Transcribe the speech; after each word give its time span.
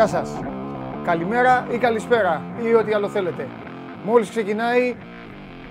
Γεια 0.00 0.08
σας. 0.08 0.30
Καλημέρα 1.04 1.66
ή 1.70 1.78
καλησπέρα 1.78 2.42
ή 2.62 2.74
ό,τι 2.74 2.92
άλλο 2.92 3.08
θέλετε. 3.08 3.48
Μόλις 4.04 4.28
ξεκινάει 4.28 4.96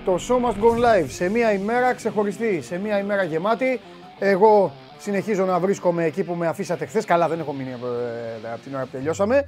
το 0.06 0.20
Show 0.28 0.46
Must 0.46 0.64
Go 0.64 0.78
Live 0.78 1.08
σε 1.08 1.30
μια 1.30 1.54
ημέρα 1.54 1.94
ξεχωριστή, 1.94 2.62
σε 2.62 2.78
μια 2.78 3.00
ημέρα 3.00 3.24
γεμάτη. 3.24 3.80
Εγώ 4.20 4.72
συνεχίζω 4.98 5.46
να 5.46 5.60
βρίσκομαι 5.60 6.04
εκεί 6.04 6.24
που 6.24 6.34
με 6.34 6.48
αφήσατε 6.48 6.86
χθες. 6.86 7.06
Καλά, 7.06 7.28
δεν 7.28 7.40
έχω 7.40 7.54
μείνει 7.54 7.70
ε, 7.70 8.52
από 8.54 8.62
την 8.64 8.76
ώρα 8.76 8.84
που 8.84 8.90
τελειώσαμε. 8.92 9.46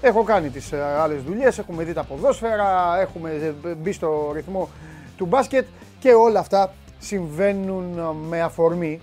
Έχω 0.00 0.22
κάνει 0.22 0.48
τις 0.48 0.72
ε, 0.72 0.82
άλλες 0.82 1.22
δουλειές, 1.22 1.58
έχουμε 1.58 1.84
δει 1.84 1.92
τα 1.92 2.04
ποδόσφαιρα, 2.04 3.00
έχουμε 3.00 3.30
ε, 3.64 3.74
μπει 3.74 3.92
στο 3.92 4.30
ρυθμό 4.34 4.68
του 5.16 5.26
μπάσκετ 5.26 5.66
και 5.98 6.12
όλα 6.12 6.40
αυτά 6.40 6.72
συμβαίνουν 6.98 8.16
με 8.28 8.40
αφορμή 8.40 9.00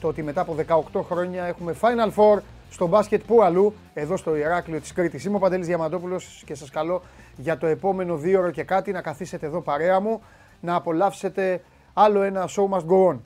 το 0.00 0.08
ότι 0.08 0.22
μετά 0.22 0.40
από 0.40 0.56
18 0.92 1.00
χρόνια 1.08 1.44
έχουμε 1.44 1.74
Final 1.80 2.10
Four 2.16 2.38
στο 2.72 2.86
μπάσκετ 2.86 3.22
που 3.26 3.42
αλλού, 3.42 3.74
εδώ 3.94 4.16
στο 4.16 4.36
Ηράκλειο 4.36 4.80
της 4.80 4.92
Κρήτης. 4.92 5.24
Είμαι 5.24 5.36
ο 5.36 5.38
Παντελής 5.38 5.66
Διαμαντόπουλος 5.66 6.42
και 6.46 6.54
σας 6.54 6.70
καλώ 6.70 7.02
για 7.36 7.58
το 7.58 7.66
επόμενο 7.66 8.16
δύο 8.16 8.40
ώρο 8.40 8.50
και 8.50 8.62
κάτι 8.62 8.92
να 8.92 9.02
καθίσετε 9.02 9.46
εδώ 9.46 9.60
παρέα 9.60 10.00
μου, 10.00 10.22
να 10.60 10.74
απολαύσετε 10.74 11.62
άλλο 11.92 12.22
ένα 12.22 12.48
show 12.48 12.68
must 12.68 12.86
go 12.86 13.08
on. 13.08 13.18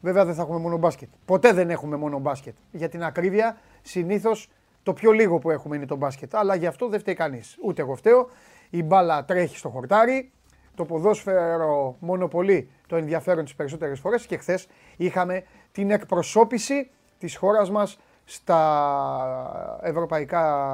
Βέβαια 0.00 0.24
δεν 0.24 0.34
θα 0.34 0.42
έχουμε 0.42 0.58
μόνο 0.58 0.76
μπάσκετ. 0.76 1.08
Ποτέ 1.24 1.52
δεν 1.52 1.70
έχουμε 1.70 1.96
μόνο 1.96 2.18
μπάσκετ. 2.18 2.54
Για 2.70 2.88
την 2.88 3.04
ακρίβεια, 3.04 3.56
συνήθως 3.82 4.48
το 4.82 4.92
πιο 4.92 5.10
λίγο 5.10 5.38
που 5.38 5.50
έχουμε 5.50 5.76
είναι 5.76 5.86
το 5.86 5.96
μπάσκετ. 5.96 6.34
Αλλά 6.34 6.54
γι' 6.54 6.66
αυτό 6.66 6.88
δεν 6.88 7.00
φταίει 7.00 7.14
κανείς. 7.14 7.56
Ούτε 7.64 7.82
εγώ 7.82 7.94
φταίω. 7.94 8.28
Η 8.70 8.82
μπάλα 8.82 9.24
τρέχει 9.24 9.56
στο 9.56 9.68
χορτάρι. 9.68 10.30
Το 10.74 10.84
ποδόσφαιρο 10.84 11.96
μονοπολεί 11.98 12.70
το 12.86 12.96
ενδιαφέρον 12.96 13.44
τις 13.44 13.54
περισσότερες 13.54 14.00
φορές. 14.00 14.26
Και 14.26 14.36
χθες 14.36 14.68
είχαμε 14.96 15.44
την 15.72 15.90
εκπροσώπηση 15.90 16.90
της 17.18 17.36
χώρας 17.36 17.70
μας 17.70 17.98
στα 18.30 19.80
ευρωπαϊκά, 19.82 20.66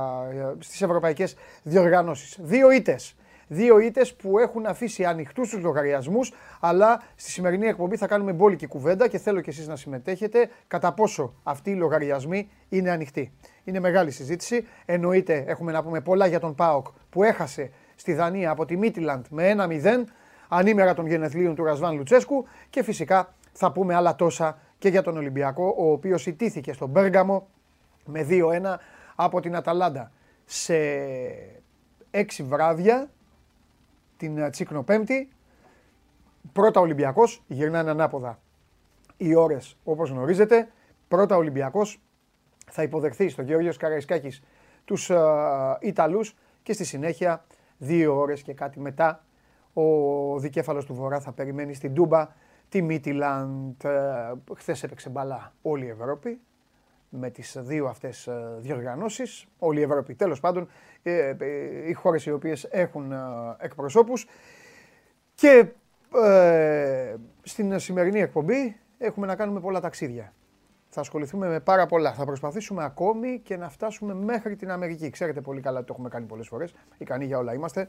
στις 0.58 0.82
ευρωπαϊκές 0.82 1.36
διοργανώσεις. 1.62 2.38
Δύο 2.40 2.70
ήτες. 2.70 3.16
Δύο 3.46 3.78
ήτες 3.78 4.14
που 4.14 4.38
έχουν 4.38 4.66
αφήσει 4.66 5.04
ανοιχτούς 5.04 5.48
τους 5.48 5.62
λογαριασμούς, 5.62 6.32
αλλά 6.60 7.02
στη 7.14 7.30
σημερινή 7.30 7.66
εκπομπή 7.66 7.96
θα 7.96 8.06
κάνουμε 8.06 8.32
μπόλικη 8.32 8.66
κουβέντα 8.66 9.08
και 9.08 9.18
θέλω 9.18 9.40
και 9.40 9.50
εσείς 9.50 9.66
να 9.68 9.76
συμμετέχετε 9.76 10.50
κατά 10.66 10.92
πόσο 10.92 11.34
αυτοί 11.42 11.70
οι 11.70 11.74
λογαριασμοί 11.74 12.50
είναι 12.68 12.90
ανοιχτοί. 12.90 13.32
Είναι 13.64 13.80
μεγάλη 13.80 14.10
συζήτηση. 14.10 14.66
Εννοείται 14.84 15.44
έχουμε 15.46 15.72
να 15.72 15.82
πούμε 15.82 16.00
πολλά 16.00 16.26
για 16.26 16.40
τον 16.40 16.54
ΠΑΟΚ 16.54 16.86
που 17.10 17.22
έχασε 17.22 17.70
στη 17.94 18.12
Δανία 18.12 18.50
από 18.50 18.64
τη 18.64 18.76
Μίτιλαντ 18.76 19.24
με 19.30 19.54
1-0 19.58 20.04
ανήμερα 20.48 20.94
των 20.94 21.06
γενεθλίων 21.06 21.54
του 21.54 21.64
Ρασβάν 21.64 21.96
Λουτσέσκου 21.96 22.46
και 22.70 22.82
φυσικά 22.82 23.34
θα 23.52 23.72
πούμε 23.72 23.94
άλλα 23.94 24.16
τόσα 24.16 24.58
και 24.84 24.90
για 24.90 25.02
τον 25.02 25.16
Ολυμπιακό, 25.16 25.74
ο 25.78 25.90
οποίος 25.90 26.26
ιτήθηκε 26.26 26.72
στον 26.72 26.88
Μπέργαμο 26.88 27.48
με 28.06 28.26
2-1 28.30 28.76
από 29.14 29.40
την 29.40 29.56
Αταλάντα 29.56 30.12
σε 30.44 30.74
6 32.10 32.24
βράδια 32.42 33.10
την 34.16 34.50
Τσίκνο 34.50 34.82
Πέμπτη. 34.82 35.28
Πρώτα 36.52 36.80
Ολυμπιακός, 36.80 37.42
γυρνάνε 37.46 37.90
ανάποδα 37.90 38.38
οι 39.16 39.34
ώρες 39.34 39.76
όπως 39.84 40.10
γνωρίζετε. 40.10 40.68
Πρώτα 41.08 41.36
Ολυμπιακός 41.36 42.00
θα 42.70 42.82
υποδεχθεί 42.82 43.28
στον 43.28 43.44
Γεώργιος 43.44 43.76
Καραϊσκάκης 43.76 44.42
τους 44.84 45.10
uh, 45.12 45.76
Ιταλούς 45.80 46.36
και 46.62 46.72
στη 46.72 46.84
συνέχεια 46.84 47.44
δύο 47.78 48.16
ώρες 48.16 48.42
και 48.42 48.54
κάτι 48.54 48.80
μετά 48.80 49.24
ο 49.72 50.38
δικέφαλος 50.38 50.84
του 50.84 50.94
Βορρά 50.94 51.20
θα 51.20 51.32
περιμένει 51.32 51.74
στην 51.74 51.94
Τούμπα 51.94 52.28
τη 52.74 52.82
Μίτιλαντ. 52.82 53.84
Ε, 53.84 54.32
χθες 54.56 54.82
έπαιξε 54.82 55.10
μπαλά 55.10 55.52
όλη 55.62 55.84
η 55.84 55.88
Ευρώπη 55.88 56.40
με 57.08 57.30
τις 57.30 57.56
δύο 57.60 57.86
αυτές 57.86 58.26
ε, 58.26 58.56
διοργανώσεις, 58.58 59.46
όλη 59.58 59.80
η 59.80 59.82
Ευρώπη. 59.82 60.14
Τέλος 60.14 60.40
πάντων, 60.40 60.68
ε, 61.02 61.34
οι 61.86 61.92
χώρες 61.92 62.26
οι 62.26 62.30
οποίες 62.30 62.64
έχουν 62.64 63.12
εκπροσώπους. 63.58 64.26
Και 65.34 65.66
στην 67.42 67.78
σημερινή 67.78 68.20
εκπομπή 68.20 68.76
έχουμε 68.98 69.26
να 69.26 69.36
κάνουμε 69.36 69.60
πολλά 69.60 69.80
ταξίδια. 69.80 70.32
Θα 70.88 71.00
ασχοληθούμε 71.00 71.48
με 71.48 71.60
πάρα 71.60 71.86
πολλά. 71.86 72.12
Θα 72.12 72.24
προσπαθήσουμε 72.24 72.84
ακόμη 72.84 73.40
και 73.44 73.56
να 73.56 73.68
φτάσουμε 73.68 74.14
μέχρι 74.14 74.56
την 74.56 74.70
Αμερική. 74.70 75.10
Ξέρετε 75.10 75.40
πολύ 75.40 75.60
καλά 75.60 75.78
ότι 75.78 75.86
το 75.86 75.92
έχουμε 75.92 76.08
κάνει 76.08 76.26
πολλές 76.26 76.48
φορές. 76.48 76.74
Ικανοί 76.98 77.24
για 77.24 77.38
όλα 77.38 77.54
είμαστε. 77.54 77.88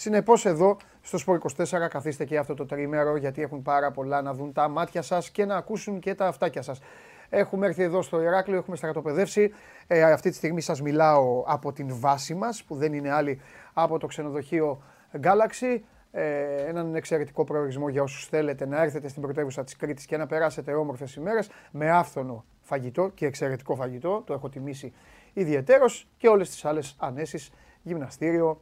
Συνεπώς 0.00 0.46
εδώ 0.46 0.76
στο 1.00 1.18
Σπορ 1.18 1.40
24 1.56 1.64
καθίστε 1.90 2.24
και 2.24 2.38
αυτό 2.38 2.54
το 2.54 2.66
τρίμερο 2.66 3.16
γιατί 3.16 3.42
έχουν 3.42 3.62
πάρα 3.62 3.90
πολλά 3.90 4.22
να 4.22 4.34
δουν 4.34 4.52
τα 4.52 4.68
μάτια 4.68 5.02
σας 5.02 5.30
και 5.30 5.44
να 5.44 5.56
ακούσουν 5.56 6.00
και 6.00 6.14
τα 6.14 6.26
αυτάκια 6.26 6.62
σας. 6.62 6.80
Έχουμε 7.28 7.66
έρθει 7.66 7.82
εδώ 7.82 8.02
στο 8.02 8.22
Ηράκλειο, 8.22 8.58
έχουμε 8.58 8.76
στρατοπεδεύσει. 8.76 9.52
Ε, 9.86 10.02
αυτή 10.02 10.30
τη 10.30 10.36
στιγμή 10.36 10.60
σας 10.60 10.82
μιλάω 10.82 11.44
από 11.46 11.72
την 11.72 11.86
βάση 11.90 12.34
μας 12.34 12.64
που 12.64 12.74
δεν 12.74 12.92
είναι 12.92 13.10
άλλη 13.10 13.40
από 13.72 13.98
το 13.98 14.06
ξενοδοχείο 14.06 14.82
Galaxy. 15.22 15.80
Ε, 16.10 16.22
έναν 16.66 16.94
εξαιρετικό 16.94 17.44
προορισμό 17.44 17.88
για 17.88 18.02
όσους 18.02 18.26
θέλετε 18.26 18.66
να 18.66 18.82
έρθετε 18.82 19.08
στην 19.08 19.22
πρωτεύουσα 19.22 19.64
της 19.64 19.76
Κρήτης 19.76 20.06
και 20.06 20.16
να 20.16 20.26
περάσετε 20.26 20.72
όμορφες 20.72 21.14
ημέρες 21.14 21.50
με 21.70 21.90
άφθονο 21.90 22.44
φαγητό 22.60 23.10
και 23.14 23.26
εξαιρετικό 23.26 23.74
φαγητό. 23.74 24.22
Το 24.26 24.32
έχω 24.32 24.48
τιμήσει 24.48 24.92
ιδιαίτερο 25.32 25.84
και 26.16 26.28
όλες 26.28 26.50
τις 26.50 26.64
άλλες 26.64 26.96
ανέσεις, 26.98 27.50
γυμναστήριο, 27.82 28.60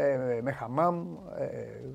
ε, 0.00 0.40
με 0.42 0.52
χαμάμ, 0.52 1.16
ε, 1.38 1.46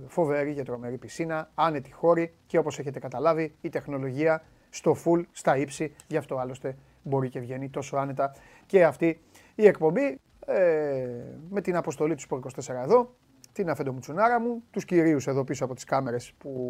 φοβερή 0.07 0.53
και 0.53 0.63
τρομερή 0.63 0.97
πισίνα, 0.97 1.49
άνετη 1.55 1.91
χώρη 1.91 2.33
και 2.45 2.57
όπως 2.57 2.79
έχετε 2.79 2.99
καταλάβει 2.99 3.55
η 3.61 3.69
τεχνολογία 3.69 4.43
στο 4.69 4.95
full, 5.05 5.23
στα 5.31 5.57
ύψη, 5.57 5.95
γι' 6.07 6.17
αυτό 6.17 6.37
άλλωστε 6.37 6.77
μπορεί 7.03 7.29
και 7.29 7.39
βγαίνει 7.39 7.69
τόσο 7.69 7.97
άνετα. 7.97 8.35
Και 8.65 8.85
αυτή 8.85 9.21
η 9.55 9.67
εκπομπή 9.67 10.19
ε, 10.45 11.07
με 11.49 11.61
την 11.61 11.75
αποστολή 11.75 12.13
τους 12.13 12.23
Σπορ 12.23 12.39
24 12.65 12.69
εδώ, 12.83 13.15
την 13.53 13.69
Αφέντο 13.69 13.91
Μουτσουνάρα 13.91 14.39
μου, 14.39 14.63
τους 14.71 14.85
κυρίους 14.85 15.27
εδώ 15.27 15.43
πίσω 15.43 15.65
από 15.65 15.73
τις 15.73 15.83
κάμερες 15.83 16.33
που 16.37 16.69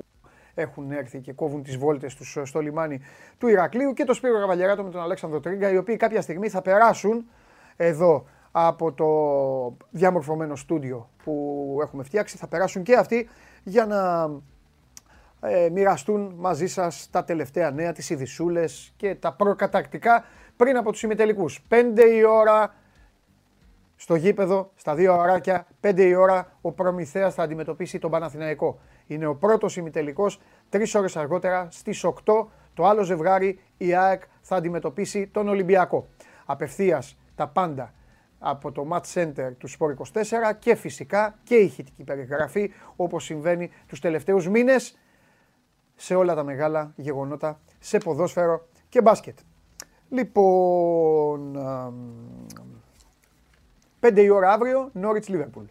έχουν 0.54 0.92
έρθει 0.92 1.20
και 1.20 1.34
κόβουν 1.34 1.64
τις 1.64 1.78
βόλτες 1.78 2.16
τους 2.16 2.38
στο 2.44 2.60
λιμάνι 2.60 3.00
του 3.38 3.48
Ηρακλείου 3.48 3.94
και 3.94 4.04
το 4.04 4.14
Σπύρο 4.14 4.40
Καβαλιαράτο 4.40 4.84
με 4.84 4.90
τον 4.90 5.02
Αλέξανδρο 5.02 5.40
Τρίγκα, 5.40 5.72
οι 5.72 5.78
οποίοι 5.78 5.98
κάποια 5.98 6.22
στιγμή 6.22 6.50
θα 6.50 6.62
περάσουν 6.62 7.26
εδώ 7.76 8.26
από 8.56 8.92
το 8.92 9.86
διαμορφωμένο 9.90 10.56
στούντιο 10.56 11.10
που 11.24 11.78
έχουμε 11.82 12.04
φτιάξει. 12.04 12.38
Θα 12.38 12.48
περάσουν 12.48 12.84
και 12.84 12.96
αυτοί 12.96 13.30
για 13.64 13.86
να 13.86 14.30
ε, 15.50 15.70
μοιραστούν 15.70 16.34
μαζί 16.38 16.68
σας 16.68 17.08
τα 17.12 17.24
τελευταία 17.24 17.72
νέα, 17.72 17.92
τις 17.92 18.10
ειδισούλες 18.10 18.94
και 18.98 19.16
τα 19.16 19.34
προκατακτικά 19.34 20.24
πριν 20.56 20.78
από 20.78 20.92
τους 20.92 21.04
ημιτελικούς. 21.04 21.66
5 21.70 22.00
η 22.18 22.24
ώρα 22.24 22.74
στο 23.96 24.16
γήπεδο, 24.16 24.72
στα 24.76 24.96
δύο 24.96 25.18
ωράκια, 25.18 25.68
5 25.82 25.98
η 25.98 26.16
ώρα 26.16 26.58
ο 26.62 26.72
Προμηθέας 26.72 27.34
θα 27.34 27.44
αντιμετωπίσει 27.44 28.00
τον 28.00 28.12
Παναθηναϊκό. 28.12 28.80
Είναι 29.08 29.26
ο 29.26 29.36
πρώτος 29.36 29.78
ημιτελικός, 29.78 30.40
τρεις 30.70 30.96
ώρες 30.96 31.18
αργότερα 31.18 31.68
στις 31.72 32.04
8 32.04 32.48
το 32.74 32.86
άλλο 32.86 33.04
ζευγάρι 33.04 33.60
η 33.78 33.96
ΑΕΚ 33.96 34.22
θα 34.42 34.56
αντιμετωπίσει 34.56 35.28
τον 35.28 35.48
Ολυμπιακό. 35.48 36.08
Απευθείας 36.46 37.18
τα 37.36 37.48
πάντα 37.48 37.94
από 38.46 38.72
το 38.72 38.88
Match 38.92 39.14
Center 39.14 39.52
του 39.58 39.70
Sport 39.70 39.96
24 40.14 40.54
και 40.60 40.76
φυσικά 40.76 41.40
και 41.44 41.56
ηχητική 41.56 42.04
περιγραφή 42.04 42.72
όπως 42.96 43.24
συμβαίνει 43.24 43.70
τους 43.88 44.00
τελευταίους 44.00 44.48
μήνες 44.48 44.98
σε 45.96 46.16
όλα 46.16 46.36
τα 46.36 46.44
μεγάλα 46.44 46.94
γεγονότα 46.96 47.60
σε 47.80 47.98
ποδόσφαιρο 47.98 48.68
και 48.90 49.02
μπάσκετ. 49.02 49.38
Λοιπόν, 50.10 51.58
5 54.00 54.18
η 54.18 54.30
ώρα 54.30 54.52
αύριο, 54.52 54.92
Norwich 55.02 55.26
Liverpool. 55.28 55.66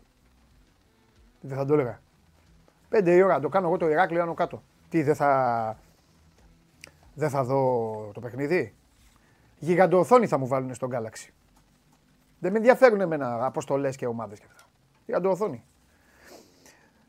Δεν 1.40 1.56
θα 1.56 1.64
το 1.64 1.74
έλεγα. 1.74 2.00
5 2.90 3.06
η 3.06 3.22
ώρα, 3.22 3.40
το 3.40 3.48
κάνω 3.48 3.66
εγώ 3.66 3.76
το 3.76 3.88
Ηράκλειο 3.88 4.22
άνω 4.22 4.34
κάτω. 4.34 4.62
Τι, 4.88 5.02
δεν 5.02 5.14
θα... 5.14 5.78
Δεν 7.14 7.30
θα 7.30 7.44
δω 7.44 8.10
το 8.14 8.20
παιχνίδι; 8.20 8.74
Γιγαντοοθόνη 9.58 10.26
θα 10.26 10.38
μου 10.38 10.46
βάλουν 10.46 10.74
στον 10.74 10.90
Galaxy. 10.92 11.41
Δεν 12.42 12.52
με 12.52 12.58
ενδιαφέρουν 12.58 13.00
εμένα 13.00 13.44
αποστολές 13.44 13.96
και 13.96 14.06
ομάδες 14.06 14.38
και 14.38 14.44
αυτά. 14.48 14.64
Για 15.06 15.20
το 15.20 15.30
οθόνη. 15.30 15.64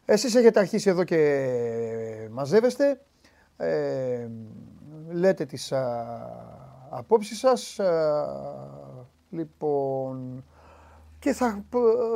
Εσείς 0.06 0.36
έχετε 0.36 0.60
αρχίσει 0.60 0.90
εδώ 0.90 1.04
και 1.04 2.28
μαζεύεστε. 2.32 3.02
Ε, 3.58 4.28
λέτε 5.12 5.46
τις 5.46 5.72
α, 5.72 6.06
απόψεις 6.90 7.40
σας. 7.40 7.80
λοιπόν, 9.30 10.44
και 11.20 11.34
θα, 11.34 11.66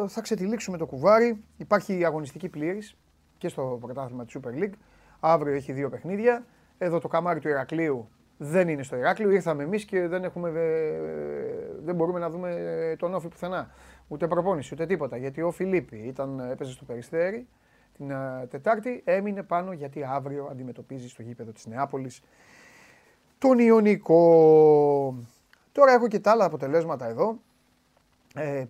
θα 0.07 0.21
ξετυλίξουμε 0.21 0.77
το 0.77 0.85
κουβάρι. 0.85 1.43
Υπάρχει 1.57 2.05
αγωνιστική 2.05 2.49
πλήρης 2.49 2.97
και 3.37 3.47
στο 3.47 3.77
πρωτάθλημα 3.81 4.25
της 4.25 4.37
Super 4.39 4.63
League. 4.63 4.73
Αύριο 5.19 5.53
έχει 5.53 5.71
δύο 5.71 5.89
παιχνίδια. 5.89 6.45
Εδώ 6.77 6.99
το 6.99 7.07
καμάρι 7.07 7.39
του 7.39 7.47
Ηρακλείου 7.47 8.09
δεν 8.38 8.68
είναι 8.68 8.84
στο 8.84 8.95
Ηράκλειο. 8.95 9.31
Ήρθαμε 9.31 9.63
εμείς 9.63 9.86
και 9.86 10.07
δεν, 10.07 10.24
έχουμε, 10.24 10.51
δεν 11.84 11.95
μπορούμε 11.95 12.19
να 12.19 12.30
δούμε 12.30 12.95
τον 13.00 13.13
Όφη 13.13 13.28
πουθενά. 13.28 13.69
Ούτε 14.07 14.28
προπόνηση, 14.28 14.74
ούτε 14.74 14.86
τίποτα. 14.86 15.18
Γιατί 15.18 15.42
ο 15.42 15.51
Φιλίππη 15.51 15.98
ήταν, 15.98 16.39
έπαιζε 16.39 16.72
στο 16.72 16.86
Περιστέρι 16.86 17.48
την 17.98 18.12
Τετάρτη, 18.50 19.01
έμεινε 19.06 19.44
πάνω 19.44 19.72
γιατί 19.72 20.04
αύριο 20.04 20.48
αντιμετωπίζει 20.51 21.10
στο 21.10 21.22
γήπεδο 21.22 21.51
της 21.51 21.66
Νεάπολης 21.66 22.22
τον 23.38 23.60
Ιωνικό. 23.60 25.16
Τώρα 25.72 25.92
έχω 25.92 26.07
και 26.07 26.19
τα 26.19 26.31
άλλα 26.31 26.45
αποτελέσματα 26.45 27.06
εδώ. 27.07 27.39
ε, 28.36 28.60
ε, 28.60 28.68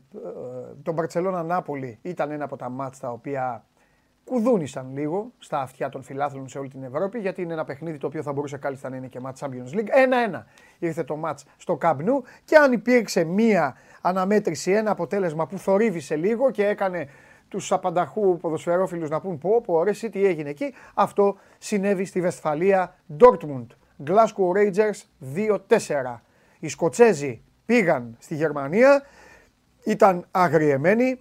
το 0.84 0.92
Μπαρτσελώνα 0.92 1.44
Νάπολη 1.44 2.00
ήταν 2.02 2.31
ένα 2.31 2.44
από 2.44 2.56
τα 2.56 2.69
μάτς 2.69 3.00
τα 3.00 3.12
οποία 3.12 3.66
κουδούνισαν 4.29 4.89
λίγο 4.94 5.31
στα 5.38 5.59
αυτιά 5.62 5.89
των 5.89 6.03
φιλάθλων 6.03 6.47
σε 6.47 6.57
όλη 6.57 6.69
την 6.69 6.83
Ευρώπη, 6.83 7.19
γιατί 7.19 7.41
είναι 7.41 7.53
ένα 7.53 7.63
παιχνίδι 7.63 7.97
το 7.97 8.07
οποίο 8.07 8.21
θα 8.21 8.33
μπορούσε 8.33 8.57
κάλλιστα 8.57 8.89
να 8.89 8.95
είναι 8.95 9.07
και 9.07 9.19
μάτς 9.19 9.44
Champions 9.44 9.77
League. 9.77 9.88
Ένα-ένα 9.89 10.45
ήρθε 10.79 11.03
το 11.03 11.15
μάτς 11.15 11.45
στο 11.57 11.77
Camp 11.81 11.97
Nou 11.97 12.21
και 12.45 12.56
αν 12.56 12.71
υπήρξε 12.71 13.24
μία 13.24 13.75
αναμέτρηση, 14.01 14.71
ένα 14.71 14.91
αποτέλεσμα 14.91 15.47
που 15.47 15.57
θορύβησε 15.57 16.15
λίγο 16.15 16.51
και 16.51 16.65
έκανε 16.65 17.09
τους 17.47 17.71
απανταχού 17.71 18.38
ποδοσφαιρόφιλους 18.38 19.09
να 19.09 19.19
πούν 19.19 19.38
πω, 19.38 19.62
πω, 19.62 19.83
ρε, 19.83 19.91
τι 19.91 20.25
έγινε 20.25 20.50
εκεί. 20.50 20.73
Αυτό 20.94 21.38
συνέβη 21.57 22.06
στη 22.06 22.21
Βεσφαλία, 22.21 22.95
Dortmund, 23.19 23.68
Glasgow 24.06 24.56
Rangers 24.56 25.01
2-4. 25.35 26.21
Οι 26.59 26.68
Σκοτσέζοι 26.68 27.41
πήγαν 27.65 28.15
στη 28.19 28.35
Γερμανία, 28.35 29.03
ήταν 29.85 30.27
αγριεμένοι, 30.31 31.19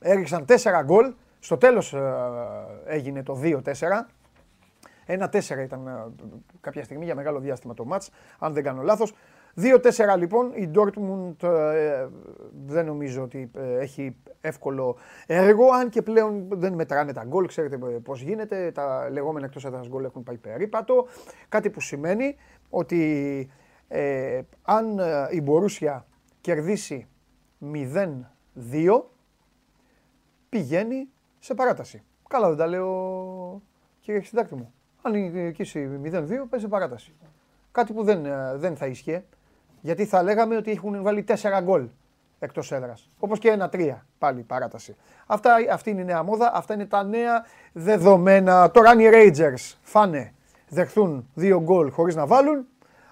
έριξαν 0.00 0.44
4 0.44 0.82
γκολ, 0.84 1.12
στο 1.46 1.56
τέλος 1.56 1.92
ε, 1.92 2.00
έγινε 2.84 3.22
το 3.22 3.40
2-4. 3.42 3.62
Ένα 5.06 5.30
4 5.32 5.38
ήταν 5.64 5.86
ε, 5.86 6.24
κάποια 6.60 6.84
στιγμή 6.84 7.04
για 7.04 7.14
μεγάλο 7.14 7.40
διάστημα 7.40 7.74
το 7.74 7.84
μάτς, 7.84 8.10
αν 8.38 8.52
δεν 8.52 8.62
κάνω 8.62 8.82
λάθος. 8.82 9.14
2-4 9.56 10.18
λοιπόν, 10.18 10.52
η 10.54 10.70
Dortmund 10.74 11.42
ε, 11.42 12.06
δεν 12.66 12.86
νομίζω 12.86 13.22
ότι 13.22 13.50
έχει 13.78 14.16
εύκολο 14.40 14.96
έργο, 15.26 15.70
αν 15.70 15.88
και 15.88 16.02
πλέον 16.02 16.48
δεν 16.50 16.72
μετράνε 16.72 17.12
τα 17.12 17.24
γκολ, 17.24 17.46
ξέρετε 17.46 17.78
πώς 17.78 18.20
γίνεται, 18.20 18.70
τα 18.70 19.08
λεγόμενα 19.10 19.46
εκτός 19.46 19.64
έδρας 19.64 19.88
γκολ 19.88 20.04
έχουν 20.04 20.22
πάει 20.22 20.36
περίπατο, 20.36 21.06
κάτι 21.48 21.70
που 21.70 21.80
σημαίνει 21.80 22.36
ότι 22.70 23.50
αν 24.62 25.00
η 25.30 25.40
Μπορούσια 25.40 26.06
κερδίσει 26.40 27.06
0-2, 27.72 29.02
πηγαίνει 30.48 31.08
σε 31.46 31.54
παράταση. 31.54 32.02
Καλά 32.28 32.48
δεν 32.48 32.56
τα 32.56 32.66
λέω 32.66 33.62
κύριε 34.00 34.20
συντάκτη 34.20 34.54
μου. 34.54 34.72
Αν 35.02 35.12
νικήσει 35.12 36.00
0-2 36.04 36.08
παίζει 36.10 36.44
σε 36.58 36.68
παράταση. 36.68 37.14
Κάτι 37.72 37.92
που 37.92 38.02
δεν, 38.02 38.26
ε, 38.26 38.56
δεν 38.56 38.76
θα 38.76 38.86
ίσχυε. 38.86 39.24
Γιατί 39.80 40.04
θα 40.04 40.22
λέγαμε 40.22 40.56
ότι 40.56 40.70
έχουν 40.70 41.02
βάλει 41.02 41.24
4 41.28 41.60
γκολ 41.62 41.88
εκτός 42.38 42.72
έδρας. 42.72 43.08
Όπως 43.18 43.38
και 43.38 43.48
ένα 43.48 43.68
3 43.72 44.06
πάλι 44.18 44.42
παράταση. 44.42 44.96
Αυτά, 45.26 45.54
αυτή 45.72 45.90
είναι 45.90 46.00
η 46.00 46.04
νέα 46.04 46.22
μόδα, 46.22 46.50
αυτά 46.54 46.74
είναι 46.74 46.86
τα 46.86 47.02
νέα 47.02 47.44
δεδομένα. 47.72 48.70
Τώρα 48.70 48.90
αν 48.90 48.98
οι 48.98 49.08
Rangers 49.12 49.74
φάνε, 49.82 50.34
δεχθούν 50.68 51.30
2 51.34 51.60
γκολ 51.62 51.90
χωρίς 51.90 52.14
να 52.14 52.26
βάλουν, 52.26 52.66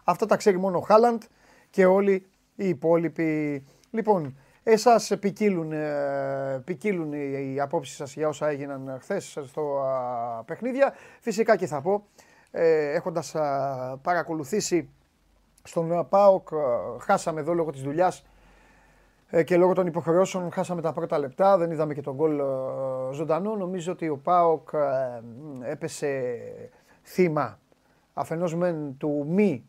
αυτά 0.04 0.26
τα 0.26 0.36
ξέρει 0.36 0.58
μόνο 0.58 0.78
ο 0.78 0.80
Χάλαντ 0.80 1.22
και 1.70 1.86
όλοι 1.86 2.26
οι 2.54 2.68
υπόλοιποι. 2.68 3.64
Λοιπόν, 3.90 4.36
Εσάς 4.66 5.12
ποικίλουν, 5.20 5.72
ε, 5.72 6.62
ποικίλουν 6.64 7.12
οι 7.12 7.60
απόψεις 7.60 7.96
σας 7.96 8.14
για 8.14 8.28
όσα 8.28 8.48
έγιναν 8.48 8.96
χθες 9.00 9.38
στο 9.44 9.84
παιχνίδια. 10.46 10.94
Φυσικά 11.20 11.56
και 11.56 11.66
θα 11.66 11.80
πω, 11.80 12.06
ε, 12.50 12.92
έχοντας 12.92 13.34
παρακολουθήσει 14.02 14.88
στον 15.62 16.06
ΠΑΟΚ, 16.08 16.48
χάσαμε 17.00 17.40
εδώ 17.40 17.54
λόγω 17.54 17.70
της 17.70 17.82
δουλειάς 17.82 18.24
ε, 19.30 19.42
και 19.42 19.56
λόγω 19.56 19.72
των 19.72 19.86
υποχρεώσεων 19.86 20.52
χάσαμε 20.52 20.80
τα 20.80 20.92
πρώτα 20.92 21.18
λεπτά, 21.18 21.56
δεν 21.56 21.70
είδαμε 21.70 21.94
και 21.94 22.02
τον 22.02 22.14
γκολ 22.14 22.40
ζωντανό. 23.12 23.56
Νομίζω 23.56 23.92
ότι 23.92 24.08
ο 24.08 24.16
ΠΑΟΚ 24.16 24.68
έπεσε 25.62 26.34
θύμα 27.02 27.58
αφενός 28.14 28.54
μεν 28.54 28.96
του 28.96 29.26
μη 29.28 29.64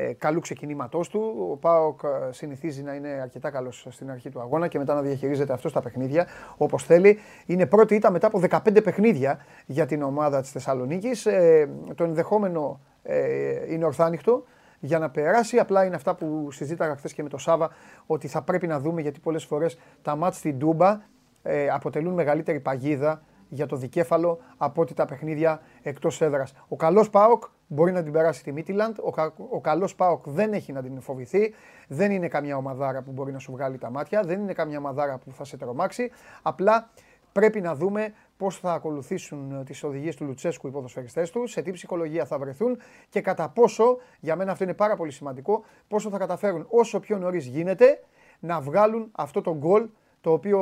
ε, 0.00 0.12
καλού 0.12 0.40
ξεκινήματός 0.40 1.08
του. 1.08 1.48
Ο 1.50 1.56
Πάοκ 1.56 2.00
ε, 2.02 2.32
συνηθίζει 2.32 2.82
να 2.82 2.94
είναι 2.94 3.08
αρκετά 3.08 3.50
καλός 3.50 3.86
στην 3.90 4.10
αρχή 4.10 4.30
του 4.30 4.40
αγώνα 4.40 4.68
και 4.68 4.78
μετά 4.78 4.94
να 4.94 5.00
διαχειρίζεται 5.00 5.52
αυτό 5.52 5.68
στα 5.68 5.80
παιχνίδια 5.80 6.26
όπως 6.56 6.84
θέλει. 6.84 7.18
Είναι 7.46 7.66
πρώτη 7.66 7.94
ήττα 7.94 8.10
μετά 8.10 8.26
από 8.26 8.40
15 8.50 8.82
παιχνίδια 8.84 9.38
για 9.66 9.86
την 9.86 10.02
ομάδα 10.02 10.40
της 10.40 10.50
Θεσσαλονίκης. 10.50 11.26
Ε, 11.26 11.68
το 11.94 12.04
ενδεχόμενο 12.04 12.80
ε, 13.02 13.72
είναι 13.72 13.84
ορθάνυχτο 13.84 14.44
για 14.80 14.98
να 14.98 15.10
περάσει. 15.10 15.58
Απλά 15.58 15.84
είναι 15.84 15.94
αυτά 15.94 16.14
που 16.14 16.50
συζήταγα 16.50 16.96
χθες 16.96 17.12
και 17.12 17.22
με 17.22 17.28
το 17.28 17.38
Σάβα, 17.38 17.70
ότι 18.06 18.28
θα 18.28 18.42
πρέπει 18.42 18.66
να 18.66 18.80
δούμε 18.80 19.00
γιατί 19.00 19.20
πολλές 19.20 19.44
φορές 19.44 19.78
τα 20.02 20.16
μάτια 20.16 20.38
στην 20.38 20.58
Τούμπα 20.58 21.00
ε, 21.42 21.68
αποτελούν 21.68 22.14
μεγαλύτερη 22.14 22.60
παγίδα 22.60 23.22
για 23.48 23.66
το 23.66 23.76
δικέφαλο 23.76 24.38
από 24.56 24.82
ότι 24.82 24.94
τα 24.94 25.04
παιχνίδια 25.04 25.60
εκτός 25.82 26.20
έδρας. 26.20 26.54
Ο 26.68 26.76
καλός 26.76 27.10
Πάοκ 27.10 27.44
μπορεί 27.68 27.92
να 27.92 28.02
την 28.02 28.12
περάσει 28.12 28.42
τη 28.42 28.52
Μίτιλαντ. 28.52 28.96
Ο, 29.00 29.10
κα, 29.10 29.34
ο 29.50 29.60
καλός 29.60 29.94
Πάοκ 29.94 30.28
δεν 30.28 30.52
έχει 30.52 30.72
να 30.72 30.82
την 30.82 31.00
φοβηθεί. 31.00 31.54
Δεν 31.88 32.10
είναι 32.10 32.28
καμιά 32.28 32.56
ομαδάρα 32.56 33.02
που 33.02 33.10
μπορεί 33.12 33.32
να 33.32 33.38
σου 33.38 33.52
βγάλει 33.52 33.78
τα 33.78 33.90
μάτια. 33.90 34.22
Δεν 34.22 34.40
είναι 34.40 34.52
καμιά 34.52 34.78
ομαδάρα 34.78 35.18
που 35.18 35.32
θα 35.32 35.44
σε 35.44 35.56
τρομάξει. 35.56 36.10
Απλά 36.42 36.90
πρέπει 37.32 37.60
να 37.60 37.74
δούμε 37.74 38.12
πώς 38.36 38.58
θα 38.58 38.72
ακολουθήσουν 38.72 39.64
τις 39.64 39.82
οδηγίες 39.82 40.16
του 40.16 40.24
Λουτσέσκου 40.24 40.66
οι 40.66 40.70
ποδοσφαιριστές 40.70 41.30
του, 41.30 41.46
σε 41.46 41.62
τι 41.62 41.70
ψυχολογία 41.70 42.24
θα 42.24 42.38
βρεθούν 42.38 42.78
και 43.08 43.20
κατά 43.20 43.48
πόσο, 43.48 43.98
για 44.20 44.36
μένα 44.36 44.52
αυτό 44.52 44.64
είναι 44.64 44.74
πάρα 44.74 44.96
πολύ 44.96 45.10
σημαντικό, 45.10 45.64
πόσο 45.88 46.10
θα 46.10 46.18
καταφέρουν 46.18 46.66
όσο 46.68 47.00
πιο 47.00 47.18
νωρίς 47.18 47.46
γίνεται 47.46 48.00
να 48.38 48.60
βγάλουν 48.60 49.08
αυτό 49.12 49.40
το 49.40 49.56
γκολ 49.56 49.88
το 50.20 50.32
οποίο 50.32 50.60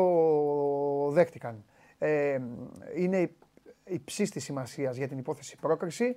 δέχτηκαν 1.13 1.65
ε, 1.99 2.39
είναι 2.95 3.31
υψή 3.85 4.25
της 4.25 4.45
σημασίας 4.45 4.97
για 4.97 5.09
την 5.09 5.19
υπόθεση 5.19 5.57
πρόκριση 5.57 6.17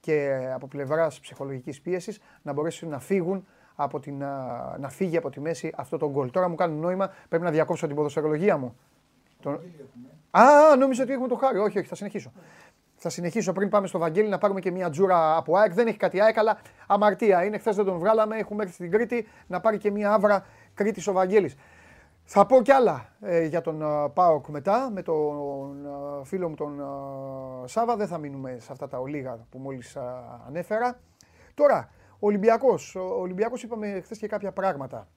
και 0.00 0.48
από 0.54 0.66
πλευράς 0.66 1.20
ψυχολογικής 1.20 1.80
πίεσης 1.80 2.20
να 2.42 2.52
μπορέσουν 2.52 2.88
να 2.88 2.98
φύγουν 2.98 3.46
από 3.74 4.00
την, 4.00 4.18
να 4.78 4.88
φύγει 4.88 5.16
από 5.16 5.30
τη 5.30 5.40
μέση 5.40 5.72
αυτό 5.76 5.96
το 5.96 6.10
γκολ. 6.10 6.30
Τώρα 6.30 6.48
μου 6.48 6.54
κάνει 6.54 6.74
νόημα, 6.74 7.10
πρέπει 7.28 7.44
να 7.44 7.50
διακόψω 7.50 7.86
την 7.86 7.96
ποδοσφαιρολογία 7.96 8.56
μου. 8.56 8.76
Τον... 9.42 9.60
Α, 10.30 10.76
νόμιζα 10.78 11.02
ότι 11.02 11.12
έχουμε 11.12 11.28
το 11.28 11.34
χάρη. 11.36 11.58
Όχι, 11.58 11.78
όχι, 11.78 11.88
θα 11.88 11.94
συνεχίσω. 11.94 12.32
Θα 12.96 13.08
συνεχίσω 13.08 13.52
πριν 13.52 13.68
πάμε 13.68 13.86
στο 13.86 13.98
Βαγγέλη 13.98 14.28
να 14.28 14.38
πάρουμε 14.38 14.60
και 14.60 14.70
μια 14.70 14.90
τζούρα 14.90 15.36
από 15.36 15.56
ΑΕΚ. 15.56 15.72
Δεν 15.74 15.86
έχει 15.86 15.96
κάτι 15.96 16.20
ΑΕΚ, 16.20 16.38
αλλά 16.38 16.58
αμαρτία 16.86 17.44
είναι. 17.44 17.58
Χθες 17.58 17.76
δεν 17.76 17.84
τον 17.84 17.98
βγάλαμε. 17.98 18.36
Έχουμε 18.36 18.62
έρθει 18.62 18.74
στην 18.74 18.90
Κρήτη 18.90 19.28
να 19.46 19.60
πάρει 19.60 19.78
και 19.78 19.90
μια 19.90 20.12
άβρα 20.12 20.46
Κρήτης 20.74 21.06
ο 21.06 21.12
Βαγγέλης. 21.12 21.56
Θα 22.32 22.46
πω 22.46 22.62
κι 22.62 22.72
άλλα 22.72 23.08
ε, 23.20 23.44
για 23.44 23.60
τον 23.60 23.80
uh, 23.82 24.10
ΠΑΟΚ 24.14 24.46
μετά, 24.46 24.90
με 24.90 25.02
τον 25.02 25.86
uh, 25.86 26.24
φίλο 26.24 26.48
μου 26.48 26.54
τον 26.54 26.80
uh, 26.80 27.68
Σάβα. 27.68 27.96
Δεν 27.96 28.06
θα 28.06 28.18
μείνουμε 28.18 28.56
σε 28.60 28.72
αυτά 28.72 28.88
τα 28.88 28.98
ολίγα 28.98 29.46
που 29.50 29.58
μόλις 29.58 29.96
ανέφερα. 30.46 30.98
Τώρα, 31.54 31.88
ο 32.12 32.26
Ολυμπιακός. 32.26 32.94
Ο 32.94 33.20
Ολυμπιακός 33.20 33.62
είπαμε 33.62 34.00
χθες 34.00 34.18
και 34.18 34.26
κάποια 34.26 34.52
πράγματα. 34.52 35.08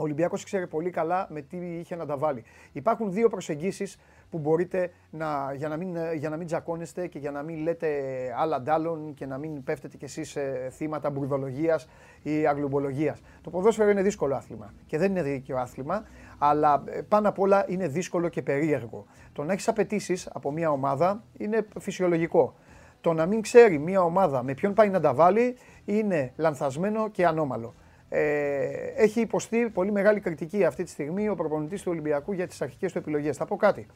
Ο 0.00 0.02
Ολυμπιακός 0.02 0.44
ξέρει 0.44 0.66
πολύ 0.66 0.90
καλά 0.90 1.26
με 1.30 1.40
τι 1.40 1.56
είχε 1.56 1.96
να 1.96 2.06
τα 2.06 2.16
βάλει. 2.16 2.44
Υπάρχουν 2.72 3.12
δύο 3.12 3.28
προσεγγίσεις 3.28 3.98
που 4.30 4.38
μπορείτε 4.38 4.90
να, 5.10 5.52
για, 5.54 5.68
να 5.68 5.76
μην, 5.76 5.96
για 6.14 6.28
να 6.28 6.36
μην 6.36 6.46
τζακώνεστε 6.46 7.06
και 7.06 7.18
για 7.18 7.30
να 7.30 7.42
μην 7.42 7.62
λέτε 7.62 7.88
άλλα 8.36 8.60
ντάλλον 8.60 9.14
και 9.14 9.26
να 9.26 9.38
μην 9.38 9.64
πέφτετε 9.64 9.96
κι 9.96 10.04
εσείς 10.04 10.30
σε 10.30 10.68
θύματα 10.70 11.10
μπουρδολογίας 11.10 11.88
ή 12.22 12.46
αγλουμπολογίας. 12.46 13.20
Το 13.42 13.50
ποδόσφαιρο 13.50 13.90
είναι 13.90 14.02
δύσκολο 14.02 14.34
άθλημα 14.34 14.72
και 14.86 14.98
δεν 14.98 15.10
είναι 15.10 15.22
δίκαιο 15.22 15.58
άθλημα, 15.58 16.04
αλλά 16.38 16.82
ε, 16.86 17.00
πάνω 17.00 17.28
απ' 17.28 17.38
όλα 17.38 17.64
είναι 17.68 17.88
δύσκολο 17.88 18.28
και 18.28 18.42
περίεργο. 18.42 19.06
Το 19.32 19.44
να 19.44 19.52
έχεις 19.52 19.68
απαιτήσεις 19.68 20.28
από 20.32 20.52
μια 20.52 20.70
ομάδα 20.70 21.22
είναι 21.38 21.66
φυσιολογικό. 21.80 22.54
Το 23.00 23.12
να 23.12 23.26
μην 23.26 23.40
ξέρει 23.40 23.78
μια 23.78 24.02
ομάδα 24.02 24.42
με 24.42 24.54
ποιον 24.54 24.74
πάει 24.74 24.88
να 24.88 25.00
τα 25.00 25.14
βάλει 25.14 25.56
είναι 25.84 26.32
λανθασμένο 26.36 27.08
και 27.08 27.26
ανώμαλο. 27.26 27.74
Ε, 28.08 28.66
έχει 28.96 29.20
υποστεί 29.20 29.70
πολύ 29.70 29.92
μεγάλη 29.92 30.20
κριτική 30.20 30.64
αυτή 30.64 30.84
τη 30.84 30.90
στιγμή 30.90 31.28
ο 31.28 31.34
προπονητής 31.34 31.82
του 31.82 31.90
Ολυμπιακού 31.90 32.32
για 32.32 32.46
τις 32.46 32.62
αρχικές 32.62 32.92
του 32.92 32.98
επιλογές. 32.98 33.36
Θα 33.36 33.44
πω 33.44 33.56
κάτι. 33.56 33.86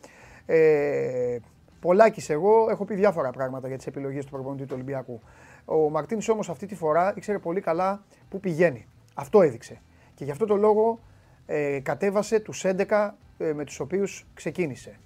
Ε, 0.47 1.37
Πολλάκι 1.83 2.33
εγώ 2.33 2.67
έχω 2.71 2.85
πει 2.85 2.95
διάφορα 2.95 3.31
πράγματα 3.31 3.69
για 3.69 3.77
τις 3.77 3.87
επιλογές 3.87 4.25
του 4.25 4.31
προπονητή 4.31 4.65
του 4.65 4.73
Ολυμπιακού. 4.75 5.21
Ο 5.65 5.91
Μαρτίνη 5.91 6.25
όμως 6.33 6.49
αυτή 6.49 6.67
τη 6.67 6.75
φορά 6.75 7.13
ήξερε 7.17 7.39
πολύ 7.39 7.61
καλά 7.61 8.03
πού 8.29 8.41
πηγαίνει. 8.41 8.87
Αυτό 9.15 9.43
έδειξε. 9.43 9.81
Και 10.15 10.25
γι' 10.25 10.31
αυτό 10.31 10.47
το 10.47 10.57
λόγο 10.57 10.99
ε, 11.01 11.12
κατέβασε 11.83 12.41
τους 12.41 12.65
11 12.65 13.11
ε, 13.39 13.53
με 13.53 13.65
τους 13.65 13.81
οποίους 13.81 14.27
ξεκίνησε. 14.35 14.99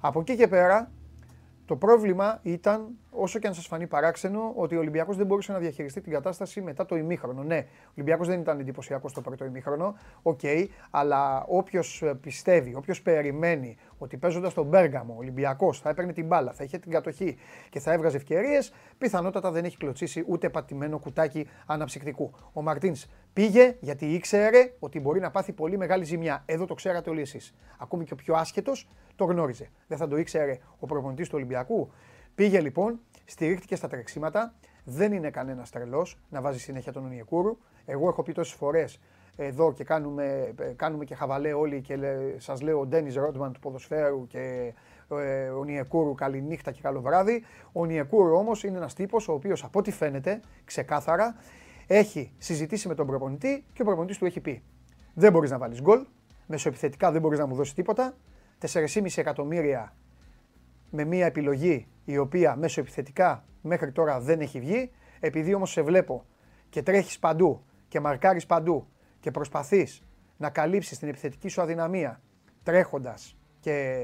Από 0.00 0.20
εκεί 0.20 0.36
και 0.36 0.48
πέρα 0.48 0.90
το 1.70 1.76
πρόβλημα 1.76 2.40
ήταν, 2.42 2.88
όσο 3.10 3.38
και 3.38 3.46
αν 3.46 3.54
σας 3.54 3.66
φανεί 3.66 3.86
παράξενο, 3.86 4.52
ότι 4.56 4.76
ο 4.76 4.78
Ολυμπιακός 4.78 5.16
δεν 5.16 5.26
μπορούσε 5.26 5.52
να 5.52 5.58
διαχειριστεί 5.58 6.00
την 6.00 6.12
κατάσταση 6.12 6.60
μετά 6.60 6.86
το 6.86 6.96
ημίχρονο. 6.96 7.42
Ναι, 7.42 7.66
ο 7.66 7.90
Ολυμπιακός 7.94 8.28
δεν 8.28 8.40
ήταν 8.40 8.60
εντυπωσιακός 8.60 9.10
στο 9.10 9.20
πρώτο 9.20 9.44
ημίχρονο, 9.44 9.94
OK, 10.22 10.38
okay, 10.42 10.66
αλλά 10.90 11.44
όποιος 11.48 12.04
πιστεύει, 12.20 12.74
όποιος 12.74 13.02
περιμένει 13.02 13.76
ότι 13.98 14.16
παίζοντας 14.16 14.54
τον 14.54 14.66
Μπέργαμο, 14.66 15.12
ο 15.14 15.16
Ολυμπιακός 15.18 15.80
θα 15.80 15.90
έπαιρνε 15.90 16.12
την 16.12 16.26
μπάλα, 16.26 16.52
θα 16.52 16.64
είχε 16.64 16.78
την 16.78 16.90
κατοχή 16.90 17.36
και 17.70 17.80
θα 17.80 17.92
έβγαζε 17.92 18.16
ευκαιρίες, 18.16 18.72
πιθανότατα 18.98 19.50
δεν 19.50 19.64
έχει 19.64 19.76
κλωτσίσει 19.76 20.24
ούτε 20.26 20.48
πατημένο 20.48 20.98
κουτάκι 20.98 21.48
αναψυκτικού. 21.66 22.30
Ο 22.52 22.62
Μαρτίνς 22.62 23.06
πήγε 23.32 23.76
γιατί 23.80 24.06
ήξερε 24.06 24.72
ότι 24.78 25.00
μπορεί 25.00 25.20
να 25.20 25.30
πάθει 25.30 25.52
πολύ 25.52 25.76
μεγάλη 25.76 26.04
ζημιά. 26.04 26.42
Εδώ 26.46 26.64
το 26.64 26.74
ξέρατε 26.74 27.10
όλοι 27.10 27.20
εσείς. 27.20 27.54
Ακόμη 27.78 28.04
και 28.04 28.12
ο 28.12 28.16
πιο 28.16 28.34
άσχετος 28.34 28.88
το 29.20 29.26
γνώριζε. 29.32 29.68
Δεν 29.86 29.98
θα 29.98 30.08
το 30.08 30.16
ήξερε 30.16 30.58
ο 30.78 30.86
προπονητής 30.86 31.28
του 31.28 31.34
Ολυμπιακού. 31.36 31.90
Πήγε 32.34 32.60
λοιπόν, 32.60 33.00
στηρίχτηκε 33.24 33.76
στα 33.76 33.88
τρεξίματα. 33.88 34.54
Δεν 34.84 35.12
είναι 35.12 35.30
κανένας 35.30 35.70
τρελός 35.70 36.18
να 36.28 36.40
βάζει 36.40 36.58
συνέχεια 36.58 36.92
τον 36.92 37.04
Ονιεκούρου. 37.04 37.58
Εγώ 37.84 38.08
έχω 38.08 38.22
πει 38.22 38.32
τόσες 38.32 38.54
φορές 38.54 39.00
εδώ 39.36 39.72
και 39.72 39.84
κάνουμε, 39.84 40.54
κάνουμε 40.76 41.04
και 41.04 41.14
χαβαλέ 41.14 41.52
όλοι 41.52 41.80
και 41.80 41.98
σας 42.36 42.60
λέω 42.60 42.80
ο 42.80 42.86
Ντένις 42.86 43.14
Ρόντμαν 43.14 43.52
του 43.52 43.60
ποδοσφαίρου 43.60 44.26
και 44.26 44.74
ε, 45.10 45.48
ο 45.48 45.64
Νιεκούρου 45.64 46.14
καληνύχτα 46.14 46.70
και 46.70 46.80
καλό 46.80 47.00
βράδυ. 47.00 47.44
Ο 47.72 47.84
Νιεκούρου 47.84 48.34
όμως 48.34 48.64
είναι 48.64 48.76
ένας 48.76 48.94
τύπος 48.94 49.28
ο 49.28 49.32
οποίος 49.32 49.64
από 49.64 49.78
ό,τι 49.78 49.90
φαίνεται 49.90 50.40
ξεκάθαρα 50.64 51.36
έχει 51.86 52.32
συζητήσει 52.38 52.88
με 52.88 52.94
τον 52.94 53.06
προπονητή 53.06 53.64
και 53.72 53.82
ο 53.82 53.84
προπονητής 53.84 54.18
του 54.18 54.24
έχει 54.24 54.40
πει 54.40 54.62
δεν 55.14 55.32
μπορείς 55.32 55.50
να 55.50 55.58
βάλεις 55.58 55.80
γκολ, 55.80 56.06
μεσοεπιθετικά 56.46 57.10
δεν 57.12 57.20
μπορείς 57.20 57.38
να 57.38 57.46
μου 57.46 57.54
δώσεις 57.54 57.74
τίποτα, 57.74 58.14
4,5 58.68 59.06
εκατομμύρια 59.16 59.94
με 60.90 61.04
μια 61.04 61.26
επιλογή 61.26 61.86
η 62.04 62.18
οποία 62.18 62.56
μεσοεπιθετικά 62.56 63.44
μέχρι 63.62 63.92
τώρα 63.92 64.20
δεν 64.20 64.40
έχει 64.40 64.60
βγει, 64.60 64.90
επειδή 65.20 65.54
όμως 65.54 65.70
σε 65.70 65.82
βλέπω 65.82 66.24
και 66.68 66.82
τρέχεις 66.82 67.18
παντού 67.18 67.64
και 67.88 68.00
μαρκάρεις 68.00 68.46
παντού 68.46 68.86
και 69.20 69.30
προσπαθείς 69.30 70.02
να 70.36 70.50
καλύψεις 70.50 70.98
την 70.98 71.08
επιθετική 71.08 71.48
σου 71.48 71.62
αδυναμία 71.62 72.20
τρέχοντας 72.62 73.36
και 73.60 73.96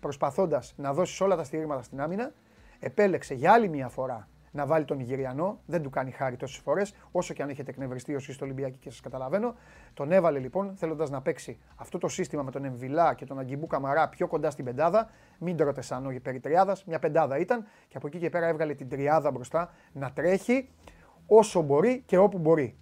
προσπαθώντας 0.00 0.74
να 0.76 0.92
δώσεις 0.92 1.20
όλα 1.20 1.36
τα 1.36 1.44
στηρίγματα 1.44 1.82
στην 1.82 2.00
άμυνα, 2.00 2.32
επέλεξε 2.78 3.34
για 3.34 3.52
άλλη 3.52 3.68
μια 3.68 3.88
φορά 3.88 4.28
να 4.50 4.66
βάλει 4.66 4.84
τον 4.84 5.00
Ιγυριανό. 5.00 5.60
Δεν 5.66 5.82
του 5.82 5.90
κάνει 5.90 6.10
χάρη 6.10 6.36
τόσες 6.36 6.62
φορές, 6.62 6.94
όσο 7.12 7.34
και 7.34 7.42
αν 7.42 7.48
έχετε 7.48 7.70
εκνευριστεί 7.70 8.14
όσοι 8.14 8.32
στο 8.32 8.44
Ολυμπιακή 8.44 8.78
και 8.78 8.90
σας 8.90 9.00
καταλαβαίνω. 9.00 9.54
Τον 9.94 10.12
έβαλε 10.12 10.38
λοιπόν 10.38 10.76
θέλοντας 10.76 11.10
να 11.10 11.22
παίξει 11.22 11.58
αυτό 11.76 11.98
το 11.98 12.08
σύστημα 12.08 12.42
με 12.42 12.50
τον 12.50 12.64
Εμβιλά 12.64 13.14
και 13.14 13.24
τον 13.24 13.38
Αγκιμπού 13.38 13.66
Καμαρά 13.66 14.08
πιο 14.08 14.26
κοντά 14.26 14.50
στην 14.50 14.64
πεντάδα. 14.64 15.10
Μην 15.38 15.56
τρώτε 15.56 15.80
σαν 15.80 16.06
όχι 16.06 16.20
περί 16.20 16.40
τριάδας, 16.40 16.84
μια 16.84 16.98
πεντάδα 16.98 17.38
ήταν 17.38 17.66
και 17.88 17.96
από 17.96 18.06
εκεί 18.06 18.18
και 18.18 18.30
πέρα 18.30 18.46
έβγαλε 18.46 18.74
την 18.74 18.88
τριάδα 18.88 19.30
μπροστά 19.30 19.70
να 19.92 20.12
τρέχει 20.12 20.68
όσο 21.26 21.60
μπορεί 21.60 22.02
και 22.06 22.18
όπου 22.18 22.38
μπορεί. 22.38 22.76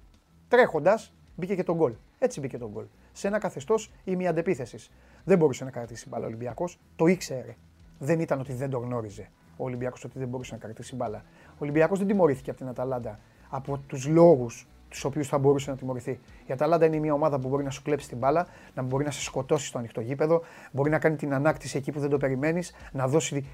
Τρέχοντας 0.48 1.14
μπήκε 1.36 1.54
και 1.54 1.64
τον 1.64 1.76
γκολ. 1.76 1.94
Έτσι 2.18 2.40
μπήκε 2.40 2.58
τον 2.58 2.70
γκολ. 2.70 2.84
Σε 3.12 3.26
ένα 3.26 3.38
καθεστώς 3.38 3.92
ημιαντεπίθεση. 4.04 4.90
Δεν 5.24 5.38
μπορούσε 5.38 5.64
να 5.64 5.70
κρατήσει 5.70 6.08
μπάλα 6.08 6.24
ο 6.24 6.26
Ολυμπιακός. 6.26 6.80
Το 6.96 7.06
ήξερε. 7.06 7.56
Δεν 7.98 8.20
ήταν 8.20 8.40
ότι 8.40 8.52
δεν 8.52 8.70
το 8.70 8.78
γνώριζε 8.78 9.30
ο 9.56 9.64
Ολυμπιακός 9.64 10.04
ότι 10.04 10.18
δεν 10.18 10.28
μπορούσε 10.28 10.52
να 10.52 10.58
κρατήσει 10.60 10.96
μπάλα. 10.96 11.24
Ο 11.58 11.64
Ολυμπιακός 11.64 11.98
δεν 11.98 12.06
τιμωρήθηκε 12.06 12.50
από 12.50 12.58
την 12.58 12.68
Αταλάντα 12.68 13.18
από 13.48 13.78
τους 13.86 14.06
λόγους 14.06 14.66
τους 14.88 15.04
οποίους 15.04 15.28
θα 15.28 15.38
μπορούσε 15.38 15.70
να 15.70 15.76
τιμωρηθεί. 15.76 16.18
Η 16.46 16.52
Αταλάντα 16.52 16.86
είναι 16.86 16.98
μια 16.98 17.12
ομάδα 17.12 17.38
που 17.38 17.48
μπορεί 17.48 17.64
να 17.64 17.70
σου 17.70 17.82
κλέψει 17.82 18.08
την 18.08 18.18
μπάλα, 18.18 18.46
να 18.74 18.82
μπορεί 18.82 19.04
να 19.04 19.10
σε 19.10 19.20
σκοτώσει 19.20 19.66
στο 19.66 19.78
ανοιχτό 19.78 20.00
γήπεδο, 20.00 20.42
μπορεί 20.72 20.90
να 20.90 20.98
κάνει 20.98 21.16
την 21.16 21.34
ανάκτηση 21.34 21.76
εκεί 21.76 21.92
που 21.92 22.00
δεν 22.00 22.10
το 22.10 22.16
περιμένεις, 22.16 22.74
να 22.92 23.08
δώσει 23.08 23.46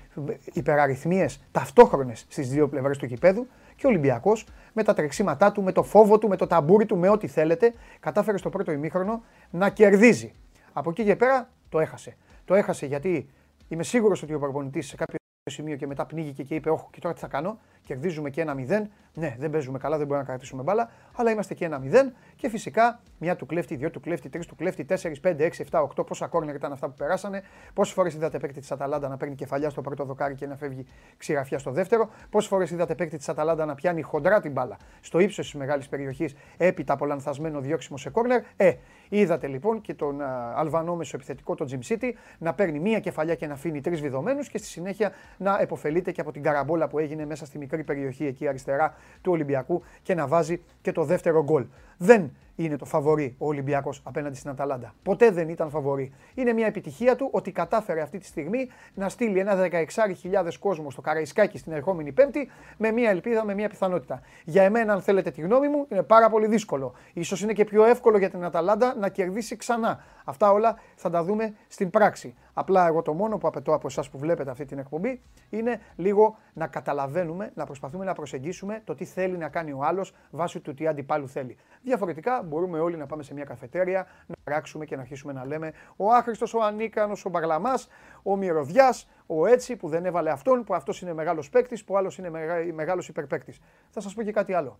υπεραριθμίες 0.52 1.42
ταυτόχρονες 1.50 2.26
στις 2.28 2.48
δύο 2.48 2.68
πλευρές 2.68 2.98
του 2.98 3.06
γήπεδου. 3.06 3.46
Και 3.76 3.86
ο 3.86 3.88
Ολυμπιακός 3.88 4.46
με 4.72 4.82
τα 4.82 4.94
τρεξίματά 4.94 5.52
του, 5.52 5.62
με 5.62 5.72
το 5.72 5.82
φόβο 5.82 6.18
του, 6.18 6.28
με 6.28 6.36
το 6.36 6.46
ταμπούρι 6.46 6.86
του, 6.86 6.96
με 6.96 7.08
ό,τι 7.08 7.26
θέλετε, 7.26 7.72
κατάφερε 8.00 8.38
στο 8.38 8.50
πρώτο 8.50 8.72
ημίχρονο 8.72 9.22
να 9.50 9.70
κερδίζει. 9.70 10.32
Από 10.72 10.90
εκεί 10.90 11.04
και 11.04 11.16
πέρα 11.16 11.50
το 11.68 11.80
έχασε. 11.80 12.16
Το 12.44 12.54
έχασε 12.54 12.86
γιατί 12.86 13.28
είμαι 13.68 13.82
σίγουρος 13.82 14.22
ότι 14.22 14.34
ο 14.34 14.38
προπονητής 14.38 14.86
σε 14.86 14.96
κάποιο 14.96 15.16
σημείο 15.50 15.76
και 15.76 15.86
μετά 15.86 16.06
πνίγηκε 16.06 16.42
και 16.42 16.54
είπε: 16.54 16.70
Όχι, 16.70 16.84
και 16.90 17.00
τώρα 17.00 17.14
τι 17.14 17.20
θα 17.20 17.28
κάνω. 17.28 17.58
Κερδίζουμε 17.84 18.30
και 18.30 18.40
ένα 18.40 18.54
0. 18.54 18.88
Ναι, 19.14 19.36
δεν 19.38 19.50
παίζουμε 19.50 19.78
καλά, 19.78 19.96
δεν 19.96 20.06
μπορούμε 20.06 20.24
να 20.26 20.32
κρατήσουμε 20.32 20.62
μπάλα, 20.62 20.90
αλλά 21.16 21.30
είμαστε 21.30 21.54
και 21.54 21.64
ένα 21.64 21.80
0. 21.84 22.12
Και 22.36 22.48
φυσικά 22.48 23.00
μια 23.18 23.36
του 23.36 23.46
κλέφτη, 23.46 23.76
δύο 23.76 23.90
του 23.90 24.00
κλέφτη, 24.00 24.28
τρεις 24.28 24.46
του 24.46 24.56
κλέφτη, 24.56 24.84
4, 24.84 25.20
5, 25.20 25.44
6, 25.44 25.64
7, 25.70 25.80
8. 25.96 26.06
Πόσα 26.06 26.26
κόρνερ 26.26 26.54
ήταν 26.54 26.72
αυτά 26.72 26.88
που 26.88 26.94
περάσανε. 26.94 27.42
Πόσες 27.74 27.94
φορές 27.94 28.14
είδατε 28.14 28.38
παίκτη 28.38 28.60
της 28.60 28.72
Αταλάντα 28.72 29.08
να 29.08 29.16
παίρνει 29.16 29.34
κεφαλιά 29.34 29.70
στο 29.70 29.80
πρώτο 29.80 30.04
δοκάρι 30.04 30.34
και 30.34 30.46
να 30.46 30.56
φεύγει 30.56 30.86
ξηραφιά 31.16 31.58
στο 31.58 31.70
δεύτερο. 31.70 32.08
Πόσες 32.30 32.48
φορές 32.48 32.70
είδατε 32.70 32.94
παίκτη 32.94 33.16
της 33.16 33.28
Αταλάντα 33.28 33.64
να 33.64 33.74
πιάνει 33.74 34.02
χοντρά 34.02 34.40
την 34.40 34.52
μπάλα 34.52 34.76
στο 35.00 35.18
ύψος 35.18 35.44
της 35.44 35.54
μεγάλης 35.54 35.88
περιοχής 35.88 36.34
έπειτα 36.56 36.92
από 36.92 37.06
λανθασμένο 37.06 37.60
διώξιμο 37.60 37.98
σε 37.98 38.10
κόρνερ. 38.10 38.42
Ε, 38.56 38.72
είδατε 39.08 39.46
λοιπόν 39.46 39.80
και 39.80 39.94
τον 39.94 40.20
Αλβανό 40.54 40.96
μεσοεπιθετικό, 40.96 41.54
τον 41.54 41.68
Jim 41.70 41.92
City, 41.92 42.12
να 42.38 42.54
παίρνει 42.54 42.78
μία 42.78 43.00
κεφαλιά 43.00 43.34
και 43.34 43.46
να 43.46 43.52
αφήνει 43.52 43.80
τρεις 43.80 44.00
βιδωμένους 44.00 44.48
και 44.48 44.58
στη 44.58 44.66
συνέχεια 44.66 45.12
να 45.36 45.58
επωφελείται 45.60 46.12
και 46.12 46.20
από 46.20 46.32
την 46.32 46.42
καραμπόλα 46.42 46.88
που 46.88 46.98
έγινε 46.98 47.26
μέσα 47.26 47.46
στη 47.46 47.58
μικρή 47.58 47.73
περιοχή 47.82 48.26
εκεί 48.26 48.48
αριστερά 48.48 48.94
του 49.22 49.32
Ολυμπιακού 49.32 49.82
και 50.02 50.14
να 50.14 50.26
βάζει 50.26 50.62
και 50.80 50.92
το 50.92 51.04
δεύτερο 51.04 51.42
γκολ. 51.42 51.66
Δεν 51.98 52.30
είναι 52.56 52.76
το 52.76 52.84
φαβορή 52.84 53.34
ο 53.38 53.46
Ολυμπιακός 53.46 54.00
απέναντι 54.04 54.36
στην 54.36 54.50
Αταλάντα. 54.50 54.94
Ποτέ 55.02 55.30
δεν 55.30 55.48
ήταν 55.48 55.70
φαβορή. 55.70 56.12
Είναι 56.34 56.52
μια 56.52 56.66
επιτυχία 56.66 57.16
του 57.16 57.28
ότι 57.32 57.52
κατάφερε 57.52 58.00
αυτή 58.00 58.18
τη 58.18 58.26
στιγμή 58.26 58.68
να 58.94 59.08
στείλει 59.08 59.38
ένα 59.38 59.68
16.000 59.70 60.52
κόσμο 60.58 60.90
στο 60.90 61.00
Καραϊσκάκι 61.00 61.58
στην 61.58 61.72
ερχόμενη 61.72 62.12
Πέμπτη 62.12 62.50
με 62.76 62.90
μια 62.90 63.10
ελπίδα, 63.10 63.44
με 63.44 63.54
μια 63.54 63.68
πιθανότητα. 63.68 64.20
Για 64.44 64.62
εμένα, 64.62 64.92
αν 64.92 65.02
θέλετε 65.02 65.30
τη 65.30 65.40
γνώμη 65.40 65.68
μου, 65.68 65.86
είναι 65.88 66.02
πάρα 66.02 66.30
πολύ 66.30 66.46
δύσκολο. 66.46 66.94
σω 67.22 67.36
είναι 67.42 67.52
και 67.52 67.64
πιο 67.64 67.84
εύκολο 67.84 68.18
για 68.18 68.30
την 68.30 68.44
Αταλάντα 68.44 68.94
να 68.98 69.08
κερδίσει 69.08 69.56
ξανά. 69.56 70.04
Αυτά 70.24 70.50
όλα 70.50 70.78
θα 70.94 71.10
τα 71.10 71.24
δούμε 71.24 71.54
στην 71.68 71.90
πράξη. 71.90 72.34
Απλά 72.54 72.86
εγώ 72.86 73.02
το 73.02 73.12
μόνο 73.12 73.38
που 73.38 73.46
απαιτώ 73.46 73.74
από 73.74 73.86
εσάς 73.86 74.10
που 74.10 74.18
βλέπετε 74.18 74.50
αυτή 74.50 74.64
την 74.64 74.78
εκπομπή 74.78 75.20
είναι 75.50 75.80
λίγο 75.96 76.36
να 76.52 76.66
καταλαβαίνουμε, 76.66 77.52
να 77.54 77.64
προσπαθούμε 77.64 78.04
να 78.04 78.12
προσεγγίσουμε 78.12 78.82
το 78.84 78.94
τι 78.94 79.04
θέλει 79.04 79.36
να 79.36 79.48
κάνει 79.48 79.72
ο 79.72 79.78
άλλος 79.82 80.14
βάσει 80.30 80.60
του 80.60 80.74
τι 80.74 80.86
αντιπάλου 80.86 81.28
θέλει. 81.28 81.56
Διαφορετικά 81.94 82.42
μπορούμε 82.42 82.78
όλοι 82.80 82.96
να 82.96 83.06
πάμε 83.06 83.22
σε 83.22 83.34
μια 83.34 83.44
καφετέρια, 83.44 84.06
να 84.26 84.34
πράξουμε 84.44 84.84
και 84.84 84.94
να 84.96 85.00
αρχίσουμε 85.00 85.32
να 85.32 85.44
λέμε 85.44 85.72
ο 85.96 86.12
άχρηστος, 86.12 86.54
ο 86.54 86.62
ανίκανος, 86.62 87.24
ο 87.24 87.28
μπαγλαμάς, 87.28 87.88
ο 88.22 88.36
μυρωδιάς, 88.36 89.08
ο 89.26 89.46
έτσι 89.46 89.76
που 89.76 89.88
δεν 89.88 90.04
έβαλε 90.04 90.30
αυτόν, 90.30 90.64
που 90.64 90.74
αυτός 90.74 91.00
είναι 91.00 91.12
μεγάλος 91.12 91.50
παίκτης, 91.50 91.84
που 91.84 91.96
άλλος 91.96 92.18
είναι 92.18 92.30
μεγάλος 92.74 93.08
υπερπαίκτης. 93.08 93.60
Θα 93.90 94.00
σας 94.00 94.14
πω 94.14 94.22
και 94.22 94.32
κάτι 94.32 94.52
άλλο. 94.52 94.78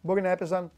Μπορεί 0.00 0.20
να 0.20 0.28
έπαιζαν, 0.28 0.70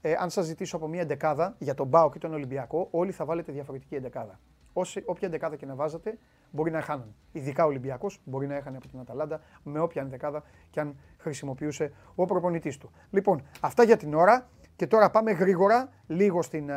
ε, 0.00 0.14
αν 0.18 0.30
σας 0.30 0.44
ζητήσω 0.44 0.76
από 0.76 0.88
μια 0.88 1.00
εντεκάδα 1.00 1.54
για 1.58 1.74
τον 1.74 1.86
Μπάο 1.86 2.10
και 2.10 2.18
τον 2.18 2.32
Ολυμπιακό, 2.32 2.88
όλοι 2.90 3.12
θα 3.12 3.24
βάλετε 3.24 3.52
διαφορετική 3.52 3.94
εντεκάδα. 3.94 4.40
Όσοι, 4.72 5.02
όποια 5.06 5.28
εντεκάδα 5.28 5.56
και 5.56 5.66
να 5.66 5.74
βάζετε, 5.74 6.18
μπορεί 6.50 6.70
να 6.70 6.80
χάνουν. 6.80 7.14
Ειδικά 7.32 7.64
ο 7.64 7.66
Ολυμπιακός 7.66 8.20
μπορεί 8.24 8.46
να 8.46 8.54
έχανε 8.54 8.76
από 8.76 8.88
την 8.88 8.98
Αταλάντα 8.98 9.40
με 9.62 9.80
όποια 9.80 10.02
εντεκάδα 10.02 10.42
και 10.70 10.80
αν 10.80 10.96
χρησιμοποιούσε 11.18 11.92
ο 12.14 12.24
προπονητής 12.24 12.78
του. 12.78 12.90
Λοιπόν, 13.10 13.42
αυτά 13.60 13.82
για 13.82 13.96
την 13.96 14.14
ώρα. 14.14 14.48
Και 14.76 14.86
τώρα 14.86 15.10
πάμε 15.10 15.30
γρήγορα 15.32 15.88
λίγο 16.06 16.42
στην 16.42 16.70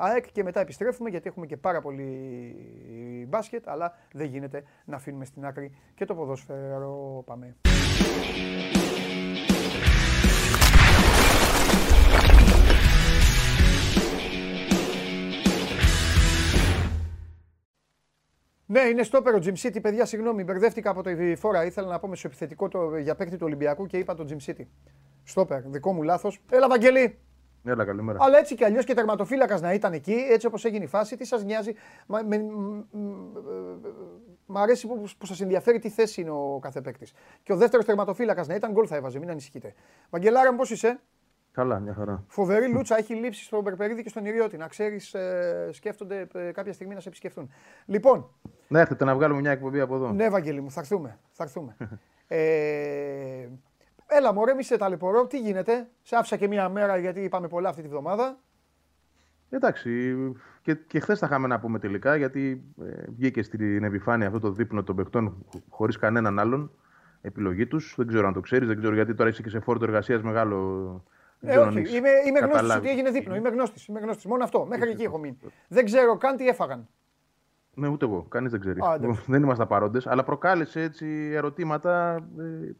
ΑΕΚ 0.00 0.32
και 0.32 0.42
μετά 0.42 0.60
επιστρέφουμε 0.60 1.10
γιατί 1.10 1.28
έχουμε 1.28 1.46
και 1.46 1.56
πάρα 1.56 1.80
πολύ 1.80 3.26
μπάσκετ 3.28 3.68
αλλά 3.68 3.98
δεν 4.12 4.26
γίνεται 4.26 4.62
να 4.84 4.96
αφήνουμε 4.96 5.24
στην 5.24 5.44
άκρη 5.44 5.74
και 5.94 6.04
το 6.04 6.14
ποδόσφαιρο. 6.14 7.22
Πάμε. 7.26 7.56
Ναι, 18.66 18.80
είναι 18.80 19.02
στο 19.02 19.18
ο 19.18 19.38
Jim 19.42 19.66
City. 19.66 19.82
Παιδιά, 19.82 20.04
συγγνώμη, 20.04 20.44
μπερδεύτηκα 20.44 20.90
από 20.90 21.02
τη 21.02 21.36
φόρα. 21.36 21.64
Ήθελα 21.64 21.88
να 21.88 21.98
πω 21.98 22.08
με 22.08 22.16
επιθετικό 22.24 22.68
το, 22.68 22.96
για 22.96 23.14
παίκτη 23.14 23.36
του 23.36 23.44
Ολυμπιακού 23.46 23.86
και 23.86 23.98
είπα 23.98 24.14
το 24.14 24.26
Jim 24.28 24.50
City. 24.50 24.64
Στόπερ, 25.24 25.62
δικό 25.62 25.92
μου 25.92 26.02
λάθος. 26.02 26.42
Έλα, 26.50 26.68
Βαγγελί! 26.68 27.18
Έλα, 27.64 27.84
καλημέρα. 27.84 28.18
Αλλά 28.20 28.38
έτσι 28.38 28.54
κι 28.54 28.64
αλλιώς 28.64 28.84
και 28.84 28.94
τερματοφύλακας 28.94 29.60
να 29.60 29.72
ήταν 29.72 29.92
εκεί, 29.92 30.26
έτσι 30.30 30.46
όπως 30.46 30.64
έγινε 30.64 30.84
η 30.84 30.86
φάση, 30.86 31.16
τι 31.16 31.24
σας 31.24 31.44
νοιάζει. 31.44 31.74
Μ' 34.46 34.58
αρέσει 34.58 34.86
που, 34.86 35.04
που 35.18 35.26
σας 35.26 35.40
ενδιαφέρει 35.40 35.78
τι 35.78 35.88
θέση 35.88 36.20
είναι 36.20 36.30
ο 36.30 36.58
κάθε 36.62 36.80
παίκτης. 36.80 37.12
Και 37.42 37.52
ο 37.52 37.56
δεύτερος 37.56 37.84
τερματοφύλακας 37.84 38.46
να 38.46 38.54
ήταν 38.54 38.72
γκολ 38.72 38.86
θα 38.88 38.96
έβαζε, 38.96 39.18
μην 39.18 39.30
ανησυχείτε. 39.30 39.74
Βαγγελάρα, 40.10 40.54
πώς 40.54 40.70
είσαι; 40.70 41.00
Καλά, 41.52 41.78
μια 41.78 41.94
χαρά. 41.94 42.24
Φοβερή 42.28 42.68
λούτσα 42.68 42.96
έχει 42.96 43.14
λείψει 43.14 43.44
στον 43.44 43.64
Περπερίδη 43.64 44.02
και 44.02 44.08
στον 44.08 44.24
Ιριώτη. 44.24 44.56
Να 44.56 44.66
ξέρεις, 44.66 45.14
ε, 45.14 45.68
σκέφτονται 45.72 46.26
ε, 46.34 46.52
κάποια 46.52 46.72
στιγμή 46.72 46.94
να 46.94 47.00
σε 47.00 47.08
επισκεφτούν. 47.08 47.50
Λοιπόν. 47.86 48.30
Ναι, 48.68 48.80
έρθετε 48.80 49.04
να 49.04 49.14
βγάλουμε 49.14 49.40
μια 49.40 49.50
εκπομπή 49.50 49.80
από 49.80 49.94
εδώ. 49.94 50.12
Ναι, 50.12 50.28
Βαγγέλη 50.28 50.60
μου, 50.60 50.70
θα 50.70 50.80
έρθουμε. 50.80 51.18
Θα 51.30 51.42
έρθουμε. 51.42 51.76
ε, 52.26 53.48
Έλα 54.16 54.32
μωρέ, 54.32 54.54
μη 54.54 54.62
σε 54.62 54.76
ταλαιπωρώ. 54.76 55.26
Τι 55.26 55.38
γίνεται; 55.38 55.88
Σε 56.02 56.16
άφησα 56.16 56.36
και 56.36 56.48
μία 56.48 56.68
μέρα 56.68 56.96
γιατί 56.96 57.20
είπαμε 57.20 57.48
πολλά 57.48 57.68
αυτή 57.68 57.82
τη 57.82 57.88
βδομάδα. 57.88 58.38
Εντάξει, 59.50 60.14
και, 60.62 60.74
και 60.74 61.00
χθες 61.00 61.18
θα 61.18 61.26
είχαμε 61.26 61.46
να 61.46 61.60
πούμε 61.60 61.78
τελικά, 61.78 62.16
γιατί 62.16 62.64
ε, 62.84 63.02
βγήκε 63.16 63.42
στην 63.42 63.84
επιφάνεια 63.84 64.26
αυτό 64.26 64.38
το 64.38 64.50
δείπνο 64.50 64.82
των 64.82 64.96
παιχτών 64.96 65.46
χωρίς 65.68 65.98
κανέναν 65.98 66.38
άλλον 66.38 66.70
επιλογή 67.20 67.66
τους. 67.66 67.94
Δεν 67.96 68.06
ξέρω 68.06 68.26
αν 68.26 68.32
το 68.32 68.40
ξέρεις, 68.40 68.68
δεν 68.68 68.78
ξέρω 68.78 68.94
γιατί 68.94 69.14
τώρα 69.14 69.30
είσαι 69.30 69.42
και 69.42 69.48
σε 69.48 69.60
φόρτο 69.60 69.84
εργασίας 69.84 70.22
μεγάλο. 70.22 71.04
Ε, 71.40 71.56
όχι, 71.56 71.96
είμαι, 71.96 72.10
είμαι 72.26 72.38
γνώστης 72.38 72.74
ότι 72.74 72.88
έγινε 72.88 73.10
δείπνο. 73.10 73.34
Είμαι 73.34 73.48
γνώστης. 73.48 73.86
Είμαι 73.86 74.00
γνώστης. 74.00 74.24
Μόνο 74.24 74.44
αυτό. 74.44 74.66
Μέχρι 74.66 74.90
εκεί 74.90 75.02
έχω 75.02 75.18
μείνει. 75.18 75.38
Δεν 75.68 75.84
ξέρω 75.84 76.16
καν 76.16 76.36
τι 76.36 76.48
έφαγαν. 76.48 76.88
Ναι, 77.74 77.88
ούτε 77.88 78.04
εγώ. 78.04 78.26
Κανείς 78.28 78.50
δεν 78.50 78.60
ξέρει. 78.60 78.80
δεν 79.32 79.42
είμαστε 79.42 79.66
παρόντε. 79.66 80.00
Αλλά 80.04 80.24
προκάλεσε 80.24 80.80
έτσι 80.80 81.30
ερωτήματα 81.32 82.16
ε, 82.38 82.70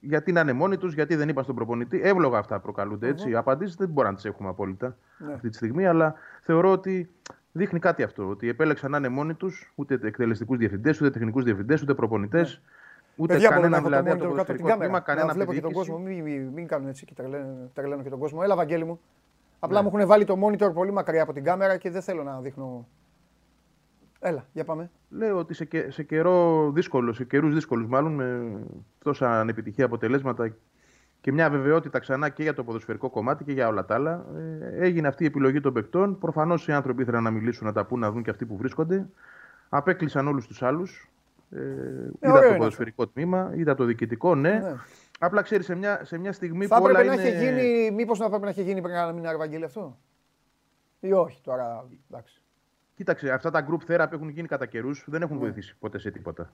γιατί 0.00 0.32
να 0.32 0.40
είναι 0.40 0.52
μόνοι 0.52 0.76
τους, 0.76 0.94
γιατί 0.94 1.14
δεν 1.14 1.28
είπαν 1.28 1.44
στον 1.44 1.56
προπονητή. 1.56 2.00
Εύλογα 2.02 2.38
αυτά 2.38 2.60
προκαλούνται 2.60 3.08
έτσι. 3.08 3.28
Mm-hmm. 3.30 3.38
Απαντήσεις 3.38 3.74
δεν 3.74 3.88
μπορούμε 3.88 4.08
να 4.08 4.14
τις 4.14 4.24
έχουμε 4.24 4.48
απόλυτα 4.48 4.96
ναι. 5.18 5.32
αυτή 5.32 5.48
τη 5.48 5.56
στιγμή, 5.56 5.86
αλλά 5.86 6.14
θεωρώ 6.40 6.70
ότι 6.70 7.10
δείχνει 7.52 7.78
κάτι 7.78 8.02
αυτό. 8.02 8.28
Ότι 8.28 8.48
επέλεξαν 8.48 8.90
να 8.90 8.96
είναι 8.96 9.08
μόνοι 9.08 9.34
τους, 9.34 9.72
ούτε 9.74 9.98
εκτελεστικούς 10.02 10.58
διευθυντές, 10.58 11.00
ούτε 11.00 11.10
τεχνικούς 11.10 11.44
διευθυντές, 11.44 11.82
ούτε 11.82 11.94
προπονητές. 11.94 12.54
Ναι. 12.54 12.72
Ούτε 13.20 13.32
Παιδιά, 13.32 13.48
κανένα 13.48 13.80
δηλαδή 13.80 14.10
από 14.10 14.22
το 14.22 14.28
ποδοσφαιρικό 14.28 14.76
τμήμα, 14.76 15.00
κανένα 15.00 15.32
βλέπω 15.32 15.52
και 15.52 15.60
τον 15.60 15.72
κόσμο, 15.72 15.98
μην, 15.98 16.22
μην, 16.22 16.46
μην 16.46 16.66
κάνουν 16.66 16.88
έτσι 16.88 17.04
και 17.04 17.14
τρελαίνω, 17.74 18.02
και 18.02 18.08
τον 18.08 18.18
κόσμο. 18.18 18.40
Έλα, 18.42 18.56
Βαγγέλη 18.56 18.84
μου. 18.84 19.00
Απλά 19.58 19.82
ναι. 19.82 19.88
μου 19.88 19.96
έχουν 19.96 20.08
βάλει 20.08 20.24
το 20.24 20.38
monitor 20.44 20.74
πολύ 20.74 20.92
μακριά 20.92 21.22
από 21.22 21.32
την 21.32 21.44
κάμερα 21.44 21.76
και 21.76 21.90
δεν 21.90 22.02
θέλω 22.02 22.22
να 22.22 22.40
δείχνω. 22.40 22.86
Έλα, 24.20 24.46
για 24.52 24.64
πάμε. 24.64 24.90
Λέω 25.08 25.38
ότι 25.38 25.54
σε, 25.54 25.68
σε 25.88 26.02
καιρό 26.02 26.70
δύσκολος, 26.74 27.16
σε 27.16 27.24
καιρούς 27.24 27.54
δύσκολους 27.54 27.86
μάλλον, 27.86 28.12
με 28.12 28.58
τόσα 29.04 29.40
ανεπιτυχία 29.40 29.84
αποτελέσματα 29.84 30.54
και 31.20 31.32
μια 31.32 31.50
βεβαιότητα 31.50 31.98
ξανά 31.98 32.28
και 32.28 32.42
για 32.42 32.54
το 32.54 32.64
ποδοσφαιρικό 32.64 33.10
κομμάτι 33.10 33.44
και 33.44 33.52
για 33.52 33.68
όλα 33.68 33.84
τα 33.84 33.94
άλλα. 33.94 34.26
Ε, 34.36 34.84
έγινε 34.84 35.08
αυτή 35.08 35.22
η 35.22 35.26
επιλογή 35.26 35.60
των 35.60 35.72
παικτών. 35.72 36.18
Προφανώς 36.18 36.68
οι 36.68 36.72
άνθρωποι 36.72 37.02
ήθελαν 37.02 37.22
να 37.22 37.30
μιλήσουν, 37.30 37.66
να 37.66 37.72
τα 37.72 37.84
πούν, 37.84 37.98
να 37.98 38.10
δουν 38.10 38.22
και 38.22 38.30
αυτοί 38.30 38.46
που 38.46 38.56
βρίσκονται. 38.56 39.06
Απέκλεισαν 39.68 40.28
όλους 40.28 40.46
τους 40.46 40.62
άλλους. 40.62 41.10
Ε, 41.50 41.60
ε, 41.60 42.28
είδα 42.28 42.48
το 42.48 42.54
ποδοσφαιρικό 42.56 43.06
τμήμα, 43.06 43.52
είδα 43.54 43.74
το 43.74 43.84
διοικητικό, 43.84 44.34
ναι. 44.34 44.50
ναι. 44.50 44.74
Απλά 45.18 45.42
ξέρεις 45.42 45.66
σε 45.66 45.74
μια, 45.74 46.04
σε 46.04 46.18
μια 46.18 46.32
στιγμή 46.32 46.66
θα 46.66 46.76
που 46.76 46.84
όλα 46.84 47.04
να 47.04 47.12
είναι... 47.12 47.28
γίνει, 47.28 47.90
μήπως 47.90 48.18
να 48.18 48.28
πρέπει 48.28 48.44
να 48.44 48.50
έχει 48.50 48.62
γίνει 48.62 48.80
πριν 48.80 48.94
ένα 48.94 49.12
μήνα 49.12 49.30
Ευαγγέλιο 49.30 49.66
αυτό; 49.66 49.98
Ή 51.00 51.12
όχι 51.12 51.40
τώρα, 51.42 51.84
εντάξει. 52.10 52.37
Κοίταξε, 52.98 53.30
αυτά 53.30 53.50
τα 53.50 53.66
group 53.68 53.90
therapy 53.90 54.12
έχουν 54.12 54.28
γίνει 54.28 54.48
κατά 54.48 54.66
καιρούς, 54.66 55.04
δεν 55.06 55.22
έχουν 55.22 55.36
ναι. 55.36 55.42
βοηθήσει 55.42 55.76
ποτέ 55.78 55.98
σε 55.98 56.10
τίποτα. 56.10 56.52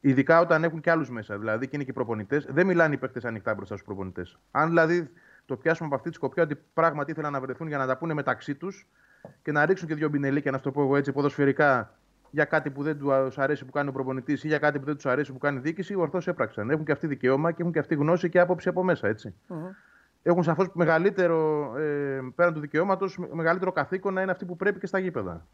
Ειδικά 0.00 0.40
όταν 0.40 0.64
έχουν 0.64 0.80
και 0.80 0.90
άλλους 0.90 1.10
μέσα. 1.10 1.38
Δηλαδή 1.38 1.66
και 1.66 1.76
είναι 1.76 1.84
και 1.84 1.92
προπονητές. 1.92 2.46
Δεν 2.50 2.66
μιλάνε 2.66 2.94
οι 2.94 2.98
παίκτες 2.98 3.24
ανοιχτά 3.24 3.54
μπροστά 3.54 3.74
στους 3.74 3.86
προπονητές. 3.86 4.38
Αν 4.50 4.68
δηλαδή 4.68 5.10
το 5.46 5.56
πιάσουμε 5.56 5.86
από 5.86 5.96
αυτή 5.96 6.08
τη 6.08 6.14
σκοπιά 6.14 6.42
ότι 6.42 6.58
πράγματι 6.74 7.10
ήθελαν 7.10 7.32
να 7.32 7.40
βρεθούν 7.40 7.68
για 7.68 7.78
να 7.78 7.86
τα 7.86 7.96
πούνε 7.96 8.14
μεταξύ 8.14 8.54
τους 8.54 8.86
και 9.42 9.52
να 9.52 9.66
ρίξουν 9.66 9.88
και 9.88 9.94
δύο 9.94 10.08
μπινελίκια, 10.08 10.50
να 10.50 10.60
το 10.60 10.70
πω 10.70 10.82
εγώ 10.82 10.96
έτσι, 10.96 11.12
ποδοσφαιρικά 11.12 11.94
για 12.30 12.44
κάτι 12.44 12.70
που 12.70 12.82
δεν 12.82 12.98
τους 12.98 13.38
αρέσει 13.38 13.64
που 13.64 13.70
κάνει 13.70 13.88
ο 13.88 13.92
προπονητής 13.92 14.44
ή 14.44 14.46
για 14.46 14.58
κάτι 14.58 14.78
που 14.78 14.84
δεν 14.84 14.94
τους 14.94 15.06
αρέσει 15.06 15.32
που 15.32 15.38
κάνει 15.38 15.56
η 15.56 15.60
διοίκηση, 15.60 15.94
ορθώς 15.94 16.26
έπραξαν. 16.26 16.70
Έχουν 16.70 16.84
και 16.84 16.92
αυτή 16.92 17.06
δικαίωμα 17.06 17.52
και 17.52 17.60
έχουν 17.60 17.72
και 17.72 17.78
αυτή 17.78 17.94
γνώση 17.94 18.28
και 18.28 18.40
άποψη 18.40 18.68
από 18.68 18.84
μέσα. 18.84 19.08
Έτσι. 19.08 19.34
Mm-hmm. 19.48 19.74
Έχουν 20.22 20.42
σαφώς 20.42 20.68
μεγαλύτερο, 20.72 21.72
ε, 21.76 22.20
πέραν 22.34 22.54
του 22.54 22.60
δικαιώματος, 22.60 23.18
μεγαλύτερο 23.32 23.72
καθήκον 23.72 24.14
να 24.14 24.22
είναι 24.22 24.30
αυτοί 24.30 24.44
που 24.44 24.56
πρέπει 24.56 24.78
και 24.78 24.86
στα 24.86 24.98
γήπεδα. 24.98 25.46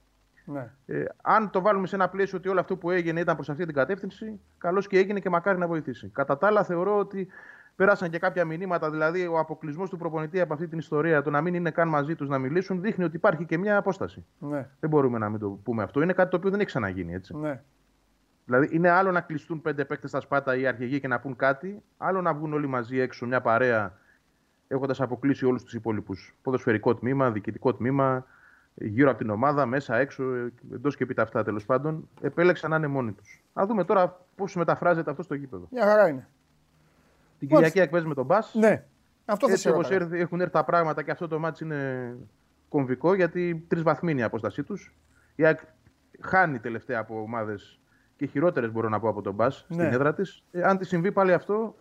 Ναι. 0.53 0.71
Ε, 0.87 1.05
αν 1.23 1.51
το 1.51 1.61
βάλουμε 1.61 1.87
σε 1.87 1.95
ένα 1.95 2.09
πλαίσιο 2.09 2.39
ότι 2.39 2.49
όλο 2.49 2.61
αυτό 2.61 2.77
που 2.77 2.91
έγινε 2.91 3.21
ήταν 3.21 3.35
προς 3.35 3.51
αυτή 3.51 3.65
την 3.65 3.75
κατεύθυνση, 3.75 4.41
καλώς 4.59 4.87
και 4.87 4.99
έγινε 4.99 5.21
και 5.21 5.31
μακάρι 5.31 5.59
να 5.59 5.67
βοηθήσει. 5.67 6.09
Κατά 6.09 6.39
τα 6.39 6.47
άλλα, 6.47 6.65
θεωρώ 6.65 6.99
ότι 6.99 7.29
πέρασαν 7.77 8.11
και 8.11 8.19
κάποια 8.19 8.45
μηνύματα, 8.45 8.91
δηλαδή 8.91 9.27
ο 9.27 9.39
αποκλεισμός 9.39 9.91
του 9.91 9.97
προπονητή 9.97 10.41
από 10.41 10.53
αυτή 10.53 10.69
την 10.69 10.79
ιστορία, 10.79 11.23
το 11.23 11.31
να 11.31 11.41
μην 11.41 11.55
είναι 11.55 11.71
καν 11.71 11.89
μαζί 11.89 12.15
τους 12.15 12.29
να 12.29 12.39
μιλήσουν, 12.39 12.81
δείχνει 12.81 13.05
ότι 13.05 13.17
υπάρχει 13.17 13.45
και 13.45 13.59
μια 13.59 13.77
απόσταση. 13.77 14.25
Ναι. 14.39 14.69
Δεν 14.81 14.91
μπορούμε 14.91 15.19
να 15.19 15.29
μην 15.29 15.41
το 15.41 15.49
πούμε 15.49 15.83
αυτό. 15.83 16.03
Είναι 16.03 16.13
κάτι 16.13 16.31
το 16.31 16.37
οποίο 16.37 16.51
δεν 16.51 16.59
έχει 16.59 16.69
ξαναγίνει 16.69 17.15
έτσι. 17.15 17.37
Ναι. 17.37 17.63
Δηλαδή, 18.45 18.69
είναι 18.73 18.89
άλλο 18.89 19.11
να 19.11 19.21
κλειστούν 19.21 19.63
πέντε 19.63 19.85
παίκτες 19.85 20.11
στα 20.11 20.21
σπάτα 20.21 20.57
ή 20.57 20.67
αρχηγοί 20.67 21.01
και 21.01 21.09
να 21.09 21.21
πούν 21.21 21.37
κάτι, 21.37 21.83
άλλο 21.97 22.21
να 22.21 22.35
βγουν 22.35 22.53
όλοι 22.53 22.67
μαζί 22.67 22.99
έξω 22.99 23.27
μια 23.27 23.41
παρέα 23.41 23.93
έχοντας 24.69 25.01
αποκλείσει 25.01 25.47
όλους 25.47 25.63
τους 25.63 25.75
υπόλοιπους. 25.75 26.35
Ποδοσφαιρικό 26.43 26.95
τμήμα, 26.95 27.31
διοικητικό 27.31 27.75
τμήμα, 27.75 28.27
γύρω 28.81 29.11
από 29.11 29.19
την 29.19 29.31
ομάδα, 29.31 29.67
μέσα, 29.67 29.97
έξω, 29.97 30.25
εντός 30.73 30.97
και 30.97 31.07
πίτα 31.07 31.23
αυτά 31.23 31.45
τέλος 31.45 31.65
πάντων, 31.65 32.09
επέλεξαν 32.21 32.71
να 32.71 32.77
είναι 32.77 32.87
μόνοι 32.87 33.13
τους. 33.13 33.43
Α 33.53 33.65
δούμε 33.67 33.85
τώρα 33.85 34.21
πώς 34.35 34.55
μεταφράζεται 34.55 35.11
αυτό 35.11 35.23
στο 35.23 35.35
γήπεδο. 35.35 35.69
Μια 35.71 35.85
χαρά 35.85 36.09
είναι. 36.09 36.29
Την 37.39 37.49
Κυριακή 37.49 37.81
εκπαίζει 37.81 38.07
με 38.07 38.15
τον 38.15 38.25
Μπα. 38.25 38.39
Ναι. 38.53 38.85
Αυτό 39.25 39.47
Έτσι 39.51 39.69
όπως 39.69 39.91
έχουν 39.91 40.41
έρθει 40.41 40.53
τα 40.53 40.65
πράγματα 40.65 41.03
και 41.03 41.11
αυτό 41.11 41.29
το 41.29 41.39
μάτι 41.39 41.65
είναι 41.65 42.15
κομβικό 42.69 43.15
γιατί 43.15 43.65
τρεις 43.69 43.83
βαθμοί 43.83 44.11
είναι 44.11 44.21
η 44.21 44.25
απόστασή 44.25 44.63
τους. 44.63 44.95
Η 45.35 45.45
ΑΕΚ 45.45 45.59
χάνει 46.21 46.59
τελευταία 46.59 46.99
από 46.99 47.21
ομάδες 47.21 47.81
και 48.17 48.27
χειρότερες 48.27 48.73
μπορώ 48.73 48.89
να 48.89 49.01
πω 49.01 49.09
από 49.09 49.23
τον 49.23 49.35
Μπα 49.35 49.45
ναι. 49.45 49.53
στην 49.53 49.81
έδρα 49.81 50.15
της. 50.15 50.43
Ε, 50.51 50.63
αν 50.63 50.79
τη 50.79 50.85
συμβεί 50.85 51.13
πάλι 51.13 51.33
αυτό, 51.33 51.75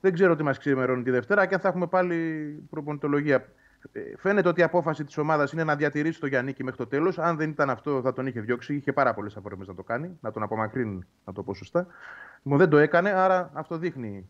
δεν 0.00 0.12
ξέρω 0.12 0.36
τι 0.36 0.42
μας 0.42 0.58
ξημερώνει 0.58 1.02
τη 1.02 1.10
Δευτέρα 1.10 1.46
και 1.46 1.54
αν 1.54 1.60
θα 1.60 1.68
έχουμε 1.68 1.86
πάλι 1.86 2.16
προπονητολογία. 2.70 3.44
Ε, 3.92 4.00
φαίνεται 4.16 4.48
ότι 4.48 4.60
η 4.60 4.62
απόφαση 4.62 5.04
της 5.04 5.18
ομάδας 5.18 5.52
είναι 5.52 5.64
να 5.64 5.76
διατηρήσει 5.76 6.20
το 6.20 6.26
Γιάννη 6.26 6.54
μέχρι 6.58 6.78
το 6.78 6.86
τέλος. 6.86 7.18
Αν 7.18 7.36
δεν 7.36 7.50
ήταν 7.50 7.70
αυτό, 7.70 8.00
θα 8.02 8.12
τον 8.12 8.26
είχε 8.26 8.40
διώξει. 8.40 8.74
Είχε 8.74 8.92
πάρα 8.92 9.14
πολλές 9.14 9.36
αφορμέ 9.36 9.64
να 9.68 9.74
το 9.74 9.82
κάνει, 9.82 10.18
να 10.20 10.32
τον 10.32 10.42
απομακρύνει, 10.42 11.06
να 11.24 11.32
το 11.32 11.42
πω 11.42 11.54
σωστά. 11.54 11.86
Λοιπόν, 12.42 12.58
δεν 12.58 12.68
το 12.68 12.78
έκανε, 12.78 13.10
άρα 13.10 13.50
αυτό 13.54 13.78
δείχνει 13.78 14.28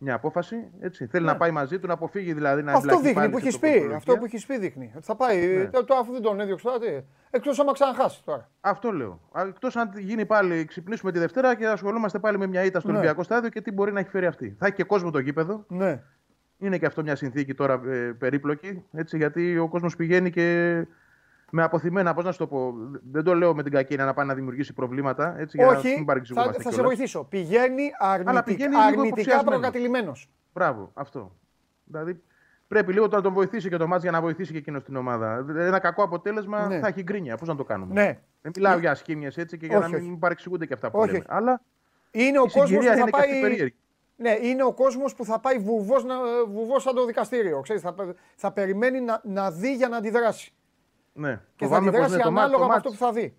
μια 0.00 0.14
απόφαση. 0.14 0.56
Έτσι. 0.80 1.06
Θέλει 1.06 1.24
ναι. 1.24 1.30
να 1.30 1.36
πάει 1.36 1.50
μαζί 1.50 1.78
του, 1.78 1.86
να 1.86 1.92
αποφύγει 1.92 2.32
δηλαδή 2.32 2.62
να 2.62 2.72
Αυτό 2.72 3.00
δείχνει 3.00 3.28
που 3.28 3.36
έχει 3.36 3.58
πει. 3.58 3.90
Αυτό 3.94 4.16
που 4.16 4.24
έχει 4.24 4.46
πει 4.46 4.58
δείχνει. 4.58 4.92
Θα 5.00 5.16
πάει. 5.16 5.56
Ναι. 5.56 5.64
Το, 5.64 5.94
αφού 5.94 6.12
δεν 6.12 6.22
τον 6.22 6.40
έδιωξε 6.40 6.64
τώρα. 6.64 7.04
Εκτός 7.30 7.58
άμα 7.60 7.72
ξαναχάσει 7.72 8.24
τώρα. 8.24 8.50
Αυτό 8.60 8.92
λέω. 8.92 9.20
Εκτός 9.48 9.76
αν 9.76 9.90
γίνει 9.96 10.26
πάλι, 10.26 10.64
ξυπνήσουμε 10.64 11.12
τη 11.12 11.18
Δευτέρα 11.18 11.56
και 11.56 11.66
ασχολούμαστε 11.66 12.18
πάλι 12.18 12.38
με 12.38 12.46
μια 12.46 12.64
ήττα 12.64 12.80
στο 12.80 12.88
ναι. 12.88 12.94
Ολυμπιακό 12.94 13.22
στάδιο 13.22 13.48
και 13.48 13.60
τι 13.60 13.72
μπορεί 13.72 13.92
να 13.92 14.00
έχει 14.00 14.08
φέρει 14.08 14.26
αυτή. 14.26 14.56
Θα 14.58 14.66
έχει 14.66 14.74
και 14.74 14.84
κόσμο 14.84 15.10
το 15.10 15.18
γήπεδο. 15.18 15.64
Ναι. 15.68 16.02
Είναι 16.60 16.78
και 16.78 16.86
αυτό 16.86 17.02
μια 17.02 17.16
συνθήκη 17.16 17.54
τώρα 17.54 17.80
ε, 17.86 18.16
περίπλοκη. 18.18 18.84
Έτσι, 18.92 19.16
γιατί 19.16 19.58
ο 19.58 19.68
κόσμος 19.68 19.96
πηγαίνει 19.96 20.30
και 20.30 20.86
με 21.50 21.62
αποθυμένα, 21.62 22.14
πώς 22.14 22.24
να 22.24 22.32
σου 22.32 22.38
το 22.38 22.46
πω. 22.46 22.74
Δεν 23.10 23.24
το 23.24 23.34
λέω 23.34 23.54
με 23.54 23.62
την 23.62 23.72
κακή 23.72 23.96
να 23.96 24.14
πάει 24.14 24.26
να 24.26 24.34
δημιουργήσει 24.34 24.72
προβλήματα. 24.72 25.38
Έτσι, 25.38 25.62
Όχι, 25.62 25.88
για 25.88 26.04
να 26.04 26.14
μην 26.14 26.24
θα, 26.24 26.54
θα 26.58 26.72
σε 26.72 26.82
βοηθήσω. 26.82 27.24
Πηγαίνει, 27.24 27.90
αρνητικ, 27.98 28.44
πηγαίνει 28.44 28.74
αρνητικά 28.76 29.44
προκατηλημένο. 29.44 30.12
Μπράβο, 30.52 30.90
αυτό. 30.94 31.36
Δηλαδή 31.84 32.22
πρέπει 32.68 32.92
λίγο 32.92 33.06
να 33.06 33.20
τον 33.20 33.32
βοηθήσει 33.32 33.68
και 33.68 33.76
το 33.76 33.86
μάτς 33.86 34.02
για 34.02 34.10
να 34.10 34.20
βοηθήσει 34.20 34.52
και 34.52 34.58
εκείνος 34.58 34.84
την 34.84 34.96
ομάδα. 34.96 35.46
Ένα 35.56 35.78
κακό 35.78 36.02
αποτέλεσμα 36.02 36.66
ναι. 36.66 36.78
θα 36.78 36.86
έχει 36.86 37.02
γκρίνια. 37.02 37.36
Πώς 37.36 37.48
να 37.48 37.56
το 37.56 37.64
κάνουμε. 37.64 37.92
Ναι. 37.92 38.18
Δεν 38.42 38.52
μιλάω 38.56 38.78
για 38.78 38.90
ασχήμιες 38.90 39.36
έτσι 39.36 39.56
και 39.58 39.66
για 39.66 39.78
όχι, 39.78 39.92
να 39.92 39.98
μην 39.98 40.18
παρεξηγούνται 40.18 40.66
και 40.66 40.74
αυτά 40.74 40.90
που 40.90 40.98
όχι, 40.98 41.10
λέμε. 41.10 41.24
Αλλά 41.28 41.60
είναι 42.10 42.38
ο 42.38 42.46
κόσμος 42.52 42.86
που 42.86 42.92
θα 42.96 43.10
πάει. 43.10 43.72
Ναι, 44.20 44.38
είναι 44.42 44.64
ο 44.64 44.72
κόσμος 44.72 45.14
που 45.14 45.24
θα 45.24 45.38
πάει 45.38 45.58
βουβός 45.58 46.82
σαν 46.82 46.94
το 46.94 47.04
δικαστήριο. 47.04 47.60
Ξέρεις, 47.60 47.82
θα, 47.82 47.94
θα 48.36 48.52
περιμένει 48.52 49.00
να, 49.00 49.20
να 49.24 49.50
δει 49.50 49.74
για 49.74 49.88
να 49.88 49.96
αντιδράσει. 49.96 50.54
Ναι. 51.12 51.40
Και 51.56 51.66
θα 51.66 51.76
αντιδράσει 51.76 52.16
ναι, 52.16 52.22
ανάλογα 52.22 52.66
με 52.66 52.74
αυτό 52.74 52.90
που 52.90 52.96
θα 52.96 53.12
δει. 53.12 53.36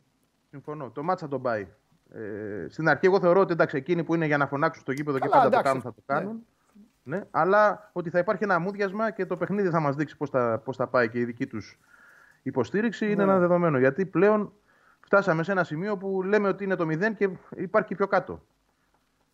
Συμφωνώ. 0.49 0.89
Το 0.89 1.03
μάτσα 1.03 1.27
τον 1.27 1.41
πάει. 1.41 1.67
Ε, 2.13 2.65
στην 2.69 2.89
αρχή, 2.89 3.05
εγώ 3.05 3.19
θεωρώ 3.19 3.39
ότι 3.39 3.51
εντάξει, 3.51 3.77
εκείνοι 3.77 4.03
που 4.03 4.15
είναι 4.15 4.25
για 4.25 4.37
να 4.37 4.47
φωνάξουν 4.47 4.81
στο 4.81 4.91
γήπεδο 4.91 5.19
και 5.19 5.27
πάντα 5.27 5.49
το 5.49 5.61
κάνουν, 5.61 5.81
θα 5.81 5.93
το 5.93 6.03
ναι. 6.05 6.15
κάνουν. 6.15 6.45
Ναι. 7.03 7.17
ναι. 7.17 7.23
αλλά 7.31 7.89
ότι 7.93 8.09
θα 8.09 8.19
υπάρχει 8.19 8.43
ένα 8.43 8.55
αμμούδιασμα 8.55 9.11
και 9.11 9.25
το 9.25 9.37
παιχνίδι 9.37 9.69
θα 9.69 9.79
μας 9.79 9.95
δείξει 9.95 10.17
πώς 10.17 10.29
θα, 10.29 10.61
πώς 10.65 10.75
θα 10.75 10.87
πάει 10.87 11.09
και 11.09 11.19
η 11.19 11.25
δική 11.25 11.47
τους 11.47 11.79
υποστήριξη 12.41 13.05
ναι. 13.05 13.11
είναι 13.11 13.23
ένα 13.23 13.39
δεδομένο. 13.39 13.77
Γιατί 13.79 14.05
πλέον 14.05 14.53
φτάσαμε 14.99 15.43
σε 15.43 15.51
ένα 15.51 15.63
σημείο 15.63 15.97
που 15.97 16.23
λέμε 16.23 16.47
ότι 16.47 16.63
είναι 16.63 16.75
το 16.75 16.85
0 16.87 17.15
και 17.15 17.29
υπάρχει 17.55 17.95
πιο 17.95 18.07
κάτω. 18.07 18.43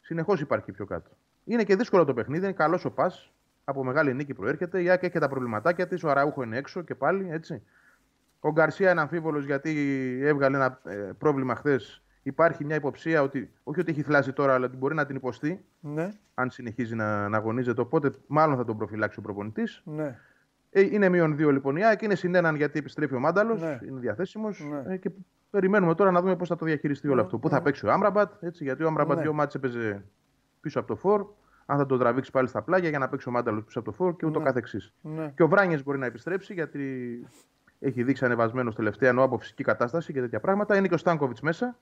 Συνεχώς 0.02 0.42
υπάρχει 0.42 0.72
πιο 0.72 0.86
κάτω. 0.86 1.10
Είναι 1.48 1.64
και 1.64 1.76
δύσκολο 1.76 2.06
το 2.06 2.14
παιχνίδι, 2.14 2.44
είναι 2.44 2.54
καλός 2.54 2.86
ο 2.86 2.92
πας. 2.92 3.32
Από 3.64 3.84
μεγάλη 3.84 4.14
νίκη 4.14 4.34
προέρχεται. 4.34 4.82
Η 4.82 4.90
Άκη 4.90 5.06
έχει 5.06 5.20
τα 5.20 5.30
προβληματάκια 5.30 5.88
της. 5.88 6.04
Ο 6.04 6.10
Αραούχο 6.10 6.44
είναι 6.44 6.58
έξω 6.58 6.82
και 6.82 6.96
πάλι 6.96 7.28
έτσι. 7.32 7.64
Ο 8.40 8.52
Γκαρσία 8.52 8.92
είναι 8.92 9.02
αμφίβολος 9.02 9.46
γιατί 9.46 9.72
έβγαλε 10.24 10.58
ένα 10.58 10.80
ε, 10.84 10.96
πρόβλημα 11.18 11.56
χθες. 11.56 12.04
Υπάρχει 12.24 12.66
μια 12.66 12.76
υποψία 12.76 13.22
ότι, 13.22 13.52
όχι 13.64 13.80
ότι 13.80 13.92
έχει 13.92 14.02
θλάσει 14.02 14.34
τώρα, 14.34 14.54
αλλά 14.54 14.66
ότι 14.66 14.78
μπορεί 14.78 14.96
να 14.96 15.06
την 15.06 15.16
υποστεί. 15.16 15.66
Ναι. 15.80 16.10
Αν 16.34 16.50
συνεχίζει 16.50 16.96
να, 16.96 17.30
να 17.30 17.38
αγωνίζεται. 17.38 17.82
Οπότε 17.82 18.12
μάλλον 18.28 18.58
θα 18.58 18.66
τον 18.66 18.78
προφυλάξει 18.78 19.20
ο 19.20 19.22
προπονητής. 19.22 19.82
Ναι. 19.86 20.20
Ε, 20.70 20.82
είναι 20.82 21.10
μείον 21.10 21.36
δύο 21.36 21.52
λοιπόν 21.52 21.76
η 21.76 21.82
και 21.98 22.06
είναι 22.06 22.16
συν 22.16 22.36
έναν 22.36 22.56
γιατί 22.56 22.80
επιστρέφει 22.80 23.16
ο 23.16 23.20
Μάνταλος. 23.20 23.62
Ναι. 23.62 23.80
Είναι 23.88 24.00
διαθέσιμος. 24.00 24.68
Ναι. 24.70 24.94
Ε, 24.94 24.98
και 24.98 25.12
περιμένουμε 25.50 25.96
τώρα 25.96 26.12
να 26.12 26.22
δούμε 26.22 26.36
πώς 26.36 26.48
θα 26.48 26.56
το 26.56 26.66
διαχειριστεί 26.66 27.08
όλο 27.08 27.16
ναι. 27.16 27.22
αυτό. 27.22 27.38
Πού 27.38 27.50
θα 27.50 27.58
ναι. 27.58 27.64
παίξει 27.64 27.86
ο 27.86 27.92
Άμραμπατ. 27.92 28.34
Έτσι, 28.40 28.64
γιατί 28.64 28.84
ο 28.84 28.88
Άμραμπατ 28.88 29.18
ναι. 29.18 29.24
δύο 29.24 29.34
μάτσε 29.34 29.58
έπαιζε 29.58 30.04
πίσω 30.68 30.80
από 30.80 30.88
το 30.88 30.96
φόρ. 30.96 31.26
Αν 31.66 31.78
θα 31.78 31.86
τον 31.86 32.00
τραβήξεις 32.00 32.34
πάλι 32.34 32.48
στα 32.48 32.62
πλάγια 32.62 32.90
για 32.90 33.00
να 33.00 33.10
παίξει 33.10 33.30
ο 33.30 33.32
Μάνταλος 33.32 33.64
πίσω 33.64 33.80
από 33.80 33.90
το 33.92 33.96
φόρ 33.96 34.16
και 34.16 34.26
ούτω 34.26 34.40
ναι. 34.40 34.46
καθεξής. 34.46 34.94
Ναι. 35.02 35.32
Και 35.36 35.44
ο 35.44 35.48
Βράνιες 35.48 35.84
μπορεί 35.84 35.98
να 35.98 36.06
επιστρέψει 36.06 36.54
γιατί 36.54 36.84
έχει 37.80 38.04
δείξει 38.04 38.26
ανεβασμένος 38.26 38.76
τελευταία 38.76 39.10
ενώ 39.10 39.24
από 39.24 39.38
φυσική 39.38 39.64
κατάσταση 39.64 40.14
και 40.14 40.20
τέτοια 40.20 40.40
πράγματα. 40.40 40.78
Είναι 40.78 40.88
και 40.88 40.94
ο 40.94 40.98
Στάνκοβιτς 40.98 41.42
μέσα. 41.42 41.78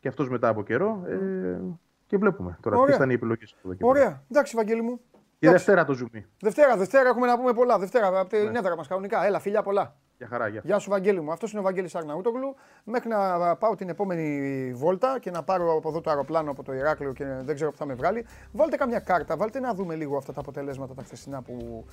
Και 0.00 0.08
αυτός 0.08 0.28
μετά 0.28 0.48
από 0.48 0.62
καιρό. 0.62 1.04
Ε, 1.06 1.60
και 2.06 2.16
βλέπουμε 2.16 2.58
τώρα 2.62 2.82
ποιες 2.82 2.96
ήταν 2.96 3.10
οι 3.10 3.14
επιλογές 3.14 3.54
του. 3.62 3.76
Ωραία. 3.80 4.22
Εντάξει, 4.30 4.56
Βαγγέλη 4.56 4.82
μου. 4.82 5.00
Η 5.38 5.48
Δευτέρα 5.48 5.84
το 5.84 5.92
ζουμί. 5.92 6.26
Δευτέρα, 6.40 6.76
Δευτέρα 6.76 7.08
έχουμε 7.08 7.26
να 7.26 7.36
πούμε 7.36 7.52
πολλά. 7.52 7.78
Δευτέρα 7.78 8.18
από 8.18 8.28
την 8.28 8.50
ναι. 8.50 8.58
έδρα 8.58 8.76
μας 8.76 8.88
κανονικά. 8.88 9.24
Έλα, 9.24 9.38
φιλιά 9.38 9.62
πολλά. 9.62 9.96
Γεια 10.22 10.30
χαρά, 10.30 10.48
γεια. 10.48 10.60
Γεια 10.64 10.78
σου, 10.78 10.90
Βαγγέλη 10.90 11.20
μου. 11.20 11.32
Αυτός 11.32 11.50
είναι 11.50 11.60
ο 11.60 11.62
Βαγγέλης 11.62 11.94
Αρναούτογλου. 11.94 12.54
Μέχρι 12.84 13.08
να 13.08 13.56
πάω 13.56 13.74
την 13.74 13.88
επόμενη 13.88 14.72
βόλτα 14.74 15.18
και 15.18 15.30
να 15.30 15.42
πάρω 15.42 15.76
από 15.76 15.88
εδώ 15.88 16.00
το 16.00 16.10
αεροπλάνο 16.10 16.50
από 16.50 16.62
το 16.62 16.72
Ηράκλειο 16.72 17.12
και 17.12 17.24
δεν 17.24 17.54
ξέρω 17.54 17.70
που 17.70 17.76
θα 17.76 17.86
με 17.86 17.94
βγάλει. 17.94 18.26
Βάλτε 18.52 18.76
καμιά 18.76 18.98
κάρτα, 18.98 19.36
βάλτε 19.36 19.60
να 19.60 19.74
δούμε 19.74 19.94
λίγο 19.94 20.16
αυτά 20.16 20.32
τα 20.32 20.40
αποτελέσματα 20.40 20.94
τα 20.94 21.02
χθεσινά 21.02 21.42
που 21.42 21.84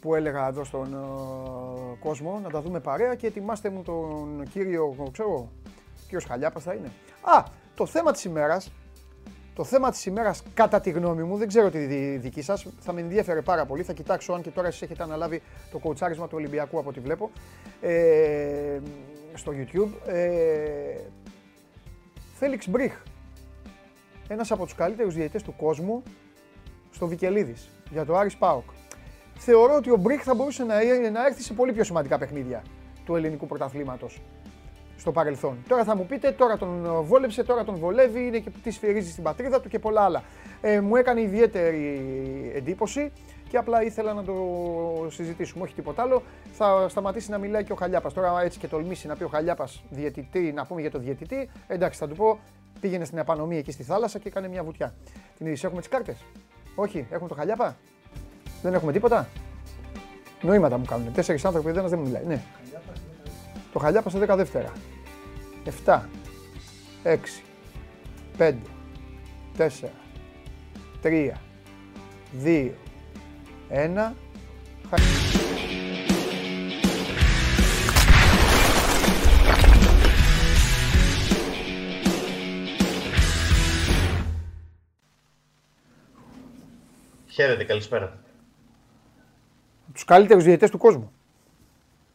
που 0.00 0.14
έλεγα 0.14 0.48
εδώ 0.48 0.64
στον 0.64 0.94
uh, 0.94 1.98
κόσμο, 1.98 2.40
να 2.42 2.50
τα 2.50 2.60
δούμε 2.60 2.80
παρέα 2.80 3.14
και 3.14 3.26
ετοιμάστε 3.26 3.70
μου 3.70 3.82
τον 3.82 4.42
κύριο, 4.50 5.10
ξέρω, 5.12 5.48
κύριος 6.04 6.24
Χαλιάπας 6.24 6.62
θα 6.62 6.74
είναι. 6.74 6.92
Α, 7.20 7.42
το 7.74 7.86
θέμα 7.86 8.12
της 8.12 8.24
ημέρας, 8.24 8.72
το 9.58 9.64
θέμα 9.64 9.90
της 9.90 10.06
ημέρας 10.06 10.42
κατά 10.54 10.80
τη 10.80 10.90
γνώμη 10.90 11.22
μου, 11.22 11.36
δεν 11.36 11.48
ξέρω 11.48 11.70
τη 11.70 11.86
δική 12.16 12.42
σας, 12.42 12.66
θα 12.78 12.92
με 12.92 13.00
ενδιαφέρε 13.00 13.42
πάρα 13.42 13.66
πολύ, 13.66 13.82
θα 13.82 13.92
κοιτάξω 13.92 14.32
αν 14.32 14.42
και 14.42 14.50
τώρα 14.50 14.68
εσείς 14.68 14.82
έχετε 14.82 15.02
αναλάβει 15.02 15.42
το 15.70 15.78
κοουτσάρισμα 15.78 16.26
του 16.28 16.36
Ολυμπιακού 16.36 16.78
από 16.78 16.88
ό,τι 16.88 17.00
βλέπω, 17.00 17.30
ε, 17.80 18.78
στο 19.34 19.52
YouTube. 19.52 19.88
Ε, 20.06 20.98
Φέλιξ 22.34 22.68
Μπριχ, 22.68 23.02
ένας 24.28 24.50
από 24.50 24.64
τους 24.64 24.74
καλύτερους 24.74 25.14
διαιτητές 25.14 25.42
του 25.42 25.56
κόσμου, 25.56 26.02
στο 26.90 27.06
Βικελίδης, 27.06 27.70
για 27.90 28.04
το 28.04 28.16
Άρης 28.16 28.36
Πάοκ. 28.36 28.70
θεωρώ 29.36 29.74
ότι 29.74 29.90
ο 29.90 29.96
Μπριχ 29.96 30.22
θα 30.22 30.34
μπορούσε 30.34 30.64
να, 30.64 30.74
να 31.10 31.26
έρθει 31.26 31.42
σε 31.42 31.52
πολύ 31.52 31.72
πιο 31.72 31.84
σημαντικά 31.84 32.18
παιχνίδια 32.18 32.62
του 33.04 33.16
ελληνικού 33.16 33.46
πρωταθλήματος 33.46 34.20
στο 34.98 35.12
παρελθόν. 35.12 35.56
Τώρα 35.68 35.84
θα 35.84 35.96
μου 35.96 36.06
πείτε, 36.06 36.30
τώρα 36.30 36.56
τον 36.56 37.02
βόλεψε, 37.02 37.44
τώρα 37.44 37.64
τον 37.64 37.74
βολεύει, 37.74 38.26
είναι 38.26 38.38
και 38.38 38.50
τι 38.62 38.70
σφυρίζει 38.70 39.10
στην 39.10 39.22
πατρίδα 39.22 39.60
του 39.60 39.68
και 39.68 39.78
πολλά 39.78 40.00
άλλα. 40.02 40.22
Ε, 40.60 40.80
μου 40.80 40.96
έκανε 40.96 41.20
ιδιαίτερη 41.20 42.52
εντύπωση 42.54 43.12
και 43.48 43.56
απλά 43.56 43.82
ήθελα 43.82 44.12
να 44.12 44.24
το 44.24 44.34
συζητήσουμε, 45.10 45.64
όχι 45.64 45.74
τίποτα 45.74 46.02
άλλο. 46.02 46.22
Θα 46.52 46.86
σταματήσει 46.88 47.30
να 47.30 47.38
μιλάει 47.38 47.64
και 47.64 47.72
ο 47.72 47.76
Χαλιάπας. 47.76 48.12
Τώρα 48.12 48.42
έτσι 48.42 48.58
και 48.58 48.68
τολμήσει 48.68 49.06
να 49.06 49.16
πει 49.16 49.22
ο 49.24 49.28
Χαλιάπας 49.28 49.82
διαιτητή, 49.90 50.52
να 50.52 50.64
πούμε 50.66 50.80
για 50.80 50.90
το 50.90 50.98
διαιτητή. 50.98 51.48
Εντάξει, 51.66 51.98
θα 51.98 52.08
του 52.08 52.14
πω, 52.14 52.38
πήγαινε 52.80 53.04
στην 53.04 53.18
επανομή 53.18 53.56
εκεί 53.56 53.72
στη 53.72 53.82
θάλασσα 53.82 54.18
και 54.18 54.28
έκανε 54.28 54.48
μια 54.48 54.62
βουτιά. 54.62 54.94
Την 55.36 55.46
είδηση, 55.46 55.66
έχουμε 55.66 55.80
τις 55.80 55.90
κάρτες; 55.90 56.24
Όχι, 56.74 57.06
έχουμε 57.10 57.28
το 57.28 57.34
Χαλιάπα; 57.34 57.76
Δεν 58.62 58.74
έχουμε 58.74 58.92
τίποτα; 58.92 59.28
Νοήματα 60.40 60.78
μου 60.78 60.84
κάνουν. 60.84 61.12
Τέσσερις 61.12 61.44
άνθρωποι, 61.44 61.70
δεν 61.70 61.88
δεν 61.88 61.98
μιλάει. 61.98 62.24
Ναι. 62.24 62.42
Το 63.72 63.78
Χαλιάπα 63.78 64.10
σε 64.10 64.18
10 64.18 64.36
δεύτερα. 64.36 64.72
7, 65.84 66.00
6, 67.02 67.42
5, 68.38 68.54
4, 69.56 69.68
3, 71.02 71.32
2, 72.44 72.74
1. 73.70 74.14
Χαίρετε, 87.26 87.64
καλησπέρα. 87.64 88.18
Τους 89.92 90.04
καλύτερους 90.04 90.44
διαιτητές 90.44 90.70
του 90.70 90.78
κόσμου. 90.78 91.12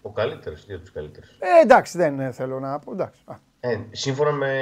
Ο 0.06 0.12
καλύτερος 0.12 0.64
για 0.66 0.80
τους 0.80 0.92
καλύτερους. 0.92 1.30
Ε, 1.40 1.62
εντάξει, 1.62 1.98
δεν 1.98 2.20
ε, 2.20 2.32
θέλω 2.32 2.60
να 2.60 2.80
πω. 2.80 2.92
Εντάξει. 2.92 3.24
Ε, 3.60 3.80
σύμφωνα 3.92 4.32
με 4.32 4.54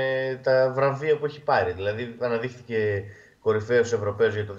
τα 0.44 0.72
βραβεία 0.76 1.18
που 1.18 1.26
έχει 1.26 1.44
πάρει. 1.44 1.72
Δηλαδή, 1.72 2.16
αναδείχθηκε 2.20 3.04
κορυφαίος 3.42 3.94
Ευρωπαίος 3.94 4.34
για 4.34 4.46
το 4.46 4.54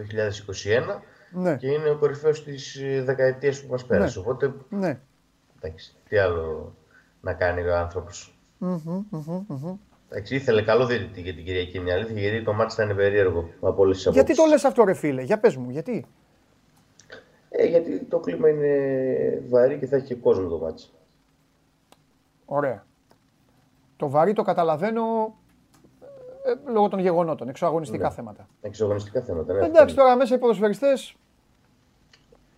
2021 0.95 1.01
ναι. 1.33 1.57
και 1.57 1.67
είναι 1.67 1.91
ο 1.91 1.97
κορυφαίος 1.97 2.45
της 2.45 2.77
ε, 2.77 3.03
δεκαετίας 3.03 3.63
που 3.63 3.71
μας 3.71 3.85
πέρασε. 3.85 4.19
Ναι. 4.19 4.25
Οπότε. 4.25 4.53
Ναι. 4.69 5.01
Εντάξει, 5.61 5.95
τι 6.09 6.19
άλλο 6.19 6.75
να 7.21 7.33
κάνει 7.33 7.69
ο 7.69 7.77
άνθρωπος. 7.77 8.37
Mm-hmm, 8.61 9.77
Εντάξει, 10.09 10.35
ήθελε 10.35 10.63
καλό 10.63 10.87
διαιτητή 10.87 11.21
για 11.21 11.35
την 11.35 11.45
Κυριακή 11.45 11.81
μια 11.81 11.95
αλήθεια, 11.95 12.21
γιατί 12.21 12.43
το 12.43 12.53
μάτι 12.53 12.75
ήταν 12.83 12.97
περίεργο 12.97 13.51
από 13.61 13.83
όλες 13.83 14.03
τις 14.03 14.13
Γιατί 14.13 14.35
το 14.35 14.45
λες 14.49 14.65
αυτό, 14.65 14.85
ρε 14.85 14.95
φίλε, 14.95 15.23
για 15.23 15.39
πες 15.39 15.57
μου, 15.57 15.71
γιατί; 15.71 16.07
Ε, 17.55 17.65
γιατί 17.67 17.99
το 17.99 18.19
κλίμα 18.19 18.49
είναι 18.49 19.43
βαρύ 19.49 19.79
και 19.79 19.87
θα 19.87 19.97
έχει 19.97 20.07
και 20.07 20.15
κόσμο 20.15 20.49
το 20.49 20.59
μάτσο. 20.59 20.89
Ωραία. 22.45 22.87
Το 23.97 24.09
βαρύ 24.09 24.33
το 24.33 24.43
καταλαβαίνω 24.43 25.35
ε, 26.45 26.71
λόγω 26.71 26.89
των 26.89 26.99
γεγονότων, 26.99 27.49
εξωαγωνιστικά 27.49 28.09
ναι. 28.09 28.15
θέματα. 28.15 28.49
Εξωαγωνιστικά 28.61 29.21
θέματα, 29.21 29.53
ναι. 29.53 29.67
Εντάξει, 29.67 29.95
τώρα 29.95 30.17
μέσα 30.17 30.35
οι 30.35 30.39
ποδοσφαιριστές 30.39 31.17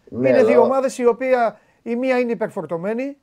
ναι, 0.08 0.28
είναι 0.28 0.44
δύο 0.44 0.62
ομάδες 0.62 0.98
οι 0.98 1.06
οποίε 1.06 1.36
η 1.82 1.96
μία 1.96 2.18
είναι 2.18 2.32
υπερφορτωμένη, 2.32 3.16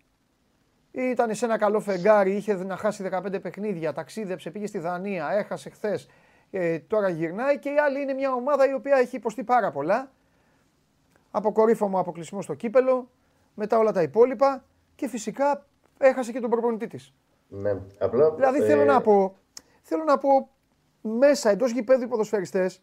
ήταν 0.91 1.35
σε 1.35 1.45
ένα 1.45 1.57
καλό 1.57 1.79
φεγγάρι, 1.79 2.31
είχε 2.31 2.53
να 2.53 2.77
χάσει 2.77 3.09
15 3.11 3.41
παιχνίδια, 3.41 3.93
ταξίδεψε, 3.93 4.51
πήγε 4.51 4.67
στη 4.67 4.79
Δανία, 4.79 5.29
έχασε 5.31 5.69
χθες, 5.69 6.07
ε, 6.51 6.79
τώρα 6.79 7.09
γυρνάει 7.09 7.59
και 7.59 7.69
η 7.69 7.77
άλλη 7.77 8.01
είναι 8.01 8.13
μια 8.13 8.33
ομάδα 8.33 8.69
η 8.69 8.73
οποία 8.73 8.97
έχει 8.97 9.15
υποστεί 9.15 9.43
πάρα 9.43 9.71
πολλά 9.71 10.11
αποκορύφωμο 11.31 11.99
αποκλεισμό 11.99 12.41
στο 12.41 12.53
κύπελο, 12.53 13.09
μετά 13.53 13.77
όλα 13.77 13.91
τα 13.91 14.01
υπόλοιπα 14.01 14.63
και 14.95 15.07
φυσικά 15.07 15.65
έχασε 15.97 16.31
και 16.31 16.39
τον 16.39 16.49
προπονητή 16.49 16.87
της. 16.87 17.13
Ναι, 17.47 17.77
απλά. 17.99 18.31
Δηλαδή 18.31 18.59
ε... 18.59 18.65
θέλω 18.65 18.83
να 18.83 19.01
πω, 19.01 19.35
θέλω 19.81 20.03
να 20.03 20.17
πω 20.17 20.49
μέσα 21.01 21.49
εντός 21.49 21.71
γηπέδου 21.71 22.03
οι 22.03 22.07
ποδοσφαιριστές 22.07 22.81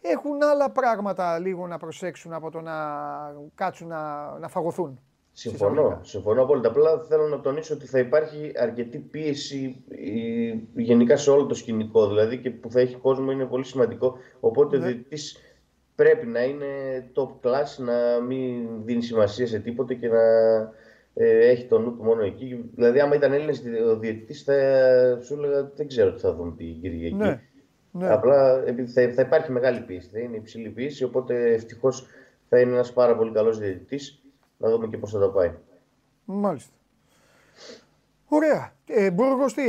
έχουν 0.00 0.42
άλλα 0.42 0.70
πράγματα 0.70 1.38
λίγο 1.38 1.66
να 1.66 1.78
προσέξουν 1.78 2.32
από 2.32 2.50
το 2.50 2.60
να 2.60 2.74
κάτσουν 3.54 3.88
να, 3.88 4.30
να 4.38 4.48
φαγωθούν. 4.48 5.00
Συμφωνώ, 5.32 5.98
συμφωνώ 6.02 6.42
απόλυτα. 6.42 6.68
Απλά 6.68 6.98
θέλω 7.08 7.28
να 7.28 7.40
τονίσω 7.40 7.74
ότι 7.74 7.86
θα 7.86 7.98
υπάρχει 7.98 8.52
αρκετή 8.56 8.98
πίεση 8.98 9.84
γενικά 10.74 11.16
σε 11.16 11.30
όλο 11.30 11.46
το 11.46 11.54
σκηνικό. 11.54 12.08
Δηλαδή 12.08 12.38
και 12.38 12.50
που 12.50 12.70
θα 12.70 12.80
έχει 12.80 12.96
κόσμο 12.96 13.30
είναι 13.30 13.44
πολύ 13.44 13.64
σημαντικό. 13.64 14.16
Οπότε 14.40 14.78
ναι. 14.78 14.84
ο 14.84 14.88
πρέπει 15.94 16.26
να 16.26 16.42
είναι 16.44 16.66
top 17.14 17.48
class, 17.48 17.76
να 17.76 18.20
μην 18.20 18.84
δίνει 18.84 19.02
σημασία 19.02 19.46
σε 19.46 19.58
τίποτε 19.58 19.94
και 19.94 20.08
να 20.08 20.22
ε, 21.14 21.48
έχει 21.48 21.66
το 21.66 21.78
νου 21.78 21.96
του 21.96 22.02
μόνο 22.02 22.22
εκεί. 22.22 22.70
Δηλαδή, 22.74 23.00
άμα 23.00 23.14
ήταν 23.14 23.32
Έλληνες 23.32 23.62
ο 23.88 23.96
διαιτητής, 23.96 24.42
θα 24.42 24.54
σου 25.20 25.34
έλεγα 25.34 25.70
δεν 25.76 25.88
ξέρω 25.88 26.12
τι 26.12 26.20
θα 26.20 26.34
δουν 26.34 26.56
την 26.56 26.80
Κυριακή. 26.80 27.14
Ναι, 27.14 27.40
ναι. 27.90 28.08
Απλά 28.08 28.64
θα, 28.94 29.12
θα 29.14 29.22
υπάρχει 29.22 29.52
μεγάλη 29.52 29.80
πίεση, 29.80 30.08
θα 30.12 30.18
είναι 30.18 30.36
υψηλή 30.36 30.68
πίεση. 30.68 31.04
Οπότε 31.04 31.52
ευτυχώς 31.52 32.06
θα 32.48 32.60
είναι 32.60 32.72
ένας 32.72 32.92
πάρα 32.92 33.16
πολύ 33.16 33.32
καλός 33.32 33.58
διαιτητής. 33.58 34.22
Να 34.56 34.70
δούμε 34.70 34.86
και 34.86 34.96
πώς 34.96 35.10
θα 35.10 35.18
τα 35.18 35.30
πάει. 35.30 35.54
Μάλιστα. 36.24 36.72
Ωραία. 38.28 38.72
Ε, 38.86 39.10
Μπούργος 39.10 39.54
τι, 39.54 39.62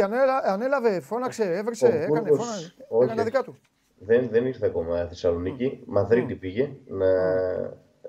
ανέλαβε, 0.46 1.00
φώναξε, 1.00 1.44
έβρεξε, 1.44 1.88
έκανε, 1.88 2.30
φώναξε, 2.30 2.76
έκανε 3.04 3.24
δικά 3.24 3.44
του. 3.44 3.58
Δεν, 3.98 4.30
δεν 4.32 4.46
ήρθε 4.46 4.66
ακόμα 4.66 5.08
Θεσσαλονίκη. 5.08 5.84
Μαδρίτη 5.86 6.36
πήγε 6.36 6.76
να 6.88 7.08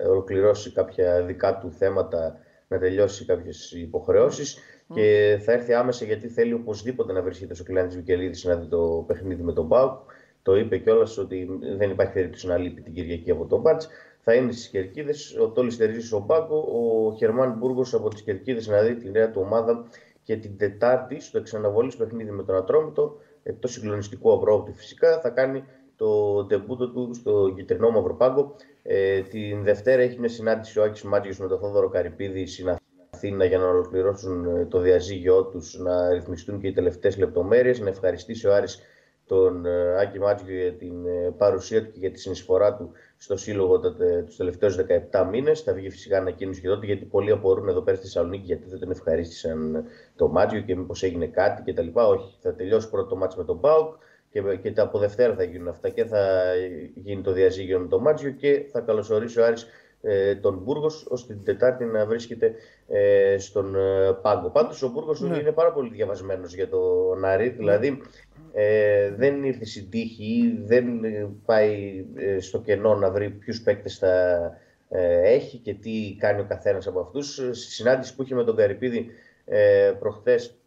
ολοκληρώσει 0.09 0.72
κάποια 0.72 1.22
δικά 1.22 1.59
του 1.59 1.72
θέματα, 1.72 2.38
να 2.68 2.79
τελειώσει 2.79 3.25
κάποιες 3.25 3.72
υποχρεώσεις 3.72 4.59
και 4.94 5.38
θα 5.44 5.53
έρθει 5.53 5.72
άμεσα 5.72 6.05
γιατί 6.05 6.29
θέλει 6.29 6.53
οπωσδήποτε 6.53 7.12
να 7.12 7.22
βρίσκεται 7.22 7.55
στο 7.55 7.64
κλειάν 7.64 7.88
τη 7.88 7.96
Βικελίδης 7.96 8.44
να 8.44 8.57
δει 8.57 8.66
το 8.66 9.05
παιχνίδι 9.07 9.42
με 9.42 9.53
τον 9.53 9.66
Μπάουκ. 9.66 9.99
Το 10.42 10.57
είπε 10.57 10.79
κιόλας 10.79 11.18
ότι 11.18 11.49
δεν 11.77 11.90
υπάρχει 11.90 12.12
περίπτωση 12.12 12.46
να 12.46 12.57
λείπει 12.57 12.83
την 12.83 12.92
Κυριακή 12.92 13.31
από 13.31 13.46
τον 13.46 13.61
Μπάτ. 13.61 13.83
Θα 14.20 14.35
είναι 14.35 14.53
στις 14.53 14.68
Κερκίδες. 14.68 15.37
Ο 15.40 15.49
Τόλι 15.49 15.70
στερίζει 15.70 16.07
στον 16.07 16.27
Πάκο. 16.27 16.57
Ο 16.57 17.12
Χερμάν 17.16 17.53
Μπούργος 17.59 17.94
από 17.94 18.09
τις 18.09 18.22
Κερκίδες 18.22 18.66
να 18.66 18.83
δει 18.83 18.94
τη 18.94 19.11
νέα 19.11 19.31
του 19.31 19.40
ομάδα 19.44 19.87
και 20.22 20.37
την 20.37 20.57
Τετάρτη 20.57 21.20
στο 21.20 21.38
εξαναβολής 21.38 21.96
παιχνίδι 21.96 22.31
με 22.31 22.42
τον 22.42 22.57
Ατρόμητο 22.57 23.18
εκτό 23.46 23.68
συγκλονιστικού 23.68 24.32
απρόπτου 24.32 24.72
φυσικά, 24.72 25.20
θα 25.20 25.30
κάνει 25.30 25.64
το 25.96 26.44
τεμπούτο 26.44 26.90
του 26.90 27.14
στο 27.14 27.52
κυτρινό 27.56 27.90
Μαυροπάγκο. 27.90 28.54
Ε, 28.82 29.20
την 29.20 29.62
Δευτέρα 29.62 30.02
έχει 30.02 30.18
μια 30.18 30.28
συνάντηση 30.28 30.78
ο 30.78 30.82
Άκης 30.82 31.02
Μάτζιος 31.02 31.38
με 31.38 31.46
τον 31.46 31.59
Θόδωρο 31.59 31.88
Καρυπίδη 31.88 32.46
στην 32.46 32.78
Αθήνα 33.11 33.44
για 33.44 33.59
να 33.59 33.68
ολοκληρώσουν 33.68 34.44
ε, 34.44 34.66
το 34.66 34.78
διαζύγιο 34.80 35.44
τους, 35.44 35.78
να 35.78 36.09
ρυθμιστούν 36.12 36.61
και 36.61 36.66
οι 36.66 36.72
τελευταίες 36.72 37.16
λεπτομέρειες, 37.18 37.80
να 37.80 37.88
ευχαριστήσει 37.88 38.46
ο 38.46 38.54
Άρης 38.54 38.80
τον 39.26 39.66
ε, 39.66 40.00
Άκη 40.00 40.18
Μάτζιο 40.18 40.56
για 40.56 40.72
την 40.72 41.06
ε, 41.06 41.30
παρουσία 41.38 41.85
του 41.85 41.90
και 41.92 41.98
για 41.98 42.11
τη 42.11 42.20
συνεισφορά 42.20 42.74
του 42.74 42.90
στο 43.16 43.37
Σύλλογο 43.37 43.81
τους 44.24 44.37
τελευταίους 44.37 44.76
17 45.11 45.26
μήνες. 45.31 45.61
Θα 45.61 45.72
βγει 45.72 45.90
φυσικά 45.90 46.18
ανακοίνωση 46.18 46.61
και 46.61 46.68
τότε, 46.68 46.87
γιατί 46.87 47.05
πολλοί 47.05 47.31
απορούν 47.31 47.68
εδώ 47.68 47.81
πέρα 47.81 47.96
στη 47.96 48.07
Θεσσαλονίκη 48.07 48.44
γιατί 48.44 48.68
δεν 48.68 48.79
τον 48.79 48.90
ευχαρίστησαν 48.90 49.85
το 50.16 50.29
Μάτζιο 50.29 50.61
και 50.61 50.76
μήπως 50.76 51.02
έγινε 51.02 51.26
κάτι 51.26 51.72
κτλ. 51.72 51.88
Όχι, 51.92 52.37
θα 52.40 52.55
τελειώσει 52.55 52.90
πρώτο 52.90 53.09
το 53.09 53.16
μάτσο 53.16 53.38
με 53.38 53.44
τον 53.44 53.57
Μπάουκ 53.57 53.94
και, 54.31 54.57
και 54.62 54.72
τα 54.72 54.83
από 54.83 54.98
Δευτέρα 54.98 55.35
θα 55.35 55.42
γίνουν 55.42 55.68
αυτά 55.68 55.88
και 55.88 56.05
θα 56.05 56.52
γίνει 56.94 57.22
το 57.22 57.33
διαζύγιο 57.33 57.79
με 57.79 57.87
τον 57.87 58.02
Μάτζιο 58.02 58.31
και 58.31 58.66
θα 58.72 58.81
καλωσορίσει 58.81 59.40
ο 59.40 59.44
Άρης 59.44 59.66
ε, 60.02 60.35
τον 60.35 60.61
Μπούργος 60.64 61.07
ώστε 61.09 61.35
την 61.35 61.44
Τετάρτη 61.44 61.85
να 61.85 62.07
βρίσκεται 62.07 62.55
ε, 62.88 63.38
στον 63.38 63.74
ε, 63.76 64.12
πάγκο. 64.22 64.48
Πάντως 64.48 64.83
ο 64.83 64.88
Μπούργος 64.88 65.20
ναι. 65.20 65.37
είναι 65.37 65.52
πάρα 65.52 65.72
πολύ 65.72 65.90
διαβασμένος 65.90 66.55
για 66.55 66.68
τον 66.68 67.24
Άρη, 67.24 67.48
δηλαδή 67.48 68.02
ε, 68.59 69.11
δεν 69.11 69.45
ήρθε 69.45 69.64
στην 69.64 69.90
τύχη, 69.90 70.59
δεν 70.64 70.87
πάει 71.45 72.05
ε, 72.16 72.40
στο 72.40 72.61
κενό 72.61 72.95
να 72.95 73.11
βρει 73.11 73.31
ποιους 73.31 73.62
παίκτες 73.62 73.99
θα 73.99 74.40
ε, 74.88 75.33
έχει 75.33 75.59
και 75.59 75.75
τι 75.75 76.16
κάνει 76.19 76.40
ο 76.40 76.47
καθένας 76.49 76.87
από 76.87 77.01
αυτούς. 77.01 77.35
Στη 77.35 77.73
συνάντηση 77.73 78.14
που 78.14 78.23
είχε 78.23 78.35
με 78.35 78.45
τον 78.45 78.57
Καρυπίδη 78.57 79.07
ε, 79.45 79.92
προχθές 79.99 80.59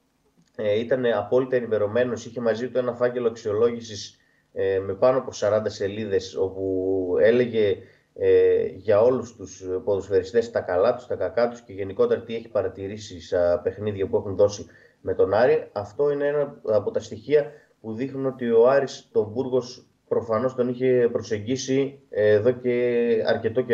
ε, 0.55 0.79
ήταν 0.79 1.05
απόλυτα 1.05 1.55
ενημερωμένος, 1.55 2.25
είχε 2.25 2.41
μαζί 2.41 2.69
του 2.69 2.77
ένα 2.77 2.93
φάκελο 2.93 3.27
αξιολόγησης 3.27 4.19
ε, 4.53 4.79
με 4.79 4.93
πάνω 4.93 5.17
από 5.17 5.31
40 5.33 5.61
σελίδες, 5.65 6.35
όπου 6.35 7.15
έλεγε 7.21 7.77
ε, 8.15 8.65
για 8.65 9.01
όλους 9.01 9.35
τους 9.35 9.63
ποδοσφαιριστές 9.83 10.51
τα 10.51 10.59
καλά 10.59 10.95
τους, 10.95 11.07
τα 11.07 11.15
κακά 11.15 11.49
τους 11.49 11.61
και 11.61 11.73
γενικότερα 11.73 12.21
τι 12.21 12.35
έχει 12.35 12.49
παρατηρήσει 12.49 13.21
στα 13.21 13.61
παιχνίδια 13.63 14.07
που 14.07 14.17
έχουν 14.17 14.35
δώσει 14.35 14.65
με 15.01 15.13
τον 15.13 15.33
Άρη. 15.33 15.69
Αυτό 15.71 16.11
είναι 16.11 16.27
ένα 16.27 16.61
από 16.63 16.91
τα 16.91 16.99
στοιχεία 16.99 17.51
που 17.81 17.93
δείχνουν 17.93 18.25
ότι 18.25 18.51
ο 18.51 18.69
Άρης 18.69 19.09
τον 19.11 19.31
Μπούργος 19.31 19.83
προφανώς 20.07 20.55
τον 20.55 20.69
είχε 20.69 21.09
προσεγγίσει 21.11 21.99
εδώ 22.09 22.51
και 22.51 23.23
αρκετό 23.25 23.65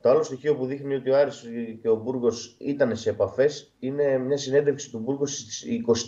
Το 0.00 0.08
άλλο 0.08 0.22
στοιχείο 0.22 0.56
που 0.56 0.66
δείχνει 0.66 0.94
ότι 0.94 1.10
ο 1.10 1.16
Άρης 1.16 1.44
και 1.82 1.88
ο 1.88 1.96
Μπούργος 1.96 2.56
ήταν 2.58 2.96
σε 2.96 3.10
επαφές 3.10 3.74
είναι 3.78 4.18
μια 4.18 4.36
συνέντευξη 4.36 4.90
του 4.90 4.98
Μπούργος 4.98 5.38
στις 5.38 5.64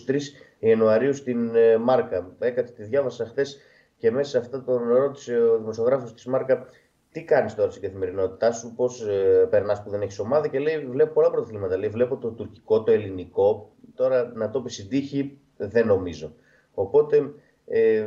23 0.09 0.16
Ιανουαρίου 0.59 1.14
στην 1.14 1.54
ε, 1.54 1.76
Μάρκα. 1.76 2.37
Έκανα 2.38 2.68
τη 2.68 2.85
διάβασα 2.85 3.26
χθες 3.26 3.59
και 3.96 4.11
μέσα 4.11 4.31
σε 4.31 4.38
αυτά 4.38 4.64
τον 4.64 4.88
ρώτησε 4.88 5.38
ο 5.38 5.59
δημοσιογράφος 5.59 6.14
της 6.14 6.24
Μάρκα 6.24 6.66
τι 7.12 7.24
κάνεις 7.24 7.54
τώρα 7.54 7.70
στην 7.70 7.83
καθημερινότητά 7.83 8.52
σου, 8.52 8.72
πώς 8.76 9.07
ε, 9.07 9.46
περνάς 9.50 9.83
που 9.83 9.90
δεν 9.90 10.00
έχεις 10.00 10.18
ομάδα 10.18 10.48
και 10.48 10.59
λέει: 10.59 10.87
Βλέπω 10.87 11.12
πολλά 11.12 11.31
πρωτοθλήματα. 11.31 11.76
Λέει: 11.76 11.88
Βλέπω 11.88 12.16
το 12.16 12.31
τουρκικό, 12.31 12.83
το 12.83 12.92
ελληνικό. 12.92 13.72
Τώρα 13.94 14.33
να 14.35 14.50
το 14.50 14.61
πεις 14.61 14.74
στην 14.74 14.88
τύχη, 14.88 15.38
δεν 15.57 15.87
νομίζω. 15.87 16.35
Οπότε, 16.79 17.33
ε, 17.67 18.07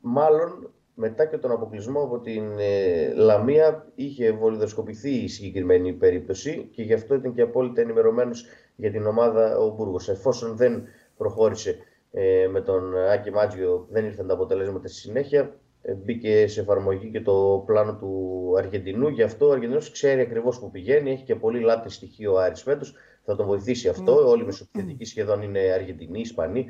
μάλλον 0.00 0.70
μετά 0.94 1.26
και 1.26 1.38
τον 1.38 1.50
αποκλεισμό 1.50 2.02
από 2.02 2.20
την 2.20 2.58
ε, 2.58 3.12
Λαμία 3.14 3.86
είχε 3.94 4.32
βολιδοσκοπηθεί 4.32 5.10
η 5.10 5.28
συγκεκριμένη 5.28 5.92
περίπτωση 5.92 6.68
και 6.72 6.82
γι' 6.82 6.92
αυτό 6.92 7.14
ήταν 7.14 7.34
και 7.34 7.42
απόλυτα 7.42 7.80
ενημερωμένος 7.80 8.46
για 8.76 8.90
την 8.90 9.06
ομάδα 9.06 9.58
ο 9.58 9.74
Μπούργος. 9.74 10.08
Εφόσον 10.08 10.56
δεν 10.56 10.84
προχώρησε 11.16 11.76
ε, 12.10 12.48
με 12.50 12.60
τον 12.60 12.98
Άκη 12.98 13.30
Μάτζιο, 13.30 13.86
δεν 13.90 14.04
ήρθαν 14.04 14.26
τα 14.26 14.34
αποτελέσματα 14.34 14.88
στη 14.88 14.96
συνέχεια, 14.96 15.56
ε, 15.82 15.92
μπήκε 15.92 16.46
σε 16.46 16.60
εφαρμογή 16.60 17.10
και 17.10 17.20
το 17.20 17.62
πλάνο 17.66 17.96
του 17.96 18.52
Αργεντινού. 18.58 19.08
Γι' 19.08 19.22
αυτό 19.22 19.48
ο 19.48 19.52
Αργεντινός 19.52 19.90
ξέρει 19.90 20.20
ακριβώς 20.20 20.58
που 20.58 20.70
πηγαίνει. 20.70 21.10
Έχει 21.10 21.24
και 21.24 21.34
πολύ 21.34 21.60
λάθη 21.60 21.88
στοιχείο 21.88 22.32
ο 22.32 22.38
Άρης 22.38 22.62
φέτος. 22.62 22.94
Θα 23.24 23.36
τον 23.36 23.46
βοηθήσει 23.46 23.88
αυτό. 23.88 24.16
Mm. 24.16 24.26
Όλοι 24.26 24.42
οι 24.42 24.46
μεσοπιθετικοί 24.46 25.04
σχεδόν 25.04 25.42
είναι 25.42 25.60
Αργεντινοί, 25.60 26.20
Ισπανοί. 26.20 26.66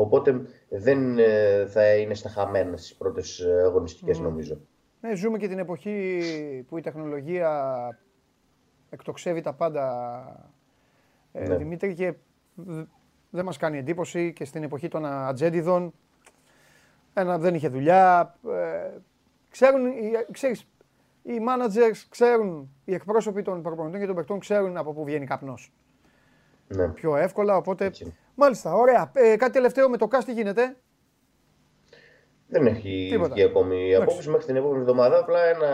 Οπότε 0.00 0.42
δεν 0.68 1.18
ε, 1.18 1.66
θα 1.66 1.96
είναι 1.96 2.14
στα 2.14 2.28
χαμένα 2.28 2.76
στις 2.76 2.94
πρώτες 2.94 3.40
αγωνιστικές, 3.64 4.18
mm. 4.18 4.22
νομίζω. 4.22 4.60
Ναι, 5.00 5.14
ζούμε 5.14 5.38
και 5.38 5.48
την 5.48 5.58
εποχή 5.58 6.20
που 6.68 6.78
η 6.78 6.80
τεχνολογία 6.80 7.98
εκτοξεύει 8.90 9.40
τα 9.40 9.52
πάντα, 9.52 10.50
ε, 11.32 11.48
ναι. 11.48 11.56
Δημήτρη, 11.56 11.94
και 11.94 12.14
δεν 13.30 13.44
μας 13.44 13.56
κάνει 13.56 13.78
εντύπωση 13.78 14.32
και 14.32 14.44
στην 14.44 14.62
εποχή 14.62 14.88
των 14.88 15.06
ατζέντιδων 15.06 15.92
ένα, 17.14 17.38
δεν 17.38 17.54
είχε 17.54 17.68
δουλειά. 17.68 18.34
Ε, 18.48 18.98
ξέρουν, 19.50 19.82
ξέρεις, 20.30 20.66
οι 21.22 21.38
managers 21.48 22.06
ξέρουν, 22.08 22.70
οι 22.84 22.94
εκπρόσωποι 22.94 23.42
των 23.42 23.62
προπονητών 23.62 24.00
και 24.00 24.06
των 24.06 24.14
παιχτών 24.14 24.38
ξέρουν 24.38 24.76
από 24.76 24.92
πού 24.92 25.04
βγαίνει 25.04 25.26
καπνός. 25.26 25.72
Ναι. 26.68 26.88
Πιο 26.88 27.16
εύκολα, 27.16 27.56
οπότε... 27.56 27.90
Μάλιστα, 28.34 28.74
ωραία. 28.74 29.10
Ε, 29.14 29.36
κάτι 29.36 29.52
τελευταίο 29.52 29.88
με 29.88 29.96
το 29.96 30.08
cast 30.10 30.22
τι 30.24 30.32
γίνεται; 30.32 30.76
Δεν 32.46 32.66
έχει 32.66 33.18
βγει 33.30 33.42
ακόμη 33.42 33.88
η 33.88 33.94
απόφαση 33.94 34.30
μέχρι 34.30 34.46
την 34.46 34.56
επόμενη 34.56 34.80
εβδομάδα. 34.80 35.18
Απλά 35.18 35.44
ένα 35.44 35.68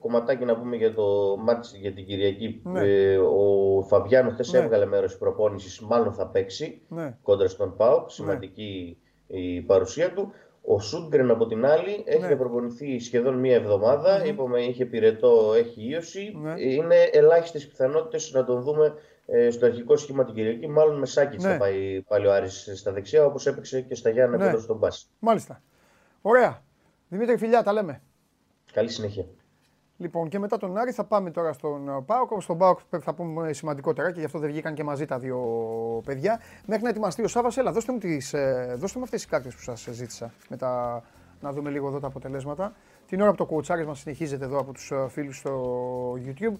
κομματάκι 0.00 0.44
να 0.44 0.56
πούμε 0.56 0.76
για 0.76 0.94
το 0.94 1.36
μάτι 1.38 1.78
για 1.78 1.92
την 1.92 2.06
Κυριακή. 2.06 2.60
Ναι. 2.64 2.80
Ε, 2.80 3.16
ο 3.16 3.82
Φαβιάνο 3.88 4.30
χθες 4.30 4.52
ναι. 4.52 4.58
έβγαλε 4.58 4.86
μέρος 4.86 5.10
της 5.10 5.18
προπόνησης, 5.18 5.80
μάλλον 5.80 6.12
θα 6.12 6.26
παίξει 6.26 6.80
ναι. 6.88 7.16
κόντρα 7.22 7.48
στον 7.48 7.76
Πάοκ. 7.76 8.02
Ναι. 8.02 8.08
Σημαντική 8.08 8.98
η 9.26 9.60
παρουσία 9.60 10.12
του. 10.12 10.32
Ο 10.62 10.80
Σούντγκρεν 10.80 11.30
από 11.30 11.46
την 11.46 11.66
άλλη 11.66 12.02
έχει 12.04 12.26
ναι. 12.26 12.36
προπονηθεί 12.36 12.98
σχεδόν 12.98 13.34
μία 13.34 13.54
εβδομάδα. 13.54 14.22
Mm-hmm. 14.22 14.26
Είπαμε 14.26 14.60
είχε 14.60 14.84
πυρετό, 14.84 15.52
έχει 15.56 15.88
ίωση. 15.88 16.36
Ναι. 16.42 16.54
Είναι 16.60 16.96
ελάχιστες 17.12 17.66
πιθανότητες 17.68 18.30
να 18.34 18.44
τον 18.44 18.62
δούμε 18.62 18.94
ε, 19.30 19.50
στο 19.50 19.66
αρχικό 19.66 19.96
σχήμα 19.96 20.24
την 20.24 20.34
Κυριακή. 20.34 20.68
Μάλλον 20.68 20.98
με 20.98 21.06
Σάκη 21.06 21.36
ναι. 21.36 21.48
θα 21.48 21.56
πάει 21.56 22.02
πάλι 22.08 22.26
ο 22.26 22.32
Άρης 22.32 22.70
στα 22.74 22.92
δεξιά, 22.92 23.24
όπως 23.24 23.46
έπαιξε 23.46 23.80
και 23.80 23.94
στα 23.94 24.10
Γιάννα 24.10 24.36
ναι. 24.36 24.44
κοντά 24.44 24.58
στον 24.58 24.76
Μπάση. 24.76 25.06
Μάλιστα. 25.18 25.62
Ωραία. 26.22 26.62
Δημήτρη, 27.08 27.36
φιλιά, 27.36 27.62
τα 27.62 27.72
λέμε. 27.72 28.02
Καλή 28.72 28.90
συνέχεια. 28.90 29.26
Λοιπόν, 30.00 30.28
και 30.28 30.38
μετά 30.38 30.56
τον 30.56 30.76
Άρη 30.76 30.92
θα 30.92 31.04
πάμε 31.04 31.30
τώρα 31.30 31.52
στον 31.52 32.04
Πάοκ. 32.06 32.42
Στον 32.42 32.58
Πάοκ 32.58 32.78
θα 33.00 33.14
πούμε 33.14 33.52
σημαντικότερα 33.52 34.12
και 34.12 34.18
γι' 34.18 34.26
αυτό 34.26 34.38
δεν 34.38 34.50
βγήκαν 34.50 34.74
και 34.74 34.84
μαζί 34.84 35.04
τα 35.04 35.18
δύο 35.18 35.38
παιδιά. 36.04 36.40
Μέχρι 36.66 36.82
να 36.82 36.88
ετοιμαστεί 36.88 37.22
ο 37.22 37.28
Σάβας, 37.28 37.56
έλα, 37.56 37.72
δώστε 37.72 37.92
μου, 37.92 37.98
τις, 37.98 38.32
ε, 38.32 38.74
δώστε 38.78 38.98
μου 38.98 39.04
αυτές 39.04 39.20
τις 39.20 39.30
κάρτες 39.30 39.54
που 39.54 39.60
σας 39.60 39.88
ζήτησα. 39.90 40.32
Μετά 40.48 41.02
να 41.40 41.52
δούμε 41.52 41.70
λίγο 41.70 41.88
εδώ 41.88 42.00
τα 42.00 42.06
αποτελέσματα. 42.06 42.72
Την 43.06 43.20
ώρα 43.20 43.30
που 43.30 43.36
το 43.36 43.44
κουτσάρισμα 43.44 43.94
συνεχίζεται 43.94 44.44
εδώ 44.44 44.58
από 44.58 44.72
τους 44.72 44.90
ε, 44.90 45.06
φίλους 45.08 45.36
στο 45.36 46.12
YouTube. 46.12 46.54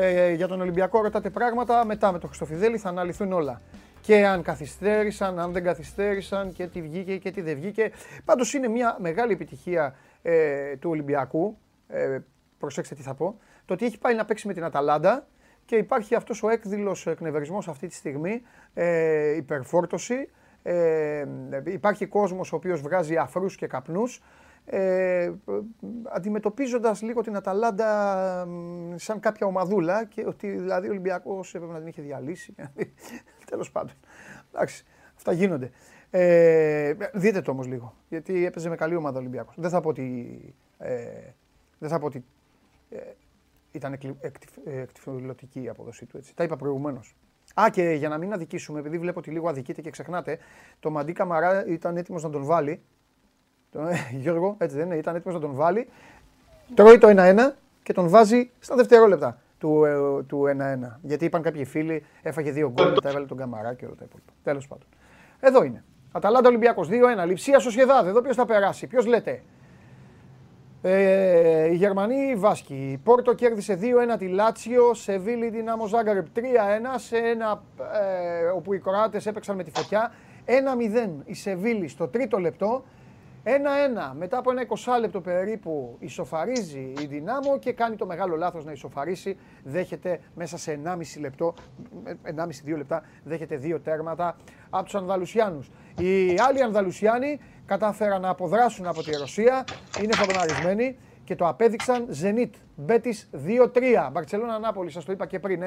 Ε, 0.00 0.32
για 0.32 0.48
τον 0.48 0.60
Ολυμπιακό 0.60 1.02
ρωτάτε 1.02 1.30
πράγματα, 1.30 1.84
μετά 1.84 2.12
με 2.12 2.18
το 2.18 2.26
Χριστοφιδέλη 2.26 2.78
θα 2.78 2.88
αναλυθούν 2.88 3.32
όλα. 3.32 3.62
Και 4.00 4.26
αν 4.26 4.42
καθυστέρησαν, 4.42 5.38
αν 5.38 5.52
δεν 5.52 5.64
καθυστέρησαν 5.64 6.52
και 6.52 6.66
τι 6.66 6.82
βγήκε 6.82 7.16
και 7.16 7.30
τι 7.30 7.40
δεν 7.40 7.56
βγήκε. 7.56 7.90
Πάντως 8.24 8.54
είναι 8.54 8.68
μια 8.68 8.96
μεγάλη 9.00 9.32
επιτυχία 9.32 9.94
ε, 10.22 10.76
του 10.76 10.90
Ολυμπιακού. 10.90 11.58
Ε, 11.88 12.18
προσέξτε 12.58 12.94
τι 12.94 13.02
θα 13.02 13.14
πω, 13.14 13.38
το 13.64 13.72
ότι 13.72 13.84
έχει 13.84 13.98
πάει 13.98 14.14
να 14.14 14.24
παίξει 14.24 14.46
με 14.46 14.52
την 14.52 14.64
Αταλάντα 14.64 15.26
και 15.64 15.76
υπάρχει 15.76 16.14
αυτός 16.14 16.42
ο 16.42 16.48
έκδηλος 16.48 17.06
εκνευρισμός 17.06 17.68
αυτή 17.68 17.86
τη 17.86 17.94
στιγμή, 17.94 18.42
ε, 18.74 19.36
υπερφόρτωση, 19.36 20.28
ε, 20.62 21.24
υπάρχει 21.64 22.06
κόσμος 22.06 22.52
ο 22.52 22.56
οποίος 22.56 22.80
βγάζει 22.80 23.16
αφρούς 23.16 23.56
και 23.56 23.66
καπνούς, 23.66 24.22
ε, 24.70 25.32
αντιμετωπίζοντας 26.04 27.02
λίγο 27.02 27.22
την 27.22 27.36
Αταλάντα 27.36 28.48
σαν 28.94 29.20
κάποια 29.20 29.46
ομαδούλα 29.46 30.04
και 30.04 30.24
ότι 30.26 30.50
δηλαδή 30.50 30.86
ο 30.86 30.90
Ολυμπιακός 30.90 31.54
έπρεπε 31.54 31.72
να 31.72 31.78
την 31.78 31.88
είχε 31.88 32.02
διαλύσει. 32.02 32.54
Τέλος 33.50 33.70
πάντων. 33.70 33.94
Εντάξει, 34.52 34.84
αυτά 35.16 35.32
γίνονται. 35.32 35.70
Ε, 36.10 36.94
δείτε 37.12 37.40
το 37.40 37.50
όμως 37.50 37.66
λίγο, 37.66 37.94
γιατί 38.08 38.44
έπαιζε 38.44 38.68
με 38.68 38.76
καλή 38.76 38.96
ομάδα 38.96 39.16
ο 39.16 39.20
Ολυμπιακός. 39.20 39.54
Δεν 39.58 39.70
θα 39.70 39.80
πω 39.80 39.88
ότι, 39.88 40.38
ε, 40.78 40.96
δεν 41.78 41.88
θα 41.88 41.98
πω 41.98 42.06
ότι 42.06 42.24
ε, 42.90 42.98
ήταν 43.72 43.98
εκτιφυλωτική 44.64 45.62
η 45.62 45.68
απόδοσή 45.68 46.06
του. 46.06 46.16
Έτσι. 46.16 46.34
Τα 46.34 46.44
είπα 46.44 46.56
προηγουμένως. 46.56 47.16
Α, 47.60 47.70
και 47.70 47.90
για 47.90 48.08
να 48.08 48.18
μην 48.18 48.32
αδικήσουμε, 48.32 48.78
επειδή 48.78 48.98
βλέπω 48.98 49.18
ότι 49.18 49.30
λίγο 49.30 49.48
αδικείτε 49.48 49.80
και 49.80 49.90
ξεχνάτε, 49.90 50.38
το 50.80 50.90
Μαντί 50.90 51.12
Καμαρά 51.12 51.66
ήταν 51.66 51.96
έτοιμος 51.96 52.22
να 52.22 52.30
τον 52.30 52.44
βάλει. 52.44 52.82
Το, 53.72 53.80
ε, 53.80 53.96
Γιώργο, 54.20 54.54
έτσι 54.58 54.76
δεν 54.76 54.86
είναι, 54.86 54.96
ήταν 54.96 55.14
έτοιμος 55.14 55.40
να 55.40 55.46
τον 55.46 55.54
βάλει. 55.54 55.88
Τρώει 56.74 56.98
το 56.98 57.08
1-1 57.08 57.54
και 57.82 57.92
τον 57.92 58.08
βάζει 58.08 58.50
στα 58.58 58.76
δευτερόλεπτα 58.76 59.38
του, 59.58 59.84
ε, 59.84 60.22
του 60.26 60.46
1-1. 60.46 60.98
Γιατί 61.02 61.24
είπαν 61.24 61.42
κάποιοι 61.42 61.64
φίλοι, 61.64 62.04
έφαγε 62.22 62.50
δύο 62.50 62.70
γκολ, 62.70 62.90
μετά 62.90 63.08
έβαλε 63.08 63.26
τον 63.26 63.36
Καμαρά 63.36 63.74
και 63.74 63.84
όλα 63.84 63.94
τα 63.94 64.04
υπόλοιπα. 64.04 64.32
Τέλος 64.42 64.66
πάντων. 64.66 64.86
Εδώ 65.40 65.64
είναι. 65.64 65.84
Αταλάντα 66.12 66.48
Ολυμπιακός 66.48 66.88
2-1. 66.88 67.24
Λιψία 67.26 67.58
Σοσιεδάδ. 67.58 68.06
Εδώ 68.06 68.20
ποιος 68.20 68.36
θα 68.36 68.44
περάσει. 68.44 68.86
Ποιος 68.86 69.06
λέτε; 69.06 69.42
Ε, 70.82 71.70
οι 71.70 71.74
Γερμανοί 71.74 72.30
οι 72.30 72.34
Βάσκοι. 72.34 73.00
Πόρτο 73.04 73.34
κέρδισε 73.34 73.78
2-1 74.14 74.16
τη 74.18 74.28
Λάτσιο, 74.28 74.94
Σεβίλη 74.94 75.48
Δυνάμο 75.48 75.86
Ζάγκαρεπ 75.86 76.26
3-1 76.34 76.40
σε 76.96 77.16
ένα 77.16 77.62
ε, 77.78 78.46
όπου 78.46 78.74
οι 78.74 78.78
Κροάτες 78.78 79.26
έπαιξαν 79.26 79.56
με 79.56 79.62
τη 79.62 79.70
φωτιά. 79.74 80.12
1-0 80.46 80.50
η 81.24 81.34
Σεβίλη 81.34 81.88
στο 81.88 82.08
τρίτο 82.08 82.38
λεπτό. 82.38 82.84
1-1 83.48 84.12
μετά 84.16 84.38
από 84.38 84.50
ένα 84.50 84.66
20 84.84 85.00
λεπτό 85.00 85.20
περίπου 85.20 85.96
ισοφαρίζει 85.98 86.92
η 87.00 87.06
Δυνάμο 87.06 87.58
και 87.58 87.72
κάνει 87.72 87.96
το 87.96 88.06
μεγάλο 88.06 88.36
λάθος 88.36 88.64
να 88.64 88.72
ισοφαρίσει. 88.72 89.36
Δέχεται 89.64 90.20
μέσα 90.34 90.58
σε 90.58 90.80
1,5 90.84 91.20
λεπτό, 91.20 91.54
1,5-2 92.22 92.76
λεπτά, 92.76 93.02
δέχεται 93.24 93.56
δύο 93.56 93.80
τέρματα 93.80 94.36
από 94.70 94.84
τους 94.84 94.94
Ανδαλουσιάνους. 94.94 95.70
Οι 95.98 96.34
άλλοι 96.48 96.62
Ανδαλουσιάνοι 96.62 97.40
κατάφεραν 97.66 98.20
να 98.20 98.28
αποδράσουν 98.28 98.86
από 98.86 99.02
τη 99.02 99.16
Ρωσία, 99.16 99.64
είναι 100.02 100.12
φαβοναρισμένοι 100.14 100.98
και 101.24 101.34
το 101.34 101.48
απέδειξαν 101.48 102.08
Zenit 102.22 102.50
Betis 102.86 103.38
2-3. 103.46 104.10
Μπαρτσελώνα 104.12 104.58
Νάπολη, 104.58 104.90
σας 104.90 105.04
το 105.04 105.12
είπα 105.12 105.26
και 105.26 105.38
πριν 105.38 105.62
1-1. 105.62 105.66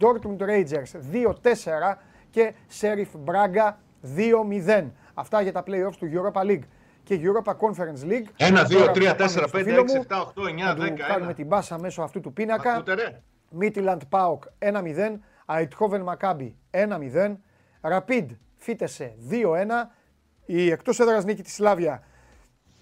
Dortmund 0.00 0.42
Rangers 0.42 1.00
2-4 1.12 1.98
και 2.30 2.52
Sheriff 2.80 3.32
Braga 3.32 3.72
2-0. 4.16 4.90
Αυτά 5.14 5.40
για 5.40 5.52
τα 5.52 5.62
playoffs 5.66 5.96
του 5.98 6.10
Europa 6.12 6.40
League 6.40 6.62
και 7.08 7.20
Europa 7.22 7.52
Conference 7.52 8.04
League. 8.10 8.26
1, 8.36 8.66
2, 8.66 8.92
3, 8.92 9.14
4, 9.16 9.48
5, 9.50 9.78
6, 9.78 9.94
7, 10.08 10.22
8, 10.34 10.48
9, 10.48 10.76
10. 10.76 10.90
Κάνουμε 11.08 11.34
την 11.34 11.46
μπάσα 11.46 11.78
μέσω 11.78 12.02
αυτού 12.02 12.20
του 12.20 12.32
πίνακα. 12.32 12.82
Midland 13.60 13.98
Pauk 14.10 14.38
1-0. 14.58 15.18
Αιτχόβεν 15.46 16.04
Maccabi 16.08 16.52
1-0. 16.70 17.36
Rapid 17.80 18.26
Φίτεσε 18.56 19.14
2-1 19.30 19.34
η 20.46 20.70
εκτός 20.70 21.00
έδρας 21.00 21.24
νίκη 21.24 21.42
της 21.42 21.54
Σλάβια 21.54 22.02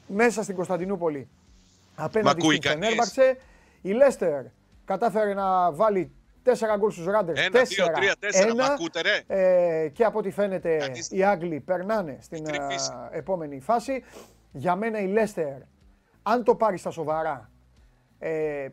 μέσα 0.07 0.43
στην 0.43 0.55
Κωνσταντινούπολη 0.55 1.29
απέναντι 1.95 2.41
στην 2.41 2.63
Φενέρμπαξε. 2.63 3.37
Η 3.83 3.91
Λέστερ 3.91 4.45
κατάφερε 4.85 5.35
να 5.35 5.73
βάλει 5.73 6.13
4 6.47 6.77
γκολ 6.79 6.91
στους 6.91 7.05
Ράντερς. 7.05 7.41
1, 7.41 7.51
2, 7.51 7.91
3, 7.91 8.15
4, 8.51 8.55
μ' 8.55 8.61
ακούτε 8.61 9.01
ρε. 9.01 9.23
Ε, 9.27 9.89
και 9.89 10.05
από 10.05 10.19
ό,τι 10.19 10.31
φαίνεται 10.31 10.93
οι 11.11 11.25
Άγγλοι 11.25 11.61
περνάνε 11.61 12.19
στην 12.21 12.47
ε, 12.47 12.57
επόμενη 13.11 13.61
φάση. 13.61 14.05
Για 14.53 14.77
μένα 14.77 15.01
η 15.01 15.07
Λέστερ, 15.07 15.59
αν 16.23 16.45
το 16.45 16.55
πάρεις 16.55 16.81
στα 16.81 16.91
σοβαρά, 16.91 17.51
ε, 18.19 18.69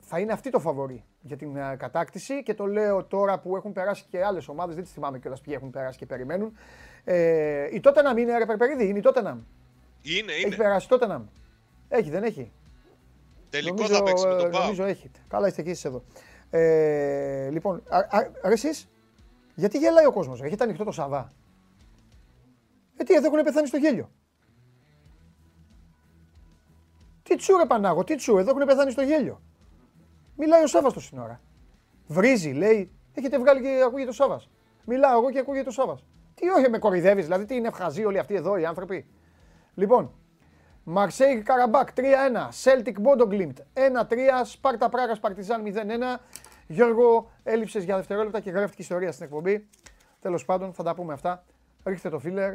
θα 0.00 0.18
είναι 0.18 0.32
αυτή 0.32 0.50
το 0.50 0.58
φαβορή 0.58 1.04
για 1.20 1.36
την 1.36 1.56
uh, 1.56 1.76
κατάκτηση 1.76 2.42
και 2.42 2.54
το 2.54 2.66
λέω 2.66 3.04
τώρα 3.04 3.38
που 3.38 3.56
έχουν 3.56 3.72
περάσει 3.72 4.04
και 4.10 4.24
άλλες 4.24 4.48
ομάδες, 4.48 4.74
δεν 4.74 4.84
τις 4.84 4.92
θυμάμαι 4.92 5.18
κιόλας 5.18 5.40
ποιοι 5.40 5.54
έχουν 5.56 5.70
περάσει 5.70 5.98
και 5.98 6.06
περιμένουν. 6.06 6.56
Ε, 7.04 7.68
η 7.72 7.80
Τότεναμ 7.80 8.16
είναι 8.16 8.38
ρε 8.38 8.46
Περπερίδη, 8.46 8.88
είναι 8.88 8.98
η 8.98 9.02
Τότεναμ. 9.02 9.38
Είναι, 10.02 10.32
είναι. 10.32 10.46
Έχει 10.46 10.56
περάσει 10.56 10.86
η 10.86 10.88
Τότεναμ. 10.88 11.24
Έχει, 11.88 12.10
δεν 12.10 12.22
έχει; 12.22 12.52
Τελικό 13.50 13.74
νομίζω, 13.74 13.94
θα 13.94 14.02
παίξει 14.02 14.26
με 14.26 14.34
τον 14.34 14.50
Πάο. 14.50 14.62
Νομίζω 14.62 14.84
έχετε. 14.84 15.18
Καλά 15.28 15.46
είστε 15.46 15.62
και 15.62 15.70
εσείς 15.70 15.84
εδώ. 15.84 16.04
Ε, 16.50 17.48
λοιπόν, 17.50 17.82
α, 17.88 18.50
εσείς, 18.50 18.88
γιατί 19.54 19.78
γελάει 19.78 20.06
ο 20.06 20.12
κόσμος, 20.12 20.42
έχετε 20.42 20.64
ανοιχτό 20.64 20.84
το 20.84 20.92
Σαββά. 20.92 21.32
Ε, 22.96 23.04
τι, 23.04 23.14
εδώ 23.14 23.26
έχουν 23.26 23.42
πεθάνει 23.42 23.66
στο 23.66 23.76
γέλιο. 23.76 24.10
Τι 27.22 27.36
τσου 27.36 27.56
ρε 27.56 27.66
Πανάγο, 27.66 28.04
τι 28.04 28.14
τσου, 28.14 28.38
εδώ 28.38 28.50
έχουν 28.50 28.66
πεθάνει 28.66 28.90
στο 28.90 29.02
γέλιο. 29.02 29.40
Μιλάει 30.36 30.62
ο 30.62 30.66
Σάβα 30.66 30.92
το 30.92 31.00
σύνορα. 31.00 31.40
Βρίζει, 32.06 32.50
λέει, 32.50 32.90
έχετε 33.14 33.38
βγάλει 33.38 33.60
και 33.60 33.82
ακούγεται 33.86 34.08
ο 34.08 34.12
Σάβα. 34.12 34.42
Μιλάω 34.84 35.18
εγώ 35.18 35.30
και 35.30 35.38
ακούγεται 35.38 35.68
ο 35.68 35.72
Σάβα. 35.72 35.98
Τι 36.34 36.48
όχι 36.48 36.70
με 36.70 36.78
κοροϊδεύεις, 36.78 37.24
δηλαδή 37.24 37.44
τι 37.44 37.54
είναι 37.54 37.68
ευχαζοί 37.68 38.04
όλοι 38.04 38.18
αυτοί 38.18 38.34
εδώ 38.34 38.56
οι 38.56 38.64
άνθρωποι. 38.64 39.06
Λοιπόν, 39.74 40.14
Μαρσέη 40.92 41.42
Καραμπάκ 41.42 41.88
3-1, 41.96 42.02
Celtic 42.62 42.94
Bodo 43.02 43.52
1-3, 43.74 44.44
Σπάρτα 44.44 44.88
Πράγας 44.88 45.20
Παρτιζάν 45.20 45.62
0-1. 45.66 46.20
Γιώργο, 46.66 47.30
έλειψες 47.42 47.84
για 47.84 47.96
δευτερόλεπτα 47.96 48.40
και 48.40 48.50
γράφτηκε 48.50 48.82
ιστορία 48.82 49.12
στην 49.12 49.24
εκπομπή. 49.24 49.68
Τέλος 50.20 50.44
πάντων, 50.44 50.72
θα 50.72 50.82
τα 50.82 50.94
πούμε 50.94 51.12
αυτά. 51.12 51.44
Ρίχτε 51.84 52.08
το 52.08 52.18
φίλερ. 52.18 52.54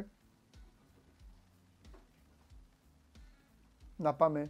Να 3.96 4.14
πάμε. 4.14 4.50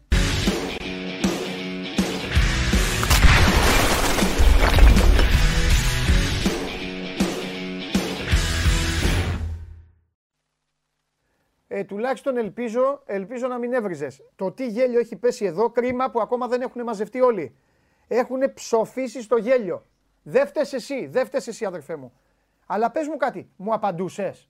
Ε, 11.78 11.84
τουλάχιστον 11.84 12.38
ελπίζω, 12.38 13.02
ελπίζω 13.06 13.48
να 13.48 13.58
μην 13.58 13.74
έβριζες. 13.74 14.22
Το 14.36 14.52
τι 14.52 14.68
γέλιο 14.68 15.00
έχει 15.00 15.16
πέσει 15.16 15.46
εδώ, 15.46 15.70
κρίμα 15.70 16.12
που 16.12 16.22
ακόμα 16.22 16.48
δεν 16.48 16.62
έχουν 16.62 16.84
μαζευτεί 16.84 17.22
όλοι. 17.22 17.56
Έχουν 18.08 18.54
ψοφήσει 18.54 19.22
στο 19.22 19.38
γέλιο. 19.38 19.86
Δεν 20.24 20.48
φταίει 20.48 20.70
εσύ, 20.72 21.08
δεν 21.08 21.26
φταίει 21.26 21.42
εσύ, 21.46 21.66
αδερφέ 21.66 21.96
μου. 21.96 22.14
Αλλά 22.66 22.92
πες 22.92 23.08
μου 23.08 23.18
κάτι, 23.18 23.50
μου 23.56 23.74
απαντούσες; 23.74 24.50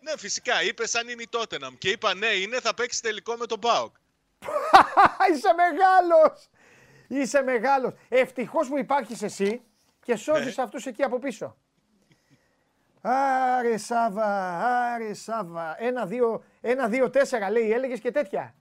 Ναι, 0.00 0.12
φυσικά. 0.16 0.62
Είπες 0.62 0.94
αν 0.94 1.08
είναι 1.08 1.22
η 1.22 1.28
Τότεναμ. 1.30 1.74
Και 1.78 1.90
είπα 1.90 2.14
ναι, 2.14 2.26
είναι, 2.26 2.60
θα 2.60 2.74
παίξεις 2.74 3.00
τελικό 3.00 3.34
με 3.34 3.46
τον 3.46 3.58
Μπάουκ. 3.58 3.94
Είσαι 5.32 5.54
μεγάλος! 5.56 6.50
Είσαι 7.08 7.42
μεγάλος. 7.42 7.92
Ευτυχώς 8.08 8.68
που 8.68 8.78
υπάρχεις 8.78 9.22
εσύ 9.22 9.62
και 10.04 10.16
σώζεις 10.16 10.56
ναι. 10.56 10.62
αυτούς 10.62 10.86
εκεί 10.86 11.02
από 11.02 11.18
πίσω. 11.18 11.56
Άρε 13.00 13.76
Σάβα, 13.76 14.58
άρε 14.94 15.14
Σάβα. 15.14 15.76
Ένα, 15.78 16.06
δύο, 16.06 16.44
ένα, 16.60 16.88
δύο, 16.88 17.10
τέσσερα 17.10 17.50
λέει, 17.50 17.72
έλεγες 17.72 18.00
και 18.00 18.10
τέτοια. 18.10 18.54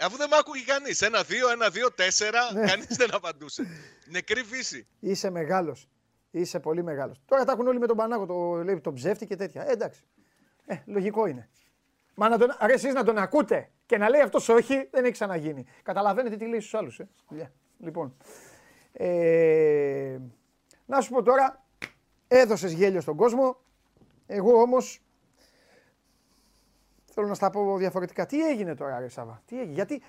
Αφού 0.00 0.16
δεν 0.16 0.28
μ' 0.28 0.34
άκουγε 0.34 0.64
κανείς. 0.64 1.00
Ένα, 1.02 1.22
δύο, 1.22 1.50
ένα, 1.50 1.68
δύο, 1.68 1.92
τέσσερα. 1.92 2.52
Ναι. 2.52 2.66
Κανείς 2.66 2.96
δεν 2.96 3.14
απαντούσε. 3.14 3.66
Νεκρή 4.06 4.42
φύση. 4.42 4.86
Είσαι 5.00 5.30
μεγάλος. 5.30 5.88
Είσαι 6.30 6.60
πολύ 6.60 6.82
μεγάλος. 6.82 7.20
Τώρα 7.24 7.44
τα 7.44 7.52
έχουν 7.52 7.66
όλοι 7.66 7.78
με 7.78 7.86
τον 7.86 7.96
Πανάγο, 7.96 8.26
το, 8.26 8.62
λέει, 8.64 8.80
τον 8.80 8.94
ψεύτη 8.94 9.26
και 9.26 9.36
τέτοια. 9.36 9.68
Ε, 9.68 9.72
εντάξει. 9.72 10.04
Ε, 10.66 10.76
λογικό 10.86 11.26
είναι. 11.26 11.48
Μα 12.14 12.28
να 12.28 12.38
τον, 12.38 12.56
αρέσει 12.58 12.92
να 12.92 13.04
τον 13.04 13.18
ακούτε 13.18 13.70
και 13.86 13.98
να 13.98 14.08
λέει 14.08 14.20
αυτός 14.20 14.48
όχι, 14.48 14.88
δεν 14.90 15.04
έχει 15.04 15.12
ξαναγίνει. 15.12 15.64
Καταλαβαίνετε 15.82 16.36
τι 16.36 16.46
λέει 16.46 16.60
στους 16.60 16.74
άλλους. 16.74 16.98
Ε. 16.98 17.08
Λοιπόν. 17.78 18.16
Ε, 18.92 20.18
να 20.86 21.00
σου 21.00 21.10
πω 21.10 21.22
τώρα, 21.22 21.63
έδωσες 22.28 22.72
γέλιο 22.72 23.00
στον 23.00 23.16
κόσμο. 23.16 23.56
Εγώ 24.26 24.60
όμως 24.60 25.00
θέλω 27.04 27.26
να 27.26 27.34
στα 27.34 27.50
πω 27.50 27.76
διαφορετικά. 27.76 28.26
Τι 28.26 28.48
έγινε 28.48 28.74
τώρα, 28.74 28.98
Ρε 28.98 29.08
Σάβα, 29.08 29.42
τι 29.46 29.58
έγινε, 29.58 29.74
γιατί, 29.74 30.02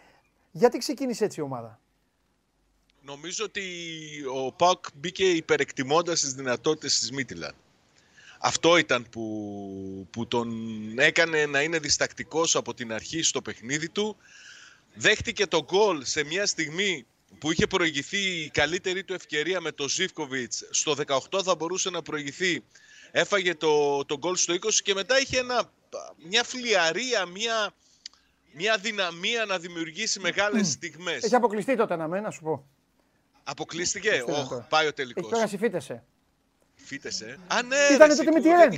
γιατί 0.52 0.78
ξεκίνησε 0.78 1.24
έτσι 1.26 1.40
η 1.40 1.44
ομάδα; 1.44 1.80
Νομίζω 3.02 3.46
ότι 3.46 3.64
ο 4.34 4.52
Πάουκ 4.52 4.86
μπήκε 4.96 5.30
υπερεκτιμώντας 5.30 6.20
τις 6.20 6.34
δυνατότητες 6.34 7.00
της 7.00 7.12
Μίτιλαν. 7.12 7.54
Αυτό 8.40 8.78
ήταν 8.78 9.08
που, 9.10 10.08
που 10.12 10.28
τον 10.28 10.50
έκανε 11.00 11.46
να 11.46 11.62
είναι 11.62 11.80
διστακτικός 11.80 12.56
από 12.56 12.74
την 12.74 12.94
αρχή 12.94 13.22
στο 13.22 13.42
παιχνίδι 13.42 13.90
του. 13.90 14.18
Δέχτηκε 14.94 15.48
το 15.48 15.64
γκολ 15.64 16.04
σε 16.04 16.24
μια 16.24 16.46
στιγμή 16.46 17.06
που 17.40 17.52
είχε 17.52 17.68
προηγηθεί 17.68 18.18
η 18.18 18.50
καλύτερη 18.50 19.04
του 19.04 19.14
ευκαιρία 19.14 19.62
με 19.62 19.72
τον 19.72 19.90
Ζίβκοβιτς. 19.90 20.68
Στο 20.70 20.96
18 21.08 21.42
θα 21.44 21.56
μπορούσε 21.56 21.90
να 21.90 22.02
προηγηθεί. 22.02 22.64
Έφαγε 23.12 23.56
το, 23.56 24.06
το 24.06 24.18
γκολ 24.18 24.36
στο 24.36 24.54
20 24.54 24.58
και 24.84 24.94
μετά 24.94 25.20
είχε 25.20 25.38
ένα, 25.38 25.72
μια 26.30 26.44
φλιαρία, 26.44 27.26
μια, 27.26 27.74
μια 28.54 28.78
δυναμία 28.78 29.46
να 29.46 29.60
δημιουργήσει 29.60 30.20
μεγάλες 30.20 30.68
στιγμές. 30.68 31.24
Έχει 31.24 31.36
αποκλειστεί 31.36 31.76
τότε 31.76 31.96
να 31.96 32.08
να 32.08 32.32
σου 32.32 32.42
πω. 32.42 32.68
Αποκλείστηκε; 33.44 34.24
Όχι, 34.28 34.66
πάει 34.70 34.88
ο 34.88 34.94
τελικός. 34.94 35.24
Έχει 35.24 35.34
πέρασει 35.34 35.58
φύτεσε. 35.58 36.04
Φύτεσε. 36.86 37.38
Α, 37.48 37.64
ναι, 37.64 37.76
Ήταν 37.96 38.10
τότε 38.10 38.32
με 38.32 38.40
τη 38.40 38.50
Ρεν. 38.50 38.72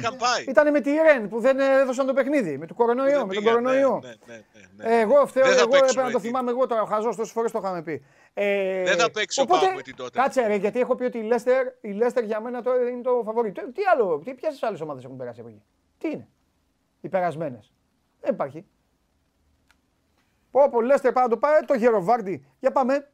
Ήταν 0.48 0.72
με 0.72 0.82
τη 0.82 0.92
Ρεν 0.92 1.30
που 1.30 1.40
δεν 1.40 1.60
έδωσαν 1.60 2.06
το 2.06 2.14
παιχνίδι. 2.14 2.58
Με, 2.58 2.66
το 2.66 2.74
κορονοϊό, 2.74 3.26
με 3.26 3.34
τον 3.34 3.44
κορονοϊό. 3.44 4.00
Ναι, 4.04 4.10
ναι, 4.26 4.44
ναι, 4.54 4.90
ναι, 4.90 5.00
Εγώ 5.00 5.28
φταίω, 5.28 5.46
εγώ 5.46 5.76
έπρεπε 5.76 6.02
να 6.02 6.12
το 6.12 6.20
θυμάμαι 6.20 6.52
εγώ 6.52 6.68
τώρα. 6.68 6.82
Ο 6.82 6.86
Χαζό 6.86 7.10
τόσες 7.16 7.32
φορές 7.32 7.52
το 7.52 7.60
είχαμε 7.64 7.82
πει. 7.82 8.06
Ε, 8.34 8.84
δεν 8.84 8.98
θα 8.98 9.12
παίξει 9.12 9.42
οπότε, 9.42 9.74
ο 9.78 9.82
την 9.82 9.96
τότε. 9.96 10.20
Κάτσε 10.20 10.48
ρε, 10.48 10.56
γιατί 10.56 10.80
έχω 10.80 10.96
πει 10.96 11.04
ότι 11.04 11.18
η 11.18 11.24
Λέστερ, 11.24 11.66
η 11.82 11.92
Λέστερ 11.92 12.24
για 12.24 12.40
μένα 12.40 12.62
τώρα 12.62 12.90
είναι 12.90 13.02
το 13.02 13.22
φαβορή. 13.26 13.52
Τι 13.52 13.84
άλλο, 13.94 14.22
τι, 14.26 14.34
ποιες 14.34 14.64
άλλες 14.64 14.82
ομάδες 14.82 15.04
έχουν 15.04 15.18
περάσει 15.18 15.40
από 15.40 15.50
εκεί; 15.50 15.64
Τι 15.98 16.10
είναι; 16.10 16.28
Οι 17.02 17.10
περασμένες. 17.10 17.74
Δεν 18.22 18.34
υπάρχει. 18.34 18.66
Πω, 20.52 20.70
πω, 20.70 20.82
Λέστερ 20.82 21.12
πάει 21.12 21.24
να 21.24 21.30
το 21.30 21.38
πάει, 21.38 21.60
το 21.66 21.74
Γεροβάρντι. 21.74 22.46
Για 22.60 22.72
πάμε. 22.72 23.12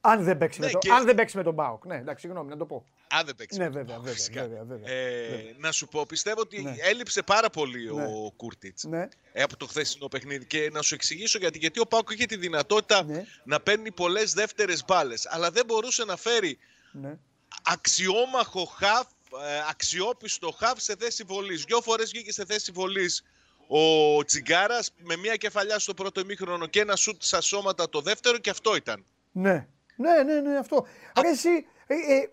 Αν 0.00 0.24
δεν 0.24 0.38
παίξει, 0.38 0.60
ναι, 0.60 0.66
με, 0.66 0.72
το, 0.72 0.78
και... 0.78 0.90
αν 0.90 1.04
δεν 1.04 1.14
παίξει 1.14 1.36
με 1.36 1.42
τον 1.42 1.54
Μπάουκ. 1.54 1.84
Ναι, 1.84 1.96
εντάξει, 1.96 2.20
συγγνώμη, 2.20 2.50
να 2.50 2.56
το 2.56 2.64
πω. 2.64 2.84
Αν 3.08 3.26
δεν 3.26 3.34
παίξει. 3.34 3.58
Ναι, 3.58 3.68
βέβαια, 3.68 3.98
βέβαια, 3.98 4.42
βέβαια, 4.42 4.64
βέβαια, 4.64 4.92
ε, 4.92 5.28
βέβαια, 5.28 5.54
Να 5.58 5.72
σου 5.72 5.88
πω, 5.88 6.06
πιστεύω 6.06 6.40
ότι 6.40 6.62
ναι. 6.62 6.74
έλειψε 6.78 7.22
πάρα 7.22 7.50
πολύ 7.50 7.94
ναι. 7.94 8.04
ο 8.04 8.32
Κούρτιτς 8.36 8.84
ναι. 8.84 9.08
ε, 9.32 9.42
από 9.42 9.56
το 9.56 9.66
χθεσινό 9.66 10.08
παιχνίδι. 10.08 10.46
Και 10.46 10.70
να 10.72 10.82
σου 10.82 10.94
εξηγήσω 10.94 11.38
γιατί. 11.38 11.58
Γιατί 11.58 11.80
ο 11.80 11.86
Πάουκ 11.86 12.10
είχε 12.10 12.26
τη 12.26 12.36
δυνατότητα 12.36 13.04
ναι. 13.04 13.24
να 13.44 13.60
παίρνει 13.60 13.90
πολλές 13.92 14.32
δεύτερες 14.32 14.84
μπάλες. 14.84 15.26
Αλλά 15.30 15.50
δεν 15.50 15.64
μπορούσε 15.64 16.04
να 16.04 16.16
φέρει 16.16 16.58
ναι. 16.92 17.18
αξιόμαχο 17.62 18.64
χαφ, 18.64 19.06
ε, 19.46 19.62
αξιόπιστο 19.70 20.50
χαφ 20.50 20.80
σε 20.82 20.96
θέση 20.98 21.24
βολής. 21.26 21.64
Δυο 21.64 21.80
φορές 21.80 22.10
βγήκε 22.10 22.32
σε 22.32 22.44
θέση 22.44 22.72
βολής 22.72 23.24
ο 23.68 24.24
Τσιγκάρας 24.24 24.90
με 24.96 25.16
μια 25.16 25.36
κεφαλιά 25.36 25.78
στο 25.78 25.94
πρώτο 25.94 26.20
ημίχρονο 26.20 26.66
και 26.66 26.80
ένα 26.80 26.96
σουτ 26.96 27.22
στα 27.22 27.40
σώματα 27.40 27.88
το 27.88 28.00
δεύτερο 28.00 28.38
και 28.38 28.50
αυτό 28.50 28.76
ήταν. 28.76 29.04
Ναι. 29.32 29.66
Ναι, 29.98 30.22
ναι, 30.22 30.40
ναι, 30.40 30.56
αυτό. 30.56 30.86
Άρα 31.14 31.28
εσύ, 31.28 31.66
ε, 31.86 31.94
ε, 31.94 32.30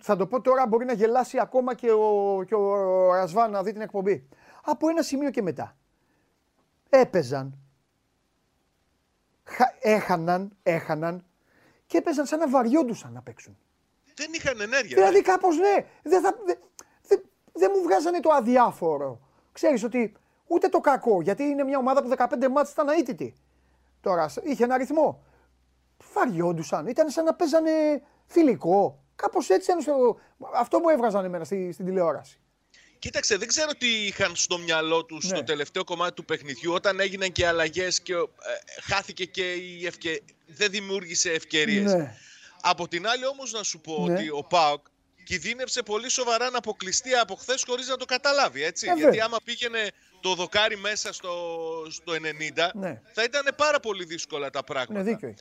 θα 0.00 0.16
το 0.16 0.26
πω 0.26 0.40
τώρα, 0.40 0.66
μπορεί 0.66 0.84
να 0.84 0.92
γελάσει 0.92 1.38
ακόμα 1.38 1.74
και 1.74 1.90
ο, 1.90 2.42
και 2.46 2.54
ο 2.54 3.12
Ρασβάν 3.12 3.50
να 3.50 3.62
δει 3.62 3.72
την 3.72 3.80
εκπομπή. 3.80 4.28
Από 4.64 4.88
ένα 4.88 5.02
σημείο 5.02 5.30
και 5.30 5.42
μετά. 5.42 5.76
Έπαιζαν. 6.88 7.58
έχαναν, 9.80 10.56
έχαναν 10.62 11.24
και 11.86 11.98
έπαιζαν 11.98 12.26
σαν 12.26 12.38
να 12.38 12.48
βαριόντουσαν 12.48 13.12
να 13.12 13.22
παίξουν. 13.22 13.58
Δεν 14.14 14.32
είχαν 14.32 14.60
ενέργεια. 14.60 14.96
Δηλαδή 14.96 15.16
ναι. 15.16 15.22
κάπως 15.22 15.56
ναι. 15.56 15.86
Δεν 16.02 16.22
δε, 16.22 16.54
δε, 17.02 17.16
δε 17.52 17.68
μου 17.68 17.82
βγάζανε 17.82 18.20
το 18.20 18.30
αδιάφορο. 18.30 19.20
Ξέρεις 19.52 19.84
ότι 19.84 20.12
ούτε 20.46 20.68
το 20.68 20.80
κακό, 20.80 21.22
γιατί 21.22 21.42
είναι 21.42 21.64
μια 21.64 21.78
ομάδα 21.78 22.02
που 22.02 22.10
15 22.16 22.48
μάτς 22.50 22.70
ήταν 22.72 22.88
αίτητη. 22.88 23.34
Τώρα 24.00 24.30
είχε 24.42 24.64
ένα 24.64 24.74
αριθμό 24.74 25.22
βαριόντουσαν. 26.14 26.86
Ήταν 26.86 27.10
σαν 27.10 27.24
να 27.24 27.34
παίζανε 27.34 27.70
φιλικό. 28.26 29.02
Κάπως 29.16 29.48
έτσι 29.48 29.72
αυτό 30.54 30.78
μου 30.78 30.88
έβγαζαν 30.88 31.24
εμένα 31.24 31.44
στη, 31.44 31.72
στην 31.72 31.84
τηλεόραση. 31.84 32.36
Κοίταξε, 32.98 33.36
δεν 33.36 33.48
ξέρω 33.48 33.70
τι 33.78 34.06
είχαν 34.06 34.36
στο 34.36 34.58
μυαλό 34.58 35.04
τους 35.04 35.24
ναι. 35.24 35.36
στο 35.36 35.44
τελευταίο 35.44 35.84
κομμάτι 35.84 36.14
του 36.14 36.24
παιχνιδιού 36.24 36.72
όταν 36.72 37.00
έγιναν 37.00 37.32
και 37.32 37.46
αλλαγές 37.46 38.00
και 38.00 38.12
ε, 38.12 38.18
χάθηκε 38.82 39.24
και 39.24 39.52
η 39.52 39.86
ευκαι... 39.86 40.22
δεν 40.46 40.70
δημιούργησε 40.70 41.30
ευκαιρίες. 41.30 41.92
Ναι. 41.92 42.14
Από 42.60 42.88
την 42.88 43.06
άλλη, 43.06 43.26
όμως, 43.26 43.52
να 43.52 43.62
σου 43.62 43.80
πω 43.80 44.06
ναι. 44.06 44.12
ότι 44.12 44.30
ο 44.30 44.44
Πάοκ 44.44 44.86
κινδύνευσε 45.24 45.82
πολύ 45.82 46.10
σοβαρά 46.10 46.50
να 46.50 46.58
αποκλειστεί 46.58 47.14
από 47.14 47.34
χθες 47.34 47.64
χωρίς 47.66 47.88
να 47.88 47.96
το 47.96 48.04
καταλάβει. 48.04 48.62
Έτσι. 48.62 48.88
Ε, 48.88 48.94
Γιατί 48.94 49.20
άμα 49.20 49.36
πήγαινε 49.44 49.90
το 50.20 50.34
δοκάρι 50.34 50.76
μέσα 50.76 51.12
στο, 51.12 51.32
στο 51.90 52.12
90, 52.12 52.70
ναι. 52.74 53.00
θα 53.12 53.22
ήταν 53.22 53.54
πάρα 53.56 53.80
πολύ 53.80 54.04
δύσκολα 54.04 54.50
τα 54.50 54.64
πράγματα. 54.64 55.02
Ναι, 55.02 55.10
δίκιο 55.10 55.34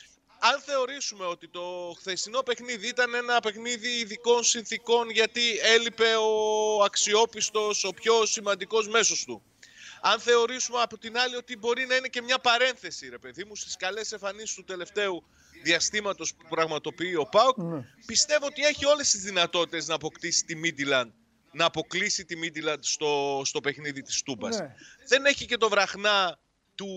αν 0.44 0.62
θεωρήσουμε 0.62 1.26
ότι 1.26 1.48
το 1.48 1.96
χθεσινό 1.98 2.42
παιχνίδι 2.42 2.88
ήταν 2.88 3.14
ένα 3.14 3.40
παιχνίδι 3.40 3.90
ειδικών 3.90 4.44
συνθήκων 4.44 5.10
γιατί 5.10 5.42
έλειπε 5.62 6.16
ο 6.16 6.84
αξιόπιστος, 6.84 7.84
ο 7.84 7.94
πιο 7.94 8.26
σημαντικός 8.26 8.88
μέσος 8.88 9.26
του. 9.26 9.44
Αν 10.02 10.20
θεωρήσουμε 10.20 10.82
από 10.82 10.98
την 10.98 11.18
άλλη 11.18 11.36
ότι 11.36 11.58
μπορεί 11.58 11.86
να 11.86 11.96
είναι 11.96 12.08
και 12.08 12.22
μια 12.22 12.40
παρένθεση, 12.40 13.10
ρε 13.10 13.18
παιδί 13.18 13.46
μου, 13.46 13.56
στις 13.56 13.76
καλές 13.76 14.12
εμφανίσεις 14.12 14.56
του 14.56 14.64
τελευταίου 14.64 15.24
διαστήματος 15.64 16.34
που 16.34 16.48
πραγματοποιεί 16.50 17.16
ο 17.18 17.26
ΠΑΟΚ, 17.26 17.58
ναι. 17.58 17.86
πιστεύω 18.06 18.46
ότι 18.46 18.62
έχει 18.62 18.86
όλες 18.86 19.12
τις 19.12 19.22
δυνατότητες 19.22 19.88
να 19.88 19.96
αποκτήσει 19.96 20.46
τη 20.46 20.56
Μίτιλαν, 20.56 21.14
να 21.52 21.66
αποκλείσει 21.66 22.26
τη 22.26 22.36
Μίτιλαν 22.36 22.78
στο, 22.82 23.42
στο 23.46 23.62
παιχνίδι 23.62 24.02
της 24.02 24.24
Τούμπας. 24.24 24.60
Ναι. 24.60 24.76
Δεν 25.08 25.26
έχει 25.26 25.46
και 25.46 25.58
το 25.58 25.70
βραχνά 25.70 26.40
του 26.76 26.88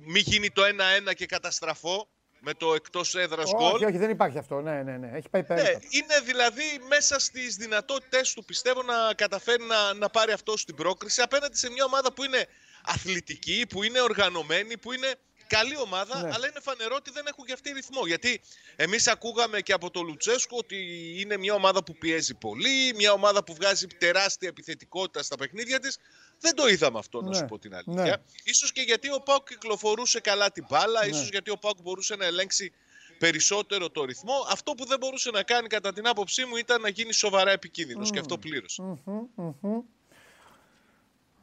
μη 0.00 0.20
γίνει 0.20 0.50
το 0.50 0.62
1-1 1.08 1.14
και 1.14 1.26
καταστραφώ 1.26 2.08
με 2.44 2.54
το 2.54 2.74
εκτός 2.74 3.14
έδρας 3.14 3.50
γκολ. 3.50 3.74
Όχι, 3.74 3.84
όχι, 3.84 3.98
δεν 3.98 4.10
υπάρχει 4.10 4.38
αυτό. 4.38 4.60
Ναι, 4.60 4.82
ναι, 4.82 4.96
ναι. 4.96 5.10
Έχει 5.14 5.28
πάει 5.28 5.42
πέρα. 5.42 5.62
Ναι, 5.62 5.68
είναι 5.68 6.20
δηλαδή 6.24 6.64
μέσα 6.88 7.18
στις 7.18 7.56
δυνατότητέ 7.56 8.20
του 8.34 8.44
πιστεύω 8.44 8.82
να 8.82 9.14
καταφέρει 9.14 9.62
να, 9.62 9.94
να 9.94 10.08
πάρει 10.08 10.32
αυτό 10.32 10.56
στην 10.56 10.74
πρόκριση 10.74 11.20
απέναντι 11.20 11.56
σε 11.56 11.70
μια 11.70 11.84
ομάδα 11.84 12.12
που 12.12 12.24
είναι 12.24 12.46
αθλητική, 12.84 13.66
που 13.68 13.82
είναι 13.82 14.00
οργανωμένη, 14.00 14.78
που 14.78 14.92
είναι 14.92 15.14
καλή 15.46 15.76
ομάδα, 15.76 16.22
ναι. 16.22 16.30
αλλά 16.34 16.46
είναι 16.46 16.60
φανερό 16.60 16.94
ότι 16.94 17.10
δεν 17.10 17.24
έχουν 17.26 17.44
και 17.44 17.52
αυτή 17.52 17.72
ρυθμό. 17.72 18.06
Γιατί 18.06 18.40
εμείς 18.76 19.08
ακούγαμε 19.08 19.60
και 19.60 19.72
από 19.72 19.90
τον 19.90 20.06
Λουτσέσκο 20.06 20.56
ότι 20.56 20.76
είναι 21.20 21.36
μια 21.36 21.54
ομάδα 21.54 21.84
που 21.84 21.94
πιέζει 21.94 22.34
πολύ, 22.34 22.94
μια 22.94 23.12
ομάδα 23.12 23.44
που 23.44 23.54
βγάζει 23.54 23.86
τεράστια 23.86 24.48
επιθετικότητα 24.48 25.22
στα 25.22 25.36
παιχνίδια 25.36 25.78
της. 25.78 25.98
Δεν 26.42 26.54
το 26.54 26.66
είδαμε 26.68 26.98
αυτό, 26.98 27.22
να 27.22 27.32
σου 27.32 27.40
ναι. 27.40 27.46
πω 27.46 27.58
την 27.58 27.74
αλήθεια. 27.74 28.02
Ναι. 28.02 28.14
Ίσως 28.44 28.72
και 28.72 28.80
γιατί 28.80 29.12
ο 29.12 29.20
Πάουκ 29.20 29.48
κυκλοφορούσε 29.48 30.20
καλά 30.20 30.50
την 30.50 30.66
μπάλα, 30.68 31.00
ναι. 31.00 31.06
ίσως 31.06 31.28
γιατί 31.28 31.50
ο 31.50 31.56
Πάουκ 31.56 31.76
μπορούσε 31.82 32.16
να 32.16 32.24
ελέγξει 32.24 32.72
περισσότερο 33.18 33.90
το 33.90 34.04
ρυθμό. 34.04 34.34
Αυτό 34.50 34.72
που 34.72 34.86
δεν 34.86 34.98
μπορούσε 34.98 35.30
να 35.30 35.42
κάνει 35.42 35.66
κατά 35.66 35.92
την 35.92 36.08
άποψή 36.08 36.44
μου 36.44 36.56
ήταν 36.56 36.80
να 36.80 36.88
γίνει 36.88 37.12
σοβαρά 37.12 37.50
επικίνδυνος 37.50 38.08
mm. 38.08 38.12
και 38.12 38.18
αυτό 38.18 38.38
πλήρωσε. 38.38 38.98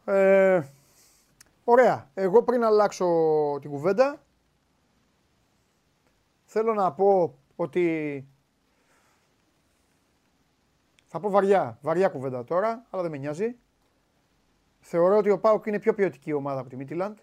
Ε, 0.05 0.61
ωραία. 1.63 2.11
Εγώ 2.13 2.43
πριν 2.43 2.63
αλλάξω 2.63 3.05
την 3.61 3.69
κουβέντα 3.69 4.23
θέλω 6.45 6.73
να 6.73 6.91
πω 6.91 7.37
ότι 7.55 8.27
θα 11.05 11.19
πω 11.19 11.29
βαριά, 11.29 11.77
βαριά 11.81 12.07
κουβέντα 12.07 12.43
τώρα, 12.43 12.85
αλλά 12.89 13.01
δεν 13.01 13.11
με 13.11 13.17
νοιάζει. 13.17 13.55
Θεωρώ 14.79 15.17
ότι 15.17 15.29
ο 15.29 15.39
Πάουκ 15.39 15.65
είναι 15.65 15.79
πιο 15.79 15.93
ποιοτική 15.93 16.33
ομάδα 16.33 16.59
από 16.59 16.69
τη 16.69 16.75
Μίτιλαντ. 16.75 17.17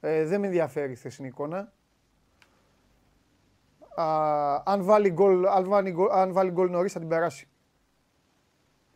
Ε, 0.00 0.24
δεν 0.24 0.40
με 0.40 0.46
ενδιαφέρει 0.46 0.92
η 0.92 0.96
θεσινή 0.96 1.28
εικόνα. 1.28 1.72
αν 4.64 4.84
βάλει 4.84 5.10
γκολ, 5.10 5.46
αν 5.46 6.32
βάλει 6.32 6.50
γκολ 6.50 6.70
νωρίς 6.70 6.92
θα 6.92 6.98
την 6.98 7.08
περάσει. 7.08 7.48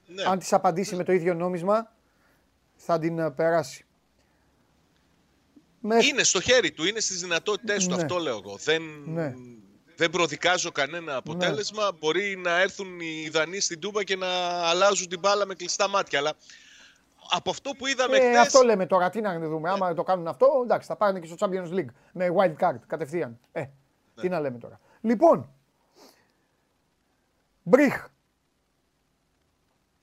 Ναι. 0.06 0.22
Αν 0.22 0.38
της 0.38 0.52
απαντήσει 0.52 0.96
με 0.96 1.04
το 1.04 1.12
ίδιο 1.12 1.34
νόμισμα 1.34 1.92
θα 2.74 2.98
την 2.98 3.18
ε, 3.18 3.30
περάσει. 3.30 3.86
Είναι 6.10 6.22
στο 6.22 6.40
χέρι 6.40 6.72
του, 6.72 6.84
είναι 6.84 7.00
στις 7.00 7.20
δυνατότητές 7.20 7.86
του, 7.86 7.94
ναι. 7.94 8.02
αυτό 8.02 8.18
λέω 8.18 8.36
εγώ. 8.36 8.56
Δεν, 8.56 8.82
ναι. 9.04 9.34
δεν 9.96 10.10
προδικάζω 10.10 10.70
κανένα 10.70 11.16
αποτέλεσμα. 11.16 11.92
Μπορεί 11.98 12.36
να 12.36 12.60
έρθουν 12.60 13.00
οι 13.00 13.28
Δανείοι 13.28 13.60
στην 13.60 13.80
Τούμπα 13.80 14.04
και 14.04 14.16
να 14.16 14.28
αλλάζουν 14.68 15.08
την 15.08 15.18
μπάλα 15.18 15.46
με 15.46 15.54
κλειστά 15.54 15.88
μάτια. 15.88 16.18
Αλλά 16.18 16.32
από 17.34 17.50
αυτό 17.50 17.70
που 17.70 17.86
είδαμε 17.86 18.16
ε, 18.16 18.38
Αυτό 18.38 18.62
λέμε 18.62 18.86
τώρα, 18.86 19.10
τι 19.10 19.20
να 19.20 19.38
δούμε. 19.38 19.70
Άμα 19.70 19.94
το 19.94 20.02
κάνουν 20.02 20.26
αυτό, 20.26 20.60
εντάξει, 20.64 20.88
θα 20.88 20.96
πάνε 20.96 21.20
και 21.20 21.26
στο 21.26 21.36
Champions 21.38 21.72
League 21.72 21.92
με 22.12 22.28
wild 22.38 22.56
card 22.58 22.78
κατευθείαν. 22.86 23.38
Ε, 23.52 23.60
ναι. 23.60 23.70
τι 24.20 24.28
να 24.28 24.40
λέμε 24.40 24.58
τώρα. 24.58 24.80
Λοιπόν, 25.00 25.52
Μπριχ. 27.62 28.06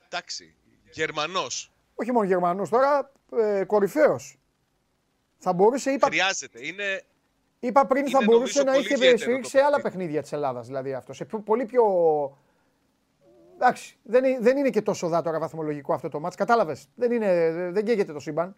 Εντάξει, 0.05 0.55
Γερμανός. 0.91 1.71
Όχι 1.95 2.11
μόνο 2.11 2.25
Γερμανός 2.25 2.69
τώρα, 2.69 3.11
ε, 3.37 3.63
κορυφαίος. 3.63 4.39
Θα 5.37 5.53
μπορούσε, 5.53 5.91
είπα... 5.91 6.07
Χρειάζεται, 6.07 6.65
είναι... 6.65 7.03
Είπα 7.59 7.85
πριν 7.85 8.09
θα 8.09 8.19
μπορούσε 8.23 8.63
να 8.63 8.75
είχε 8.75 9.17
σε 9.41 9.59
άλλα 9.59 9.81
παιχνίδια 9.81 10.21
της 10.21 10.31
Ελλάδας, 10.31 10.67
δηλαδή 10.67 10.93
αυτό. 10.93 11.13
Σε 11.13 11.25
πολύ 11.25 11.65
πιο 11.65 11.83
Εντάξει, 13.63 13.95
δεν, 14.03 14.23
δεν 14.41 14.57
είναι 14.57 14.69
και 14.69 14.81
τόσο 14.81 15.07
δάτορα 15.07 15.39
βαθμολογικό 15.39 15.93
αυτό 15.93 16.09
το 16.09 16.19
μάτς. 16.19 16.35
Κατάλαβες, 16.35 16.85
δεν, 16.95 17.11
είναι, 17.11 17.69
δεν 17.71 17.85
καίγεται 17.85 18.13
το 18.13 18.19
σύμπαν. 18.19 18.55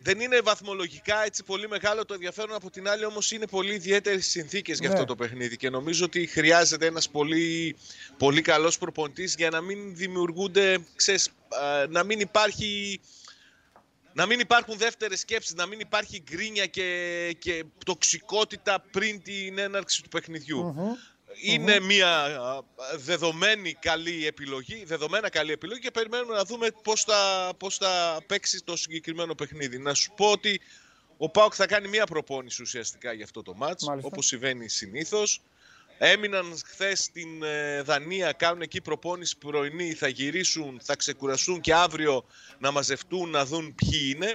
Δεν 0.00 0.20
είναι 0.20 0.40
βαθμολογικά 0.40 1.24
έτσι 1.24 1.44
πολύ 1.44 1.68
μεγάλο 1.68 2.04
το 2.04 2.14
ενδιαφέρον. 2.14 2.54
Από 2.54 2.70
την 2.70 2.88
άλλη, 2.88 3.04
όμως, 3.04 3.32
είναι 3.32 3.46
πολύ 3.46 3.74
ιδιαίτερες 3.74 4.26
συνθήκες 4.26 4.78
για 4.78 4.88
αυτό 4.88 5.00
ναι. 5.00 5.06
το 5.06 5.14
παιχνίδι. 5.14 5.56
Και 5.56 5.70
νομίζω 5.70 6.04
ότι 6.04 6.26
χρειάζεται 6.26 6.86
ένας 6.86 7.08
πολύ, 7.08 7.76
πολύ 8.18 8.42
καλός 8.42 8.78
προπονητής 8.78 9.34
για 9.34 9.50
να 9.50 9.60
μην 9.60 9.94
δημιουργούνται, 9.96 10.78
ξέρεις, 10.96 11.30
να 11.88 12.04
μην 12.04 12.20
υπάρχει. 12.20 13.00
Να 14.12 14.26
μην 14.26 14.40
υπάρχουν 14.40 14.76
δεύτερες 14.76 15.20
σκέψεις, 15.20 15.54
να 15.54 15.66
μην 15.66 15.80
υπάρχει 15.80 16.22
γκρίνια 16.30 16.66
και, 16.66 17.36
και 17.38 17.64
τοξικότητα 17.84 18.84
πριν 18.90 19.22
την 19.22 19.58
έναρξη 19.58 20.02
του 20.02 20.08
παιχνιδιου 20.08 20.74
ειναι 21.40 21.80
μια 21.80 22.30
δεδομένη 22.96 23.72
καλή 23.72 24.26
επιλογή, 24.26 24.84
δεδομένα 24.84 25.28
καλή 25.28 25.52
επιλογή 25.52 25.80
και 25.80 25.90
περιμένουμε 25.90 26.34
να 26.34 26.44
δούμε 26.44 26.68
πώς 26.82 27.02
θα, 27.04 27.52
πώς 27.58 27.76
θα 27.76 28.20
παίξει 28.26 28.62
το 28.64 28.76
συγκεκριμένο 28.76 29.34
παιχνίδι. 29.34 29.78
Να 29.78 29.94
σου 29.94 30.12
πω 30.16 30.30
ότι 30.30 30.60
ο 31.16 31.28
Πάοκ 31.28 31.52
θα 31.56 31.66
κάνει 31.66 31.88
μια 31.88 32.06
προπόνηση 32.06 32.62
ουσιαστικά 32.62 33.12
για 33.12 33.24
αυτό 33.24 33.42
το 33.42 33.54
μάτς, 33.54 33.84
Μάλιστα. 33.84 34.08
όπως 34.12 34.26
συμβαίνει 34.26 34.68
συνήθως. 34.68 35.40
Έμειναν 35.98 36.58
χθες 36.64 37.00
στην 37.02 37.42
ε, 37.42 37.82
Δανία, 37.82 38.32
κάνουν 38.32 38.62
εκεί 38.62 38.80
προπόνηση 38.80 39.38
πρωινή, 39.38 39.92
θα 39.92 40.08
γυρίσουν, 40.08 40.80
θα 40.82 40.96
ξεκουραστούν 40.96 41.60
και 41.60 41.74
αύριο 41.74 42.24
να 42.58 42.70
μαζευτούν, 42.70 43.30
να 43.30 43.44
δουν 43.44 43.74
ποιοι 43.74 44.12
είναι 44.14 44.34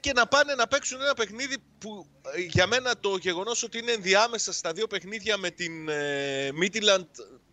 και 0.00 0.12
να 0.12 0.26
πάνε 0.26 0.54
να 0.54 0.66
παίξουν 0.66 1.00
ένα 1.00 1.14
παιχνίδι 1.14 1.56
που 1.78 2.06
ε, 2.36 2.40
για 2.40 2.66
μένα 2.66 2.98
το 3.00 3.16
γεγονός 3.16 3.62
ότι 3.62 3.78
είναι 3.78 3.92
ενδιάμεσα 3.92 4.52
στα 4.52 4.72
δύο 4.72 4.86
παιχνίδια 4.86 5.36
με 5.36 5.50
την 5.50 5.88
ε, 5.88 6.50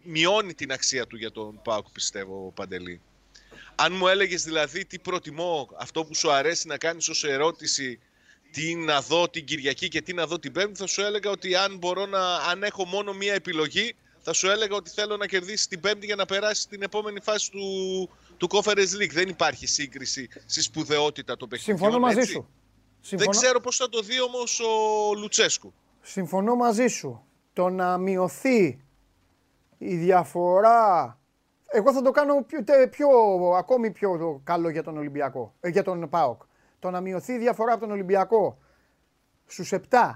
μειώνει 0.04 0.54
την 0.54 0.72
αξία 0.72 1.08
του 1.08 1.18
για 1.18 1.32
τον 1.32 1.62
Πάουκ 1.64 1.86
πιστεύω 1.92 2.52
Παντελή. 2.56 3.02
Αν 3.76 3.94
μου 3.94 4.08
έλεγες 4.08 4.44
δηλαδή 4.44 4.86
τι 4.86 5.00
προτιμώ 5.00 5.70
αυτό 5.80 6.06
που 6.06 6.16
σου 6.16 6.32
αρέσει 6.32 6.68
να 6.68 6.78
κάνεις 6.78 7.10
ως 7.10 7.24
ερώτηση 7.24 8.00
τι 8.52 8.76
να 8.76 9.02
δω 9.02 9.30
την 9.30 9.46
Κυριακή 9.46 9.88
και 9.88 10.02
τι 10.02 10.14
να 10.14 10.28
δω 10.28 10.40
την 10.40 10.52
Πέμπτη 10.52 10.80
θα 10.80 10.88
σου 10.88 11.02
έλεγα 11.02 11.30
ότι 11.30 11.56
αν 11.56 11.78
μπορώ 11.78 12.06
να 12.06 12.36
αν 12.36 12.64
έχω 12.64 12.86
μόνο 12.86 13.14
μία 13.14 13.34
επιλογή 13.34 13.96
θα 14.22 14.34
σου 14.34 14.50
έλεγα 14.50 14.76
ότι 14.76 14.90
θέλω 14.90 15.18
να 15.18 15.26
κερδίσει 15.26 15.68
την 15.68 15.80
Πέμπτη 15.80 16.06
για 16.06 16.16
να 16.16 16.26
περάσει 16.26 16.62
στην 16.62 16.82
επόμενη 16.82 17.20
φάση 17.20 17.52
του, 17.52 18.10
του 18.38 18.48
Conference 18.52 19.02
League. 19.02 19.12
Δεν 19.12 19.30
υπάρχει 19.30 19.68
σύγκριση 19.68 20.30
στη 20.46 20.62
σπουδαιότητα 20.62 21.38
των 21.38 21.50
παιχνιδιών. 21.50 21.78
Συμφωνώ 21.78 22.06
μαζί 22.06 22.22
σου. 22.22 22.48
Δεν 23.10 23.30
ξέρω 23.30 23.60
πώς 23.60 23.78
θα 23.78 23.90
το 23.90 24.02
δει 24.02 24.22
όμως 24.22 24.60
ο 24.60 25.14
Λουτσέσκου. 25.18 25.74
Συμφωνώ 26.02 26.56
μαζί 26.56 26.88
σου. 26.88 27.26
Το 27.54 27.70
να 27.70 27.98
μειωθεί 27.98 28.80
η 29.78 29.96
διαφορά... 29.96 31.20
Εγώ 31.70 31.94
θα 31.94 32.02
το 32.02 32.12
κάνω 32.12 32.44
πιο, 32.44 32.64
πιο, 32.90 33.08
ακόμη 33.58 33.92
πιο 33.92 34.42
καλό 34.44 34.70
για 34.70 34.84
τον 34.84 34.98
Ολυμπιακό, 34.98 35.54
ε, 35.60 35.70
για 35.70 35.84
τον 35.84 36.10
ΠΑΟΚ. 36.10 36.42
Το 36.80 36.90
να 36.90 37.02
μειωθεί 37.02 37.34
η 37.34 37.38
διαφορά 37.38 37.72
από 37.72 37.82
τον 37.82 37.92
Ολυμπιακό 37.92 38.58
στους 39.46 39.74
7 39.90 40.12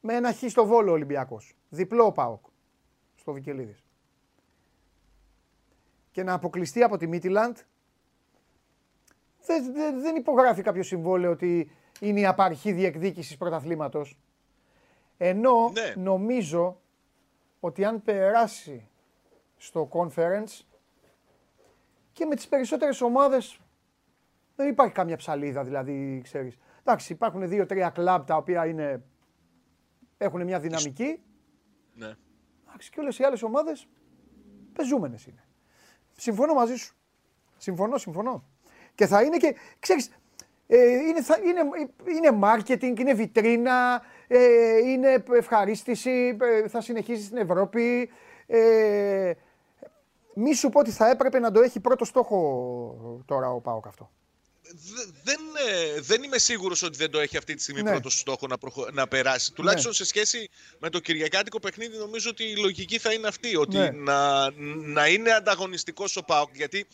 με 0.00 0.14
ένα 0.14 0.32
χ 0.32 0.42
στο 0.48 0.66
Βόλο 0.66 0.92
Ολυμπιακός. 0.92 1.54
Διπλό 1.68 2.12
ΠΑΟΚ 2.12 2.44
στο 3.14 3.32
Βικελίδης 3.32 3.83
και 6.14 6.22
να 6.22 6.32
αποκλειστεί 6.32 6.82
από 6.82 6.96
τη 6.96 7.06
Μίτιλαντ, 7.06 7.56
δεν, 9.46 9.72
δεν, 9.72 10.00
δεν 10.00 10.16
υπογράφει 10.16 10.62
κάποιο 10.62 10.82
συμβόλαιο 10.82 11.30
ότι 11.30 11.70
είναι 12.00 12.20
η 12.20 12.26
απαρχή 12.26 12.72
διεκδίκησης 12.72 13.36
πρωταθλήματος. 13.36 14.18
Ενώ 15.16 15.70
ναι. 15.70 16.02
νομίζω 16.02 16.80
ότι 17.60 17.84
αν 17.84 18.02
περάσει 18.02 18.88
στο 19.56 19.88
conference 19.92 20.64
και 22.12 22.24
με 22.24 22.34
τις 22.34 22.48
περισσότερες 22.48 23.00
ομάδες 23.00 23.60
δεν 24.56 24.68
υπάρχει 24.68 24.92
κάμια 24.92 25.16
ψαλίδα 25.16 25.64
δηλαδή, 25.64 26.20
ξέρεις. 26.24 26.58
Εντάξει, 26.80 27.12
υπάρχουν 27.12 27.48
δύο-τρία 27.48 27.90
κλαμπ 27.90 28.24
τα 28.24 28.36
οποία 28.36 28.66
είναι, 28.66 29.02
έχουν 30.18 30.42
μια 30.44 30.60
δυναμική. 30.60 31.22
Ναι. 31.94 32.14
Εντάξει, 32.66 32.90
και 32.90 33.00
όλες 33.00 33.18
οι 33.18 33.24
άλλες 33.24 33.42
ομάδες 33.42 33.88
πεζούμενες 34.72 35.26
είναι. 35.26 35.43
Συμφωνώ 36.16 36.54
μαζί 36.54 36.74
σου. 36.74 36.94
Συμφωνώ, 37.56 37.98
συμφωνώ. 37.98 38.44
Και 38.94 39.06
θα 39.06 39.22
είναι 39.22 39.36
και, 39.36 39.54
ξέρεις, 39.78 40.10
ε, 40.66 40.90
είναι, 40.92 41.22
θα, 41.22 41.38
είναι, 41.44 41.60
είναι 42.16 42.38
marketing, 42.42 42.98
είναι 43.00 43.14
βιτρίνα, 43.14 44.02
ε, 44.26 44.78
είναι 44.78 45.24
ευχαρίστηση, 45.32 46.36
ε, 46.40 46.68
θα 46.68 46.80
συνεχίσει 46.80 47.24
στην 47.24 47.36
Ευρώπη. 47.36 48.10
Ε, 48.46 49.32
μη 50.34 50.54
σου 50.54 50.68
πω 50.68 50.80
ότι 50.80 50.90
θα 50.90 51.10
έπρεπε 51.10 51.38
να 51.38 51.50
το 51.50 51.60
έχει 51.60 51.80
πρώτο 51.80 52.04
στόχο 52.04 53.22
τώρα 53.26 53.50
ο 53.50 53.60
Πάοκ 53.60 53.86
αυτό 53.86 54.10
δεν, 55.22 55.38
ε, 55.68 56.00
δεν 56.00 56.22
είμαι 56.22 56.38
σίγουρος 56.38 56.82
ότι 56.82 56.96
δεν 56.96 57.10
το 57.10 57.20
έχει 57.20 57.36
αυτή 57.36 57.54
τη 57.54 57.62
στιγμή 57.62 57.82
ναι. 57.82 57.90
πρώτο 57.90 58.10
στόχο 58.10 58.46
να, 58.46 58.56
να 58.92 59.08
περάσει. 59.08 59.50
Ναι. 59.50 59.56
Τουλάχιστον 59.56 59.92
σε 59.92 60.04
σχέση 60.04 60.50
με 60.78 60.90
το 60.90 60.98
Κυριακάτικο 60.98 61.60
παιχνίδι 61.60 61.96
νομίζω 61.96 62.30
ότι 62.30 62.44
η 62.44 62.56
λογική 62.56 62.98
θα 62.98 63.12
είναι 63.12 63.26
αυτή. 63.26 63.56
Ότι 63.56 63.76
ναι. 63.76 63.90
να, 63.90 64.50
να 64.76 65.08
είναι 65.08 65.30
ανταγωνιστικός 65.30 66.16
ο 66.16 66.22
ΠΑΟΚ. 66.22 66.56
Γιατί 66.56 66.86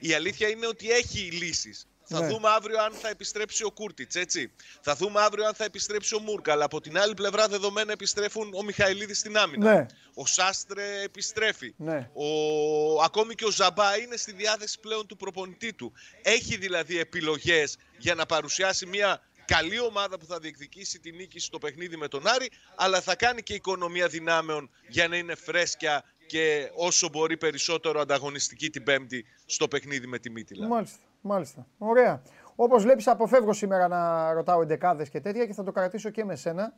η 0.00 0.14
αλήθεια 0.14 0.48
είναι 0.48 0.66
ότι 0.66 0.90
έχει 0.90 1.18
λύσεις. 1.18 1.86
Θα 2.08 2.20
ναι. 2.20 2.26
δούμε 2.26 2.48
αύριο 2.48 2.82
αν 2.82 2.92
θα 2.92 3.08
επιστρέψει 3.08 3.64
ο 3.64 3.70
Κούρτιτς, 3.70 4.14
έτσι. 4.14 4.52
Θα 4.80 4.94
δούμε 4.94 5.20
αύριο 5.20 5.46
αν 5.46 5.54
θα 5.54 5.64
επιστρέψει 5.64 6.14
ο 6.14 6.18
Μούρκα. 6.18 6.52
Αλλά 6.52 6.64
από 6.64 6.80
την 6.80 6.98
άλλη 6.98 7.14
πλευρά, 7.14 7.48
δεδομένα 7.48 7.92
επιστρέφουν 7.92 8.54
ο 8.54 8.62
Μιχαηλίδης 8.62 9.18
στην 9.18 9.36
άμυνα. 9.36 9.74
Ναι. 9.74 9.86
Ο 10.14 10.26
Σάστρε 10.26 11.02
επιστρέφει. 11.02 11.74
Ναι. 11.76 12.10
Ο... 12.14 13.02
Ακόμη 13.02 13.34
και 13.34 13.44
ο 13.44 13.50
Ζαμπά 13.50 13.98
είναι 13.98 14.16
στη 14.16 14.32
διάθεση 14.32 14.80
πλέον 14.80 15.06
του 15.06 15.16
προπονητή 15.16 15.72
του. 15.72 15.92
Έχει 16.22 16.56
δηλαδή 16.56 16.98
επιλογές 16.98 17.76
για 17.98 18.14
να 18.14 18.26
παρουσιάσει 18.26 18.86
μια 18.86 19.20
καλή 19.44 19.80
ομάδα 19.80 20.18
που 20.18 20.26
θα 20.26 20.38
διεκδικήσει 20.38 20.98
τη 20.98 21.12
νίκη 21.12 21.38
στο 21.38 21.58
παιχνίδι 21.58 21.96
με 21.96 22.08
τον 22.08 22.26
Άρη, 22.26 22.50
αλλά 22.76 23.00
θα 23.00 23.16
κάνει 23.16 23.42
και 23.42 23.54
οικονομία 23.54 24.08
δυνάμεων 24.08 24.70
για 24.88 25.08
να 25.08 25.16
είναι 25.16 25.34
φρέσκια 25.34 26.04
και 26.26 26.70
όσο 26.74 27.08
μπορεί 27.08 27.36
περισσότερο 27.36 28.00
ανταγωνιστική 28.00 28.70
την 28.70 28.82
Πέμπτη 28.82 29.24
στο 29.46 29.68
παιχνίδι 29.68 30.06
με 30.06 30.18
τη 30.18 30.30
Μίτιλα. 30.30 30.66
Μάλιστα. 30.66 30.98
Μάλιστα. 31.26 31.66
Ωραία. 31.78 32.22
Όπως 32.54 32.82
βλέπεις, 32.82 33.06
αποφεύγω 33.06 33.52
σήμερα 33.52 33.88
να 33.88 34.32
ρωτάω 34.32 34.62
εντεκάδες 34.62 35.08
και 35.08 35.20
τέτοια 35.20 35.46
και 35.46 35.52
θα 35.52 35.62
το 35.62 35.72
κρατήσω 35.72 36.10
και 36.10 36.24
με 36.24 36.36
σένα. 36.36 36.74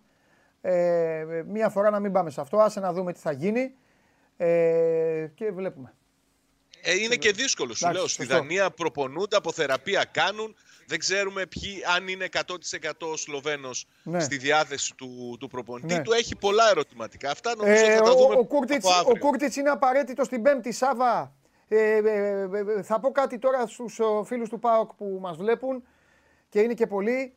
Ε, 0.61 1.25
μία 1.47 1.69
φορά 1.69 1.91
να 1.91 2.01
μην 2.01 2.13
πάμε 2.13 2.31
σε 2.31 2.41
αυτό. 2.41 2.59
Άσε 2.59 2.81
να 2.81 2.93
δούμε 2.93 3.13
τι 3.13 3.21
θα 3.21 3.33
γίνει. 3.33 3.75
Ε, 4.37 5.27
και 5.35 5.51
βλέπουμε. 5.51 5.95
Ε, 6.83 6.95
είναι 6.95 7.17
και 7.17 7.33
δύσκολο, 7.33 7.75
σου 7.75 7.91
λέω. 7.93 8.07
Στη 8.09 8.27
Δανία 8.27 8.71
προπονούνται, 8.71 9.37
από 9.37 9.53
θεραπεία 9.53 10.05
κάνουν. 10.05 10.57
Δεν 10.87 10.99
ξέρουμε 10.99 11.47
ποιοι, 11.47 11.83
αν 11.97 12.09
είναι 12.09 12.29
100% 12.33 12.91
ο 13.13 13.17
Σλοβαίνο 13.17 13.71
ναι. 14.03 14.21
στη 14.21 14.37
διάθεση 14.37 14.95
του, 14.95 15.37
του 15.41 15.49
προπονητή. 15.49 15.95
Ναι. 15.95 16.03
Του 16.03 16.13
έχει 16.13 16.37
πολλά 16.37 16.71
ερωτηματικά. 16.71 17.31
Αυτά 17.31 17.55
νομίζω 17.57 17.85
ε, 17.85 17.97
θα 17.97 18.03
τα 18.03 18.17
δούμε. 18.17 18.35
Ο, 18.35 18.39
ο, 18.39 19.19
Κούρτιτς, 19.19 19.57
είναι 19.57 19.71
απαραίτητος 19.71 20.27
στην 20.27 20.43
Πέμπτη, 20.43 20.73
Σάβα. 20.73 21.38
Ε, 21.69 21.97
ε, 21.97 22.49
ε, 22.77 22.83
θα 22.83 23.01
πω 23.01 23.11
κάτι 23.11 23.39
τώρα 23.39 23.67
στους 23.67 24.01
φίλους 24.25 24.49
του 24.49 24.59
ΠΑΟΚ 24.59 24.95
που 24.95 25.19
μας 25.21 25.37
βλέπουν 25.37 25.85
και 26.49 26.61
είναι 26.61 26.75
και 26.75 26.87
πολλοί. 26.87 27.35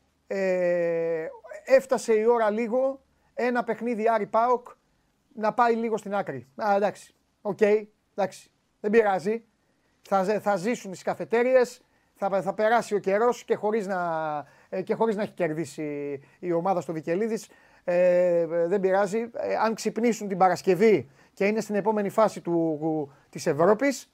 έφτασε 1.66 2.14
η 2.14 2.26
ώρα 2.26 2.50
λίγο 2.50 3.02
ένα 3.34 3.64
παιχνίδι 3.64 4.10
Άρη 4.10 4.26
ΠΑΟΚ 4.26 4.68
να 5.34 5.54
πάει 5.54 5.76
λίγο 5.76 5.98
στην 5.98 6.16
άκρη. 6.16 6.48
Α, 6.56 6.76
εντάξει, 6.76 7.16
OK, 7.42 7.58
okay, 7.62 7.84
εντάξει, 8.16 8.52
δεν 8.80 8.92
πειράζει. 8.92 9.44
Θα, 10.02 10.24
θα 10.24 10.56
ζήσουν 10.56 10.92
στις 10.92 11.04
καφετέριες, 11.04 11.82
θα, 12.16 12.42
θα 12.42 12.54
περάσει 12.54 12.96
ο 12.96 13.00
καιρός 13.00 13.44
και 13.44 13.56
χωρίς 13.56 13.88
να, 13.88 14.00
και 14.84 14.94
χωρίς 14.94 15.16
να 15.16 15.22
έχει 15.22 15.34
κερδίσει 15.34 16.20
η 16.40 16.52
ομάδα 16.52 16.82
στο 16.82 16.94
Βικελίδης. 16.94 17.50
Ε, 17.84 18.46
δεν 18.46 18.80
πειράζει. 18.80 19.30
αν 19.64 19.74
ξυπνήσουν 19.74 20.28
την 20.28 20.38
Παρασκευή 20.38 21.10
και 21.34 21.46
είναι 21.46 21.62
στην 21.62 21.76
επόμενη 21.76 22.10
φάση 22.10 22.42
του, 22.42 23.12
της 23.30 23.48
Ευρώπης, 23.48 24.12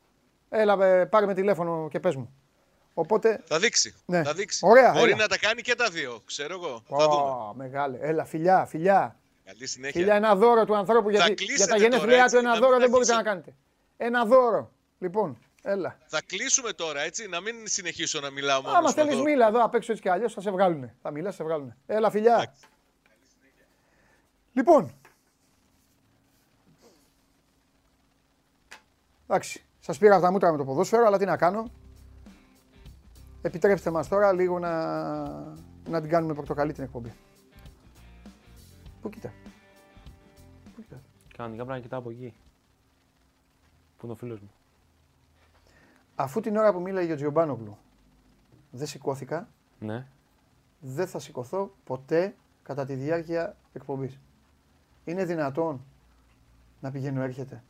Έλα, 0.49 1.07
πάρε 1.07 1.25
με 1.25 1.33
τηλέφωνο 1.33 1.87
και 1.91 1.99
πες 1.99 2.15
μου. 2.15 2.33
Οπότε... 2.93 3.43
Θα 3.45 3.59
δείξει. 3.59 3.95
Ναι. 4.05 4.23
Θα 4.23 4.33
δείξει. 4.33 4.59
Ωραία, 4.65 4.91
Μπορεί 4.91 5.11
έλα. 5.11 5.21
να 5.21 5.27
τα 5.27 5.37
κάνει 5.37 5.61
και 5.61 5.75
τα 5.75 5.89
δύο, 5.89 6.21
ξέρω 6.25 6.53
εγώ. 6.53 6.83
Oh, 6.89 6.97
θα 6.99 7.07
δούμε. 7.09 7.53
Μεγάλε. 7.55 7.97
Έλα, 8.01 8.25
φιλιά, 8.25 8.65
φιλιά. 8.65 9.15
Καλή 9.45 9.67
συνέχεια. 9.67 9.99
Φιλιά, 9.99 10.15
ένα 10.15 10.35
δώρο 10.35 10.65
του 10.65 10.75
ανθρώπου. 10.75 11.09
Γιατί 11.09 11.43
για 11.43 11.67
τα 11.67 11.77
γενέθλιά 11.77 12.27
του 12.27 12.37
ένα 12.37 12.59
δώρο 12.59 12.77
δεν 12.77 12.89
μπορείτε 12.89 13.13
να 13.13 13.23
κάνετε. 13.23 13.55
Ένα 13.97 14.25
δώρο. 14.25 14.71
Λοιπόν, 14.99 15.37
έλα. 15.61 15.97
Θα 16.05 16.21
κλείσουμε 16.25 16.73
τώρα, 16.73 17.01
έτσι, 17.01 17.27
να 17.27 17.41
μην 17.41 17.55
συνεχίσω 17.63 18.19
να 18.19 18.29
μιλάω 18.29 18.61
μόνος. 18.61 18.77
Άμα 18.77 18.91
θέλεις, 18.91 19.15
μίλα 19.21 19.47
εδώ 19.47 19.63
απ' 19.63 19.75
έξω 19.75 19.91
έτσι 19.91 20.03
κι 20.03 20.09
αλλιώς 20.09 20.33
θα 20.33 20.41
σε 20.41 20.51
βγάλουν. 20.51 20.91
Θα 21.01 21.11
μιλάς, 21.11 21.35
σε 21.35 21.43
βγάλουν. 21.43 21.73
Έλα, 21.85 22.09
φιλιά. 22.11 22.53
Λοιπόν. 24.53 24.93
Εντάξει. 29.27 29.61
Σας 29.87 29.97
πήρα 29.97 30.15
αυτά 30.15 30.25
τα 30.25 30.31
μούτρα 30.31 30.51
με 30.51 30.57
το 30.57 30.65
ποδόσφαιρο, 30.65 31.05
αλλά 31.05 31.17
τι 31.17 31.25
να 31.25 31.37
κάνω. 31.37 31.71
Επιτρέψτε 33.41 33.91
μας 33.91 34.07
τώρα 34.07 34.33
λίγο 34.33 34.59
να, 34.59 34.71
να 35.89 36.01
την 36.01 36.09
κάνουμε 36.09 36.33
πορτοκαλί 36.33 36.73
την 36.73 36.83
εκπομπή. 36.83 37.13
Πού 39.01 39.09
κοίτα. 39.09 39.33
Πού 40.75 40.81
κοίτα. 40.81 41.01
Κανονικά 41.37 41.63
πρέπει 41.63 41.77
να 41.77 41.83
κοιτάω 41.83 41.99
από 41.99 42.09
εκεί. 42.09 42.33
Πού 43.97 44.05
είναι 44.05 44.11
ο 44.11 44.15
φίλος 44.15 44.39
μου. 44.39 44.51
Αφού 46.15 46.39
την 46.39 46.57
ώρα 46.57 46.73
που 46.73 46.81
μίλαγε 46.81 47.11
ο 47.11 47.15
Τζιομπάνογλου 47.15 47.77
δεν 48.71 48.87
σηκώθηκα, 48.87 49.47
ναι. 49.79 50.05
δεν 50.79 51.07
θα 51.07 51.19
σηκωθώ 51.19 51.71
ποτέ 51.83 52.35
κατά 52.63 52.85
τη 52.85 52.93
διάρκεια 52.93 53.55
εκπομπής. 53.73 54.19
Είναι 55.05 55.25
δυνατόν 55.25 55.81
να 56.81 56.91
πηγαίνω 56.91 57.21
έρχεται; 57.21 57.63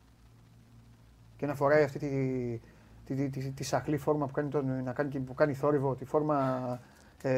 Και 1.38 1.46
να 1.46 1.56
φοράει 1.56 1.84
αυτή 1.84 2.00
τη, 2.00 2.08
τη, 3.06 3.16
τη, 3.16 3.30
τη, 3.30 3.52
τη 3.52 3.64
σαχλή 3.64 3.98
φόρμα 3.98 4.26
που 4.26 4.32
κάνει, 4.32 4.50
τον, 4.50 4.84
να 4.84 4.94
κάνει, 4.94 5.20
που 5.20 5.34
κάνει 5.34 5.54
θόρυβο, 5.54 5.96
τη 5.96 6.06
φόρμα 6.06 6.80
ε, 7.22 7.32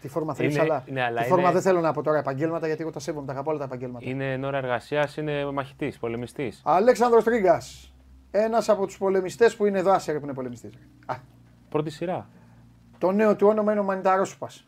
τη 0.00 0.08
φόρμα 0.08 0.34
θέλει, 0.34 0.60
αλλά, 0.60 0.84
ναι, 0.90 1.02
αλλά 1.02 1.20
τη 1.20 1.28
φόρμα 1.28 1.42
είναι... 1.42 1.52
δεν 1.52 1.62
θέλω 1.62 1.80
να 1.80 1.92
πω 1.92 2.02
τώρα 2.02 2.18
επαγγέλματα 2.18 2.66
γιατί 2.66 2.82
εγώ 2.82 2.90
τα 2.90 2.98
σέβομαι, 2.98 3.26
τα 3.26 3.32
αγαπώ 3.32 3.50
όλα 3.50 3.58
τα 3.58 3.64
επαγγέλματα. 3.64 4.08
Είναι 4.08 4.32
εν 4.32 4.44
ώρα 4.44 4.58
εργασίας, 4.58 5.16
είναι 5.16 5.50
μαχητής, 5.50 5.98
πολεμιστής. 5.98 6.62
Αλέξανδρος 6.64 7.24
Τρίγκας. 7.24 7.94
Ένας 8.30 8.68
από 8.68 8.86
τους 8.86 8.98
πολεμιστές 8.98 9.56
που 9.56 9.66
είναι 9.66 9.78
εδώ, 9.78 9.92
άσερε 9.92 10.18
που 10.18 10.24
είναι 10.24 10.34
πολεμιστής. 10.34 10.72
Πρώτη 11.68 11.90
σειρά. 11.90 12.28
Το 12.98 13.12
νέο 13.12 13.36
του 13.36 13.46
όνομα 13.46 13.72
είναι 13.72 13.80
ο 13.80 13.84
Μανιταρόσουπας. 13.84 14.66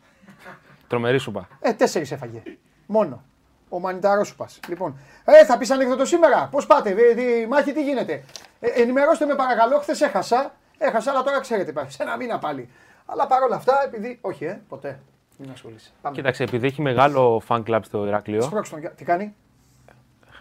Τρομερή 0.87 1.17
σούπα. 1.17 1.47
Ε, 1.59 1.73
τέσσερις 1.73 2.11
έφαγε. 2.11 2.41
Μόνο. 2.85 3.23
Ο 3.69 3.79
Μανιτάρο 3.79 4.23
σου 4.23 4.35
πα. 4.35 4.47
Λοιπόν, 4.67 4.97
ε, 5.25 5.45
θα 5.45 5.57
πεις 5.57 5.71
ανεκδοτό 5.71 6.05
σήμερα. 6.05 6.47
Πώς 6.51 6.65
πάτε, 6.65 6.93
δε, 6.93 7.13
δε, 7.13 7.47
μάχη, 7.47 7.73
τι 7.73 7.83
γίνεται; 7.83 8.23
Ε, 8.59 8.67
ενημερώστε 8.81 9.25
με 9.25 9.35
παρακαλώ, 9.35 9.79
χθες 9.79 10.01
έχασα. 10.01 10.55
Έχασα, 10.77 11.11
αλλά 11.11 11.23
τώρα 11.23 11.39
ξέρετε 11.39 11.69
υπάρχει. 11.69 11.91
Σε 11.91 12.03
ένα 12.03 12.15
μήνα 12.17 12.39
πάλι. 12.39 12.69
Αλλά 13.05 13.27
παρόλα 13.27 13.55
αυτά, 13.55 13.83
επειδή. 13.85 14.17
Όχι, 14.21 14.45
ε, 14.45 14.61
ποτέ. 14.67 14.99
Μην 15.37 15.49
ασχολείσαι. 15.51 15.91
Κοίταξε, 16.11 16.43
επειδή 16.43 16.67
έχει 16.67 16.81
μεγάλο 16.81 17.41
fan 17.47 17.63
club 17.67 17.79
στο 17.81 18.05
Ηράκλειο. 18.05 18.41
Σπρώξτε 18.41 18.79
τον. 18.79 18.91
Τι 18.95 19.03
κάνει; 19.03 19.35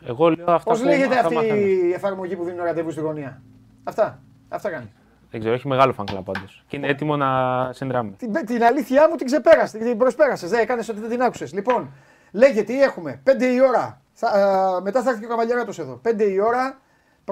Εγώ 0.06 0.30
λέω 0.30 0.50
αυτά 0.50 0.70
Πώς 0.70 0.82
λέγεται 0.82 1.18
αυτή 1.18 1.46
η 1.88 1.92
εφαρμογή 1.92 2.36
που 2.36 2.44
δίνει 2.44 2.58
ραντεβού 2.58 2.90
στη 2.90 3.00
γωνία; 3.00 3.42
Αυτά. 3.84 4.20
Αυτά 4.48 4.70
κάνει. 4.70 4.92
Δεν 5.30 5.40
ξέρω, 5.40 5.54
έχει 5.54 5.68
μεγάλο 5.68 5.94
fan 5.98 6.14
club 6.14 6.22
πάντως. 6.24 6.64
Και 6.66 6.76
είναι 6.76 6.88
έτοιμο 6.88 7.16
να 7.16 7.72
συνδράμει. 7.72 8.10
Την, 8.10 8.32
την 8.46 8.64
αλήθειά 8.64 9.08
μου 9.08 9.16
την 9.16 9.26
ξεπέρασε, 9.26 9.78
την 9.78 9.98
προσπέρασες. 9.98 10.50
Δεν 10.50 10.60
έκανες 10.60 10.88
ότι 10.88 11.00
δεν 11.00 11.08
την 11.10 11.22
άκουσες. 11.22 11.52
Λοιπόν, 11.52 11.90
Λέγε 12.32 12.62
τι 12.62 12.82
έχουμε. 12.82 13.22
5 13.24 13.42
η 13.42 13.60
ώρα. 13.60 14.00
Θα, 14.12 14.28
α, 14.28 14.80
μετά 14.80 15.02
θα 15.02 15.08
έρθει 15.08 15.20
και 15.20 15.26
ο 15.26 15.28
Καβαλιαράτος 15.28 15.78
εδώ. 15.78 16.00
5 16.08 16.20
η 16.20 16.40
ώρα. 16.40 16.80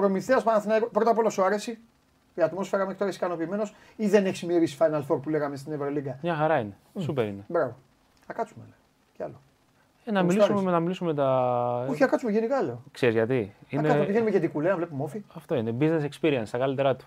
Προμηθεία 0.01 0.41
Παναθηναϊκό. 0.41 0.87
Πρώτα 0.87 1.11
απ' 1.11 1.17
όλα 1.17 1.29
σου 1.29 1.43
άρεσε. 1.43 1.77
Η 2.35 2.41
ατμόσφαιρα 2.41 2.81
μέχρι 2.81 2.97
τώρα 2.97 3.09
είσαι 3.09 3.19
ικανοποιημένος 3.19 3.75
ή 3.95 4.07
δεν 4.07 4.25
έχεις 4.25 4.43
μυρίσει 4.43 4.77
Final 4.79 5.01
Four 5.07 5.21
που 5.21 5.29
λέγαμε 5.29 5.55
στην 5.55 5.73
Ευρωλίγκα; 5.73 6.19
Μια 6.21 6.35
χαρά 6.35 6.59
είναι. 6.59 6.77
Mm. 6.93 7.01
Σούπερ 7.01 7.25
είναι. 7.25 7.43
Μπράβο. 7.47 7.77
Θα 8.25 8.33
κάτσουμε. 8.33 8.63
Λέ. 8.67 8.73
Κι 9.15 9.23
άλλο. 9.23 9.41
Ε, 10.05 10.11
να, 10.11 10.23
μιλήσουμε, 10.23 10.61
με, 10.61 10.71
να 10.71 10.79
μιλήσουμε 10.79 11.13
τα. 11.13 11.85
Όχι, 11.89 11.97
θα 11.99 12.07
κάτσουμε 12.07 12.31
γενικά 12.31 12.61
λέω. 12.61 12.83
Ξέρεις 12.91 13.15
γιατί; 13.15 13.33
Είναι... 13.35 13.53
Θα 13.69 13.81
κάτσουμε, 13.81 14.05
πηγαίνουμε 14.05 14.29
για 14.29 14.39
την 14.39 14.51
κουλέα 14.51 14.71
να 14.71 14.77
βλέπουμε 14.77 15.03
όφη. 15.03 15.23
Αυτό 15.33 15.55
είναι. 15.55 15.75
Business 15.79 16.07
experience, 16.09 16.49
τα 16.51 16.57
καλύτερά 16.57 16.95
του. 16.95 17.05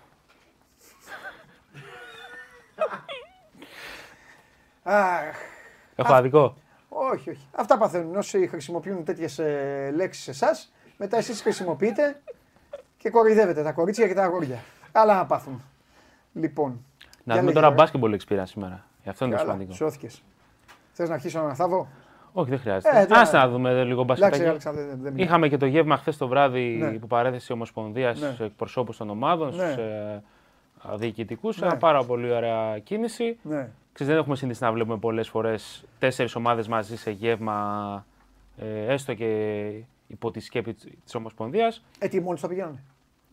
Αχ. 4.83 5.37
Έχω 5.95 6.13
αδικό. 6.13 6.55
Όχι, 6.89 7.29
όχι. 7.29 7.47
Αυτά 7.51 7.77
παθαίνουν. 7.77 8.15
Όσοι 8.15 8.47
χρησιμοποιούν 8.47 9.03
τέτοιες 9.03 9.41
λέξεις 9.93 10.23
σε 10.23 10.31
εσάς, 10.31 10.73
μετά 10.97 11.17
εσείς 11.17 11.41
χρησιμοποιείτε 11.41 12.21
και 13.01 13.09
κοροϊδεύετε 13.09 13.63
τα 13.63 13.71
κορίτσια 13.71 14.07
και 14.07 14.13
τα 14.13 14.23
αγόρια. 14.23 14.59
Άλλα 14.91 15.15
να 15.15 15.25
πάθουν. 15.25 15.61
Λοιπόν. 16.33 16.85
Να 17.23 17.37
δούμε 17.37 17.51
τώρα 17.51 17.75
basketball 17.77 18.17
experience 18.17 18.43
σήμερα. 18.43 18.85
Γι' 19.03 19.09
αυτό 19.09 19.25
είναι 19.25 19.35
το 19.35 19.41
σημαντικό. 19.41 19.73
Σώθηκες. 19.73 20.23
Θες 20.93 21.09
να 21.09 21.13
αρχίσω 21.13 21.41
να 21.41 21.53
θάβω. 21.53 21.87
Όχι, 22.33 22.49
δεν 22.49 22.59
χρειάζεται. 22.59 22.99
Ε, 22.99 23.07
Άσε 23.09 23.37
να 23.37 23.49
δούμε 23.49 23.83
λίγο 23.83 24.03
μπασκετάκι. 24.03 24.69
Είχαμε 25.15 25.47
και 25.47 25.57
το 25.57 25.65
γεύμα 25.65 25.97
χθες 25.97 26.17
το 26.17 26.27
βράδυ 26.27 26.77
ναι. 26.79 26.91
που 26.91 27.07
παρέθεσε 27.07 27.47
η 27.49 27.53
Ομοσπονδία 27.53 28.15
ναι. 28.19 28.31
στου 28.33 28.43
εκπροσώπους 28.43 28.97
των 28.97 29.09
ομάδων, 29.09 29.55
ναι. 29.55 29.71
στους 29.71 29.83
ε, 29.83 30.23
διοικητικούς. 30.95 31.59
Ναι. 31.59 31.67
Ένα 31.67 31.77
πάρα 31.77 32.03
πολύ 32.03 32.31
ωραία 32.31 32.79
κίνηση. 32.79 33.37
Ναι. 33.41 33.69
Ξέρεις, 33.93 34.13
δεν 34.13 34.21
έχουμε 34.21 34.35
συνηθίσει 34.35 34.63
να 34.63 34.71
βλέπουμε 34.71 34.97
πολλές 34.97 35.29
φορές 35.29 35.85
τέσσερις 35.99 36.35
ομάδες 36.35 36.67
μαζί 36.67 36.97
σε 36.97 37.11
γεύμα, 37.11 38.05
ε, 38.57 38.93
έστω 38.93 39.13
και 39.13 39.71
υπό 40.07 40.31
τη 40.31 40.39
σκέπη 40.39 40.73
της 40.73 41.15
Ομοσπονδίας. 41.15 41.83
Ε, 41.99 42.07
τι 42.07 42.19
μόνοι 42.19 42.37
θα 42.37 42.47
πηγαίνουν. 42.47 42.79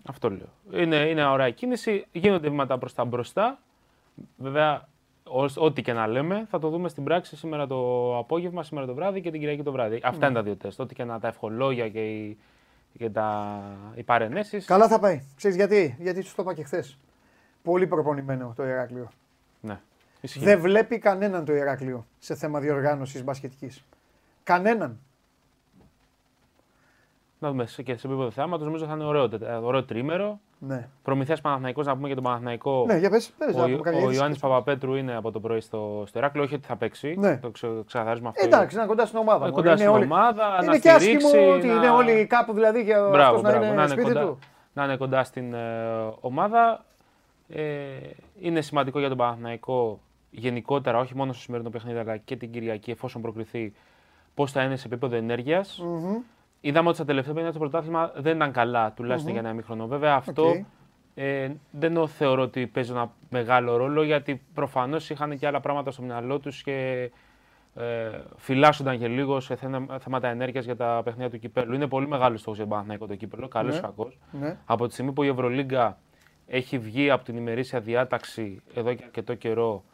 Αυτό 0.07 0.31
λέω. 0.31 0.83
Είναι, 0.83 0.97
είναι 0.97 1.27
ωραία 1.27 1.51
κίνηση, 1.51 2.07
γίνονται 2.13 2.49
βήματα 2.49 2.79
προς 2.79 2.95
τα 2.95 3.05
μπροστά. 3.05 3.59
Βέβαια, 4.37 4.89
ό,τι 5.57 5.83
και 5.83 5.93
να 5.93 6.07
λέμε, 6.07 6.47
θα 6.51 6.59
το 6.59 6.69
δούμε 6.69 6.89
στην 6.89 7.05
πράξη 7.05 7.37
σήμερα 7.37 7.67
το 7.67 8.19
απόγευμα, 8.19 8.63
σήμερα 8.63 8.87
το 8.87 8.95
βράδυ 8.95 9.21
και 9.21 9.31
την 9.31 9.41
Κυριακή 9.41 9.63
το 9.63 9.73
βράδυ. 9.73 10.01
Αυτά 10.03 10.27
είναι 10.27 10.35
τα 10.35 10.43
δύο 10.43 10.57
τεστ. 10.57 10.81
Ό,τι 10.81 10.95
και 10.95 11.05
να 11.05 11.21
τα 11.21 11.29
ευχολόγια 11.29 11.89
και 11.89 12.11
οι, 12.11 12.39
και 12.99 13.11
τα, 13.11 13.61
οι 13.95 14.03
παρενέσεις. 14.03 14.67
Καλά 14.67 14.89
θα 14.89 14.99
πάει. 14.99 15.23
Ξέρεις 15.37 15.57
γιατί, 15.57 15.97
γιατί 15.99 16.23
σου 16.23 16.35
το 16.35 16.43
είπα 16.43 16.55
και 16.55 16.63
χθες. 16.63 16.99
Πολύ 17.63 17.87
προπονημένο 17.87 18.53
το 18.57 18.65
Ηράκλειο. 18.67 19.11
Ναι. 19.61 19.81
Δεν 20.37 20.61
βλέπει 20.61 20.99
κανέναν 20.99 21.45
το 21.45 21.53
Ηράκλειο 21.53 22.07
σε 22.19 22.35
θέμα 22.35 22.61
διοργάνωσης 22.61 23.25
μπασκετικής. 23.25 23.85
Κανέναν. 24.43 25.01
Να 27.41 27.49
δούμε 27.49 27.65
και 27.65 27.97
σε 27.97 28.07
επίπεδο 28.07 28.31
θέματο, 28.31 28.65
νομίζω 28.65 28.87
θα 28.87 28.95
είναι 28.95 29.05
ωραίο, 29.05 29.29
ωραίο 29.63 29.85
τρίμερο. 29.85 30.39
Ναι. 30.59 30.89
Προμηθεία 31.03 31.39
Παναθηναϊκός, 31.43 31.87
να 31.87 31.95
πούμε 31.95 32.07
για 32.07 32.15
τον 32.15 32.25
Παναθηναϊκό. 32.25 32.85
Ναι, 32.87 32.97
για 32.97 33.11
πες, 33.11 33.31
πες, 33.39 33.55
ο 33.55 33.61
ο, 33.61 34.07
ο 34.07 34.11
Ιωάννης 34.11 34.39
Παπαπέτρου 34.39 34.95
είναι 34.95 35.17
από 35.17 35.31
το 35.31 35.41
πρωί 35.41 35.61
στο, 35.61 36.05
στο 36.07 36.19
Ηράκλειο, 36.19 36.45
όχι 36.45 36.55
ότι 36.55 36.67
θα 36.67 36.77
παίξει. 36.77 37.15
Ναι. 37.19 37.37
Το 37.37 37.51
ξε, 37.51 37.69
ξεκαθαρίζουμε 37.87 38.29
αυτό. 38.29 38.47
Εντάξει, 38.47 38.77
είναι 38.77 38.87
κοντά 38.87 39.07
στην 39.07 39.19
ομάδα. 39.19 39.45
Είναι 39.45 39.55
κοντά 39.55 39.77
στην 39.77 39.89
όλοι... 39.89 40.05
ομάδα. 40.05 40.61
Είναι 40.63 40.79
και 40.79 40.91
άσχημο 40.91 41.29
ότι 41.55 41.67
είναι 41.67 41.91
όλοι 41.91 42.27
κάπου 42.27 42.53
δηλαδή 42.53 42.85
και 42.85 42.95
μπράβο, 43.11 43.41
να 43.41 43.55
είναι, 43.55 43.67
να 43.67 43.73
είναι 43.73 43.87
σπίτι 43.87 44.07
κοντά, 44.07 44.21
του. 44.21 44.39
Να 44.73 44.85
είναι 44.85 44.97
κοντά 44.97 45.25
στην 45.25 45.55
ε, 45.55 45.59
ομάδα. 46.21 46.85
Ε, 47.49 47.63
είναι 48.41 48.61
σημαντικό 48.61 48.99
για 48.99 49.09
τον 49.09 49.17
Παναθηναϊκό 49.17 50.01
γενικότερα, 50.31 50.99
όχι 50.99 51.17
μόνο 51.17 51.33
στο 51.33 51.43
σημερινό 51.43 51.71
παιχνίδι, 51.71 51.99
αλλά 51.99 52.17
και 52.17 52.37
την 52.37 52.51
Κυριακή, 52.51 52.91
εφόσον 52.91 53.23
προκριθεί, 53.23 53.73
πώς 54.35 54.53
θα 54.53 54.63
είναι 54.63 54.77
σε 54.77 54.87
επίπεδο 54.87 55.17
ενέργειας. 55.17 55.83
Mm-hmm. 55.83 56.23
Είδαμε 56.61 56.87
ότι 56.89 56.97
στα 56.97 57.07
τελευταία 57.07 57.35
παιχνίδια 57.35 57.59
το 57.59 57.69
πρωτάθλημα 57.69 58.13
δεν 58.17 58.37
ήταν 58.37 58.53
καλά, 58.53 58.93
τουλάχιστον 58.93 59.31
mm-hmm. 59.31 59.35
για 59.35 59.45
ένα 59.45 59.53
μήχρονο. 59.53 59.87
Βέβαια, 59.87 60.15
αυτό 60.15 60.51
okay. 60.51 60.65
Ε, 61.15 61.51
δεν 61.71 62.09
θεωρώ 62.09 62.43
ότι 62.43 62.67
παίζει 62.67 62.91
ένα 62.91 63.13
μεγάλο 63.31 63.77
ρόλο 63.77 64.03
γιατί 64.03 64.43
προφανώς 64.55 65.11
είχαν 65.11 65.39
και 65.39 65.47
άλλα 65.47 65.61
πράγματα 65.61 65.91
στο 65.91 66.03
μυαλό 66.03 66.39
τους 66.39 66.63
και 66.63 67.11
ε, 67.75 68.21
φυλάσσονταν 68.37 68.99
και 68.99 69.09
λίγο 69.09 69.41
σε 69.41 69.57
θέματα 69.99 70.29
ενέργειας 70.29 70.65
για 70.65 70.77
τα 70.77 71.01
παιχνίδια 71.05 71.31
του 71.31 71.39
κυπέλου. 71.39 71.75
Είναι 71.75 71.87
πολύ 71.87 72.09
μεγάλος 72.09 72.41
στόχος 72.41 72.59
για 72.59 72.67
τον 72.67 72.73
Παναθηναϊκό 72.75 73.07
το 73.07 73.15
κύπελο, 73.15 73.49
καλός 73.49 73.73
ή 73.77 73.81
ναι. 73.81 73.87
κακός. 73.87 74.19
Ναι. 74.31 74.57
Από 74.65 74.87
τη 74.87 74.93
στιγμή 74.93 75.13
που 75.13 75.23
η 75.23 75.29
Ευρωλίγκα 75.29 75.99
έχει 76.47 76.79
βγει 76.79 77.11
από 77.11 77.25
την 77.25 77.37
ημερήσια 77.37 77.81
διάταξη 77.81 78.63
εδώ 78.75 78.95
και 78.95 79.05
αρκετό 79.05 79.35
καιρό 79.35 79.85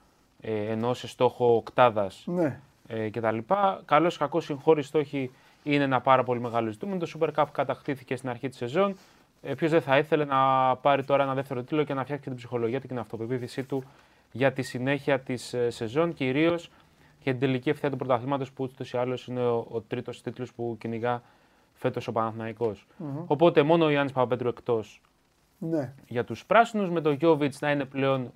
ε, 0.40 0.70
ενώ 0.70 0.94
σε 0.94 1.08
στόχο 1.08 1.54
οκτάδας 1.54 2.24
ναι. 2.26 2.60
ε, 2.86 3.10
κτλ. 3.10 3.38
Καλός 3.84 4.14
ή 4.14 4.18
κακός, 4.18 4.48
οι 4.48 4.82
στόχοι 4.82 5.30
είναι 5.64 5.84
ένα 5.84 6.00
πάρα 6.00 6.24
πολύ 6.24 6.40
μεγάλο 6.40 6.70
ζητούμενο. 6.70 6.98
Το 6.98 7.10
Super 7.18 7.28
Cup 7.34 7.46
κατακτήθηκε 7.52 8.16
στην 8.16 8.28
αρχή 8.28 8.48
της 8.48 8.58
σεζόν. 8.58 8.96
Ε, 9.42 9.54
Ποιος 9.54 9.70
δεν 9.70 9.80
θα 9.80 9.98
ήθελε 9.98 10.24
να 10.24 10.36
πάρει 10.76 11.04
τώρα 11.04 11.22
ένα 11.22 11.34
δεύτερο 11.34 11.60
τίτλο 11.60 11.84
και 11.84 11.94
να 11.94 12.04
φτιάξει 12.04 12.24
την 12.28 12.36
ψυχολογία 12.36 12.76
του 12.76 12.82
και 12.82 12.88
την 12.88 12.98
αυτοπεποίθησή 12.98 13.64
του 13.64 13.84
για 14.32 14.52
τη 14.52 14.62
συνέχεια 14.62 15.20
της 15.20 15.54
ε, 15.54 15.70
σεζόν, 15.70 16.14
κυρίως 16.14 16.70
για 17.22 17.32
την 17.32 17.40
τελική 17.40 17.68
ευθεία 17.68 17.90
του 17.90 17.96
πρωταθλήματος 17.96 18.52
που 18.52 18.64
ούτως 18.64 18.92
ή 18.92 18.96
άλλως 18.96 19.26
είναι 19.26 19.46
ο, 19.46 19.66
ο 19.70 19.80
τρίτος 19.80 20.22
τίτλος 20.22 20.52
που 20.52 20.76
κυνηγά 20.80 21.22
φέτος 21.74 22.08
ο 22.08 22.12
παναθηναικος 22.12 22.86
Οπότε 23.26 23.62
μόνο 23.62 23.84
ο 23.84 23.90
Γιάννης 23.90 24.12
Παπαπέτρου 24.12 24.48
εκτός 24.48 25.00
ναι. 25.58 25.92
για 26.06 26.24
τους 26.24 26.46
πράσινους, 26.46 26.90
με 26.90 27.00
τον 27.00 27.12
Γιώβιτς 27.12 27.60
να 27.60 27.70
είναι 27.70 27.84
πλέον 27.84 28.32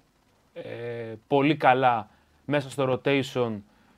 ε, 0.53 1.15
πολύ 1.27 1.57
καλά 1.57 2.09
μέσα 2.45 2.71
στο 2.71 3.01
rotation. 3.05 3.53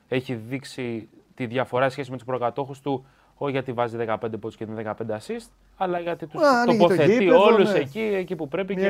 Έχει 0.07 0.35
δείξει 0.35 1.09
τη 1.35 1.45
διαφορά 1.45 1.89
σχέση 1.89 2.09
με 2.11 2.15
τους 2.15 2.25
προκατόχους 2.25 2.81
του, 2.81 3.05
όχι 3.43 3.51
γιατί 3.51 3.71
βάζει 3.71 3.97
15 4.07 4.15
πόντους 4.19 4.55
και 4.55 4.65
είναι 4.69 4.95
15 4.99 5.11
assist, 5.11 5.49
αλλά 5.77 5.99
γιατί 5.99 6.27
τους 6.27 6.41
τοποθετεί 6.65 7.27
το 7.27 7.37
όλους 7.37 7.71
ναι. 7.71 7.79
εκεί, 7.79 7.99
εκεί 7.99 8.35
που 8.35 8.47
πρέπει 8.47 8.75
και, 8.75 8.89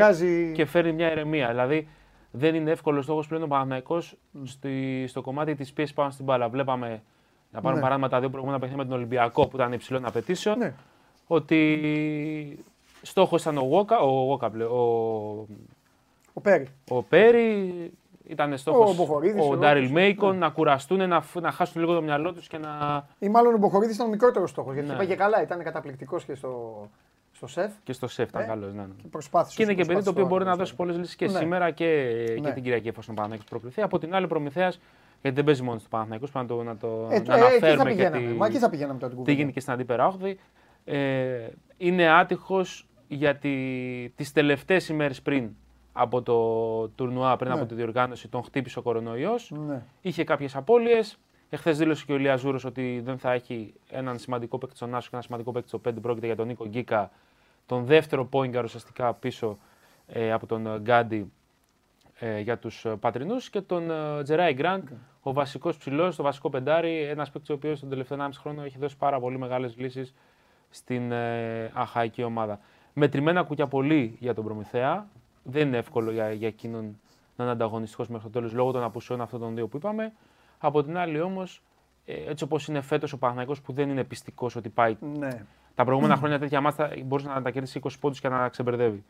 και 0.53 0.65
φέρνει 0.65 0.91
μια 0.91 1.11
ηρεμία. 1.11 1.47
Δηλαδή 1.47 1.87
δεν 2.31 2.55
είναι 2.55 2.71
εύκολος 2.71 3.03
στόχος 3.03 3.27
πλέον 3.27 3.43
ο 3.43 3.47
Παναθυναϊκό 3.47 4.01
στο 5.07 5.21
κομμάτι 5.21 5.55
της 5.55 5.73
πίεσης 5.73 5.95
πάνω 5.95 6.09
στην 6.09 6.25
μπάλα. 6.25 6.49
Βλέπαμε, 6.49 7.01
να 7.51 7.61
πάρουμε 7.61 7.73
ναι. 7.73 7.81
παράδειγμα 7.81 8.09
τα 8.09 8.19
δύο 8.19 8.29
προηγούμενα 8.29 8.59
παιχνίδια 8.59 8.83
με 8.83 8.89
τον 8.89 8.99
Ολυμπιακό 8.99 9.47
που 9.47 9.55
ήταν 9.55 9.73
υψηλών 9.73 10.05
απαιτήσεων, 10.05 10.57
ναι. 10.57 10.73
ότι 11.27 12.65
στόχος 13.01 13.41
ήταν 13.41 13.57
ο 13.57 13.65
Βόκα, 13.65 13.99
ο, 13.99 14.25
Βόκα, 14.25 14.47
ο, 14.47 15.47
ο 16.33 16.41
Πέρι. 16.41 16.67
Ο 16.89 17.03
Πέρι 17.03 17.73
ήταν 18.27 18.57
στόχος 18.57 18.99
ο, 18.99 19.51
ο 19.51 19.57
Ντάριλ 19.57 19.91
Μέικον 19.91 20.33
ναι. 20.33 20.37
να 20.37 20.49
κουραστούν, 20.49 21.07
να, 21.07 21.23
να 21.41 21.51
χάσουν 21.51 21.81
λίγο 21.81 21.93
το 21.93 22.01
μυαλό 22.01 22.33
τους 22.33 22.47
και 22.47 22.57
να. 22.57 23.05
ή 23.19 23.29
μάλλον 23.29 23.53
ο 23.53 23.57
Μποχορίδης 23.57 23.95
ήταν 23.95 24.07
ο 24.07 24.09
μικρότερος 24.09 24.49
στόχος. 24.49 24.73
Γιατί 24.73 24.89
ναι. 24.89 24.97
πήγε 24.97 25.15
καλά, 25.15 25.41
ήταν 25.41 25.63
καταπληκτικός 25.63 26.25
και 26.25 26.35
στο, 26.35 26.89
στο 27.31 27.47
σεφ. 27.47 27.71
Και 27.83 27.93
στο 27.93 28.07
σεφ 28.07 28.29
ήταν 28.29 28.41
ε, 28.41 28.45
καλός. 28.45 28.73
Ναι, 28.73 28.81
ναι. 28.81 28.93
Και 29.01 29.07
προσπάθησε. 29.07 29.55
Και 29.55 29.63
είναι 29.63 29.73
και 29.73 29.85
παιδί 29.85 30.03
το 30.03 30.09
οποίο 30.09 30.25
μπορεί 30.25 30.45
να 30.45 30.55
δώσει 30.55 30.75
πολλές 30.75 30.97
λύσεις 30.97 31.15
και 31.15 31.25
ναι. 31.25 31.37
σήμερα 31.37 31.71
και, 31.71 31.85
ναι. 32.27 32.47
και 32.47 32.53
την 32.53 32.63
Κυριακή 32.63 32.87
εφόσον 32.87 33.13
ο 33.13 33.15
Παναθηναϊκός 33.15 33.49
προκριθεί. 33.49 33.81
Από 33.81 33.99
την 33.99 34.15
άλλη, 34.15 34.27
Προμηθέας 34.27 34.73
γιατί 35.21 35.35
δεν 35.35 35.45
παίζει 35.45 35.63
μόνος 35.63 35.81
στο 35.81 35.89
Παναθηναϊκός, 35.89 36.31
πρέπει 36.31 36.47
να 36.47 36.55
το, 36.55 36.63
να 36.63 36.77
το 36.77 37.07
ε, 37.11 37.19
να 37.19 37.37
ε, 37.37 37.39
αναφέρουμε. 37.39 37.91
Ε, 37.91 38.09
τι, 38.09 38.19
Μα 38.19 38.45
εκεί 38.45 38.57
θα 38.57 38.69
πηγαίναμε 38.69 38.99
τώρα 38.99 39.13
Τι 39.23 39.33
γίνεται 39.33 39.51
και 39.51 39.59
στην 39.59 39.73
αντίπερα 39.73 40.07
όχθη. 40.07 40.37
Ε, 40.85 41.47
είναι 41.77 42.09
άτυχος 42.09 42.87
γιατί 43.07 44.13
τις 44.15 44.31
τελευταίες 44.31 44.89
ημέρες 44.89 45.21
πριν 45.21 45.49
από 45.93 46.21
το 46.21 46.87
τουρνουά, 46.87 47.35
πριν 47.35 47.51
ναι. 47.51 47.57
από 47.57 47.65
τη 47.65 47.75
διοργάνωση, 47.75 48.27
τον 48.27 48.43
χτύπησε 48.43 48.79
ο 48.79 48.81
κορονοϊός. 48.81 49.51
Ναι. 49.67 49.83
Είχε 50.01 50.23
κάποιες 50.23 50.55
απώλειες. 50.55 51.17
Εχθές 51.49 51.77
δήλωσε 51.77 52.05
και 52.05 52.13
ο 52.13 52.15
Ηλίας 52.15 52.35
Ζούρος 52.35 52.59
ότι 52.65 53.01
δεν 53.03 53.17
θα 53.17 53.31
έχει 53.31 53.73
έναν 53.89 54.19
σημαντικό 54.19 54.57
παίκτη 54.57 54.75
στον 54.75 54.95
άσο 54.95 55.09
και 55.09 55.15
ένα 55.15 55.23
σημαντικό 55.23 55.51
παίκτη 55.51 55.67
στο 55.67 55.81
5. 55.87 55.93
Πρόκειται 56.01 56.25
για 56.25 56.35
τον 56.35 56.47
Νίκο 56.47 56.65
Γκίκα, 56.67 57.11
τον 57.65 57.85
δεύτερο 57.85 58.25
πόιγκαρ 58.25 58.63
ουσιαστικά 58.63 59.13
πίσω 59.13 59.57
ε, 60.07 60.31
από 60.31 60.45
τον 60.45 60.77
Γκάντι 60.81 61.31
ε, 62.19 62.39
για 62.39 62.57
τους 62.57 62.85
πατρινούς 62.99 63.49
και 63.49 63.61
τον 63.61 63.91
ε, 63.91 64.23
Τζεράι 64.23 64.53
Γκραντ, 64.53 64.87
okay. 64.89 64.95
ο 65.21 65.33
βασικός 65.33 65.77
ψηλός, 65.77 66.15
το 66.15 66.23
βασικό 66.23 66.49
πεντάρι. 66.49 67.01
Ένας 67.01 67.31
παίκτης 67.31 67.49
ο 67.49 67.53
οποίος 67.53 67.79
τον 67.79 67.89
τελευταίο 67.89 68.17
1,5 68.17 68.29
χρόνο 68.33 68.63
έχει 68.63 68.77
δώσει 68.77 68.97
πάρα 68.97 69.19
πολύ 69.19 69.37
μεγάλες 69.37 69.77
λύσεις 69.77 70.13
στην 70.69 71.11
ε, 71.11 71.71
αχαϊκή 71.73 72.23
ομάδα. 72.23 72.59
Μετρημένα 72.93 73.43
κουκιά 73.43 73.67
πολύ 73.67 74.17
για 74.19 74.33
τον 74.33 74.43
Προμηθέα. 74.43 75.07
Δεν 75.43 75.67
είναι 75.67 75.77
εύκολο 75.77 76.11
για, 76.11 76.31
για 76.31 76.47
εκείνον 76.47 76.99
να 77.35 77.43
είναι 77.43 77.53
ανταγωνιστικός 77.53 78.07
μέχρι 78.07 78.23
το 78.23 78.31
τέλος 78.31 78.53
λόγω 78.53 78.71
των 78.71 78.83
απουσιών 78.83 79.21
αυτών 79.21 79.39
των 79.39 79.55
δύο 79.55 79.67
που 79.67 79.77
είπαμε. 79.77 80.13
Από 80.57 80.83
την 80.83 80.97
άλλη 80.97 81.21
όμως, 81.21 81.61
ε, 82.05 82.29
έτσι 82.29 82.43
όπως 82.43 82.67
είναι 82.67 82.81
φέτος 82.81 83.13
ο 83.13 83.17
Παναγιώ 83.17 83.55
που 83.63 83.73
δεν 83.73 83.89
είναι 83.89 84.03
πιστικός 84.03 84.55
ότι 84.55 84.69
πάει. 84.69 84.97
Ναι. 85.17 85.45
Τα 85.75 85.83
προηγούμενα 85.83 86.15
χρόνια 86.15 86.39
τέτοια 86.39 86.61
μάτια 86.61 86.93
μπορείς 87.05 87.25
να 87.25 87.41
τα 87.41 87.51
κερδίσει 87.51 87.79
20 87.83 87.89
πόντους 87.99 88.19
και 88.19 88.29
να 88.29 88.49
ξεμπερδεύει. 88.49 89.03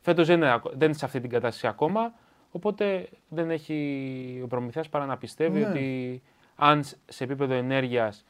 Φέτος 0.00 0.26
δεν, 0.26 0.36
είναι, 0.36 0.60
δεν 0.72 0.88
είναι 0.88 0.98
σε 0.98 1.04
αυτή 1.04 1.20
την 1.20 1.30
κατάσταση 1.30 1.66
ακόμα. 1.66 2.12
Οπότε 2.50 3.08
δεν 3.28 3.50
έχει 3.50 4.40
ο 4.44 4.46
προμηθεία 4.46 4.84
παρά 4.90 5.06
να 5.06 5.16
πιστεύει 5.16 5.60
ναι. 5.60 5.66
ότι 5.66 6.22
αν 6.56 6.82
σε 7.04 7.24
επίπεδο 7.24 7.54
ενέργειας 7.54 8.24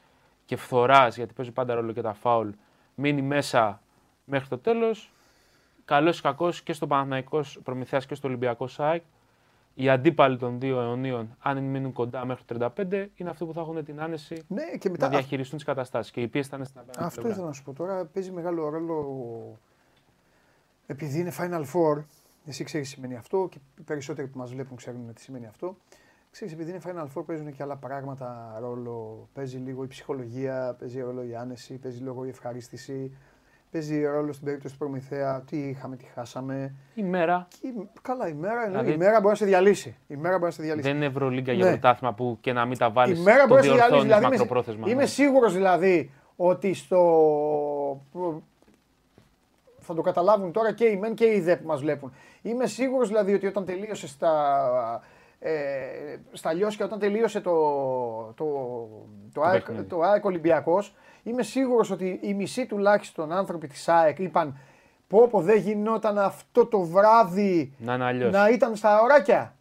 και 0.45 0.55
φθοράς, 0.55 1.15
γιατί 1.15 1.33
παίζει 1.33 1.51
πάντα 1.51 1.73
ρόλο 1.73 1.91
και 1.91 2.01
τα 2.01 2.13
φάουλ, 2.13 2.49
μείνει 2.95 3.21
μέσα 3.21 3.81
μέχρι 4.25 4.47
το 4.47 4.57
τέλος, 4.57 5.11
καλός 5.85 6.19
ή 6.19 6.21
κακός 6.21 6.61
και 6.61 6.73
στο 6.73 6.87
Παναθηναϊκός 6.87 7.59
Προμηθέας 7.63 8.05
και 8.05 8.15
στο 8.15 8.27
Ολυμπιακό 8.27 8.67
ΣΑΕΚ, 8.67 9.03
οι 9.73 9.89
αντίπαλοι 9.89 10.37
των 10.37 10.59
δύο 10.59 10.81
αιωνίων, 10.81 11.35
αν 11.39 11.63
μείνουν 11.63 11.93
κοντά 11.93 12.25
μέχρι 12.25 12.43
το 12.43 12.71
35, 12.77 13.07
είναι 13.15 13.29
αυτοί 13.29 13.45
που 13.45 13.53
θα 13.53 13.61
έχουν 13.61 13.83
την 13.83 14.01
άνεση 14.01 14.43
ναι, 14.47 14.63
και 14.79 14.89
μετά... 14.89 15.05
να 15.05 15.11
διαχειριστούν 15.11 15.57
τις 15.57 15.67
καταστάσεις. 15.67 16.11
Και 16.11 16.21
η 16.21 16.27
πίεση 16.27 16.49
θα 16.49 16.55
είναι 16.55 16.65
στην 16.65 16.79
απέναντι. 16.79 17.05
Αυτό 17.05 17.27
ήθελα 17.27 17.45
να 17.45 17.51
σου 17.51 17.63
πω 17.63 17.73
τώρα. 17.73 18.05
Παίζει 18.05 18.31
μεγάλο 18.31 18.69
ρόλο 18.69 19.59
επειδή 20.85 21.19
είναι 21.19 21.31
Final 21.37 21.61
Four. 21.61 22.03
Εσύ 22.45 22.63
ξέρεις 22.63 22.89
τι 22.89 22.95
σημαίνει 22.95 23.15
αυτό 23.15 23.47
και 23.51 23.57
οι 23.77 23.81
περισσότεροι 23.81 24.27
που 24.27 24.37
μας 24.37 24.51
βλέπουν 24.51 24.77
ξέρουν 24.77 25.13
τι 25.13 25.21
σημαίνει 25.21 25.45
αυτό. 25.45 25.77
Ξέρεις, 26.31 26.53
επειδή 26.53 26.69
είναι 26.69 26.81
Final 26.85 27.07
Four 27.15 27.25
παίζουν 27.25 27.55
και 27.55 27.63
άλλα 27.63 27.75
πράγματα 27.75 28.57
ρόλο. 28.59 29.27
Παίζει 29.33 29.57
λίγο 29.57 29.83
η 29.83 29.87
ψυχολογία, 29.87 30.75
παίζει 30.79 31.01
ρόλο 31.01 31.23
η 31.23 31.35
άνεση, 31.35 31.77
παίζει 31.77 32.03
λίγο 32.03 32.25
η 32.25 32.29
ευχαρίστηση 32.29 33.17
παίζει 33.75 34.05
ρόλο 34.05 34.33
στην 34.33 34.45
περίπτωση 34.45 34.73
του 34.73 34.79
Προμηθέα. 34.79 35.43
Τι 35.49 35.57
είχαμε, 35.57 35.95
τι 35.95 36.05
χάσαμε. 36.05 36.75
Η 36.93 37.03
μέρα. 37.03 37.47
Και, 37.61 37.73
καλά, 38.01 38.27
η 38.27 38.33
μέρα, 38.33 38.65
δηλαδή... 38.67 38.91
η 38.91 38.97
μέρα 38.97 39.19
μπορεί 39.19 39.27
να 39.27 39.35
σε 39.35 39.45
διαλύσει. 39.45 39.95
Η 40.07 40.15
μέρα 40.15 40.33
μπορεί 40.33 40.45
να 40.45 40.51
σε 40.51 40.63
διαλύσει. 40.63 40.87
Δεν 40.87 40.95
είναι 40.95 41.05
Ευρωλίγκα 41.05 41.51
για 41.51 41.65
ναι. 41.65 41.71
πρωτάθλημα 41.71 42.13
που 42.13 42.37
και 42.41 42.53
να 42.53 42.65
μην 42.65 42.77
τα 42.77 42.89
βάλεις. 42.89 43.19
Η 43.19 43.21
μέρα 43.21 43.47
μπορεί 43.47 43.67
να 43.67 43.67
σε 43.67 43.73
διαλύσει. 43.73 44.01
Δηλαδή, 44.01 44.25
μακροπρόθεσμα. 44.25 44.89
Είμαι, 44.89 45.01
ναι. 45.01 45.05
σίγουρος 45.05 45.53
δηλαδή 45.53 46.11
ότι 46.35 46.73
στο. 46.73 48.01
Θα 49.79 49.93
το 49.93 50.01
καταλάβουν 50.01 50.51
τώρα 50.51 50.73
και 50.73 50.85
οι 50.85 50.97
μεν 50.97 51.13
και 51.13 51.25
οι 51.25 51.39
δε 51.39 51.55
που 51.55 51.67
μας 51.67 51.81
βλέπουν. 51.81 52.11
Είμαι 52.41 52.65
σίγουρος 52.65 53.07
δηλαδή 53.07 53.33
ότι 53.33 53.47
όταν 53.47 53.65
τελείωσες 53.65 54.09
στα. 54.09 55.01
Ε, 55.39 55.51
στα 56.31 56.53
Λιώσια, 56.53 56.85
όταν 56.85 56.99
τελείωσε 56.99 57.41
το, 57.41 57.53
το, 58.35 58.45
το, 59.33 59.41
το, 59.65 59.83
το 59.83 60.01
ΑΕΚ 60.01 60.25
Ολυμπιακός, 60.25 60.95
Είμαι 61.25 61.43
σίγουρος 61.43 61.91
ότι 61.91 62.19
οι 62.21 62.33
μισοί 62.33 62.65
τουλάχιστον 62.65 63.31
άνθρωποι 63.31 63.67
της 63.67 63.87
ΑΕΚ 63.87 64.19
είπαν 64.19 64.57
πω 65.07 65.27
πω 65.27 65.41
δεν 65.41 65.57
γινόταν 65.57 66.19
αυτό 66.19 66.65
το 66.65 66.79
βράδυ 66.79 67.73
να, 67.77 68.13
να 68.13 68.49
ήταν 68.49 68.75
στα 68.75 69.01
ωράκια. 69.01 69.55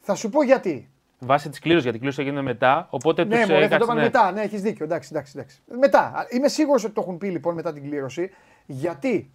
Θα 0.00 0.14
σου 0.14 0.30
πω 0.30 0.42
γιατί. 0.42 0.90
Βάσει 1.18 1.48
της 1.48 1.58
κλήρωσης, 1.58 1.82
γιατί 1.82 1.96
η 1.96 2.00
κλήρωση 2.00 2.22
έγινε 2.22 2.42
μετά. 2.42 2.86
Οπότε 2.90 3.24
ναι, 3.24 3.40
τους 3.40 3.48
μωρέ, 3.48 3.68
θα 3.68 3.78
το 3.78 3.84
είπαν 3.84 3.96
ναι. 3.96 4.02
μετά. 4.02 4.32
Ναι, 4.32 4.40
έχεις 4.40 4.62
δίκιο. 4.62 4.84
Εντάξει, 4.84 5.08
εντάξει, 5.12 5.32
εντάξει. 5.36 5.62
Μετά. 5.78 6.26
Είμαι 6.30 6.48
σίγουρος 6.48 6.84
ότι 6.84 6.92
το 6.92 7.00
έχουν 7.00 7.18
πει 7.18 7.28
λοιπόν 7.28 7.54
μετά 7.54 7.72
την 7.72 7.82
κλήρωση. 7.82 8.30
Γιατί, 8.66 9.30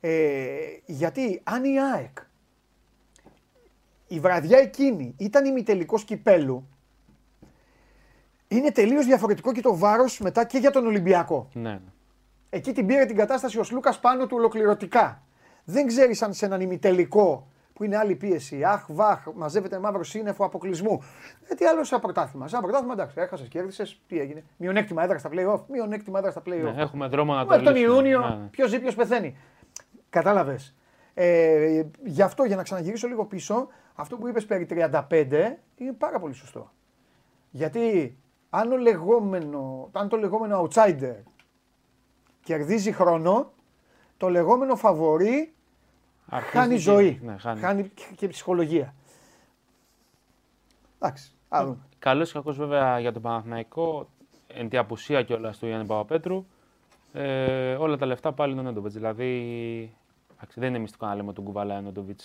ε, 0.00 0.10
γιατί 0.86 1.40
αν 1.44 1.64
η 1.64 1.80
ΑΕΚ 1.80 2.18
η 4.12 4.20
βραδιά 4.20 4.58
εκείνη 4.58 5.14
ήταν 5.18 5.44
ημιτελικό 5.44 5.98
κυπέλου, 5.98 6.68
είναι 8.48 8.70
τελείως 8.70 9.06
διαφορετικό 9.06 9.52
και 9.52 9.60
το 9.60 9.76
βάρος 9.76 10.20
μετά 10.20 10.44
και 10.44 10.58
για 10.58 10.70
τον 10.70 10.86
Ολυμπιακό. 10.86 11.48
Ναι. 11.52 11.80
Εκεί 12.50 12.72
την 12.72 12.86
πήρε 12.86 13.04
την 13.04 13.16
κατάσταση 13.16 13.58
ο 13.58 13.62
Σλούκας 13.62 14.00
πάνω 14.00 14.26
του 14.26 14.36
ολοκληρωτικά. 14.36 15.22
Δεν 15.64 15.86
ξέρει 15.86 16.16
αν 16.20 16.32
σε 16.32 16.44
έναν 16.44 16.60
ημιτελικό 16.60 17.46
που 17.72 17.84
είναι 17.84 17.96
άλλη 17.96 18.14
πίεση, 18.14 18.64
αχ, 18.64 18.86
βαχ, 18.88 19.26
μαζεύεται 19.34 19.78
μαύρο 19.78 20.04
σύννεφο 20.04 20.44
αποκλεισμού. 20.44 21.02
Ε, 21.48 21.54
τι 21.54 21.64
άλλο 21.64 21.84
σαν 21.84 22.00
πρωτάθλημα. 22.00 22.48
Σαν 22.48 22.60
πρωτάθλημα, 22.60 22.92
εντάξει, 22.92 23.14
έχασες, 23.18 23.48
κέρδισες, 23.48 24.00
τι 24.08 24.18
έγινε. 24.18 24.44
Μειονέκτημα 24.56 25.02
έδρα 25.02 25.18
στα 25.18 25.30
playoff, 25.32 25.60
μειονέκτημα 25.68 26.18
έδρα 26.18 26.30
στα 26.30 26.42
playoff. 26.46 26.74
Ναι, 26.74 26.82
έχουμε 26.82 27.06
δρόμο 27.06 27.34
να 27.34 27.40
το 27.40 27.48
Μέχρι 27.48 27.64
τον 27.64 27.76
Ιούνιο, 27.76 28.20
ναι. 28.20 28.26
ναι. 28.26 28.46
ποιος 28.50 28.70
ζει, 28.70 28.80
ποιος 28.80 28.94
πεθαίνει. 28.94 29.36
Κατάλαβες. 30.10 30.74
Ε, 31.14 31.82
γι' 32.04 32.22
αυτό, 32.22 32.44
για 32.44 32.56
να 32.56 32.62
ξαναγυρίσω 32.62 33.08
λίγο 33.08 33.24
πίσω, 33.24 33.68
αυτό 33.94 34.16
που 34.16 34.28
είπες 34.28 34.46
περί 34.46 34.66
35 34.70 35.56
είναι 35.76 35.92
πάρα 35.92 36.18
πολύ 36.18 36.34
σωστό. 36.34 36.72
Γιατί 37.50 38.16
αν, 38.50 38.72
ο 38.72 38.76
λεγόμενο, 38.76 39.88
αν 39.92 40.08
το 40.08 40.16
λεγόμενο 40.16 40.68
outsider 40.68 41.16
κερδίζει 42.42 42.92
χρόνο, 42.92 43.52
το 44.16 44.28
λεγόμενο 44.28 44.76
φαβορή 44.76 45.54
χάνει 46.28 46.76
ζωή. 46.76 47.20
Ναι, 47.22 47.36
χάνει. 47.36 47.60
χάνει 47.60 47.90
και 48.16 48.28
ψυχολογία. 48.28 48.94
Εντάξει. 50.98 51.32
Καλός 51.98 52.30
ή 52.30 52.32
κακός 52.32 52.56
βέβαια 52.56 52.98
για 52.98 53.12
τον 53.12 53.22
Παναθηναϊκό, 53.22 54.08
εν 54.46 54.68
τη 54.68 54.76
απουσία 54.76 55.22
κιόλας 55.22 55.58
του 55.58 55.66
Γιάννη 55.66 55.86
Παπαπέτρου, 55.86 56.46
ε, 57.12 57.74
όλα 57.74 57.96
τα 57.96 58.06
λεφτά 58.06 58.32
πάλι 58.32 58.52
είναι 58.52 58.68
έντοπετ. 58.68 58.92
Δηλαδή 58.92 59.96
Δεν 60.54 60.68
είναι 60.68 60.78
μυστικό 60.78 61.06
να 61.06 61.14
λέμε 61.14 61.32
τον 61.32 61.44
κουβαλάει 61.44 61.78
ο 61.78 61.80
Νόντοβιτ 61.80 62.20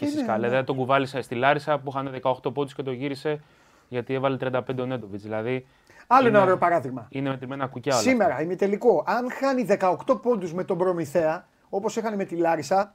και 0.00 0.06
στι 0.06 0.24
καλέ. 0.24 0.48
Δεν 0.48 0.64
τον 0.64 0.76
κουβάλισα 0.76 1.22
στη 1.22 1.34
Λάρισα 1.34 1.78
που 1.78 1.90
είχαν 1.90 2.20
18 2.22 2.52
πόντους 2.54 2.74
και 2.74 2.82
το 2.82 2.92
γύρισε 2.92 3.40
γιατί 3.88 4.14
έβαλε 4.14 4.36
35 4.40 4.60
ο 4.80 4.84
Νέντοβιτς. 4.84 5.22
Δηλαδή, 5.22 5.66
Άλλο 6.06 6.28
είναι, 6.28 6.36
ένα 6.36 6.44
ωραίο 6.44 6.58
παράδειγμα. 6.58 7.06
Είναι 7.10 7.30
μετρημένα 7.30 7.66
κουκιά 7.66 7.94
όλα. 7.94 8.02
Σήμερα, 8.02 8.42
ημιτελικό, 8.42 9.04
αν 9.06 9.30
χάνει 9.30 9.66
18 10.06 10.20
πόντους 10.22 10.52
με 10.52 10.64
τον 10.64 10.78
Προμηθέα, 10.78 11.48
όπως 11.68 11.96
είχαν 11.96 12.16
με 12.16 12.24
τη 12.24 12.36
Λάρισα, 12.36 12.94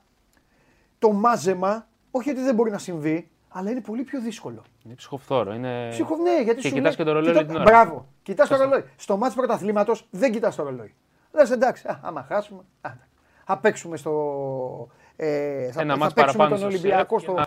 το 0.99 1.11
μάζεμα, 1.11 1.87
όχι 2.11 2.29
ότι 2.29 2.41
δεν 2.41 2.55
μπορεί 2.55 2.71
να 2.71 2.77
συμβεί, 2.77 3.29
αλλά 3.49 3.71
είναι 3.71 3.81
πολύ 3.81 4.03
πιο 4.03 4.21
δύσκολο. 4.21 4.61
Είναι 4.83 4.93
ψυχοφθόρο. 4.93 5.53
Είναι... 5.53 5.87
Ψυχο... 5.89 6.15
Ναι, 6.15 6.41
γιατί 6.41 6.61
και 6.61 6.67
σου 6.67 6.73
κοιτάς 6.73 6.95
και 6.95 7.03
το 7.03 7.11
ρολόι. 7.11 7.45
Κοιτά... 7.45 7.61
Μπράβο. 7.61 8.07
Κοιτάς 8.23 8.49
το 8.49 8.55
ρολόι. 8.55 8.83
Στο 8.95 9.17
μάτι 9.17 9.35
πρωταθλήματος 9.35 10.07
δεν 10.11 10.31
κοιτάς 10.31 10.55
το 10.55 10.63
ρολόι. 10.63 10.93
Λες 11.31 11.51
εντάξει, 11.51 11.87
α, 11.87 11.99
άμα 12.01 12.23
χάσουμε. 12.23 12.63
Α, 12.81 12.89
θα 13.45 13.57
παίξουμε 13.57 13.97
στο. 13.97 14.11
Ε, 15.15 15.71
θα, 15.71 15.81
Ένα 15.81 15.97
θα 15.97 16.13
παίξουμε 16.13 16.47
τον 16.47 16.63
Ολυμπιακό 16.63 17.19
στο. 17.19 17.45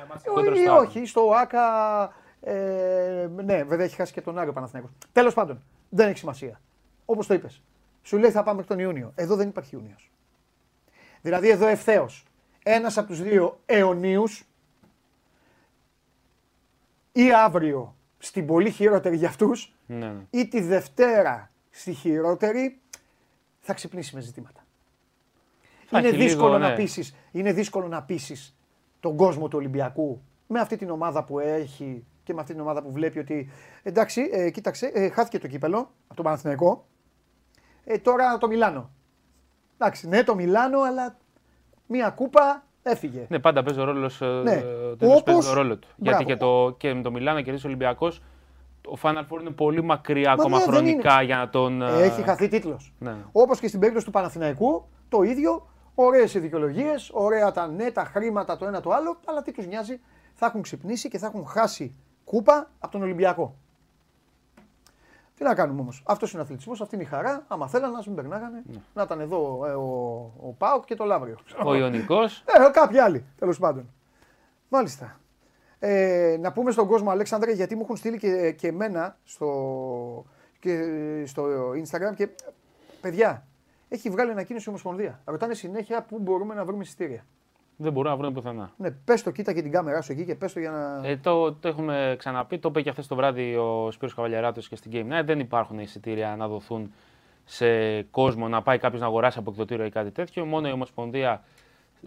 Ή 0.64 0.69
όχι, 0.69 1.07
στο 1.07 1.33
ΑΚΑ. 1.37 2.12
Ε, 2.41 3.29
ναι, 3.45 3.62
βέβαια 3.64 3.85
έχει 3.85 3.95
χάσει 3.95 4.12
και 4.12 4.21
τον 4.21 4.39
Άριο 4.39 4.53
Παναθηναϊκός. 4.53 4.93
Τέλος 5.12 5.35
πάντων, 5.35 5.62
δεν 5.89 6.09
έχει 6.09 6.19
σημασία. 6.19 6.61
Όπως 7.05 7.27
το 7.27 7.35
είπες. 7.35 7.62
Σου 8.03 8.19
λέει 8.19 8.31
θα 8.31 8.43
πάμε 8.43 8.62
τον 8.62 8.79
Ιούνιο. 8.79 9.12
Εδώ 9.14 9.37
δεν 9.37 9.49
υπάρχει 9.49 9.75
Ιούνιος. 9.75 10.11
Δηλαδή 11.21 11.49
εδώ 11.49 11.66
ευθέως 11.66 12.25
ένας 12.62 12.99
από 12.99 13.07
τους 13.07 13.23
δύο 13.23 13.61
αιωνίους 13.66 14.45
ή 17.12 17.33
αύριο 17.33 17.97
στην 18.19 18.47
πολύ 18.47 18.71
χειρότερη 18.71 19.16
για 19.16 19.29
αυτούς, 19.29 19.75
ναι. 19.87 20.14
ή 20.31 20.49
τη 20.49 20.61
Δευτέρα 20.61 21.51
στη 21.71 21.93
χειρότερη, 21.93 22.81
θα 23.61 23.75
ξυπνήσει 23.75 24.14
με 24.14 24.21
ζητήματα. 24.21 24.66
Είναι 25.97 26.11
δύσκολο, 26.11 26.59
να 26.59 26.68
ναι. 26.68 26.74
πείσεις, 26.74 27.14
είναι 27.30 27.53
δύσκολο 27.53 27.89
να 27.89 28.03
πείσεις 28.03 28.57
τον 29.01 29.16
κόσμο 29.16 29.49
του 29.49 29.59
Ολυμπιακού 29.59 30.22
με 30.47 30.61
αυτή 30.61 30.76
την 30.76 30.91
ομάδα 30.91 31.24
που 31.24 31.39
έχει 31.39 32.05
και 32.22 32.34
με 32.34 32.41
αυτή 32.41 32.53
την 32.53 32.62
ομάδα 32.62 32.82
που 32.82 32.93
βλέπει 32.93 33.18
ότι 33.18 33.51
εντάξει, 33.82 34.28
ε, 34.32 34.51
κοίταξε, 34.51 34.91
ε, 34.95 35.09
χάθηκε 35.09 35.39
το 35.39 35.47
κύπελο 35.47 35.78
από 35.78 36.14
τον 36.14 36.24
Παναθηναϊκό. 36.24 36.86
Ε, 37.84 37.99
τώρα 37.99 38.39
το 38.39 38.47
Μιλάνο. 38.47 38.91
Εντάξει, 39.78 40.09
ναι, 40.09 40.22
το 40.22 40.34
Μιλάνο, 40.34 40.80
αλλά 40.80 41.16
μία 41.86 42.11
κούπα 42.11 42.64
έφυγε. 42.82 43.26
Ναι, 43.28 43.39
πάντα 43.39 43.62
παίζει 43.62 43.80
ο 43.80 43.84
ρόλος 43.84 44.20
ε, 44.20 44.26
ναι. 44.26 44.62
Όπως... 44.93 45.22
παίζει 45.22 45.55
ρόλο 45.55 45.76
του. 45.76 45.89
Γιατί 45.97 46.24
και, 46.24 46.36
το, 46.36 46.74
και 46.78 46.95
με 46.95 47.03
το 47.03 47.11
Μιλάνο 47.11 47.43
κερδίσει 47.43 47.66
ο 47.66 47.68
Ολυμπιακός, 47.68 48.22
ο 48.86 48.99
Final 49.03 49.24
Four 49.30 49.41
είναι 49.41 49.51
πολύ 49.51 49.82
μακριά 49.82 50.32
ακόμα 50.32 50.59
ναι, 50.59 50.64
χρονικά 50.64 51.22
για 51.22 51.36
να 51.36 51.49
τον. 51.49 51.82
Ε, 51.82 52.03
έχει 52.03 52.22
χαθεί 52.22 52.49
τίτλος. 52.49 52.93
Ναι. 52.99 53.14
Όπως 53.32 53.61
και 53.61 53.68
στην 53.68 53.80
περίπτωση 53.80 54.07
του 54.07 54.12
Παναθηναϊκού, 54.12 54.89
το 55.09 55.22
ίδιο. 55.22 55.66
Ωραίες 56.01 56.32
δικαιολογίες, 56.32 57.11
ωραία 57.12 57.53
τα 57.53 57.66
ναι, 57.66 57.90
τα 57.90 58.05
χρήματα 58.05 58.57
το 58.57 58.66
ένα 58.66 58.80
το 58.80 58.90
άλλο, 58.90 59.20
αλλά 59.24 59.42
τι 59.42 59.53
τους 59.53 59.66
νοιάζει, 59.66 60.01
θα 60.34 60.46
έχουν 60.46 60.62
ξυπνήσει 60.62 61.09
και 61.09 61.18
θα 61.18 61.26
έχουν 61.26 61.46
χάσει 61.46 61.94
κούπα 62.24 62.70
από 62.78 62.92
τον 62.92 63.03
Ολυμπιακό. 63.03 63.55
Τι 65.34 65.44
να 65.44 65.55
κάνουμε 65.55 65.80
όμως. 65.80 66.03
Αυτός 66.07 66.30
είναι 66.30 66.40
ο 66.40 66.44
αθλητισμός, 66.44 66.80
αυτή 66.80 66.94
είναι 66.94 67.05
η 67.05 67.07
χαρά. 67.07 67.44
Άμα 67.49 67.68
θέλανε 67.68 67.92
να 67.92 68.03
μην 68.07 68.14
περνάγανε, 68.14 68.62
ναι. 68.66 68.80
να 68.94 69.03
ήταν 69.03 69.20
εδώ 69.20 69.66
ε, 69.66 69.70
ο, 69.70 69.84
ο 70.40 70.55
Πάοκ 70.59 70.84
και 70.84 70.94
το 70.94 71.05
Λάβριο. 71.05 71.36
Ο 71.64 71.74
Ιωνικός. 71.74 72.44
Ε, 72.66 72.70
κάποιοι 72.70 72.99
άλλοι 72.99 73.24
τέλος 73.38 73.59
πάντων. 73.59 73.90
Μάλιστα. 74.68 75.20
Ε, 75.78 76.36
να 76.40 76.53
πούμε 76.53 76.70
στον 76.70 76.86
κόσμο, 76.86 77.11
Αλέξανδρε, 77.11 77.53
γιατί 77.53 77.74
μου 77.74 77.82
έχουν 77.82 77.96
στείλει 77.96 78.18
και, 78.18 78.53
και 78.53 78.68
εμένα 78.68 79.16
στο, 79.24 80.24
και 80.59 80.82
στο 81.26 81.70
Instagram 81.70 82.14
και 82.14 82.28
παιδιά, 83.01 83.47
έχει 83.89 84.11
βγάλει 84.11 84.30
ανακοίνωση 84.30 84.64
η 84.66 84.68
Ομοσπονδία. 84.68 85.20
Ρωτάνε 85.24 85.55
συνέχεια 85.55 86.03
πού 86.03 86.18
μπορούμε 86.18 86.55
να 86.55 86.64
βρούμε 86.64 86.82
εισιτήρια. 86.82 87.24
Δεν 87.76 87.93
μπορούμε 87.93 88.11
να 88.14 88.20
βρούμε 88.20 88.32
πουθενά. 88.32 88.70
Ναι, 88.76 88.91
πες 88.91 89.22
το, 89.22 89.30
κοίτα 89.30 89.53
και 89.53 89.62
την 89.62 89.70
κάμερά 89.70 90.03
σου 90.03 90.12
εκεί 90.12 90.24
και 90.24 90.34
πες 90.34 90.53
το 90.53 90.61
για 90.61 90.70
να. 90.70 91.09
Ε, 91.09 91.16
το, 91.16 91.53
το 91.53 91.68
έχουμε 91.68 92.14
ξαναπεί, 92.18 92.59
το 92.59 92.68
είπε 92.68 92.82
και 92.82 92.91
χθες 92.91 93.07
το 93.07 93.14
βράδυ 93.14 93.57
ο 93.57 93.91
Σπύρος 93.91 94.14
Καβαλιαράτος 94.14 94.68
και 94.68 94.76
στην 94.76 94.91
Game 94.95 95.20
Night. 95.20 95.24
Δεν 95.24 95.39
υπάρχουν 95.39 95.78
εισιτήρια 95.78 96.36
να 96.36 96.49
δοθούν 96.49 96.93
σε 97.45 98.03
κόσμο 98.03 98.49
να 98.49 98.62
πάει 98.62 98.78
κάποιος 98.78 99.01
να 99.01 99.07
αγοράσει 99.07 99.39
από 99.39 99.51
εκδοτήριο 99.51 99.84
ή 99.84 99.91
κάτι 99.91 100.11
τέτοιο. 100.11 100.45
Μόνο 100.45 100.68
η 100.68 100.72
Ομοσπονδία 100.72 101.43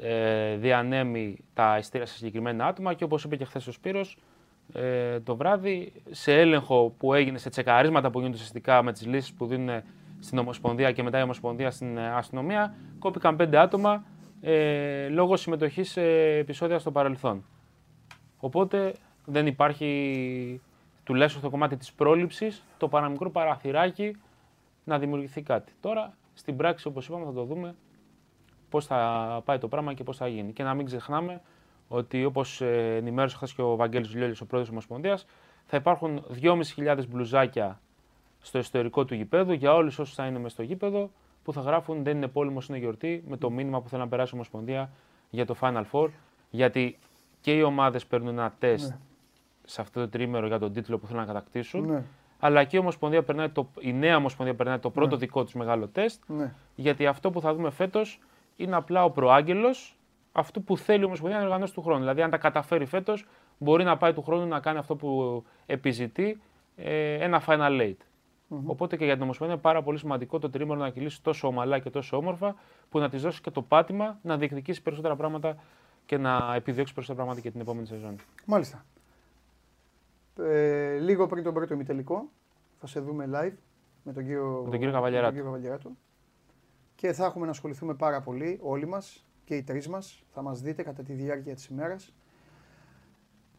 ε, 0.01 0.55
διανέμει 0.55 1.37
τα 1.53 1.77
εισιτήρια 1.77 2.05
σε 2.05 2.15
συγκεκριμένα 2.15 2.65
άτομα 2.65 2.93
και 2.93 3.03
όπως 3.03 3.23
είπε 3.23 3.35
και 3.35 3.45
χθες 3.45 3.67
ο 3.67 3.71
Σπύρος, 3.71 4.17
ε, 4.73 5.19
το 5.19 5.35
βράδυ 5.35 5.93
σε 6.09 6.39
έλεγχο 6.39 6.93
που 6.97 7.13
έγινε, 7.13 7.37
σε 7.37 7.49
τσεκαρίσματα 7.49 8.09
που 8.09 8.17
γίνονται 8.17 8.35
ουσιαστικά 8.35 8.81
με 8.81 8.91
τις 8.91 9.05
λύσεις 9.05 9.33
που 9.33 9.45
δίνουν 9.45 9.83
στην 10.21 10.37
Ομοσπονδία 10.37 10.91
και 10.91 11.03
μετά 11.03 11.19
η 11.19 11.21
Ομοσπονδία 11.21 11.71
στην 11.71 11.97
ε, 11.97 12.09
αστυνομία, 12.09 12.75
κόπηκαν 12.99 13.35
πέντε 13.35 13.57
άτομα 13.57 14.03
ε, 14.41 15.07
λόγω 15.07 15.35
συμμετοχής 15.35 15.91
σε 15.91 16.01
επεισόδια 16.37 16.79
στο 16.79 16.91
παρελθόν. 16.91 17.45
Οπότε 18.37 18.93
δεν 19.25 19.47
υπάρχει, 19.47 20.61
τουλάχιστον 21.03 21.41
στο 21.41 21.49
κομμάτι 21.49 21.77
της 21.77 21.93
πρόληψης, 21.93 22.63
το 22.77 22.87
παραμικρό 22.87 23.29
παραθυράκι 23.29 24.15
να 24.83 24.99
δημιουργηθεί 24.99 25.41
κάτι. 25.41 25.73
Τώρα, 25.79 26.13
στην 26.33 26.55
πράξη, 26.55 26.87
όπως 26.87 27.07
είπαμε, 27.07 27.25
θα 27.25 27.33
το 27.33 27.43
δούμε 27.43 27.75
πώς 28.69 28.85
θα 28.85 29.41
πάει 29.45 29.57
το 29.57 29.67
πράγμα 29.67 29.93
και 29.93 30.03
πώς 30.03 30.17
θα 30.17 30.27
γίνει. 30.27 30.51
Και 30.53 30.63
να 30.63 30.73
μην 30.73 30.85
ξεχνάμε 30.85 31.41
ότι 31.87 32.25
όπως 32.25 32.61
ε, 32.61 32.95
ενημέρωσε 32.95 33.35
χθες 33.35 33.53
και 33.53 33.61
ο 33.61 33.75
Βαγγέλης 33.75 34.15
Λιόλης, 34.15 34.41
ο 34.41 34.45
πρόεδρος 34.45 34.61
της 34.61 34.71
Ομοσπονδίας, 34.71 35.25
θα 35.65 35.77
υπάρχουν 35.77 36.25
2.500 36.41 37.07
μπλουζάκια 37.09 37.81
στο 38.41 38.57
ιστορικό 38.57 39.05
του 39.05 39.15
γηπέδου 39.15 39.53
για 39.53 39.73
όλους 39.73 39.99
όσους 39.99 40.15
θα 40.15 40.25
είναι 40.25 40.37
μέσα 40.37 40.49
στο 40.49 40.63
γήπεδο 40.63 41.09
που 41.43 41.53
θα 41.53 41.61
γράφουν 41.61 42.03
Δεν 42.03 42.17
είναι 42.17 42.27
πόλεμος, 42.27 42.67
είναι 42.67 42.77
γιορτή, 42.77 43.23
με 43.27 43.37
το 43.37 43.49
μήνυμα 43.49 43.81
που 43.81 43.89
θέλει 43.89 44.01
να 44.01 44.07
περάσει 44.07 44.31
η 44.33 44.35
Ομοσπονδία 44.35 44.89
για 45.29 45.45
το 45.45 45.55
Final 45.61 45.83
Four. 45.91 46.09
Γιατί 46.49 46.97
και 47.41 47.57
οι 47.57 47.61
ομάδες 47.61 48.05
παίρνουν 48.05 48.27
ένα 48.27 48.53
τεστ 48.59 48.89
ναι. 48.89 48.97
σε 49.65 49.81
αυτό 49.81 49.99
το 49.99 50.09
τρίμερο 50.09 50.47
για 50.47 50.59
τον 50.59 50.73
τίτλο 50.73 50.97
που 50.97 51.05
θέλουν 51.07 51.21
να 51.21 51.27
κατακτήσουν. 51.27 51.85
Ναι. 51.85 52.03
Αλλά 52.39 52.63
και 52.63 52.75
η, 52.75 52.79
Ομοσπονδία 52.79 53.23
περνάει 53.23 53.49
το, 53.49 53.67
η 53.79 53.93
νέα 53.93 54.15
Ομοσπονδία 54.15 54.55
περνάει 54.55 54.79
το 54.79 54.89
πρώτο 54.89 55.15
ναι. 55.15 55.17
δικό 55.17 55.43
του 55.43 55.57
μεγάλο 55.57 55.87
τεστ. 55.87 56.21
Ναι. 56.27 56.53
Γιατί 56.75 57.07
αυτό 57.07 57.31
που 57.31 57.41
θα 57.41 57.53
δούμε 57.53 57.69
φέτος 57.69 58.19
είναι 58.55 58.75
απλά 58.75 59.03
ο 59.03 59.09
προάγγελος 59.09 59.97
αυτού 60.31 60.63
που 60.63 60.77
θέλει 60.77 61.01
η 61.01 61.05
Ομοσπονδία 61.05 61.37
να 61.37 61.43
οργανώσει 61.43 61.73
του 61.73 61.81
χρόνου. 61.81 61.99
Δηλαδή, 61.99 62.21
αν 62.21 62.29
τα 62.29 62.37
καταφέρει 62.37 62.85
φέτος, 62.85 63.27
μπορεί 63.57 63.83
να 63.83 63.97
πάει 63.97 64.13
του 64.13 64.21
χρόνου 64.21 64.47
να 64.47 64.59
κάνει 64.59 64.77
αυτό 64.77 64.95
που 64.95 65.43
επιζητεί 65.65 66.41
ε, 66.75 67.13
ένα 67.13 67.43
final 67.45 67.81
late. 67.81 68.05
Mm-hmm. 68.51 68.63
Οπότε 68.65 68.97
και 68.97 69.05
για 69.05 69.13
την 69.13 69.23
Ομοσπονδία 69.23 69.55
είναι 69.55 69.63
πάρα 69.63 69.83
πολύ 69.83 69.97
σημαντικό 69.97 70.39
το 70.39 70.49
τρίμηνο 70.49 70.79
να 70.79 70.89
κυλήσει 70.89 71.21
τόσο 71.21 71.47
ομαλά 71.47 71.79
και 71.79 71.89
τόσο 71.89 72.17
όμορφα, 72.17 72.55
που 72.89 72.99
να 72.99 73.09
της 73.09 73.21
δώσει 73.21 73.41
και 73.41 73.51
το 73.51 73.61
πάτημα 73.61 74.19
να 74.21 74.37
διεκδικήσει 74.37 74.81
περισσότερα 74.81 75.15
πράγματα 75.15 75.55
και 76.05 76.17
να 76.17 76.55
επιδιώξει 76.55 76.93
περισσότερα 76.93 77.23
πράγματα 77.23 77.47
και 77.47 77.51
την 77.51 77.61
επόμενη 77.61 77.87
σεζόν. 77.87 78.15
Μάλιστα. 78.45 78.85
Ε, 80.39 80.97
λίγο 80.97 81.27
πριν 81.27 81.43
τον 81.43 81.53
πρώτο 81.53 81.73
ημιτελικό 81.73 82.29
θα 82.79 82.87
σε 82.87 82.99
δούμε 82.99 83.29
live 83.33 83.57
με 84.03 84.13
τον 84.13 84.23
κύριο, 84.23 84.61
με 84.63 84.69
τον 84.69 84.79
κύριο 84.79 84.93
Καβαλιαράτο. 84.93 85.91
Και 86.95 87.13
θα 87.13 87.25
έχουμε 87.25 87.45
να 87.45 87.51
ασχοληθούμε 87.51 87.93
πάρα 87.93 88.21
πολύ 88.21 88.59
όλοι 88.61 88.85
μας 88.85 89.25
και 89.43 89.55
οι 89.55 89.63
τρεις 89.63 89.87
μας. 89.87 90.23
Θα 90.33 90.41
μας 90.41 90.61
δείτε 90.61 90.83
κατά 90.83 91.03
τη 91.03 91.13
διάρκεια 91.13 91.55
της 91.55 91.65
ημέρας. 91.65 92.13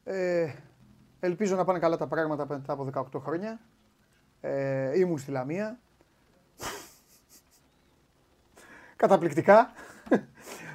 Ε, 0.04 0.52
ελπίζω 1.20 1.56
να 1.56 1.64
πάνε 1.64 1.78
καλά 1.78 1.96
τα 1.96 2.06
πράγματα 2.06 2.46
μετά 2.48 2.72
από 2.72 2.84
18 2.84 3.20
χρόνια. 3.20 3.60
Ε, 4.44 4.98
ήμουν 4.98 5.18
στη 5.18 5.30
Λαμία. 5.30 5.78
Καταπληκτικά. 8.96 9.72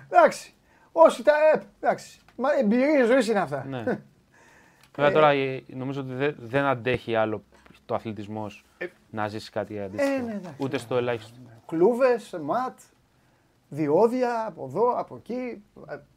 εντάξει. 0.09 0.53
Όσοι 0.91 1.23
τα. 1.23 1.33
Ε, 1.53 1.61
εντάξει. 1.79 2.19
Μα 2.35 2.53
εμπειρίε 2.53 3.05
ζωής 3.05 3.27
είναι 3.27 3.39
αυτά. 3.39 3.65
Ναι. 3.65 3.83
Βέβαια 4.95 5.11
τώρα 5.11 5.29
ε, 5.29 5.63
νομίζω 5.67 6.01
ότι 6.01 6.33
δεν, 6.37 6.63
αντέχει 6.63 7.15
άλλο 7.15 7.43
το 7.85 7.95
αθλητισμό 7.95 8.51
ε, 8.77 8.87
να 9.09 9.27
ζήσει 9.27 9.51
κάτι 9.51 9.79
αντίστοιχο. 9.79 10.11
Ε, 10.11 10.21
ναι, 10.21 10.39
Ούτε 10.57 10.77
στο 10.77 10.95
ελάχιστο. 10.95 11.37
Κλούβες, 11.65 12.37
ματ, 12.41 12.79
διόδια 13.69 14.45
από 14.47 14.65
εδώ, 14.65 14.99
από 14.99 15.15
εκεί. 15.15 15.63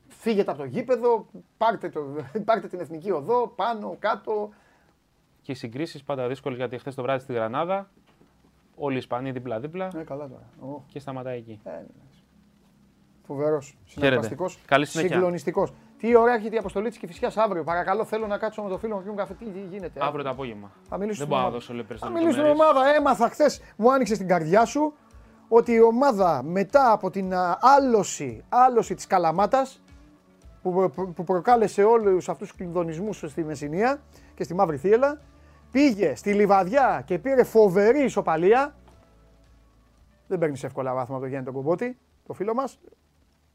Φύγετε 0.09 0.51
από 0.51 0.61
το 0.61 0.67
γήπεδο, 0.67 1.27
πάρτε, 1.57 1.89
το, 1.89 2.01
πάρτε 2.45 2.69
την 2.69 2.81
εθνική 2.81 3.11
οδό, 3.11 3.53
πάνω, 3.57 3.97
κάτω 3.99 4.51
και 5.51 5.57
οι 5.57 5.59
συγκρίσεις 5.59 6.03
πάντα 6.03 6.29
δύσκολες 6.29 6.59
γιατί 6.59 6.79
χθες 6.79 6.95
το 6.95 7.03
βράδυ 7.03 7.23
στη 7.23 7.33
Γρανάδα 7.33 7.91
όλοι 8.77 8.95
οι 8.95 8.99
Ισπανοί 8.99 9.31
δίπλα-δίπλα. 9.31 9.91
Ε, 9.97 10.03
καλά 10.03 10.29
τώρα. 10.29 10.83
Και 10.87 10.99
σταματάει 10.99 11.37
εκεί. 11.37 11.61
Ε, 11.65 11.71
ναι. 11.71 11.85
Φοβερός. 13.27 13.77
Συναρπαστικός. 13.85 14.59
Συγκλονιστικός. 14.81 15.73
Τι 15.99 16.17
ωραία 16.17 16.35
έχει 16.35 16.55
η 16.55 16.57
αποστολή 16.57 16.89
της 16.89 16.99
και 16.99 17.07
φυσικά 17.07 17.33
αύριο. 17.35 17.65
Παρακαλώ, 17.65 18.05
θέλω 18.05 18.27
να 18.27 18.39
κάτσω 18.39 18.63
με 18.63 18.69
το 18.69 18.79
φίλο 18.79 18.95
μου 18.95 19.03
πιούμε 19.03 19.17
καφέ. 19.17 19.35
Τι 19.35 19.45
γίνεται. 19.71 20.01
Αύριο 20.05 20.25
το 20.25 20.31
απόγευμα. 20.31 20.71
Θα 20.89 20.99
μιλήσω 20.99 21.19
Δεν 21.19 21.29
μπορώ 21.29 21.43
να 21.43 21.51
δώσω 21.51 21.75
λεπτέ 21.75 21.97
Θα 21.97 22.11
μιλήσω 22.11 22.33
στην 22.33 22.45
ομάδα. 22.45 22.95
Έμαθα 22.95 23.29
χθες, 23.29 23.61
μου 23.77 23.93
άνοιξε 23.93 24.17
την 24.17 24.29
καρδιά 24.29 24.65
σου 24.65 24.95
ότι 25.49 25.73
η 25.73 25.81
ομάδα 25.81 26.43
μετά 26.43 26.93
από 26.93 27.11
την 27.11 27.33
άλωση, 27.61 28.45
άλωση 28.49 28.95
της 28.95 29.07
Καλαμάτας 29.07 29.83
που, 30.63 30.91
που 31.15 31.25
προκάλεσε 31.25 31.83
όλους 31.83 32.29
αυτούς 32.29 32.49
τους 32.49 32.57
κλειδονισμούς 32.57 33.25
στη 33.27 33.45
Μεσσηνία 33.45 34.01
και 34.35 34.43
στη 34.43 34.55
Μαύρη 34.55 34.77
Θύελα, 34.77 35.21
πήγε 35.71 36.15
στη 36.15 36.35
Λιβαδιά 36.35 37.03
και 37.07 37.19
πήρε 37.19 37.45
φοβερή 37.45 38.03
ισοπαλία. 38.03 38.75
Δεν 40.27 40.39
παίρνεις 40.39 40.65
εύκολα 40.65 40.95
βάθμα 40.95 41.15
από 41.15 41.25
το 41.25 41.29
Γιάννη 41.31 41.47
τον 41.47 41.55
Κομπότη, 41.55 41.99
το 42.27 42.33
φίλο 42.33 42.55
μας. 42.55 42.81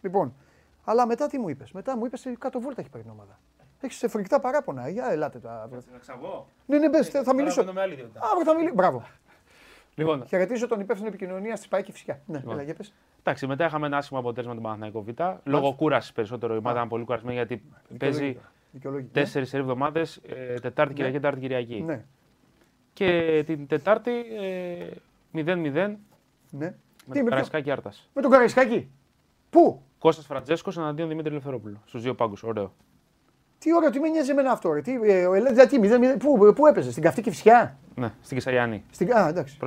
Λοιπόν, 0.02 0.36
Αλλά 0.84 1.08
μετά 1.08 1.28
τι 1.28 1.40
μου 1.40 1.50
είπες; 1.50 1.72
Μετά 1.72 1.98
μου 1.98 2.06
είπες 2.06 2.28
κάτω 2.38 2.60
βόλτα 2.60 2.82
έχει 2.82 2.90
πάρει 2.90 3.04
την 3.04 3.12
ομάδα. 3.12 3.40
Έχεις 3.82 4.06
φρικτά 4.08 4.40
παράπονα. 4.40 4.90
Για 4.90 5.12
ελάτε 5.12 5.40
τα. 5.40 5.70
Να 5.92 5.98
ξαβώ. 5.98 6.48
Ναι, 6.66 6.78
ναι, 6.78 6.90
μπες, 6.90 7.10
θα 7.10 7.34
μιλήσω. 7.34 7.64
Με 7.74 7.82
άλλη 7.82 8.10
θα 8.46 8.56
μιλήσω. 8.56 8.74
Μπράβο. 8.74 9.04
Λοιπόν. 9.96 10.26
Χαιρετίζω 10.28 10.68
τον 10.68 10.80
υπεύθυνο 10.80 11.08
επικοινωνίας 11.08 11.60
της 11.60 11.68
ΠΑΕ 11.68 11.84
φυσικά. 11.84 12.20
Ναι, 12.26 12.38
λοιπόν. 12.38 12.60
έλα, 12.60 12.74
πες. 12.74 12.94
Εντάξει, 13.20 13.48
μετά 13.48 13.66
είχαμε 13.66 13.86
ένα 13.86 13.98
άσχημο 13.98 14.20
αποτέλεσμα 14.20 14.56
του 14.56 14.62
Παναθηναϊκού 14.62 15.04
Β. 15.04 15.10
Λόγω 15.44 15.74
κούρασης 15.74 16.12
περισσότερο. 16.12 16.54
Η 16.54 16.58
ομάδα 16.58 16.76
ήταν 16.76 16.90
πολύ 16.90 17.04
κουρασμένη 17.04 17.36
γιατί 17.36 17.64
παίζει 17.98 18.38
τέσσερις 19.12 19.54
ναι. 19.54 19.60
εβδομάδες, 19.60 20.22
ε, 20.28 20.60
Τετάρτη, 20.60 20.94
ναι. 20.94 20.98
Κυριακή, 20.98 21.16
Τετάρτη, 21.16 21.40
Κυριακή. 21.40 21.82
Ναι. 21.82 22.06
Και 22.94 23.44
την 23.46 23.68
Τετάρτη 23.68 24.12
0-0. 25.34 25.76
Ε, 25.76 25.98
ναι. 26.50 26.76
Με 27.06 27.16
τον 27.16 27.26
Καραϊσκάκη 27.26 27.72
Άρτας. 27.72 28.10
Με 28.14 28.22
τον 28.22 28.32
Καραϊσκάκη. 28.32 28.90
Πού; 29.50 29.82
Κώστας 30.00 30.26
Φραντζέσκος 30.26 30.78
εναντίον 30.78 31.08
Δημήτρη 31.08 31.34
Λεφερόπουλου. 31.34 31.82
Στους 31.86 32.02
δύο 32.02 32.16
πάγκους. 32.16 32.44
Ωραίο. 32.44 32.74
Τι 33.58 33.76
ωραίο, 33.76 33.90
τι 33.90 34.00
με 34.00 34.08
νοιάζει 34.08 34.32
εμένα 34.32 34.52
αυτό. 34.52 34.74
Ρε. 34.74 34.82
Τι, 34.82 34.94
ε, 34.94 35.28
δηλαδή, 35.80 36.18
πού, 36.18 36.54
πού 36.56 36.66
έπαιζε, 36.66 36.92
στην 36.92 37.04
καυτή 37.04 37.22
και 37.22 37.30
φυσιά. 37.30 37.78
Ναι, 37.96 38.14
στην 38.22 38.38
Κεσαριανή. 38.38 38.84
Στην, 38.92 39.14
α, 39.14 39.28
εντάξει. 39.28 39.58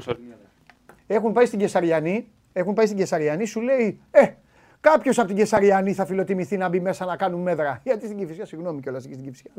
Έχουν 1.07 1.33
πάει 1.33 1.47
στην 1.47 1.59
Κεσαριανή, 1.59 2.29
έχουν 2.53 2.75
πάει 2.75 2.87
στην 2.87 2.99
Κεσαριανή, 2.99 3.45
σου 3.45 3.61
λέει, 3.61 4.01
ε, 4.11 4.33
κάποιος 4.81 5.19
από 5.19 5.27
την 5.27 5.37
Κεσαριανή 5.37 5.93
θα 5.93 6.07
φιλοτιμηθεί 6.07 6.57
να 6.57 6.69
μπει 6.69 6.81
μέσα 6.81 7.05
να 7.05 7.17
κάνουν 7.17 7.41
μέτρα. 7.41 7.81
Γιατί 7.85 8.05
στην 8.05 8.19
Κεφυσιά, 8.19 8.47
συγγνώμη 8.47 8.81
κιόλας 8.81 9.03
στην 9.03 9.25
Κεφυσιά. 9.25 9.51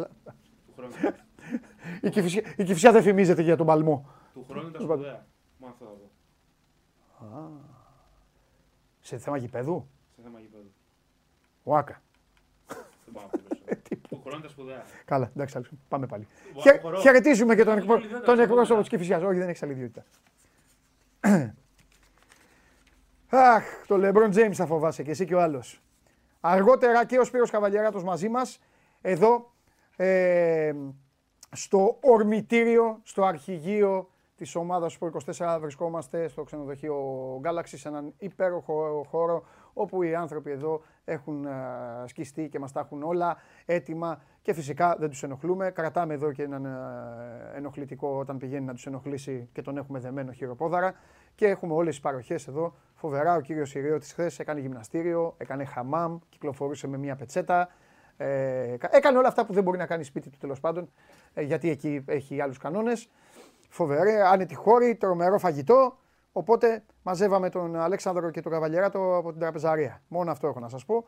η, 2.01 2.09
Κεφυσιά, 2.09 2.41
η 2.57 2.63
Κεφυσιά 2.63 2.91
δεν 2.91 3.01
φημίζεται 3.01 3.41
για 3.41 3.55
τον 3.55 3.65
παλμό. 3.65 4.09
Του 4.33 4.45
χρόνου 4.49 4.71
τα 4.71 4.79
σπουδαία. 4.79 5.25
Μόνο 5.57 5.73
αυτό 5.73 5.85
θα 7.19 7.51
Σε 8.99 9.17
θέμα 9.17 9.37
γηπέδου; 9.37 9.87
Σε 10.15 10.21
θέμα 10.23 10.39
γηπέδου. 10.39 10.71
Ουάκα. 11.63 12.01
Δεν 12.67 13.13
πάω 13.13 13.23
να 13.69 13.97
Του 14.09 14.21
χρόνου 14.25 14.41
τα 14.41 14.49
σπουδαία. 14.49 14.85
Καλά, 15.05 15.31
εντάξει, 15.35 15.59
πάμε 15.87 16.05
πάλι. 16.05 16.27
Χαιρετίζουμε 17.01 17.55
και 17.55 17.63
τον 18.25 18.39
εκπρόσωπο 18.39 18.79
της 18.79 18.89
Κεφυσιά. 18.89 19.17
Όχι, 19.17 19.39
δεν 19.39 19.49
έχει 19.49 19.65
αλήθεια. 19.65 20.05
Αχ, 23.31 23.63
το 23.87 23.95
LeBron 24.01 24.33
James 24.33 24.53
θα 24.53 24.65
φοβάσαι 24.65 25.03
και 25.03 25.11
εσύ 25.11 25.25
και 25.25 25.35
ο 25.35 25.41
άλλος. 25.41 25.81
Αργότερα 26.39 27.05
και 27.05 27.19
ο 27.19 27.23
Σπύρος 27.23 27.49
Καβαλιαράτος 27.49 28.03
μαζί 28.03 28.29
μας, 28.29 28.59
εδώ, 29.01 29.53
ε, 29.95 30.73
στο 31.51 31.97
ορμητήριο, 32.01 32.99
στο 33.03 33.23
αρχηγείο 33.23 34.09
της 34.35 34.55
ομάδας 34.55 34.97
του 34.97 35.05
24 35.05 35.57
βρισκόμαστε 35.59 36.27
στο 36.27 36.43
ξενοδοχείο 36.43 36.95
Galaxy, 37.43 37.63
σε 37.63 37.87
έναν 37.87 38.13
υπέροχο 38.17 39.05
χώρο 39.09 39.43
όπου 39.73 40.03
οι 40.03 40.15
άνθρωποι 40.15 40.51
εδώ 40.51 40.81
έχουν 41.05 41.45
ε, 41.45 41.51
σκιστεί 42.05 42.49
και 42.49 42.59
μας 42.59 42.71
τα 42.71 42.79
έχουν 42.79 43.03
όλα 43.03 43.37
έτοιμα 43.65 44.21
και 44.41 44.53
φυσικά 44.53 44.95
δεν 44.99 45.09
τους 45.09 45.23
ενοχλούμε. 45.23 45.71
Κρατάμε 45.71 46.13
εδώ 46.13 46.31
και 46.31 46.43
έναν 46.43 46.65
ε, 46.65 46.71
ενοχλητικό 47.55 48.07
όταν 48.07 48.37
πηγαίνει 48.37 48.65
να 48.65 48.73
τους 48.73 48.85
ενοχλήσει 48.85 49.49
και 49.53 49.61
τον 49.61 49.77
έχουμε 49.77 49.99
δεμένο 49.99 50.31
χειροπόδαρα 50.31 50.93
και 51.39 51.47
έχουμε 51.47 51.73
όλες 51.73 51.89
τις 51.89 51.99
παροχές 51.99 52.47
εδώ. 52.47 52.75
Φοβερά 52.95 53.35
ο 53.35 53.41
κύριος 53.41 53.75
Ιριώτης 53.75 54.11
χθες 54.11 54.39
έκανε 54.39 54.59
γυμναστήριο, 54.59 55.35
έκανε 55.37 55.65
χαμάμ, 55.65 56.17
κυκλοφορούσε 56.29 56.87
με 56.87 56.97
μια 56.97 57.15
πετσέτα. 57.15 57.69
Ε, 58.17 58.75
έκανε 58.89 59.17
όλα 59.17 59.27
αυτά 59.27 59.45
που 59.45 59.53
δεν 59.53 59.63
μπορεί 59.63 59.77
να 59.77 59.85
κάνει 59.85 60.03
σπίτι 60.03 60.29
του 60.29 60.37
τέλος 60.37 60.59
πάντων, 60.59 60.91
ε, 61.33 61.41
γιατί 61.41 61.69
εκεί 61.69 62.03
έχει 62.07 62.41
άλλους 62.41 62.57
κανόνες. 62.57 63.09
Φοβερέ, 63.69 64.27
άνετη 64.27 64.55
χώρη, 64.55 64.95
τρομερό 64.95 65.37
φαγητό. 65.37 65.97
Οπότε 66.31 66.83
μαζεύαμε 67.03 67.49
τον 67.49 67.75
Αλέξανδρο 67.75 68.29
και 68.29 68.41
τον 68.41 68.51
Καβαλιεράτο 68.51 69.17
από 69.17 69.31
την 69.31 69.39
τραπεζαρία. 69.39 70.01
Μόνο 70.07 70.31
αυτό 70.31 70.47
έχω 70.47 70.59
να 70.59 70.69
σας 70.69 70.85
πω. 70.85 71.05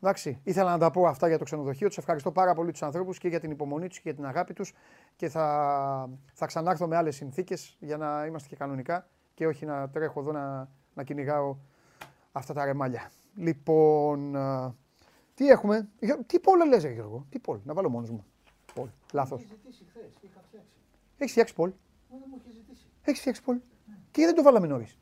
Εντάξει, 0.00 0.40
ήθελα 0.42 0.70
να 0.70 0.78
τα 0.78 0.90
πω 0.90 1.06
αυτά 1.06 1.28
για 1.28 1.38
το 1.38 1.44
ξενοδοχείο. 1.44 1.88
Τους 1.88 1.98
ευχαριστώ 1.98 2.32
πάρα 2.32 2.54
πολύ 2.54 2.70
τους 2.70 2.82
ανθρώπους 2.82 3.18
και 3.18 3.28
για 3.28 3.40
την 3.40 3.50
υπομονή 3.50 3.88
τους 3.88 3.96
και 3.96 4.02
για 4.04 4.14
την 4.14 4.26
αγάπη 4.26 4.52
τους. 4.52 4.72
Και 5.16 5.28
θα, 5.28 6.08
θα 6.32 6.46
ξανάρθω 6.46 6.86
με 6.86 6.96
άλλες 6.96 7.16
συνθήκες 7.16 7.76
για 7.80 7.96
να 7.96 8.26
είμαστε 8.26 8.48
και 8.48 8.56
κανονικά 8.56 9.06
και 9.36 9.46
όχι 9.46 9.64
να 9.66 9.88
τρέχω 9.88 10.20
εδώ 10.20 10.32
να, 10.32 10.68
να 10.94 11.02
κυνηγάω 11.02 11.56
αυτά 12.32 12.54
τα 12.54 12.64
ρεμάλια. 12.64 13.10
Λοιπόν, 13.34 14.36
τι 15.34 15.48
έχουμε; 15.48 15.88
Τι 16.26 16.40
πόλο 16.40 16.64
λες 16.64 16.84
Γιώργο, 16.84 17.26
τι 17.28 17.38
πόλο, 17.38 17.60
να 17.64 17.74
βάλω 17.74 17.88
μόνος 17.88 18.10
μου. 18.10 18.24
Πόλ, 18.74 18.88
λάθος. 19.12 19.46
Έχεις 21.16 21.30
φτιάξει 21.30 21.54
πόλ. 21.54 21.72
Έχεις 23.02 23.20
φτιάξει 23.20 23.42
πόλ. 23.42 23.56
Και 23.86 24.20
γιατί 24.20 24.34
δεν 24.34 24.34
το 24.34 24.42
βάλαμε 24.42 24.66
νωρίς. 24.66 24.98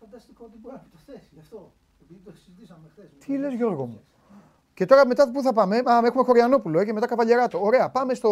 Φανταστικό 0.00 0.44
ότι 0.44 0.58
μπορεί 0.58 0.74
να 0.74 0.86
το 0.90 0.98
θέσει, 1.06 1.28
γι' 1.32 1.40
αυτό. 1.40 1.72
Επειδή 2.02 2.20
το 2.24 2.32
συζητήσαμε 2.32 2.88
χθες. 2.88 3.10
Τι 3.18 3.38
λες 3.38 3.54
Γιώργο 3.54 3.86
μου; 3.86 4.04
Και 4.74 4.86
τώρα 4.86 5.06
μετά 5.06 5.30
πού 5.30 5.42
θα 5.42 5.52
πάμε; 5.52 5.76
Α, 5.76 6.00
έχουμε 6.04 6.22
Χωριανόπουλο 6.24 6.80
ε, 6.80 6.84
και 6.84 6.92
μετά 6.92 7.06
Καβαλιεράτο. 7.06 7.62
Ωραία, 7.62 7.90
πάμε 7.90 8.14
στο. 8.14 8.30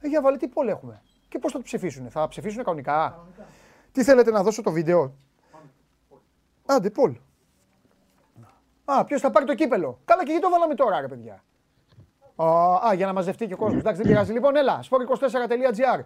Ε, 0.00 0.08
για 0.08 0.22
βάλε 0.22 0.36
τι 0.36 0.48
πόλ 0.48 0.68
έχουμε; 0.68 1.02
Και 1.28 1.38
πώς 1.38 1.52
θα 1.52 1.58
το 1.58 1.64
ψηφίσουν. 1.64 2.10
Θα 2.10 2.28
ψηφίσουν 2.28 2.64
κανονικά; 2.64 3.10
κανονικά. 3.10 3.46
Τι 3.96 4.04
θέλετε 4.04 4.30
να 4.30 4.42
δώσω 4.42 4.62
το 4.62 4.70
βίντεο; 4.70 5.14
Άντε, 6.66 6.90
Πολ. 6.90 7.16
Α, 8.84 9.04
ποιος 9.04 9.20
θα 9.20 9.30
πάρει 9.30 9.46
το 9.46 9.54
κύπελο; 9.54 10.00
Καλά, 10.04 10.24
και 10.24 10.30
γιατί 10.30 10.44
το 10.44 10.50
βάλαμε 10.50 10.74
τώρα, 10.74 11.00
ρε 11.00 11.08
παιδιά. 11.08 11.44
Α, 12.86 12.94
για 12.94 13.06
να 13.06 13.12
μαζευτεί 13.12 13.46
και 13.46 13.54
ο 13.54 13.56
κόσμος. 13.56 13.80
Εντάξει, 13.80 14.02
δεν 14.02 14.10
πειράζει. 14.10 14.32
Λοιπόν, 14.32 14.56
έλα, 14.56 14.80
sport24.gr. 14.90 16.04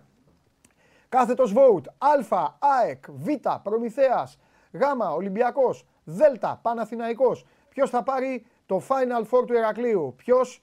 Κάθετος 1.08 1.54
vote. 1.56 1.84
Α, 1.98 2.52
ΑΕΚ, 2.58 3.04
Β, 3.10 3.28
Προμηθέας, 3.62 4.38
Γ, 4.72 4.80
Ολυμπιακός, 5.14 5.86
Δ, 6.04 6.20
Παναθηναϊκός. 6.62 7.46
Ποιος 7.68 7.90
θα 7.90 8.02
πάρει 8.02 8.46
το 8.66 8.82
Final 8.88 9.24
Four 9.30 9.46
του 9.46 9.54
Ερακλείου; 9.54 10.14
Ποιος 10.16 10.62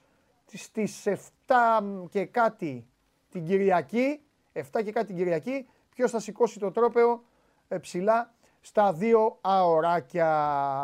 στις 0.52 1.06
7 1.06 2.08
και 2.10 2.24
κάτι 2.24 2.86
την 3.30 3.46
Κυριακή, 3.46 4.20
7 4.52 4.82
και 4.84 4.92
κάτι 4.92 5.06
την 5.06 5.16
Κυριακή, 5.16 5.68
ποιος 5.98 6.10
θα 6.10 6.20
σηκώσει 6.20 6.58
το 6.58 6.70
τρόπεο 6.70 7.22
ε, 7.68 7.78
ψηλά 7.78 8.34
στα 8.60 8.92
δύο 8.92 9.38
αωράκια. 9.40 10.28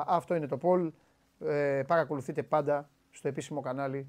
Αυτό 0.07 0.35
είναι 0.35 0.47
το 0.47 0.59
poll. 0.63 0.91
Ε, 1.49 1.83
παρακολουθείτε 1.87 2.43
πάντα 2.43 2.89
στο 3.11 3.29
επίσημο 3.29 3.61
κανάλι 3.61 4.07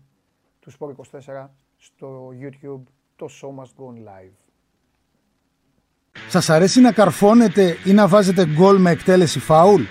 του 0.59 0.71
Sport24 0.71 1.47
στο 1.77 2.29
YouTube 2.41 2.83
το 3.15 3.27
Show 3.41 3.61
Must 3.61 3.83
Go 3.83 3.97
Live. 4.07 4.33
Σας 6.29 6.49
αρέσει 6.49 6.81
να 6.81 6.91
καρφώνετε 6.91 7.77
ή 7.85 7.93
να 7.93 8.07
βάζετε 8.07 8.45
γκολ 8.45 8.77
με 8.77 8.91
εκτέλεση 8.91 9.39
φάουλ; 9.39 9.81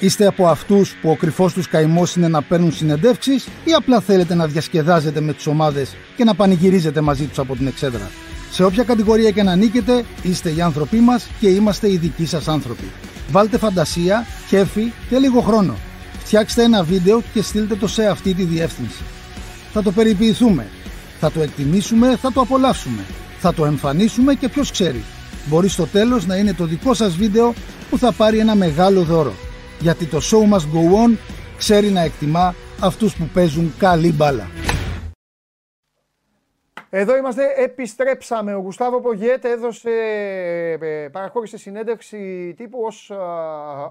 Είστε 0.00 0.26
από 0.26 0.46
αυτούς 0.46 0.96
που 0.96 1.10
ο 1.10 1.16
κρυφός 1.16 1.52
τους 1.52 1.68
καημός 1.68 2.16
είναι 2.16 2.28
να 2.28 2.42
παίρνουν 2.42 2.72
συνεντεύξεις 2.72 3.46
ή 3.46 3.72
απλά 3.72 4.00
θέλετε 4.00 4.34
να 4.34 4.46
διασκεδάζετε 4.46 5.20
με 5.20 5.32
τις 5.32 5.46
ομάδες 5.46 5.96
και 6.16 6.24
να 6.24 6.34
πανηγυρίζετε 6.34 7.00
μαζί 7.00 7.26
τους 7.26 7.38
από 7.38 7.56
την 7.56 7.66
εξέδρα; 7.66 8.10
Σε 8.56 8.64
όποια 8.64 8.84
κατηγορία 8.84 9.30
και 9.30 9.42
να 9.42 9.56
νίκετε, 9.56 10.04
είστε 10.22 10.50
οι 10.50 10.60
άνθρωποι 10.60 10.96
μας 10.96 11.26
και 11.40 11.48
είμαστε 11.48 11.90
οι 11.90 11.96
δικοί 11.96 12.26
σας 12.26 12.48
άνθρωποι. 12.48 12.90
Βάλτε 13.30 13.58
φαντασία, 13.58 14.26
κέφι 14.48 14.92
και 15.08 15.18
λίγο 15.18 15.40
χρόνο. 15.40 15.74
Φτιάξτε 16.18 16.62
ένα 16.62 16.82
βίντεο 16.82 17.22
και 17.32 17.42
στείλτε 17.42 17.74
το 17.74 17.88
σε 17.88 18.06
αυτή 18.06 18.34
τη 18.34 18.42
διεύθυνση. 18.42 19.02
Θα 19.72 19.82
το 19.82 19.92
περιποιηθούμε. 19.92 20.66
Θα 21.20 21.32
το 21.32 21.40
εκτιμήσουμε, 21.40 22.16
θα 22.16 22.32
το 22.32 22.40
απολαύσουμε. 22.40 23.04
Θα 23.38 23.54
το 23.54 23.64
εμφανίσουμε 23.64 24.34
και 24.34 24.48
ποιος 24.48 24.70
ξέρει. 24.70 25.04
Μπορεί 25.46 25.68
στο 25.68 25.86
τέλος 25.86 26.26
να 26.26 26.36
είναι 26.36 26.54
το 26.54 26.64
δικό 26.64 26.94
σας 26.94 27.16
βίντεο 27.16 27.54
που 27.90 27.98
θα 27.98 28.12
πάρει 28.12 28.38
ένα 28.38 28.54
μεγάλο 28.54 29.02
δώρο. 29.02 29.34
Γιατί 29.80 30.04
το 30.04 30.20
show 30.30 30.54
must 30.54 30.60
go 30.60 31.06
on 31.06 31.16
ξέρει 31.56 31.90
να 31.90 32.00
εκτιμά 32.00 32.54
αυτούς 32.80 33.14
που 33.14 33.28
παίζουν 33.34 33.74
καλή 33.78 34.12
μπάλα. 34.12 34.65
Εδώ 36.90 37.16
είμαστε, 37.16 37.52
επιστρέψαμε. 37.56 38.54
Ο 38.54 38.58
Γουστάβο 38.58 39.00
Πογιέτ 39.00 39.44
έδωσε, 39.44 39.90
ε, 40.80 41.08
παραχώρησε 41.08 41.58
συνέντευξη 41.58 42.54
τύπου 42.56 42.82
ως 42.82 43.10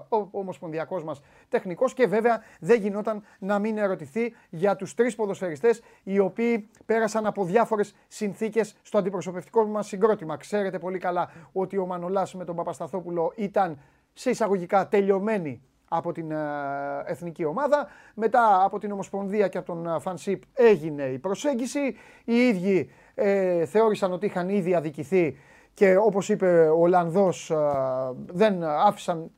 ο 0.08 0.28
ομοσπονδιακός 0.30 1.04
μας 1.04 1.20
τεχνικός 1.48 1.94
και 1.94 2.06
βέβαια 2.06 2.42
δεν 2.60 2.80
γινόταν 2.80 3.24
να 3.38 3.58
μην 3.58 3.78
ερωτηθεί 3.78 4.34
για 4.50 4.76
τους 4.76 4.94
τρεις 4.94 5.14
ποδοσφαιριστές 5.14 5.82
οι 6.02 6.18
οποίοι 6.18 6.68
πέρασαν 6.86 7.26
από 7.26 7.44
διάφορες 7.44 7.94
συνθήκες 8.08 8.76
στο 8.82 8.98
αντιπροσωπευτικό 8.98 9.64
μας 9.64 9.86
συγκρότημα. 9.86 10.36
Ξέρετε 10.36 10.78
πολύ 10.78 10.98
καλά 10.98 11.30
ότι 11.52 11.76
ο 11.78 11.86
Μανολάς 11.86 12.34
με 12.34 12.44
τον 12.44 12.56
Παπασταθόπουλο 12.56 13.32
ήταν 13.36 13.80
σε 14.12 14.30
εισαγωγικά 14.30 14.88
τελειωμένοι 14.88 15.62
από 15.88 16.12
την 16.12 16.30
ε, 16.30 16.36
εθνική 17.04 17.44
ομάδα. 17.44 17.88
Μετά 18.14 18.64
από 18.64 18.78
την 18.78 18.92
Ομοσπονδία 18.92 19.48
και 19.48 19.58
από 19.58 19.66
τον 19.66 20.00
Φανσίπ 20.00 20.42
έγινε 20.54 21.02
η 21.02 21.18
προσέγγιση. 21.18 21.96
Οι 22.24 22.34
ίδιοι 22.34 22.90
ε, 23.14 23.64
θεώρησαν 23.66 24.12
ότι 24.12 24.26
είχαν 24.26 24.48
ήδη 24.48 24.74
αδικηθεί 24.74 25.38
και 25.74 25.96
όπως 25.96 26.28
είπε 26.28 26.68
ο 26.68 26.80
Ολλανδός 26.80 27.50
ε, 27.50 27.56
δεν 28.26 28.64
άφησαν, 28.64 29.30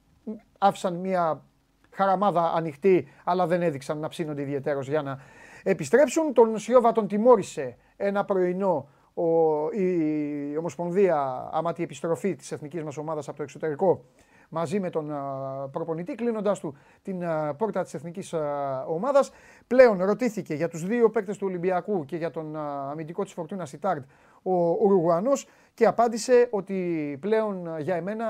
άφησαν 0.58 0.94
μια 0.94 1.42
χαραμάδα 1.90 2.52
ανοιχτή 2.54 3.08
αλλά 3.24 3.46
δεν 3.46 3.62
έδειξαν 3.62 3.98
να 3.98 4.08
ψήνονται 4.08 4.42
ιδιαίτερως 4.42 4.88
για 4.88 5.02
να 5.02 5.18
επιστρέψουν. 5.62 6.32
Τον 6.32 6.58
Σιώβα 6.58 6.92
τον 6.92 7.08
τιμώρησε 7.08 7.76
ένα 7.96 8.24
πρωινό 8.24 8.88
ο, 9.14 9.68
η 9.70 10.56
Ομοσπονδία 10.58 11.48
άμα 11.52 11.72
τη 11.72 11.82
επιστροφή 11.82 12.34
της 12.34 12.52
εθνικής 12.52 12.82
μας 12.82 12.96
ομάδας 12.96 13.28
από 13.28 13.36
το 13.36 13.42
εξωτερικό 13.42 14.04
μαζί 14.48 14.80
με 14.80 14.90
τον 14.90 15.12
προπονητή, 15.70 16.14
κλείνοντά 16.14 16.52
του 16.52 16.76
την 17.02 17.22
πόρτα 17.56 17.82
της 17.82 17.94
εθνικής 17.94 18.34
ομάδας. 18.86 19.30
Πλέον 19.66 20.04
ρωτήθηκε 20.04 20.54
για 20.54 20.68
τους 20.68 20.86
δύο 20.86 21.10
παίκτες 21.10 21.36
του 21.38 21.46
Ολυμπιακού 21.46 22.04
και 22.04 22.16
για 22.16 22.30
τον 22.30 22.56
αμυντικό 22.90 23.24
της 23.24 23.32
Φορτούνα 23.32 23.66
Σιτάρντ 23.66 24.02
ο 24.42 24.70
Ουρουγουανός 24.70 25.46
και 25.74 25.86
απάντησε 25.86 26.48
ότι 26.50 27.18
πλέον 27.20 27.78
για 27.78 27.94
εμένα 27.94 28.26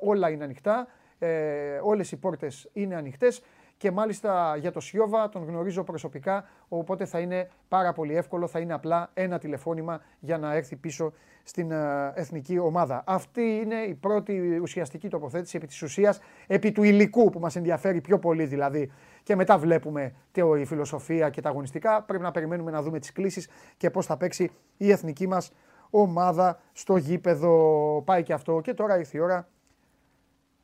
όλα 0.00 0.30
είναι 0.30 0.44
ανοιχτά. 0.44 0.86
Ε, 1.18 1.80
όλες 1.82 2.12
οι 2.12 2.16
πόρτες 2.16 2.68
είναι 2.72 2.94
ανοιχτές 2.94 3.42
και 3.76 3.90
μάλιστα 3.90 4.56
για 4.56 4.72
το 4.72 4.80
Σιώβα 4.80 5.28
τον 5.28 5.44
γνωρίζω 5.44 5.84
προσωπικά, 5.84 6.44
οπότε 6.68 7.04
θα 7.04 7.18
είναι 7.18 7.50
πάρα 7.68 7.92
πολύ 7.92 8.16
εύκολο, 8.16 8.46
θα 8.46 8.58
είναι 8.58 8.72
απλά 8.72 9.10
ένα 9.14 9.38
τηλεφώνημα 9.38 10.00
για 10.20 10.38
να 10.38 10.54
έρθει 10.54 10.76
πίσω 10.76 11.12
στην 11.42 11.70
ε, 11.70 12.12
εθνική 12.14 12.58
ομάδα. 12.58 13.02
Αυτή 13.06 13.42
είναι 13.42 13.74
η 13.74 13.94
πρώτη 13.94 14.58
ουσιαστική 14.62 15.08
τοποθέτηση 15.08 15.56
επί 15.56 15.66
της 15.66 15.82
ουσίας, 15.82 16.20
επί 16.46 16.72
του 16.72 16.82
υλικού 16.82 17.30
που 17.30 17.38
μας 17.38 17.56
ενδιαφέρει 17.56 18.00
πιο 18.00 18.18
πολύ 18.18 18.44
δηλαδή 18.44 18.92
και 19.22 19.36
μετά 19.36 19.58
βλέπουμε 19.58 20.14
η 20.58 20.64
φιλοσοφία 20.64 21.30
και 21.30 21.40
τα 21.40 21.48
αγωνιστικά. 21.48 22.02
Πρέπει 22.02 22.22
να 22.22 22.30
περιμένουμε 22.30 22.70
να 22.70 22.82
δούμε 22.82 22.98
τις 22.98 23.12
κλήσεις 23.12 23.48
και 23.76 23.90
πώς 23.90 24.06
θα 24.06 24.16
παίξει 24.16 24.50
η 24.76 24.90
εθνική 24.90 25.26
μας 25.26 25.52
ομάδα 25.90 26.60
στο 26.72 26.96
γήπεδο. 26.96 28.02
Πάει 28.04 28.22
και 28.22 28.32
αυτό 28.32 28.60
και 28.60 28.74
τώρα 28.74 28.98
ήρθε 28.98 29.18
η 29.18 29.20
ώρα, 29.20 29.48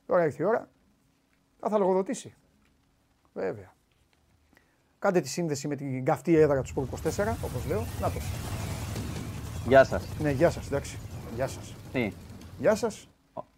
τώρα 0.07 0.25
ήρθε 0.25 0.43
η 0.43 0.47
ώρα, 0.47 0.69
θα 1.69 1.79
λογοδοτήσει. 1.79 2.35
Βέβαια. 3.33 3.75
Κάντε 4.99 5.21
τη 5.21 5.29
σύνδεση 5.29 5.69
με 5.69 5.77
την 5.77 6.05
καυτή 6.05 6.37
έδρα 6.37 6.61
του 6.61 6.69
Σπορ 6.69 6.85
24, 6.85 7.35
όπως 7.45 7.67
λέω. 7.69 7.85
Να 8.01 8.11
το. 8.11 8.19
Γεια 9.67 9.85
σας. 9.85 10.09
Ναι, 10.19 10.31
γεια 10.31 10.51
σας, 10.51 10.67
εντάξει. 10.67 10.99
Γεια 11.35 11.47
σας. 11.47 11.75
Τι; 11.93 12.13
Γεια 12.59 12.75
σας. 12.75 13.09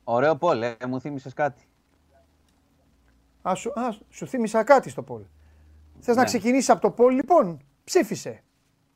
ωραίο 0.05 0.37
poll, 0.37 0.62
ε. 0.62 0.77
μου 0.89 1.01
θύμισες 1.01 1.33
κάτι. 1.33 1.68
Α, 3.49 3.55
σου, 3.55 3.70
α, 3.70 3.95
σου 4.11 4.27
θύμισα 4.27 4.64
κάτι 4.64 4.91
στο 4.91 5.03
poll. 5.03 5.23
Θες 5.99 6.14
να 6.14 6.20
ναι. 6.20 6.27
ξεκινήσεις 6.27 6.70
από 6.70 6.81
το 6.81 6.91
poll, 6.91 7.15
λοιπόν; 7.14 7.61
Ψήφισε. 7.85 8.43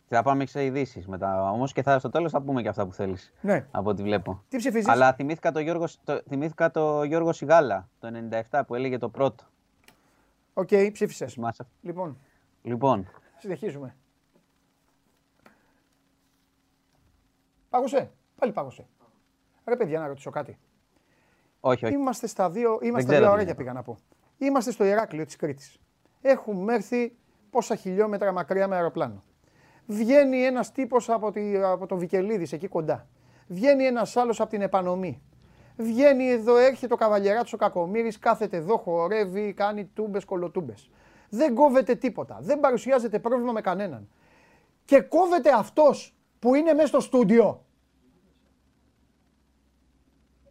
Θα 0.09 0.23
πάμε 0.23 0.47
σε 0.47 0.65
ειδήσεις 0.65 1.07
μετά. 1.07 1.51
Όμως 1.51 1.73
και 1.73 1.83
θα, 1.83 1.99
στο 1.99 2.09
τέλος 2.09 2.31
θα 2.31 2.43
πούμε 2.43 2.63
και 2.63 2.69
αυτά 2.69 2.87
που 2.87 2.93
θέλεις. 2.93 3.33
Ναι. 3.41 3.67
Από 3.71 3.91
ό,τι 3.91 4.03
βλέπω. 4.03 4.43
Τι 4.49 4.57
ψηφίζεις; 4.57 4.89
Αλλά 4.89 5.13
θυμήθηκα 5.13 5.53
το 5.53 5.61
Γιώργος, 5.61 5.99
το, 6.05 6.21
θυμήθηκα 6.29 6.71
το 6.71 7.03
Γιώργος 7.03 7.37
Σιγάλα 7.37 7.89
το 7.99 8.09
97 8.51 8.61
που 8.67 8.75
έλεγε 8.75 8.99
το 8.99 9.09
πρώτο. 9.09 9.45
OK, 10.59 10.69
okay, 10.71 10.91
ψήφισε. 10.93 11.27
Λοιπόν. 11.81 12.19
λοιπόν. 12.63 13.09
Συνεχίζουμε. 13.39 13.97
Πάγωσε; 17.69 18.11
Πάλι 18.37 18.53
πάγωσε. 18.53 18.87
Ρε 19.65 19.77
παιδιά, 19.77 20.01
να 20.01 20.07
ρωτήσω 20.07 20.31
κάτι. 20.31 20.59
Όχι, 21.61 21.85
όχι. 21.85 21.95
Είμαστε 21.95 22.27
στα 22.27 22.51
δύο, 22.51 22.79
είμαστε 22.83 23.19
δύο 23.19 23.41
για 23.41 23.55
πήγα 23.55 23.73
να 23.73 23.83
πω. 23.83 23.97
Είμαστε 24.39 24.71
στο 24.71 24.85
Ηράκλειο 24.85 25.25
της 25.25 25.37
Κρήτης. 25.37 25.81
Έχουμε 26.21 26.75
έρθει 26.75 27.17
πόσα 27.51 27.75
χιλιόμετρα 27.75 28.33
μακριά 28.33 28.69
με 28.69 28.77
αεροπλάνο. 28.77 29.23
Βγαίνει 29.87 30.45
ένας 30.45 30.73
τύπος 30.73 31.09
από, 31.09 31.33
από 31.63 31.87
το 31.87 31.97
Βικελίδης 31.97 32.53
εκεί 32.53 32.69
κοντά. 32.69 33.09
Βγαίνει 33.47 33.85
ένας 33.85 34.17
άλλος 34.17 34.41
από 34.41 34.51
την 34.51 34.63
Επανομή. 34.63 35.23
Βγαίνει 35.81 36.31
εδώ, 36.31 36.57
έρχεται 36.57 36.95
ο 36.95 36.97
καβαλιεράτσο 36.97 37.57
ο 37.57 37.59
Κακομήρης, 37.59 38.19
κάθεται 38.19 38.57
εδώ, 38.57 38.77
χορεύει, 38.77 39.53
κάνει 39.53 39.85
τούμπες, 39.85 40.25
κολοτούμπες. 40.25 40.91
Δεν 41.29 41.55
κόβεται 41.55 41.95
τίποτα. 41.95 42.39
Δεν 42.41 42.61
παρουσιάζεται 42.61 43.19
πρόβλημα 43.19 43.53
με 43.53 43.61
κανέναν. 43.61 44.09
Και 44.85 45.01
κόβεται 45.01 45.51
αυτός 45.53 46.17
που 46.39 46.55
είναι 46.55 46.73
μέσα 46.73 46.87
στο 46.87 47.01
στούντιο. 47.01 47.65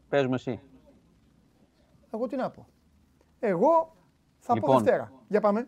Πες 0.09 0.25
μου 0.25 0.33
εσύ. 0.33 0.59
Εγώ 2.13 2.27
τι 2.27 2.35
να 2.35 2.49
πω. 2.49 2.67
Εγώ 3.39 3.95
θα 4.39 4.53
λοιπόν. 4.53 4.69
πω 4.75 4.79
Δευτέρα. 4.79 5.11
Για 5.27 5.39
πάμε. 5.41 5.67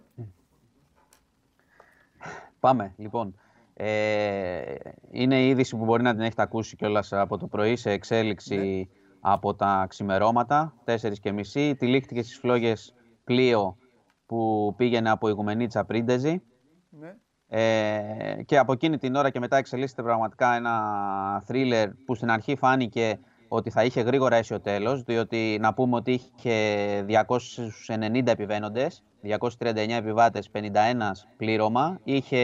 Πάμε, 2.59 2.93
λοιπόν. 2.97 3.39
Ε, 3.73 4.75
είναι 5.11 5.41
η 5.41 5.49
είδηση 5.49 5.77
που 5.77 5.85
μπορεί 5.85 6.03
να 6.03 6.11
την 6.11 6.21
έχετε 6.21 6.41
ακούσει 6.41 6.75
κιόλας 6.75 7.13
από 7.13 7.37
το 7.37 7.47
πρωί 7.47 7.75
σε 7.75 7.91
εξέλιξη 7.91 8.57
ναι. 8.57 8.98
Από 9.19 9.55
τα 9.55 9.85
ξημερώματα, 9.89 10.73
4 10.85 11.19
και 11.21 11.31
μισή. 11.31 11.75
Τυλίχτηκε 11.75 12.21
στις 12.21 12.37
φλόγες 12.37 12.93
πλοίο 13.23 13.77
που 14.25 14.73
πήγαινε 14.77 15.09
από 15.09 15.27
Ιγουμενίτσα 15.29 15.85
Πρίντεζη. 15.85 16.41
Ναι. 16.89 17.15
Ε, 17.51 18.43
και 18.45 18.57
από 18.57 18.71
εκείνη 18.71 18.97
την 18.97 19.15
ώρα 19.15 19.29
και 19.29 19.39
μετά 19.39 19.57
εξελίσσεται 19.57 20.03
πραγματικά 20.03 20.55
ένα 20.55 21.43
θρίλερ 21.45 21.89
που 21.89 22.15
στην 22.15 22.31
αρχή 22.31 22.55
φάνηκε 22.55 23.19
ότι 23.47 23.69
θα 23.69 23.83
είχε 23.83 24.01
γρήγορα 24.01 24.35
αίσιο 24.35 24.59
τέλος, 24.59 25.03
διότι 25.03 25.57
να 25.61 25.73
πούμε 25.73 25.95
ότι 25.95 26.11
είχε 26.11 27.05
290 27.07 28.27
επιβαίνοντες, 28.27 29.03
239 29.21 29.97
επιβάτες, 29.97 30.49
51 30.49 31.25
πλήρωμα, 31.37 31.99
είχε 32.03 32.39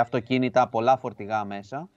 αυτοκίνητα, 0.00 0.68
πολλά 0.68 0.96
φορτηγά 0.96 1.44
μέσα. 1.44 1.88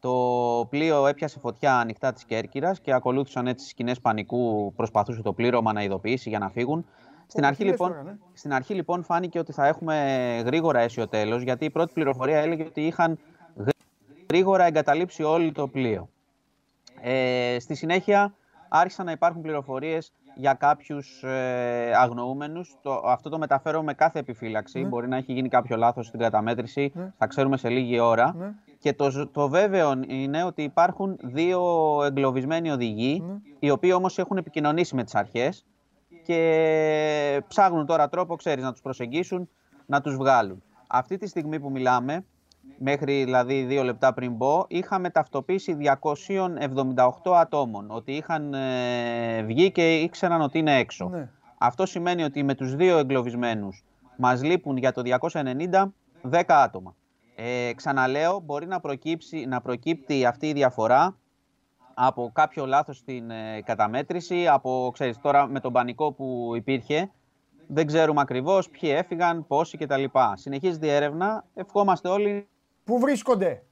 Το 0.00 0.66
πλοίο 0.70 1.06
έπιασε 1.06 1.38
φωτιά 1.38 1.78
ανοιχτά 1.78 2.12
της 2.12 2.24
Κέρκυρας 2.24 2.80
και 2.80 2.92
ακολούθησαν 2.92 3.46
έτσι 3.46 3.68
σκηνές 3.68 4.00
πανικού. 4.00 4.72
Προσπαθούσε 4.76 5.22
το 5.22 5.32
πλήρωμα 5.32 5.72
να 5.72 5.82
ειδοποιήσει 5.82 6.28
για 6.28 6.38
να 6.38 6.50
φύγουν. 6.50 6.86
Στην 7.26 7.44
αρχή, 7.44 7.64
λοιπόν, 7.64 8.02
ναι. 8.04 8.16
στην 8.32 8.52
αρχή 8.52 8.74
λοιπόν 8.74 9.04
φάνηκε 9.04 9.38
ότι 9.38 9.52
θα 9.52 9.66
έχουμε 9.66 9.94
γρήγορα 10.44 10.80
αίσιο 10.80 11.08
τέλος, 11.08 11.42
γιατί 11.42 11.64
η 11.64 11.70
πρώτη 11.70 11.92
πληροφορία 11.92 12.38
έλεγε 12.38 12.64
ότι 12.64 12.86
είχαν 12.86 13.18
γρήγορα 14.30 14.64
εγκαταλείψει 14.64 15.22
όλο 15.22 15.52
το 15.52 15.68
πλοίο. 15.68 16.08
Ε, 17.00 17.56
στη 17.60 17.74
συνέχεια 17.74 18.34
άρχισαν 18.68 19.06
να 19.06 19.12
υπάρχουν 19.12 19.42
πληροφορίες 19.42 20.12
για 20.38 20.54
κάποιους 20.54 21.22
ε, 21.22 21.92
αγνοούμενους. 21.94 22.76
Το, 22.82 23.02
αυτό 23.04 23.28
το 23.28 23.38
μεταφέρω 23.38 23.82
με 23.82 23.94
κάθε 23.94 24.18
επιφύλαξη. 24.18 24.80
Ναι. 24.80 24.88
Μπορεί 24.88 25.08
να 25.08 25.16
έχει 25.16 25.32
γίνει 25.32 25.48
κάποιο 25.48 25.76
λάθος 25.76 26.06
στην 26.06 26.20
καταμέτρηση. 26.20 26.92
Ναι. 26.94 27.12
Θα 27.18 27.26
ξέρουμε 27.26 27.56
σε 27.56 27.68
λίγη 27.68 28.00
ώρα. 28.00 28.34
Ναι. 28.38 28.54
Και 28.78 28.92
το, 28.92 29.28
το 29.28 29.48
βέβαιο 29.48 29.92
είναι 30.08 30.44
ότι 30.44 30.62
υπάρχουν 30.62 31.18
δύο 31.22 31.62
εγκλωβισμένοι 32.04 32.70
οδηγοί, 32.70 33.40
οι 33.58 33.70
οποίοι 33.70 33.92
όμως 33.94 34.18
έχουν 34.18 34.36
επικοινωνήσει 34.36 34.94
με 34.94 35.04
τις 35.04 35.14
αρχές 35.14 35.66
και 36.22 37.42
ψάχνουν 37.48 37.86
τώρα 37.86 38.08
τρόπο, 38.08 38.36
ξέρεις, 38.36 38.64
να 38.64 38.72
τους 38.72 38.80
προσεγγίσουν, 38.80 39.48
να 39.86 40.00
τους 40.00 40.16
βγάλουν. 40.16 40.62
Αυτή 40.88 41.16
τη 41.16 41.26
στιγμή 41.26 41.60
που 41.60 41.70
μιλάμε, 41.70 42.24
μέχρι 42.78 43.24
δηλαδή 43.24 43.62
δύο 43.62 43.82
λεπτά 43.82 44.14
πριν 44.14 44.32
μπω, 44.32 44.64
είχαμε 44.68 45.10
ταυτοποίηση 45.10 45.76
278 47.24 47.32
ατόμων, 47.34 47.90
ότι 47.90 48.12
είχαν 48.12 48.54
ε, 48.54 49.42
βγει 49.42 49.72
και 49.72 49.96
ήξεραν 49.96 50.40
ότι 50.40 50.58
είναι 50.58 50.78
έξω. 50.78 51.08
Ναι. 51.08 51.28
Αυτό 51.58 51.86
σημαίνει 51.86 52.22
ότι 52.22 52.42
με 52.42 52.54
τους 52.54 52.74
δύο 52.74 52.98
εγκλωβισμένους 52.98 53.84
μας 54.16 54.42
λείπουν 54.42 54.76
για 54.76 54.92
το 54.92 55.02
290 55.32 55.92
10 56.30 56.42
άτομα. 56.46 56.94
Ε, 57.36 57.72
ξαναλέω, 57.74 58.40
μπορεί 58.40 58.66
να, 58.66 58.80
προκύψει, 58.80 59.46
να 59.46 59.60
προκύπτει 59.60 60.24
αυτή 60.24 60.46
η 60.46 60.52
διαφορά 60.52 61.16
από 61.94 62.30
κάποιο 62.34 62.66
λάθος 62.66 62.96
στην 62.96 63.30
ε, 63.30 63.62
καταμέτρηση, 63.64 64.48
από, 64.48 64.90
ξέρεις, 64.92 65.18
τώρα 65.20 65.46
με 65.46 65.60
τον 65.60 65.72
πανικό 65.72 66.12
που 66.12 66.52
υπήρχε, 66.54 67.10
δεν 67.66 67.86
ξέρουμε 67.86 68.20
ακριβώς 68.20 68.68
ποιοι 68.68 68.90
έφυγαν, 68.94 69.46
πόσοι 69.46 69.76
κτλ. 69.78 70.04
Συνεχίζεται 70.32 70.86
η 70.86 70.90
έρευνα, 70.90 71.44
ευχόμαστε 71.54 72.08
όλοι 72.08 72.48
Πού 72.88 72.98
βρίσκονται; 72.98 73.62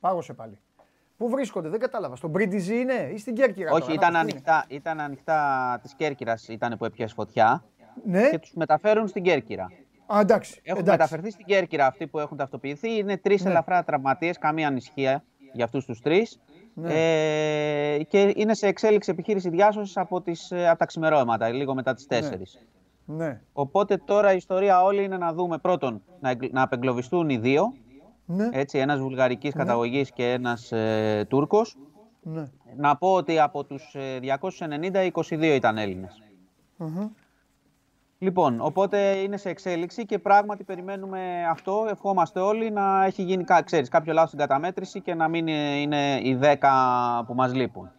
Πάγωσε 0.00 0.32
πάλι. 0.32 0.58
Πού 1.16 1.28
βρίσκονται, 1.28 1.68
δεν 1.68 1.80
κατάλαβα. 1.80 2.16
Στον 2.16 2.32
Πρίντιζι 2.32 2.80
είναι 2.80 3.10
ή 3.14 3.18
στην 3.18 3.34
Κέρκυρα. 3.34 3.72
Όχι, 3.72 3.92
ήταν, 3.92 4.16
ανοιχτά, 4.16 4.64
ήταν 4.68 5.00
ανοιχτά 5.00 5.78
της 5.82 5.94
Κέρκυρας 5.94 6.48
ήταν 6.48 6.76
που 6.78 6.84
έπιασε 6.84 7.14
φωτιά. 7.14 7.64
Ναι. 8.04 8.30
Και 8.30 8.38
τους 8.38 8.52
μεταφέρουν 8.54 9.08
στην 9.08 9.22
Κέρκυρα. 9.22 9.70
Α, 10.06 10.20
εντάξει. 10.20 10.60
Έχουν 10.62 10.80
εντάξει. 10.80 10.98
μεταφερθεί 10.98 11.30
στην 11.30 11.44
Κέρκυρα 11.44 11.86
αυτοί 11.86 12.06
που 12.06 12.18
έχουν 12.18 12.36
ταυτοποιηθεί. 12.36 12.96
Είναι 12.96 13.16
τρεις 13.16 13.44
ναι. 13.44 13.50
ελαφρά 13.50 13.84
τραυματίες, 13.84 14.38
καμία 14.38 14.66
ανησυχία 14.66 15.24
για 15.52 15.64
αυτούς 15.64 15.84
τους 15.84 16.00
τρεις. 16.00 16.40
Ναι. 16.74 16.92
Ε, 17.94 18.02
και 18.02 18.32
είναι 18.36 18.54
σε 18.54 18.66
εξέλιξη 18.66 19.10
επιχείρηση 19.10 19.48
διάσωσης 19.48 19.96
από, 19.96 20.22
ε, 20.50 20.68
από 20.68 20.78
τα 20.78 20.86
ξημερώματα, 20.86 21.48
λίγο 21.48 21.74
μετά 21.74 21.94
τις 21.94 22.06
4. 22.06 22.38
Ναι. 22.38 22.44
Ναι. 23.06 23.40
Οπότε 23.52 23.96
τώρα 23.96 24.32
η 24.32 24.36
ιστορία 24.36 24.82
όλη 24.82 25.04
είναι 25.04 25.16
να 25.16 25.32
δούμε 25.32 25.58
πρώτον 25.58 26.02
να, 26.20 26.36
να 26.50 26.62
απεγκλωβιστούν 26.62 27.28
οι 27.28 27.38
δύο. 27.38 27.72
Ναι. 28.26 28.48
Έτσι, 28.52 28.78
ένας 28.78 28.98
βουλγαρικής 28.98 29.54
ναι. 29.54 29.62
καταγωγής 29.62 30.10
και 30.12 30.32
ένας 30.32 30.72
ε, 30.72 31.26
Τούρκος. 31.28 31.76
Ναι. 32.22 32.50
Να 32.76 32.96
πω 32.96 33.12
ότι 33.12 33.38
από 33.38 33.64
τους 33.64 33.94
290, 33.96 34.94
ε, 34.94 35.08
22 35.12 35.42
ήταν 35.42 35.78
Έλληνες. 35.78 36.22
Λοιπόν, 38.18 38.60
οπότε 38.60 39.16
είναι 39.16 39.36
σε 39.36 39.48
εξέλιξη 39.48 40.06
και 40.06 40.18
πράγματι 40.18 40.64
περιμένουμε 40.64 41.46
αυτό. 41.50 41.86
Ευχόμαστε 41.90 42.40
όλοι 42.40 42.70
να 42.70 43.04
έχει 43.04 43.22
γίνει 43.22 43.44
ξέρεις, 43.64 43.88
κάποιο 43.88 44.12
λάθος 44.12 44.28
στην 44.28 44.40
καταμέτρηση 44.40 45.00
και 45.00 45.14
να 45.14 45.28
μην 45.28 45.46
είναι 45.46 46.20
οι 46.22 46.38
10 46.42 47.24
που 47.26 47.34
μας 47.34 47.54
λείπουν. 47.54 47.90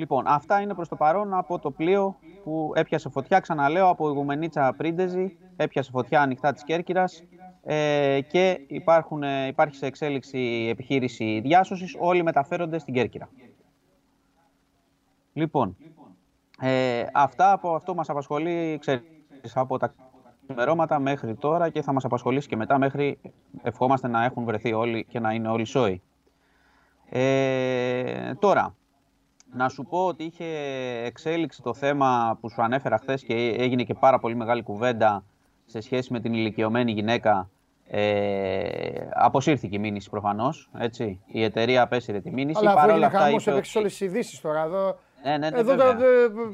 Λοιπόν, 0.00 0.24
αυτά 0.26 0.60
είναι 0.60 0.74
προς 0.74 0.88
το 0.88 0.96
παρόν 0.96 1.34
από 1.34 1.58
το 1.58 1.70
πλοίο 1.70 2.16
που 2.44 2.72
έπιασε 2.74 3.08
φωτιά, 3.08 3.40
ξαναλέω, 3.40 3.88
από 3.88 4.08
Ιγουμενίτσα 4.08 4.74
Πρίντεζη, 4.76 5.36
έπιασε 5.56 5.90
φωτιά 5.90 6.20
ανοιχτά 6.20 6.52
της 6.52 6.64
Κέρκυρας 6.64 7.22
ε, 7.62 8.20
και 8.28 8.60
υπάρχουν, 8.66 9.22
υπάρχει 9.48 9.76
σε 9.76 9.86
εξέλιξη 9.86 10.66
επιχείρηση 10.70 11.40
διάσωσης, 11.40 11.96
όλοι 11.98 12.22
μεταφέρονται 12.22 12.78
στην 12.78 12.94
Κέρκυρα. 12.94 13.28
Λοιπόν, 15.32 15.76
ε, 16.60 17.06
αυτά 17.12 17.52
από 17.52 17.74
αυτό 17.74 17.94
μας 17.94 18.08
απασχολεί, 18.08 18.78
ξέρεις, 18.80 19.02
από 19.54 19.78
τα 19.78 19.94
ημερώματα 20.50 20.98
μέχρι 20.98 21.34
τώρα 21.34 21.68
και 21.68 21.82
θα 21.82 21.92
μας 21.92 22.04
απασχολήσει 22.04 22.48
και 22.48 22.56
μετά 22.56 22.78
μέχρι 22.78 23.18
ευχόμαστε 23.62 24.08
να 24.08 24.24
έχουν 24.24 24.44
βρεθεί 24.44 24.72
όλοι 24.72 25.04
και 25.04 25.20
να 25.20 25.32
είναι 25.32 25.48
όλοι 25.48 25.64
σόοι. 25.64 26.02
Ε, 27.12 28.34
τώρα, 28.38 28.74
να 29.52 29.68
σου 29.68 29.82
πω 29.82 30.06
ότι 30.06 30.24
είχε 30.24 30.44
εξέλιξη 31.04 31.62
το 31.62 31.74
θέμα 31.74 32.38
που 32.40 32.50
σου 32.50 32.62
ανέφερα 32.62 32.98
χθες 32.98 33.22
και 33.22 33.34
έγινε 33.58 33.82
και 33.82 33.94
πάρα 33.94 34.18
πολύ 34.18 34.34
μεγάλη 34.34 34.62
κουβέντα 34.62 35.24
σε 35.66 35.80
σχέση 35.80 36.12
με 36.12 36.20
την 36.20 36.34
ηλικιωμένη 36.34 36.92
γυναίκα. 36.92 37.50
Ε, 37.92 39.08
αποσύρθηκε 39.12 39.76
η 39.76 39.78
μήνυση 39.78 40.10
προφανώς. 40.10 40.70
Η 41.26 41.42
εταιρεία 41.42 41.82
απέσυρε 41.82 42.20
τη 42.20 42.30
μήνυση. 42.30 42.66
Αλλά 42.66 42.72
αφού 42.72 42.96
είναι 42.96 43.08
χαμός, 43.08 43.46
έπαιξε 43.46 43.78
όλες 43.78 43.90
τις 43.90 44.00
ειδήσεις 44.00 44.40
τώρα. 44.40 44.62
Εδώ, 44.62 44.98
ναι, 45.22 45.38
ναι, 45.38 45.50
ναι, 45.50 45.58
εδώ 45.58 45.72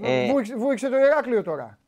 ε, 0.03 0.33
βούηξε 0.57 0.89
το 0.89 0.97
Ηράκλειο 0.97 1.43
τώρα. 1.43 1.79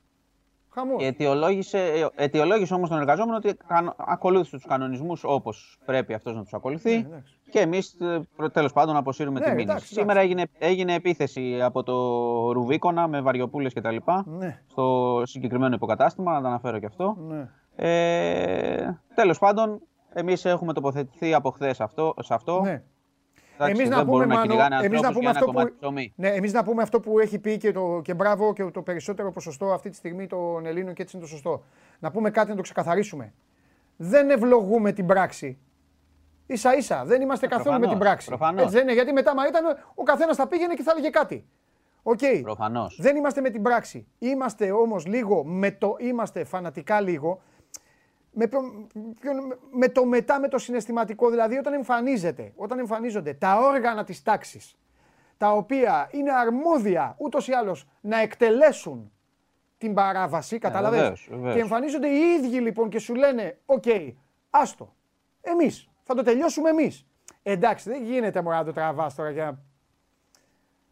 Αιτιολόγησε, 0.99 1.79
ε, 1.79 2.07
αιτιολόγησε 2.15 2.75
όμως 2.75 2.89
τον 2.89 2.99
εργαζόμενο 2.99 3.37
ότι 3.37 3.57
ακολούθησε 3.97 4.57
τους 4.57 4.67
κανονισμούς 4.67 5.25
όπως 5.25 5.79
πρέπει 5.85 6.15
αυτός 6.15 6.35
να 6.35 6.43
τους 6.43 6.55
ακολουθεί. 6.55 7.07
Ναι, 7.11 7.23
και 7.51 7.59
εμείς 7.59 7.97
ε, 8.01 8.23
τέλος 8.53 8.73
πάντων 8.73 8.97
αποσύρουμε 8.97 9.41
ναι, 9.41 9.47
τη 9.47 9.55
μήνυση. 9.55 9.87
Σήμερα 9.87 10.21
έγινε, 10.21 10.43
έγινε 10.59 10.95
επίθεση 10.95 11.63
από 11.63 11.83
το 11.83 11.97
Ρουβίκονα 12.53 13.09
με 13.09 13.21
βαριοπούλες 13.21 13.75
κτλ. 13.75 13.97
Ναι. 14.25 14.63
Στο 14.67 15.23
συγκεκριμένο 15.25 15.75
υποκατάστημα, 15.75 16.33
να 16.33 16.41
τα 16.41 16.49
αναφέρω 16.49 16.79
και 16.79 16.87
αυτό. 16.87 17.17
Ναι. 17.19 17.49
Ε, 17.77 19.01
τέλος 19.15 19.39
πάντων, 19.39 19.81
εμείς 20.13 20.45
έχουμε 20.45 20.73
τοποθετηθεί 20.73 21.35
από 21.35 21.51
χθες 21.51 21.77
σε 22.21 22.35
αυτό. 22.35 22.61
Ναι. 22.61 22.83
Εμείς 23.59 23.89
να, 23.89 24.05
πούμε, 24.05 24.27
Μάνο, 24.27 24.55
εμείς 24.83 25.01
να, 25.01 25.13
πούμε 25.13 25.31
αυτό 25.31 25.45
που, 25.45 25.73
ναι, 26.15 26.29
εμείς 26.29 26.53
να 26.53 26.65
πούμε 26.65 26.83
αυτό 26.83 27.01
που 27.01 27.19
έχει 27.19 27.39
πει 27.39 27.57
και, 27.57 27.73
το, 27.73 28.01
και 28.05 28.15
μπράβο 28.15 28.53
και 28.53 28.65
το 28.65 28.83
περισσότερο 28.83 29.33
ποσοστό 29.33 29.73
αυτή 29.73 29.91
τη 29.91 29.97
στιγμή 29.97 30.27
των 30.27 30.67
Ελλήνων 30.67 30.95
και 30.95 31.03
έτσι 31.03 31.17
είναι 31.17 31.25
το 31.25 31.31
σωστό. 31.31 31.63
Να 31.99 32.11
πούμε 32.11 32.31
κάτι 32.31 32.51
να 32.51 32.57
το 32.57 32.63
ξεκαθαρίσουμε. 32.63 33.33
Δεν 33.97 34.31
ευλογούμε 34.31 34.93
την 34.93 35.07
πράξη. 35.07 35.59
ίσα 36.53 36.75
ίσα 36.75 37.05
δεν 37.05 37.21
είμαστε 37.21 37.47
ε, 37.47 37.49
καθόλου 37.49 37.79
με 37.79 37.87
την 37.87 37.99
πράξη. 37.99 38.37
Έτσι 38.57 38.73
δεν 38.73 38.83
είναι, 38.83 38.93
γιατί 38.93 39.13
μετά 39.13 39.35
μα 39.35 39.47
ήταν 39.47 39.65
ο 39.95 40.03
καθένας 40.03 40.37
θα 40.37 40.49
πήγαινε 40.49 40.75
και 40.75 40.83
θα 40.83 40.91
έλεγε 40.91 41.11
κάτι. 41.11 41.47
OK. 42.03 42.19
Okay. 42.23 42.43
Δεν 42.99 43.17
είμαστε 43.17 43.41
με 43.41 43.51
την 43.51 43.63
πράξη. 43.63 44.07
Είμαστε 44.19 44.73
όμως 44.73 45.07
λίγο 45.07 45.45
με 45.45 45.71
το 45.71 45.97
είμαστε 45.99 46.45
φανατικά 46.45 47.01
λίγο 47.01 47.41
με, 48.39 48.49
με 49.71 49.89
το 49.89 50.05
μετά, 50.05 50.41
με 50.41 50.49
το 50.49 50.59
συναισθηματικό. 50.59 51.31
Δηλαδή, 51.31 51.59
όταν 51.59 51.73
εμφανίζεται, 51.73 52.53
όταν 52.57 52.79
εμφανίζονται 52.79 53.35
τα 53.35 53.59
όργανα 53.59 54.05
της 54.05 54.23
τάξης, 54.23 54.77
τα 55.37 55.53
οποία 55.53 56.09
είναι 56.13 56.33
αρμόδια 56.33 57.15
ούτως 57.19 57.49
ή 57.49 57.53
άλλως 57.53 57.89
να 58.01 58.21
εκτελέσουν 58.21 59.13
την 59.79 59.95
παράβαση, 59.95 60.55
ε, 60.55 60.59
καταλαβαίνεις, 60.59 61.29
και 61.53 61.61
εμφανίζονται 61.61 62.09
οι 62.09 62.19
ίδιοι 62.19 62.59
λοιπόν 62.59 62.89
και 62.89 62.99
σου 62.99 63.15
λένε, 63.15 63.59
OK, 63.67 63.83
okay, 63.87 64.13
άστο, 64.51 64.95
εμείς, 65.41 65.89
θα 66.03 66.15
το 66.15 66.23
τελειώσουμε 66.23 66.71
εμείς. 66.71 67.07
Εντάξει, 67.43 67.91
δεν 67.91 68.03
γίνεται 68.03 68.43
μόνο 68.43 68.57
να 68.57 68.65
το 68.65 68.73
τραβάς 68.73 69.15
τώρα 69.15 69.31
για 69.31 69.63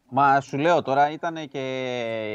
Μα 0.09 0.41
σου 0.41 0.57
λέω 0.57 0.81
τώρα, 0.81 1.11
ήταν 1.11 1.35
και, 1.35 1.59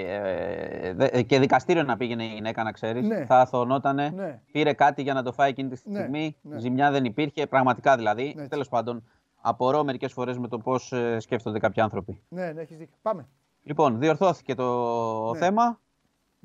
ε, 0.08 0.94
ε, 0.98 1.22
και 1.22 1.38
δικαστήριο 1.38 1.82
να 1.82 1.96
πήγαινε 1.96 2.24
η 2.24 2.26
γυναίκα, 2.26 2.62
να 2.62 2.72
ξέρεις. 2.72 3.06
Ναι. 3.06 3.24
Θα 3.24 3.40
αθωωνότανε. 3.40 4.12
Ναι. 4.14 4.40
Πήρε 4.52 4.72
κάτι 4.72 5.02
για 5.02 5.14
να 5.14 5.22
το 5.22 5.32
φάει 5.32 5.50
εκείνη 5.50 5.68
τη 5.68 5.80
ναι. 5.84 5.98
στιγμή. 5.98 6.36
Ναι. 6.42 6.58
Ζημιά 6.58 6.90
δεν 6.90 7.04
υπήρχε. 7.04 7.46
Πραγματικά 7.46 7.96
δηλαδή. 7.96 8.34
Ναι. 8.36 8.48
Τέλος 8.48 8.68
πάντων, 8.68 9.04
απορώ 9.40 9.84
μερικές 9.84 10.12
φορές 10.12 10.38
με 10.38 10.48
το 10.48 10.58
πώς 10.58 10.92
ε, 10.92 11.20
σκέφτονται 11.20 11.58
κάποιοι 11.58 11.82
άνθρωποι. 11.82 12.22
Ναι, 12.28 12.52
ναι, 12.52 12.60
έχεις 12.60 12.76
δίκιο. 12.76 12.96
Πάμε. 13.02 13.28
Λοιπόν, 13.62 13.98
διορθώθηκε 13.98 14.54
το 14.54 15.34
θέμα 15.34 15.80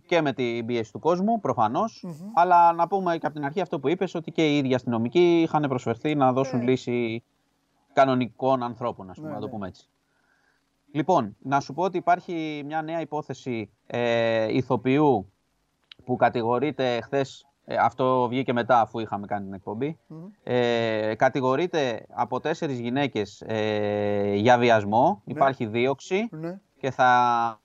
και 0.05 0.21
με 0.21 0.33
την 0.33 0.65
πίεση 0.65 0.91
του 0.91 0.99
κόσμου, 0.99 1.39
Αλλά 2.33 2.73
να 2.73 2.87
πούμε 2.87 3.17
και 3.17 3.25
από 3.25 3.35
την 3.35 3.45
αρχή 3.45 3.61
αυτό 3.61 3.79
που 3.79 3.87
είπες, 3.87 4.15
ότι 4.15 4.31
και 4.31 4.47
οι 4.53 4.57
ίδιοι 4.57 4.73
αστυνομικοί 4.73 5.41
είχαν 5.41 5.65
προσφερθεί 5.67 6.15
να 6.15 6.33
δώσουν 6.33 6.61
λύση 6.61 7.23
κανονικών 7.93 8.63
ανθρώπων, 8.63 9.09
ας 9.09 9.17
πούμε, 9.17 9.31
να 9.31 9.39
το 9.39 9.49
πούμε 9.49 9.67
έτσι. 9.67 9.89
Λοιπόν, 10.97 11.35
να 11.39 11.59
σου 11.59 11.73
πω 11.73 11.83
ότι 11.83 11.97
υπάρχει 11.97 12.61
μια 12.65 12.81
νέα 12.81 13.01
υπόθεση 13.01 13.69
ε, 13.87 14.53
ηθοποιού 14.53 15.31
που 16.05 16.15
κατηγορείται 16.15 17.01
χθες. 17.01 17.47
Ε, 17.65 17.75
αυτό 17.75 18.27
βγήκε 18.29 18.53
μετά 18.53 18.81
αφού 18.81 18.99
είχαμε 18.99 19.25
κάνει 19.25 19.45
την 19.45 19.53
εκπομπή. 19.53 19.97
Ε, 20.43 21.15
κατηγορείται 21.15 22.05
από 22.09 22.39
τέσσερις 22.39 22.79
γυναίκες 22.79 23.43
ε, 23.45 24.33
για 24.35 24.57
βιασμό. 24.57 25.21
Ναι. 25.25 25.33
Υπάρχει 25.33 25.65
δίωξη 25.65 26.27
ναι. 26.31 26.59
και 26.79 26.91
θα, 26.91 27.59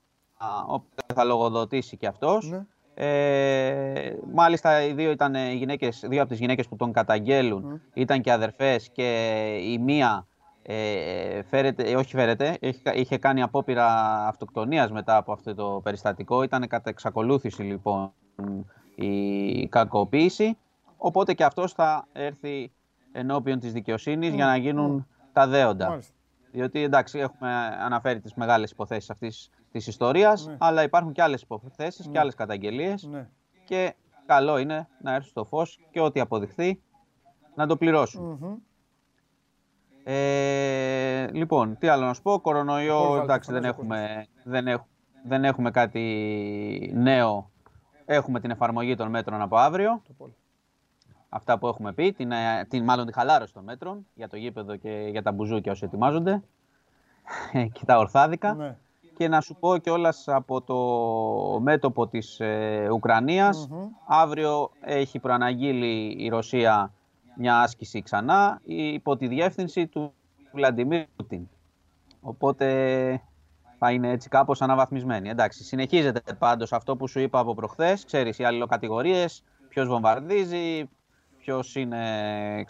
θα 1.13 1.23
λογοδοτήσει 1.23 1.97
και 1.97 2.07
αυτός. 2.07 2.49
Ναι. 2.49 2.65
Ε, 2.93 4.15
μάλιστα 4.33 4.85
οι 4.85 4.93
δύο, 4.93 5.11
ήταν 5.11 5.35
γυναίκες, 5.35 6.05
δύο 6.07 6.21
από 6.21 6.29
τις 6.29 6.39
γυναίκες 6.39 6.67
που 6.67 6.75
τον 6.75 6.91
καταγγέλουν 6.91 7.81
ήταν 7.93 8.21
και 8.21 8.31
αδερφές 8.31 8.89
και 8.89 9.37
η 9.61 9.77
μία 9.77 10.27
ε, 10.65 11.43
φέρεται, 11.43 11.83
ε, 11.83 11.95
όχι 11.95 12.15
φέρεται, 12.15 12.57
είχε, 12.93 13.17
κάνει 13.17 13.41
απόπειρα 13.41 13.87
αυτοκτονίας 14.27 14.91
μετά 14.91 15.17
από 15.17 15.31
αυτό 15.31 15.55
το 15.55 15.81
περιστατικό. 15.83 16.43
Ήταν 16.43 16.67
κατά 16.67 16.89
εξακολούθηση 16.89 17.61
λοιπόν 17.61 18.13
η 18.95 19.67
κακοποίηση. 19.67 20.57
Οπότε 20.97 21.33
και 21.33 21.43
αυτός 21.43 21.73
θα 21.73 22.07
έρθει 22.11 22.71
ενώπιον 23.11 23.59
της 23.59 23.73
δικαιοσύνης 23.73 24.33
για 24.33 24.45
να 24.45 24.55
γίνουν 24.57 25.07
τα 25.33 25.47
δέοντα. 25.47 25.99
Διότι 26.51 26.81
εντάξει 26.81 27.19
έχουμε 27.19 27.51
αναφέρει 27.79 28.19
τις 28.19 28.33
μεγάλες 28.33 28.71
υποθέσεις 28.71 29.09
αυτής 29.09 29.49
της 29.71 29.87
ιστορίας, 29.87 30.47
ναι. 30.47 30.55
αλλά 30.59 30.83
υπάρχουν 30.83 31.11
και 31.11 31.21
άλλες 31.21 31.41
υποθέσεις 31.41 32.05
και 32.05 32.11
ναι. 32.11 32.19
άλλες 32.19 32.35
καταγγελίες 32.35 33.03
ναι. 33.03 33.29
και 33.65 33.95
καλό 34.25 34.57
είναι 34.57 34.87
να 35.01 35.13
έρθει 35.13 35.29
στο 35.29 35.45
φως 35.45 35.79
και 35.91 35.99
ό,τι 35.99 36.19
αποδειχθεί 36.19 36.81
να 37.55 37.67
το 37.67 37.77
πληρωσουν 37.77 38.61
ε, 40.03 41.27
λοιπόν, 41.31 41.77
τι 41.77 41.87
άλλο 41.87 42.05
να 42.05 42.13
σου 42.13 42.21
πω. 42.21 42.39
Κορονοϊό, 42.39 43.19
εντάξει, 43.23 43.51
δεν 43.51 43.63
έχουμε, 43.63 44.25
δεν, 44.43 44.83
δεν 45.25 45.43
έχουμε 45.43 45.71
κάτι 45.71 46.91
νέο. 46.95 47.51
Έχουμε 48.05 48.39
την 48.39 48.51
εφαρμογή 48.51 48.95
των 48.95 49.09
μέτρων 49.09 49.41
από 49.41 49.57
αύριο. 49.57 50.01
Αυτά 51.29 51.57
που 51.57 51.67
έχουμε 51.67 51.93
πει, 51.93 52.13
την, 52.13 52.31
ε, 52.31 52.65
την, 52.69 52.83
μάλλον 52.83 53.05
τη 53.05 53.13
χαλάρωση 53.13 53.53
των 53.53 53.63
μέτρων 53.63 54.05
για 54.13 54.27
το 54.29 54.37
γήπεδο 54.37 54.75
και 54.75 55.07
για 55.11 55.21
τα 55.21 55.31
μπουζούκια 55.31 55.71
όσοι 55.71 55.85
ετοιμάζονται 55.85 56.43
και 57.73 57.85
τα 57.85 57.97
ορθάδικα. 57.97 58.53
Ναι. 58.53 58.77
Και 59.17 59.27
να 59.27 59.41
σου 59.41 59.55
πω 59.59 59.77
κιόλας 59.77 60.27
από 60.27 60.61
το 60.61 60.79
μέτωπο 61.59 62.07
της 62.07 62.39
ε, 62.39 62.87
ουκρανιας 62.91 63.67
αύριο 64.07 64.71
έχει 64.81 65.19
προαναγγείλει 65.19 66.15
η 66.19 66.29
Ρωσία 66.29 66.93
μια 67.37 67.61
άσκηση 67.61 68.01
ξανά 68.01 68.61
υπό 68.65 69.15
τη 69.15 69.27
διεύθυνση 69.27 69.87
του 69.87 70.13
Βλαντιμίρ 70.51 71.05
Πούτιν. 71.15 71.47
Οπότε 72.21 73.21
θα 73.77 73.91
είναι 73.91 74.09
έτσι 74.09 74.29
κάπως 74.29 74.61
αναβαθμισμένη. 74.61 75.29
Εντάξει, 75.29 75.63
συνεχίζεται 75.63 76.33
πάντως 76.33 76.73
αυτό 76.73 76.95
που 76.95 77.07
σου 77.07 77.19
είπα 77.19 77.39
από 77.39 77.53
προχθές. 77.53 78.05
Ξέρεις, 78.05 78.39
οι 78.39 78.43
αλληλοκατηγορίες, 78.43 79.43
ποιος 79.69 79.87
βομβαρδίζει, 79.87 80.89
ποιος, 81.37 81.75
είναι, 81.75 82.03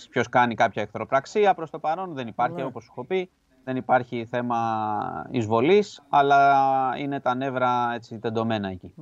ποιος 0.10 0.30
κάνει 0.30 0.56
κάποια 0.56 0.82
εχθροπραξία 0.82 1.54
προς 1.54 1.70
το 1.70 1.80
παρόν. 1.80 2.14
Δεν 2.14 2.28
υπάρχει, 2.28 2.56
ναι. 2.56 2.64
όπως 2.64 2.84
σου 2.84 2.90
έχω 2.92 3.06
πει. 3.06 3.30
Δεν 3.64 3.76
υπάρχει 3.76 4.26
θέμα 4.26 5.28
εισβολής, 5.30 6.04
αλλά 6.10 6.94
είναι 6.98 7.20
τα 7.20 7.36
νεύρα 7.36 7.94
έτσι 7.94 8.20
τεντωμένα 8.20 8.70
εκεί. 8.70 8.94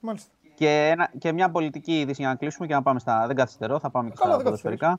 Μάλιστα. 0.00 0.32
Και, 0.58 0.88
ένα, 0.90 1.10
και 1.18 1.32
μια 1.32 1.50
πολιτική 1.50 2.00
είδηση 2.00 2.20
για 2.20 2.30
να 2.30 2.34
κλείσουμε 2.34 2.66
και 2.66 2.74
να 2.74 2.82
πάμε 2.82 2.98
στα. 2.98 3.26
Δεν 3.26 3.36
καθυστερώ, 3.36 3.78
θα 3.78 3.90
πάμε 3.90 4.10
και 4.10 4.16
στα 4.16 4.36
ποδοσφαιρικά. 4.36 4.98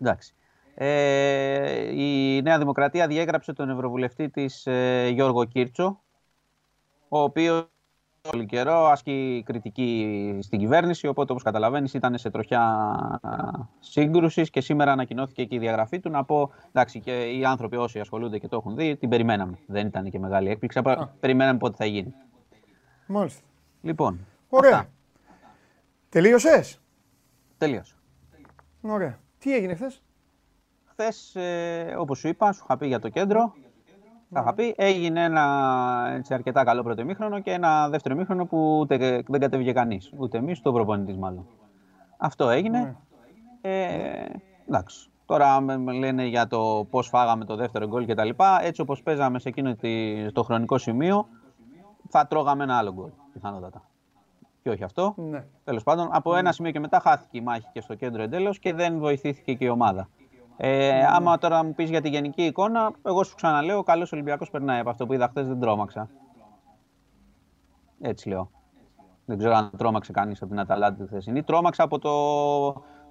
Εντάξει. 0.00 0.34
Ε, 0.74 2.02
η 2.02 2.42
Νέα 2.42 2.58
Δημοκρατία 2.58 3.06
διέγραψε 3.06 3.52
τον 3.52 3.70
Ευρωβουλευτή 3.70 4.30
της 4.30 4.66
ε, 4.66 5.08
Γιώργο 5.08 5.44
Κίρτσο, 5.44 6.00
ο 7.08 7.18
οποίος 7.18 7.68
πολύ 8.30 8.46
καιρό 8.46 8.86
ασκεί 8.86 9.42
κριτική 9.46 10.38
στην 10.42 10.58
κυβέρνηση, 10.58 11.06
οπότε 11.06 11.32
όπως 11.32 11.44
καταλαβαίνεις 11.44 11.94
ήταν 11.94 12.18
σε 12.18 12.30
τροχιά 12.30 13.20
σύγκρουσης 13.80 14.50
και 14.50 14.60
σήμερα 14.60 14.92
ανακοινώθηκε 14.92 15.44
και 15.44 15.54
η 15.54 15.58
διαγραφή 15.58 16.00
του. 16.00 16.10
Να 16.10 16.24
πω, 16.24 16.50
εντάξει, 16.68 17.00
και 17.00 17.30
οι 17.30 17.44
άνθρωποι 17.44 17.76
όσοι 17.76 18.00
ασχολούνται 18.00 18.38
και 18.38 18.48
το 18.48 18.56
έχουν 18.56 18.76
δει, 18.76 18.96
την 18.96 19.08
περιμέναμε. 19.08 19.58
Δεν 19.66 19.86
ήταν 19.86 20.10
και 20.10 20.18
μεγάλη 20.18 20.50
έκπληξη, 20.50 20.82
περιμέναμε 21.20 21.58
πότε 21.58 21.76
θα 21.76 21.84
γίνει. 21.84 22.14
Μάλιστα. 23.06 23.42
Λοιπόν, 23.82 24.26
Ωραία. 24.56 24.86
Τελείωσες; 26.08 26.80
Τελείωσε. 27.58 27.94
Ωραία. 28.80 29.18
Τι 29.38 29.54
έγινε 29.54 29.74
χθες; 29.74 30.02
Χθες, 30.84 31.34
ε, 31.34 31.94
όπως 31.98 32.18
σου 32.18 32.28
είπα, 32.28 32.52
σου 32.52 32.60
είχα 32.64 32.76
πει 32.76 32.86
για 32.86 32.98
το 32.98 33.08
κέντρο. 33.08 33.54
Θα 34.30 34.40
είχα 34.40 34.54
πει, 34.54 34.74
έγινε 34.76 35.24
ένα 35.24 36.12
έτσι, 36.14 36.34
αρκετά 36.34 36.64
καλό 36.64 36.82
πρώτο 36.82 37.00
ημίχρονο 37.00 37.40
και 37.40 37.50
ένα 37.50 37.88
δεύτερο 37.88 38.14
ημίχρονο 38.14 38.46
που 38.46 38.78
ούτε, 38.78 39.22
δεν 39.28 39.40
κατέβηκε 39.40 39.72
κανείς. 39.72 40.12
Ούτε 40.16 40.38
εμείς, 40.38 40.58
ούτε 40.58 40.68
ο 40.68 40.72
προπονητής 40.72 41.16
μάλλον. 41.16 41.46
Αυτό 42.16 42.48
έγινε. 42.48 42.80
Ναι. 42.80 42.94
Ε, 43.60 44.24
εντάξει. 44.68 45.10
Τώρα 45.26 45.60
με 45.60 45.92
λένε 45.92 46.24
για 46.24 46.46
το 46.46 46.86
πώς 46.90 47.08
φάγαμε 47.08 47.44
το 47.44 47.56
δεύτερο 47.56 47.86
γκολ 47.86 48.06
κτλ. 48.06 48.28
Έτσι 48.60 48.80
όπως 48.80 49.02
παίζαμε 49.02 49.38
σε 49.38 49.48
εκείνο 49.48 49.76
το 50.32 50.42
χρονικό 50.42 50.78
σημείο, 50.78 51.28
θα 52.08 52.26
τρώγαμε 52.26 52.62
ένα 52.62 52.76
άλλο 52.76 52.92
γκολ. 52.92 53.10
Πιθανότατα. 53.32 53.88
Και 54.66 54.72
όχι 54.72 54.84
αυτό. 54.84 55.14
Ναι. 55.16 55.44
Τέλος 55.64 55.82
πάντων, 55.82 56.08
από 56.10 56.36
ένα 56.36 56.52
σημείο 56.52 56.70
και 56.70 56.80
μετά 56.80 57.00
χάθηκε 57.00 57.38
η 57.38 57.40
μάχη 57.40 57.68
και 57.72 57.80
στο 57.80 57.94
κέντρο 57.94 58.22
εντέλο 58.22 58.50
και 58.50 58.74
δεν 58.74 58.98
βοηθήθηκε 58.98 59.54
και 59.54 59.64
η 59.64 59.68
ομάδα. 59.68 60.08
Ε, 60.56 60.68
ναι. 60.68 61.06
Άμα 61.08 61.38
τώρα 61.38 61.64
μου 61.64 61.74
πεις 61.74 61.90
για 61.90 62.00
τη 62.00 62.08
γενική 62.08 62.42
εικόνα, 62.42 62.92
εγώ 63.02 63.24
σου 63.24 63.34
ξαναλέω: 63.34 63.78
Ο 63.78 63.82
καλός 63.82 64.12
Ολυμπιακός 64.12 64.50
περνάει 64.50 64.80
από 64.80 64.90
αυτό 64.90 65.06
που 65.06 65.12
είδα 65.12 65.28
χθες, 65.28 65.46
δεν 65.46 65.60
τρόμαξα. 65.60 66.08
Έτσι 68.00 68.28
λέω. 68.28 68.50
Δεν 69.24 69.38
ξέρω 69.38 69.54
αν 69.54 69.70
τρόμαξε 69.76 70.12
κανείς 70.12 70.42
από 70.42 70.50
την 70.50 70.60
Αταλάντη 70.60 71.02
τη 71.02 71.08
χθεσινή. 71.08 71.42
Τρόμαξα 71.42 71.82
από 71.82 71.98
το, 71.98 72.14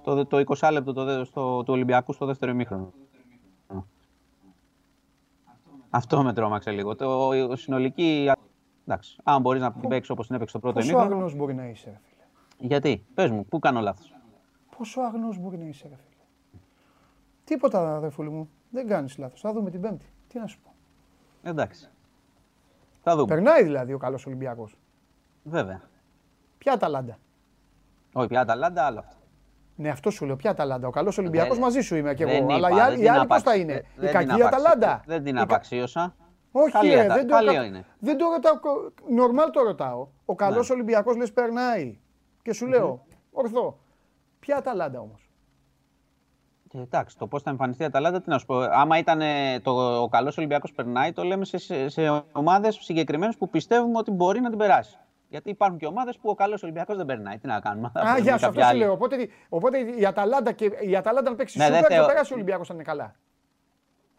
το, 0.02 0.26
το 0.26 0.42
20 0.58 0.68
λεπτό 0.72 0.92
το, 0.92 1.24
στο, 1.24 1.62
του 1.62 1.72
Ολυμπιακού 1.72 2.12
στο 2.12 2.26
δεύτερο 2.26 2.52
ημίχρονο. 2.52 2.92
Αυτό 5.90 6.22
με 6.22 6.32
τρόμαξε 6.32 6.70
λίγο. 6.70 6.94
Το 6.94 7.32
συνολική. 7.52 8.30
Εντάξει, 8.88 9.18
αν 9.22 9.40
μπορείς 9.40 9.60
να 9.60 9.72
την 9.72 9.88
παίξεις 9.88 10.10
όπως 10.10 10.26
την 10.26 10.36
έπαιξε 10.36 10.52
το 10.52 10.58
πρώτο 10.60 10.80
ημίχρονο. 10.80 11.08
Πόσο 11.08 11.24
αγνό 11.24 11.36
μπορεί 11.36 11.54
να 11.54 11.66
είσαι, 11.68 11.90
ρε 11.90 11.98
φίλε; 12.02 12.68
Γιατί, 12.68 13.06
πες 13.14 13.30
μου, 13.30 13.46
πού 13.46 13.58
κάνω 13.58 13.80
λάθος; 13.80 14.14
Πόσο 14.76 15.00
αγνό 15.00 15.34
μπορεί 15.40 15.58
να 15.58 15.64
είσαι, 15.64 15.88
ρε 15.88 15.94
φίλε; 15.96 16.16
Τίποτα, 17.44 17.96
αδερφούλη 17.96 18.30
μου. 18.30 18.50
Δεν 18.70 18.86
κάνεις 18.86 19.18
λάθος. 19.18 19.40
Θα 19.40 19.52
δούμε 19.52 19.70
την 19.70 19.80
Πέμπτη. 19.80 20.06
Τι 20.28 20.38
να 20.38 20.46
σου 20.46 20.58
πω. 20.60 20.74
Εντάξει. 21.42 21.88
Θα 23.02 23.16
δούμε. 23.16 23.34
Περνάει 23.34 23.62
δηλαδή 23.62 23.92
ο 23.92 23.98
καλός 23.98 24.26
Ολυμπιακός. 24.26 24.78
Βέβαια. 25.42 25.80
Ποια 26.58 26.72
Αταλάντα; 26.72 27.18
Όχι, 28.12 28.26
ποια 28.26 28.40
Αταλάντα, 28.40 28.84
άλλο 28.84 28.98
αυτό. 28.98 29.16
Ναι, 29.76 29.88
αυτό 29.88 30.10
σου 30.10 30.26
λέω. 30.26 30.36
Ποια 30.36 30.50
Αταλάντα. 30.50 30.86
Ο 30.86 30.90
καλός 30.90 31.18
Ολυμπιακός 31.18 31.58
μαζί 31.58 31.80
σου 31.80 31.96
είμαι 31.96 32.14
και 32.14 32.24
εγώ. 32.24 32.52
αλλά 32.52 32.70
οι 32.70 32.80
άλλοι, 32.80 33.10
άλλοι 33.10 33.26
πώς 33.26 33.42
θα 33.42 33.56
είναι. 33.56 33.84
η 34.00 34.06
κακή 34.06 34.42
Αταλάντα; 34.42 35.02
Δεν 35.06 35.24
την 35.24 35.38
απαξίωσα. 35.38 36.14
Όχι, 36.58 36.70
καλή, 36.70 36.94
ρε, 36.94 37.06
δεν, 37.06 37.26
το, 37.26 37.36
είναι. 37.64 37.84
δεν 37.98 38.18
το 38.18 38.24
ρωτάω. 38.32 38.54
Νορμάλ 39.08 39.50
το 39.50 39.62
ρωτάω. 39.62 40.08
Ο 40.24 40.34
καλός 40.34 40.68
ναι. 40.68 40.74
Ολυμπιακός 40.74 41.16
λες 41.16 41.32
περνάει. 41.32 41.98
Και 42.42 42.52
σου 42.52 42.66
λέω, 42.66 43.06
ορθό. 43.32 43.78
Ποια 44.38 44.56
Αταλάντα 44.56 45.00
όμως; 45.00 45.30
Ε, 46.74 46.80
εντάξει, 46.80 47.18
το 47.18 47.26
πώς 47.26 47.42
θα 47.42 47.50
εμφανιστεί 47.50 47.82
η 47.82 47.86
Αταλάντα, 47.86 48.20
τι 48.20 48.28
να 48.28 48.38
σου 48.38 48.46
πω. 48.46 48.56
Άμα 48.56 48.98
ήταν 48.98 49.20
το, 49.62 50.00
ο 50.02 50.08
καλός 50.08 50.38
Ολυμπιακός 50.38 50.72
περνάει, 50.72 51.12
το 51.12 51.22
λέμε 51.22 51.44
σε, 51.44 51.58
σε, 51.58 51.88
σε 51.88 52.22
ομάδες 52.32 52.78
συγκεκριμένες 52.80 53.36
που 53.36 53.48
πιστεύουμε 53.48 53.98
ότι 53.98 54.10
μπορεί 54.10 54.40
να 54.40 54.48
την 54.48 54.58
περάσει. 54.58 54.98
Γιατί 55.28 55.50
υπάρχουν 55.50 55.78
και 55.78 55.86
ομάδες 55.86 56.16
που 56.16 56.28
ο 56.30 56.34
καλός 56.34 56.62
Ολυμπιακός 56.62 56.96
δεν 56.96 57.06
περνάει. 57.06 57.38
Τι 57.38 57.46
να 57.46 57.60
κάνουμε. 57.60 57.90
Α, 57.94 58.18
για 58.18 58.34
αυτό 58.34 58.62
σου 58.62 58.76
λέω. 58.76 58.92
Οπότε, 58.92 59.28
οπότε 59.48 59.78
η 59.78 60.06
Αταλάντα 60.06 60.52
και 60.52 60.64
η 60.80 60.96
Αταλάντα 60.96 61.30
να 61.30 61.36
παίξει 61.36 61.58
ναι, 61.58 61.64
σούπερ 61.64 61.80
και 61.80 62.04
περάσει 62.06 62.32
ο 62.32 62.34
Ολυμπιακός 62.34 62.66
θα 62.68 62.74
είναι 62.74 62.82
καλά. 62.82 63.14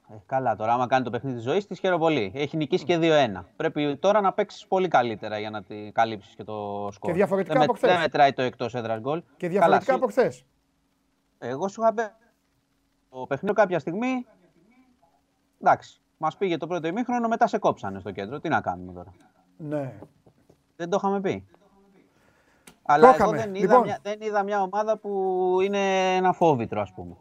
Ε, 0.09 0.15
καλά, 0.25 0.55
τώρα 0.55 0.73
άμα 0.73 0.87
κάνει 0.87 1.03
το 1.03 1.09
παιχνίδι 1.09 1.35
της 1.35 1.45
ζωής 1.45 1.67
της, 1.67 1.79
χαίρομαι 1.79 1.99
πολύ. 1.99 2.31
Έχει 2.35 2.57
νικήσει 2.57 2.85
και 2.85 2.97
2-1. 3.01 3.43
Πρέπει 3.55 3.97
τώρα 3.97 4.21
να 4.21 4.33
παίξεις 4.33 4.67
πολύ 4.67 4.87
καλύτερα 4.87 5.39
για 5.39 5.49
να 5.49 5.63
τη 5.63 5.91
καλύψεις 5.91 6.35
και 6.35 6.43
το 6.43 6.87
σκορ. 6.91 7.11
Και 7.11 7.17
διαφορετικά 7.17 7.61
από 7.61 7.73
χθες. 7.73 7.91
Δεν 7.91 7.99
μετράει 7.99 8.33
το 8.33 8.41
εκτός 8.41 8.75
έδρας 8.75 8.99
γκολ. 8.99 9.23
Και 9.37 9.47
διαφορετικά 9.47 9.93
από 9.93 10.07
χθες. 10.07 10.45
Εγώ 11.37 11.67
σου 11.67 11.81
είχα 11.81 11.93
πει 11.93 12.01
το 13.09 13.25
παιχνίδι 13.27 13.55
κάποια 13.55 13.79
στιγμή. 13.79 14.25
Εντάξει, 15.61 16.01
μας 16.17 16.37
πήγε 16.37 16.57
το 16.57 16.67
πρώτο 16.67 16.87
ημίχρονο, 16.87 17.27
μετά 17.27 17.47
σε 17.47 17.57
κόψανε 17.57 17.99
στο 17.99 18.11
κέντρο. 18.11 18.39
Τι 18.39 18.49
να 18.49 18.61
κάνουμε 18.61 18.93
τώρα. 18.93 19.13
Ναι. 19.57 19.93
Δεν 20.75 20.89
το 20.89 20.97
είχαμε 20.99 21.21
πει. 21.21 21.47
Αλλά 22.83 23.15
εγώ 23.19 23.31
δεν 23.31 23.55
είδα, 23.55 23.59
λοιπόν. 23.59 23.81
μια, 23.81 23.99
δεν 24.01 24.21
είδα 24.21 24.43
μια 24.43 24.61
ομάδα 24.61 24.97
που 24.97 25.11
είναι 25.61 26.15
ένα 26.15 26.33
φόβητρο, 26.33 26.81
ας 26.81 26.93
πούμε. 26.93 27.15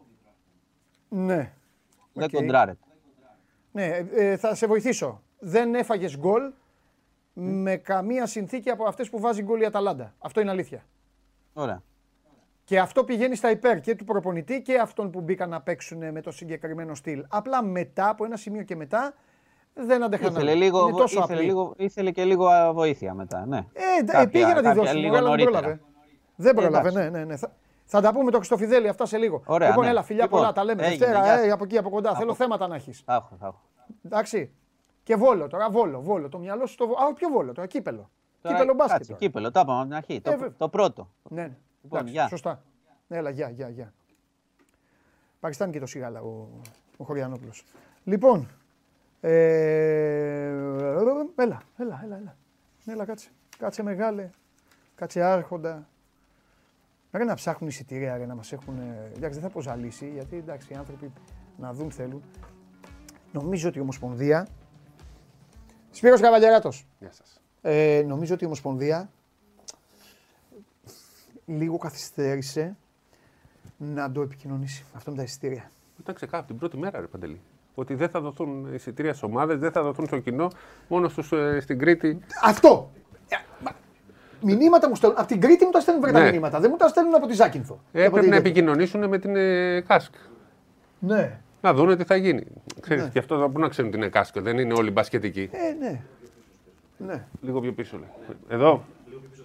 Ναι. 1.09 1.53
Δεν 2.17 2.27
okay. 2.27 2.33
κοντράρεται. 2.33 2.79
Ναι, 3.71 3.85
ε, 4.15 4.37
θα 4.37 4.55
σε 4.55 4.67
βοηθήσω. 4.67 5.21
Δεν 5.39 5.75
έφαγες 5.75 6.17
γκολ 6.17 6.51
με 7.33 7.75
καμία 7.75 8.25
συνθήκη 8.25 8.69
από 8.69 8.83
αυτές 8.85 9.09
που 9.09 9.19
βάζει 9.19 9.43
γκολ 9.43 9.61
η 9.61 9.65
Αταλάντα. 9.65 10.13
Αυτό 10.17 10.41
είναι 10.41 10.49
αλήθεια. 10.49 10.85
Ωραία. 11.53 11.83
Και 12.63 12.79
αυτό 12.79 13.03
πηγαίνει 13.03 13.35
στα 13.35 13.51
υπέρ 13.51 13.79
και 13.79 13.95
του 13.95 14.03
προπονητή 14.03 14.61
και 14.61 14.79
αυτών 14.79 15.11
που 15.11 15.21
μπήκαν 15.21 15.49
να 15.49 15.61
παίξουν 15.61 16.11
με 16.11 16.21
το 16.21 16.31
συγκεκριμένο 16.31 16.95
στυλ. 16.95 17.25
Απλά 17.27 17.63
μετά, 17.63 18.09
από 18.09 18.25
ένα 18.25 18.37
σημείο 18.37 18.63
και 18.63 18.75
μετά, 18.75 19.13
δεν 19.73 20.03
αντέχανε. 20.03 20.29
Ήθελε, 20.29 20.53
λίγο, 20.53 20.87
είναι 20.87 20.97
τόσο 20.97 21.23
ήθελε, 21.23 21.41
λίγο, 21.41 21.73
ήθελε 21.77 22.11
και 22.11 22.23
λίγο 22.23 22.73
βοήθεια 22.73 23.13
μετά. 23.13 23.45
Ναι. 23.45 23.57
Ε, 23.57 24.03
κάποια, 24.03 24.29
πήγε 24.29 24.61
να 24.61 24.61
τη 24.61 24.79
δώσει. 24.79 24.95
Λίγο 24.95 25.21
δεν 25.21 25.43
πρόλαβε. 25.43 25.79
Δεν 26.35 26.55
πρόλαβε, 26.55 26.91
ναι, 26.91 27.09
ναι, 27.09 27.23
ναι. 27.23 27.35
Θα, 27.89 27.99
θα 27.99 28.01
τα 28.01 28.13
πούμε 28.13 28.31
το 28.31 28.37
Χριστοφιδέλη 28.37 28.87
αυτά 28.87 29.05
σε 29.05 29.17
λίγο. 29.17 29.41
Ωραία, 29.45 29.67
λοιπόν, 29.67 29.83
ναι. 29.83 29.89
έλα, 29.89 30.03
φιλιά 30.03 30.23
λοιπόν, 30.23 30.39
πολλά, 30.39 30.53
τα 30.53 30.63
λέμε 30.63 30.85
έγινε, 30.85 31.05
Δευτέρα, 31.05 31.39
ε, 31.39 31.51
από 31.51 31.63
εκεί 31.63 31.77
από 31.77 31.89
κοντά. 31.89 32.15
Θέλω 32.15 32.33
θέματα 32.33 32.67
να 32.67 32.75
έχεις. 32.75 33.03
Εντάξει. 34.05 34.51
Και 35.03 35.15
βόλο 35.15 35.47
τώρα, 35.47 35.69
βόλο, 35.69 36.01
βόλο. 36.01 36.29
Το 36.29 36.39
μυαλό 36.39 36.65
σου 36.65 36.75
το. 36.75 36.83
Α, 36.83 37.13
ποιο 37.13 37.29
βόλο 37.29 37.53
τώρα, 37.53 37.67
κύπελο. 37.67 38.09
Τώρα, 38.41 38.55
κύπελο 38.55 38.73
μπάσκετ. 38.73 38.97
Κάτσε, 38.97 39.13
κύπελο, 39.13 39.51
το 39.51 39.59
είπαμε 39.59 39.79
από 39.79 39.87
την 39.87 39.95
αρχή. 39.95 40.21
Ε, 40.23 40.35
το, 40.35 40.51
το 40.57 40.69
πρώτο. 40.69 41.09
Ναι, 41.29 41.41
ναι. 41.41 41.57
Λοιπόν, 41.81 42.07
Εντάξει, 42.07 42.27
σωστά. 42.29 42.63
Έλα, 43.07 43.29
γεια, 43.29 43.49
γεια, 43.49 43.69
γεια. 43.69 43.93
Πακιστάν 45.39 45.71
και 45.71 45.79
το 45.79 45.85
Σιγάλα 45.85 46.21
ο, 46.21 46.47
ο 46.97 47.03
Χωριανόπουλος. 47.03 47.63
Λοιπόν, 48.03 48.47
ε, 49.21 49.31
έλα, 51.35 51.61
έλα, 51.75 52.01
έλα, 52.03 52.15
έλα. 52.17 52.35
Έλα, 52.85 53.05
κάτσε. 53.05 53.29
Κάτσε 53.57 53.83
μεγάλε. 53.83 54.29
Κάτσε 54.95 55.21
άρχοντα. 55.21 55.87
Πρέπει 57.11 57.25
να 57.25 57.33
ψάχνουν 57.35 57.69
εισιτήρια, 57.69 58.17
ρε, 58.17 58.25
να 58.25 58.35
μας 58.35 58.51
έχουν... 58.51 58.79
Εντάξει, 59.15 59.29
δεν 59.29 59.41
θα 59.41 59.47
αποζαλίσει, 59.47 60.09
γιατί 60.13 60.37
εντάξει, 60.37 60.73
οι 60.73 60.75
άνθρωποι 60.75 61.11
να 61.57 61.73
δουν 61.73 61.91
θέλουν. 61.91 62.23
Νομίζω 63.31 63.67
ότι 63.69 63.77
η 63.77 63.81
Ομοσπονδία... 63.81 64.47
Σπύρος 65.91 66.21
Καβαλιαράτος. 66.21 66.87
Γεια 66.99 67.11
σας. 67.11 67.41
Ε, 67.61 68.03
νομίζω 68.07 68.33
ότι 68.33 68.43
η 68.43 68.45
Ομοσπονδία 68.45 69.09
λίγο 71.45 71.77
καθυστέρησε 71.77 72.75
να 73.77 74.11
το 74.11 74.21
επικοινωνήσει 74.21 74.85
αυτό 74.93 75.11
με 75.11 75.17
τα 75.17 75.23
εισιτήρια. 75.23 75.71
Ήταν 75.99 76.15
ξεκάθαρο 76.15 76.47
την 76.47 76.57
πρώτη 76.57 76.77
μέρα, 76.77 76.99
ρε 76.99 77.07
Παντελή. 77.07 77.41
Ότι 77.75 77.95
δεν 77.95 78.09
θα 78.09 78.21
δοθούν 78.21 78.73
εισιτήρια 78.73 79.11
στις 79.11 79.23
ομάδες, 79.23 79.59
δεν 79.59 79.71
θα 79.71 79.83
δοθούν 79.83 80.05
στο 80.05 80.19
κοινό, 80.19 80.47
μόνο 80.87 81.09
στους, 81.09 81.31
ε, 81.31 81.59
στην 81.59 81.79
Κρήτη. 81.79 82.19
Αυτό! 82.43 82.91
Ε, 84.43 84.55
μηνύματα 84.55 84.89
μου 84.89 84.95
στέλνουν. 84.95 85.19
Από 85.19 85.27
την 85.27 85.41
Κρήτη 85.41 85.65
μου 85.65 85.71
τα 85.71 85.79
στέλνουν 85.79 86.03
βρετά 86.03 86.19
ναι. 86.19 86.31
μηνύματα. 86.31 86.59
Δεν 86.59 86.69
μου 86.71 86.77
τα 86.77 86.87
στέλνουν 86.87 87.15
από 87.15 87.27
τη 87.27 87.33
Ζάκυνθο. 87.33 87.79
Ε, 87.91 88.09
πρέπει 88.09 88.27
να 88.27 88.35
επικοινωνήσουν 88.35 89.07
με 89.07 89.17
την 89.17 89.35
ε, 89.35 89.81
ΚΑΣΚ. 89.81 90.13
Ναι. 90.99 91.39
Να 91.61 91.73
δουν 91.73 91.97
τι 91.97 92.03
θα 92.03 92.15
γίνει. 92.15 92.43
Ξέρεις, 92.81 93.03
ναι. 93.03 93.09
και 93.09 93.19
αυτό 93.19 93.39
θα 93.39 93.49
πού 93.49 93.59
να 93.59 93.67
ξέρουν 93.67 93.91
την 93.91 93.99
είναι 94.01 94.09
ΚΑΣΚ. 94.09 94.39
Δεν 94.39 94.57
είναι 94.57 94.73
όλοι 94.73 94.91
μπασκετικοί. 94.91 95.49
Ε, 95.51 95.73
ναι. 95.79 96.01
ναι. 96.97 97.23
Λίγο 97.41 97.61
πιο 97.61 97.73
πίσω 97.73 97.97
λέει. 97.97 98.09
Εδώ. 98.47 98.83
Λίγο 99.07 99.19
πιο 99.19 99.29
πίσω. 99.29 99.43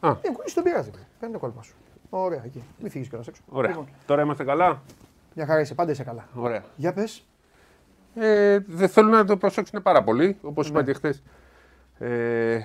Α. 0.00 0.10
Ε, 0.10 0.52
δεν 0.54 0.62
πειράζει. 0.62 0.90
Κάνει 1.20 1.32
το 1.32 1.38
κόλπα 1.38 1.62
σου. 1.62 1.74
Ωραία, 2.10 2.42
εκεί. 2.44 2.62
Μην 2.78 2.90
φύγεις 2.90 3.08
κιόλας 3.08 3.28
έξω. 3.28 3.42
Ωραία. 3.48 3.70
Λοιπόν. 3.70 3.88
Τώρα 4.06 4.22
είμαστε 4.22 4.44
καλά; 4.44 4.82
Μια 5.34 5.46
χαρά 5.46 5.60
είσαι, 5.60 5.74
πάντα 5.74 5.90
είσαι 5.90 6.04
καλά. 6.04 6.28
Ωραία. 6.34 6.64
Για 6.76 6.92
πες. 6.92 7.24
Ε, 8.14 8.58
δεν 8.66 8.88
θέλω 8.88 9.08
να 9.08 9.24
το 9.24 9.36
προσέξουν 9.36 9.82
πάρα 9.82 10.02
πολύ. 10.02 10.36
Όπως 10.42 10.70
ναι. 10.70 10.78
είπα 10.78 10.92
και 10.92 10.92
χθες, 10.92 11.22
ε, 11.98 12.60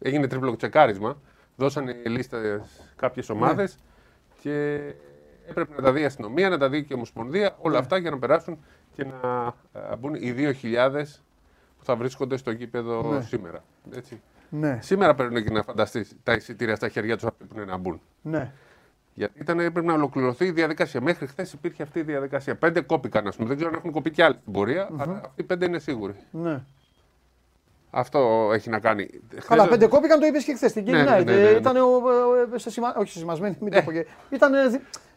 έγινε 0.00 0.26
τρίπλο 0.26 0.56
τσεκάρισμα. 0.56 1.20
Δώσανε 1.56 1.96
λίστα 2.06 2.66
κάποιες 2.96 3.28
ομάδες 3.28 3.76
ναι. 3.76 4.40
και 4.42 4.76
έπρεπε 5.48 5.74
να 5.76 5.82
τα 5.82 5.92
δει 5.92 6.00
η 6.00 6.04
αστυνομία, 6.04 6.48
να 6.48 6.58
τα 6.58 6.68
δει 6.68 6.80
και 6.80 6.92
η 6.92 6.94
Ομοσπονδία. 6.94 7.56
Όλα 7.58 7.72
ναι. 7.72 7.78
αυτά 7.78 7.96
για 7.96 8.10
να 8.10 8.18
περάσουν 8.18 8.64
και 8.94 9.04
να 9.04 9.54
μπουν 9.96 10.14
οι 10.14 10.34
2.000 10.62 11.02
που 11.78 11.84
θα 11.84 11.96
βρίσκονται 11.96 12.36
στο 12.36 12.50
γήπεδο 12.50 13.12
ναι. 13.12 13.20
σήμερα. 13.20 13.64
Έτσι. 13.94 14.20
Ναι. 14.50 14.78
Σήμερα 14.82 15.14
πρέπει 15.14 15.50
να 15.50 15.62
φανταστείς 15.62 16.16
τα 16.22 16.32
εισιτήρια 16.32 16.76
στα 16.76 16.88
χέρια 16.88 17.16
τους 17.16 17.28
πρέπει 17.48 17.68
να 17.68 17.76
μπουν. 17.76 18.00
Ναι. 18.22 18.52
Γιατί 19.14 19.40
ήταν, 19.40 19.58
έπρεπε 19.58 19.86
να 19.86 19.92
ολοκληρωθεί 19.92 20.44
η 20.44 20.50
διαδικασία. 20.50 21.00
Μέχρι 21.00 21.26
χθες 21.26 21.52
υπήρχε 21.52 21.82
αυτή 21.82 21.98
η 21.98 22.02
διαδικασία. 22.02 22.56
Πέντε 22.56 22.80
κόπηκαν, 22.80 23.26
ας 23.26 23.36
πούμε. 23.36 23.48
Δεν 23.48 23.56
ξέρω 23.56 23.70
αν 23.72 23.78
έχουν 23.78 23.90
κοπεί 23.90 24.10
κι 24.10 24.22
άλλοι 24.22 24.36
στην 24.40 24.52
πορεία, 24.52 24.88
mm-hmm. 24.88 24.98
αλλά 24.98 25.12
αυτοί 25.12 25.42
οι 25.42 25.42
πέντε 25.42 25.64
είναι 25.64 25.78
σίγουροι. 25.78 26.14
Ναι. 26.30 26.64
Αυτό 27.90 28.50
έχει 28.52 28.70
να 28.70 28.78
κάνει. 28.78 29.08
Καλά, 29.46 29.68
πέντε 29.68 29.86
κόπηκαν, 29.86 30.20
το 30.20 30.26
είπες 30.26 30.44
και 30.44 30.54
χθες 30.54 30.70
στην 30.70 30.84
Κίνη. 30.84 30.96
Ναι, 30.96 31.02
ναι, 31.02 31.18
ναι, 31.18 31.32
ναι, 31.32 31.42
ναι, 31.42 31.48
Ήταν. 31.48 31.76
Όχι, 32.96 33.18
σημασμένοι, 33.18 33.56
μην 33.60 33.72
το 33.72 33.78
ε. 33.78 33.82
πω 33.82 33.92
και. 33.92 34.06
Ήταν. 34.30 34.52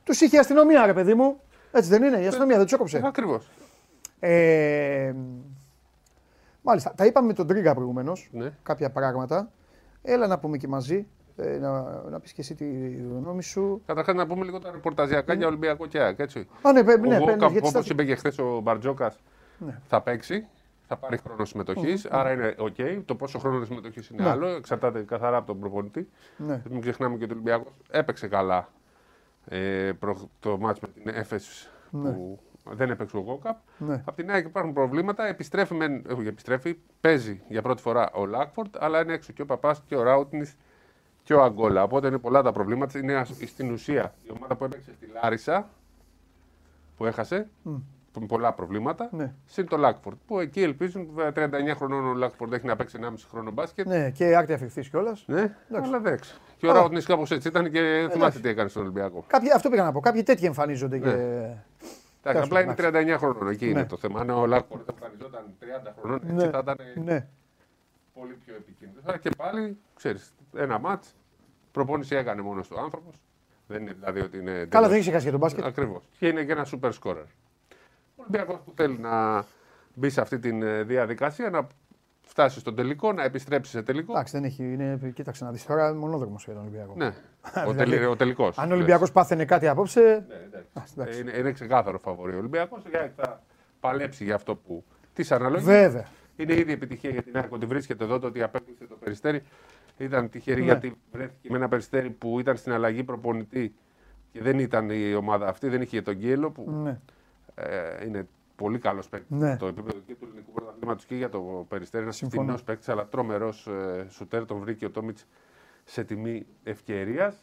Τους 0.03 0.21
είχε 0.21 0.35
η 0.35 0.39
αστυνομία, 0.39 0.85
ρε 0.85 0.93
παιδί 0.93 1.13
μου. 1.13 1.39
Έτσι 1.71 1.89
δεν 1.89 2.03
είναι, 2.03 2.17
η 2.17 2.27
αστυνομία 2.27 2.55
δεν 2.55 2.65
τους 2.65 2.73
έκοψε. 2.73 3.01
Ακριβώς. 3.05 3.49
Ε, 4.19 5.13
μάλιστα. 6.61 6.93
Τα 6.95 7.05
είπαμε 7.05 7.27
με 7.27 7.33
τον 7.33 7.47
Τρίγκα 7.47 7.73
προηγουμένως. 7.73 8.29
Ναι. 8.31 8.51
Κάποια 8.63 8.89
πράγματα. 8.89 9.51
Έλα 10.01 10.27
να 10.27 10.39
πούμε 10.39 10.57
και 10.57 10.67
μαζί. 10.67 11.07
Ε, 11.35 11.57
να, 11.57 11.81
να 12.09 12.19
πεις 12.19 12.31
και 12.33 12.41
εσύ 12.41 12.55
τη 12.55 12.65
γνώμη 13.19 13.43
σου. 13.43 13.81
Καταρχάς 13.85 14.15
να 14.15 14.27
πούμε 14.27 14.45
λίγο 14.45 14.59
τα 14.59 14.71
ρεπορταζιακά 14.71 15.33
για 15.33 15.47
Ολυμπιακό 15.47 15.87
και 15.87 15.99
ΑΕΚ. 15.99 16.19
Έτσι. 16.19 16.47
Α, 16.61 16.71
ναι, 16.71 16.81
ναι, 16.81 16.95
ναι, 16.95 17.17
ναι 17.17 17.45
Όπως 17.63 17.89
είπε 17.89 18.03
και 18.03 18.15
χθες 18.15 18.37
ο 18.37 18.59
Μπαρτζόκας, 18.59 19.19
ναι. 19.57 19.79
θα 19.87 20.01
παίξει. 20.01 20.47
Θα 20.93 20.99
πάρει 20.99 21.17
χρόνο 21.17 21.45
συμμετοχής. 21.45 22.05
Mm-hmm. 22.05 22.11
Άρα 22.11 22.31
είναι 22.31 22.55
OK. 22.57 23.01
Το 23.05 23.15
πόσο 23.15 23.39
χρόνο 23.39 23.65
συμμετοχής 23.65 24.09
είναι 24.09 24.23
ναι. 24.23 24.29
άλλο. 24.29 24.47
Εξαρτάται 24.47 25.01
καθαρά 25.01 25.37
από 25.37 25.47
τον 25.47 25.59
προπονητή. 25.59 26.09
Ναι. 26.37 26.61
Μην 26.69 26.81
ξεχνάμε 26.81 27.17
και 27.17 27.23
ότι 27.23 27.33
ο 27.33 27.35
Ολυμπιακός 27.35 27.71
έπαιξε 27.89 28.27
καλά 28.27 28.69
ε, 29.45 29.91
προ, 29.99 30.29
το 30.39 30.57
μάτς 30.57 30.79
με 30.79 30.87
την 30.87 31.07
Έφεση 31.15 31.69
ναι. 31.89 32.11
που 32.11 32.39
δεν 32.63 32.89
έπαιξε 32.89 33.17
ο 33.17 33.21
Γκόκαπ. 33.21 33.57
Ναι. 33.77 34.03
Απ' 34.05 34.15
την 34.15 34.31
ΑΕΚ 34.31 34.45
υπάρχουν 34.45 34.73
προβλήματα. 34.73 35.27
Επιστρέφει, 35.27 35.73
με, 35.73 35.85
ε, 35.85 36.27
επιστρέφει, 36.27 36.77
παίζει 37.01 37.41
για 37.47 37.61
πρώτη 37.61 37.81
φορά 37.81 38.11
ο 38.13 38.25
Λάκφορντ, 38.25 38.75
αλλά 38.79 39.01
είναι 39.01 39.13
έξω 39.13 39.33
και 39.33 39.41
ο 39.41 39.45
Παπάς 39.45 39.81
και 39.85 39.95
ο 39.95 40.03
Ράουτνης 40.03 40.55
και 41.23 41.33
ο 41.33 41.43
Αγκόλα. 41.43 41.83
Οπότε 41.83 42.07
είναι 42.07 42.17
πολλά 42.17 42.41
τα 42.41 42.51
προβλήματα. 42.51 42.99
Είναι 42.99 43.25
στην 43.25 43.71
ουσία 43.71 44.13
η 44.23 44.31
ομάδα 44.35 44.55
που 44.55 44.63
έπαιξε 44.63 44.93
στη 44.93 45.09
Λάρισα, 45.13 45.69
που 46.97 47.05
έχασε, 47.05 47.49
mm. 47.65 47.81
Με 48.19 48.25
πολλά 48.25 48.53
προβλήματα, 48.53 49.09
ναι. 49.11 49.33
συν 49.45 49.67
το 49.67 49.77
Λάκφορντ. 49.77 50.17
Που 50.27 50.39
εκεί 50.39 50.61
ελπίζουν, 50.61 51.07
39 51.35 51.49
χρονών 51.75 52.07
ο 52.07 52.13
Λάκφορντ 52.13 52.53
έχει 52.53 52.65
να 52.65 52.75
παίξει 52.75 52.99
1,5 53.01 53.13
χρόνο 53.29 53.51
μπάσκετ. 53.51 53.87
Ναι, 53.87 54.09
και 54.11 54.35
άκρη 54.35 54.53
αφιχθεί 54.53 54.89
κιόλας. 54.89 55.23
Ναι, 55.27 55.55
αλλά 55.71 55.99
δεν 55.99 56.19
Και 56.57 56.67
ο 56.67 56.71
Ράουτνη 56.71 57.01
κάπως 57.01 57.31
έτσι 57.31 57.47
ήταν 57.47 57.71
και 57.71 58.07
θυμάστε 58.11 58.39
τι 58.39 58.49
έκανε 58.49 58.69
στον 58.69 58.81
Ολυμπιακό. 58.81 59.23
Κάποιοι, 59.27 59.51
αυτό 59.51 59.69
πήγα 59.69 59.83
να 59.83 59.91
πω. 59.91 59.99
Κάποιοι 59.99 60.23
τέτοιοι 60.23 60.45
εμφανίζονται. 60.45 60.97
Ναι. 60.97 61.11
Και... 61.11 61.47
Εντάξει, 62.23 62.43
απλά 62.43 62.61
είναι 62.61 62.75
39 62.77 63.15
χρονών. 63.17 63.49
Εκεί 63.49 63.65
ναι. 63.65 63.71
είναι 63.71 63.85
το 63.85 63.97
θέμα. 63.97 64.19
Αν 64.19 64.29
ο 64.29 64.45
Λάκφορντ 64.45 64.89
εμφανιζόταν 64.89 65.45
30 65.87 65.91
χρονών, 65.99 66.19
έτσι 66.23 66.45
ναι. 66.45 66.49
θα 66.49 66.59
ήταν 66.61 66.77
ναι. 67.03 67.27
πολύ 68.13 68.37
πιο 68.45 68.55
επικίνδυνος. 68.55 69.19
Και 69.19 69.29
πάλι, 69.37 69.77
ξέρεις, 69.95 70.33
ένα 70.55 70.79
μάτς. 70.79 71.15
Προπόνηση 71.71 72.15
έκανε 72.15 72.41
μόνος 72.41 72.67
του 72.67 72.79
άνθρωπος. 72.79 73.15
Δεν 73.67 73.81
είναι 73.81 73.93
δηλαδή 73.93 74.19
ότι 74.19 74.37
είναι. 74.37 74.65
Καλά, 74.69 74.87
δεν 74.87 74.97
έχει 74.97 75.11
χάσει 75.11 75.21
για 75.21 75.31
τον 75.31 75.39
μπάσκετ. 75.39 75.65
Ακριβώς. 75.65 76.09
Και 76.19 76.27
είναι 76.27 76.43
και 76.43 76.51
ένα 76.51 76.65
super 76.71 76.91
scorer. 77.01 77.25
Ο 78.15 78.21
Ολυμπιακό 78.21 78.61
που 78.65 78.73
θέλει 78.75 78.97
να 78.97 79.45
μπει 79.93 80.09
σε 80.09 80.21
αυτή 80.21 80.39
τη 80.39 80.49
ε, 80.49 80.83
διαδικασία, 80.83 81.49
να 81.49 81.67
φτάσει 82.21 82.59
στον 82.59 82.75
τελικό, 82.75 83.13
να 83.13 83.23
επιστρέψει 83.23 83.71
σε 83.71 83.81
τελικό. 83.81 84.11
Εντάξει, 84.11 84.33
δεν 84.33 84.43
έχει. 84.43 84.63
Είναι, 84.63 85.11
κοίταξε 85.15 85.43
να 85.43 85.51
δεις 85.51 85.65
τώρα 85.65 85.93
μονόδρομος 85.93 86.43
για 86.43 86.53
τον 86.53 86.61
Ολυμπιακό. 86.61 86.93
Ναι, 86.97 87.13
ο, 87.67 87.73
τελ, 87.73 88.05
ο 88.05 88.15
τελικός. 88.15 88.57
Αν 88.57 88.71
ο 88.71 88.73
Ολυμπιακός 88.73 89.11
πάθαινε 89.11 89.45
κάτι 89.45 89.67
απόψε. 89.67 90.25
Ναι, 90.95 91.15
είναι, 91.15 91.37
είναι 91.37 91.51
ξεκάθαρο 91.51 91.99
φαβορή. 91.99 92.35
Ο 92.35 92.37
Ολυμπιακός 92.37 92.83
θα 93.15 93.43
παλέψει 93.79 94.23
για 94.23 94.35
αυτό 94.35 94.55
που 94.55 94.83
τη 95.13 95.27
αναλογεί. 95.29 95.65
Βέβαια. 95.65 96.07
Είναι 96.35 96.53
ήδη 96.53 96.71
επιτυχία 96.71 97.09
για 97.09 97.23
την 97.23 97.37
ΑΕΚ 97.37 97.51
ότι 97.51 97.65
βρίσκεται 97.65 98.03
εδώ, 98.03 98.19
το 98.19 98.27
ότι 98.27 98.43
απέκτησε 98.43 98.85
το 98.85 98.95
περιστέρι. 98.95 99.43
Ήταν 99.97 100.29
τυχερή 100.29 100.59
ναι. 100.59 100.65
γιατί 100.65 100.97
βρέθηκε 101.11 101.49
με 101.49 101.57
ένα 101.57 101.67
περιστέρι 101.67 102.09
που 102.09 102.39
ήταν 102.39 102.57
στην 102.57 102.71
αλλαγή 102.71 103.03
προπονητή 103.03 103.75
και 104.31 104.41
δεν 104.41 104.59
ήταν 104.59 104.89
η 104.89 105.13
ομάδα 105.13 105.47
αυτή, 105.47 105.69
δεν 105.69 105.81
είχε 105.81 106.01
τον 106.01 106.15
Γκέλο 106.15 106.51
που 106.51 106.71
ναι. 106.71 106.99
Ε, 107.55 108.05
είναι 108.05 108.27
πολύ 108.55 108.79
καλός 108.79 109.09
παίκτης. 109.09 109.37
Ναι. 109.37 109.57
Το 109.57 109.67
επίπεδο 109.67 109.99
και 110.05 110.15
του 110.15 110.25
ελληνικού 110.25 110.51
πρωταθλήματος 110.51 111.05
και 111.05 111.15
για 111.15 111.29
το 111.29 111.65
περιστέρι. 111.69 112.03
Ένας 112.03 112.17
τιμιό 112.17 112.57
παίκτης, 112.65 112.89
αλλά 112.89 113.07
τρομερός 113.07 113.67
ε, 113.67 114.05
σουτέρ. 114.09 114.45
Τον 114.45 114.59
βρήκε 114.59 114.85
ο 114.85 114.91
Τόμιτς 114.91 115.25
σε 115.83 116.03
τιμή 116.03 116.45
ευκαιρίας. 116.63 117.35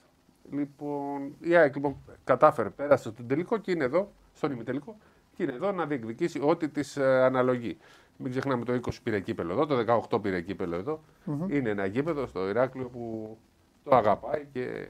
Λοιπόν, 0.50 1.34
η 1.40 1.56
ΑΕΚ 1.56 1.74
λοιπόν, 1.74 1.96
κατάφερε, 2.24 2.70
πέρασε 2.70 3.10
στον 3.10 3.26
τελικό 3.26 3.58
και 3.58 3.70
είναι 3.70 3.84
εδώ, 3.84 4.12
στον 4.32 4.52
ημιτελικό, 4.52 4.96
και 5.36 5.42
είναι 5.42 5.52
εδώ 5.52 5.72
να 5.72 5.86
διεκδικήσει 5.86 6.40
ό,τι 6.42 6.68
της 6.68 6.96
ε, 6.96 7.22
αναλογεί. 7.22 7.76
Μην 8.16 8.30
ξεχνάμε 8.30 8.64
το 8.64 8.72
20 8.72 8.92
πήρε 9.02 9.20
κύπελο 9.20 9.52
εδώ, 9.52 9.66
το 9.66 10.08
18 10.10 10.22
πήρε 10.22 10.40
κύπελο 10.40 10.76
εδώ. 10.76 11.00
Mm-hmm. 11.26 11.52
Είναι 11.52 11.70
ένα 11.70 11.86
γήπεδο 11.86 12.26
στο 12.26 12.48
Ηράκλειο 12.48 12.88
που 12.88 13.36
το 13.84 13.96
αγαπάει 13.96 14.46
και. 14.52 14.88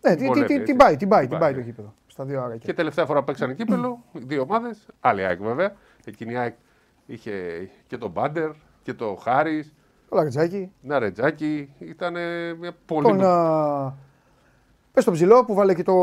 Ναι, 0.00 0.16
τι, 0.16 0.44
τι, 0.44 0.62
την 0.62 0.76
πάει, 0.76 0.96
την 0.96 1.08
πάει, 1.08 1.26
την 1.26 1.38
πάει 1.38 1.54
το 1.54 1.60
γήπεδο. 1.60 1.94
Στα 2.12 2.24
δύο 2.24 2.42
άρακια. 2.42 2.58
Και 2.58 2.72
τελευταία 2.72 3.06
φορά 3.06 3.22
παίξανε 3.22 3.54
κύπελο, 3.54 4.04
δύο 4.12 4.42
ομάδες, 4.42 4.86
άλλη 5.00 5.24
ΑΕΚ 5.24 5.42
βέβαια. 5.42 5.72
Εκείνη 6.04 6.32
η 6.32 6.36
ΑΕΚ 6.36 6.54
είχε 7.06 7.32
και 7.86 7.98
τον 7.98 8.10
Μπάντερ 8.10 8.50
και 8.82 8.94
το 8.94 9.14
Χάρης. 9.22 9.74
Το 10.08 10.16
Λαρετζάκι. 10.16 10.72
Ναι, 10.80 10.98
Ρετζάκι. 10.98 11.72
Ήταν 11.78 12.12
μια 12.58 12.72
πολύ. 12.86 13.06
Τον, 13.06 13.24
α... 13.24 13.94
Πες 14.92 15.04
τον 15.04 15.14
ψηλό 15.14 15.44
που 15.44 15.54
βάλε 15.54 15.74
και 15.74 15.82
το, 15.82 15.94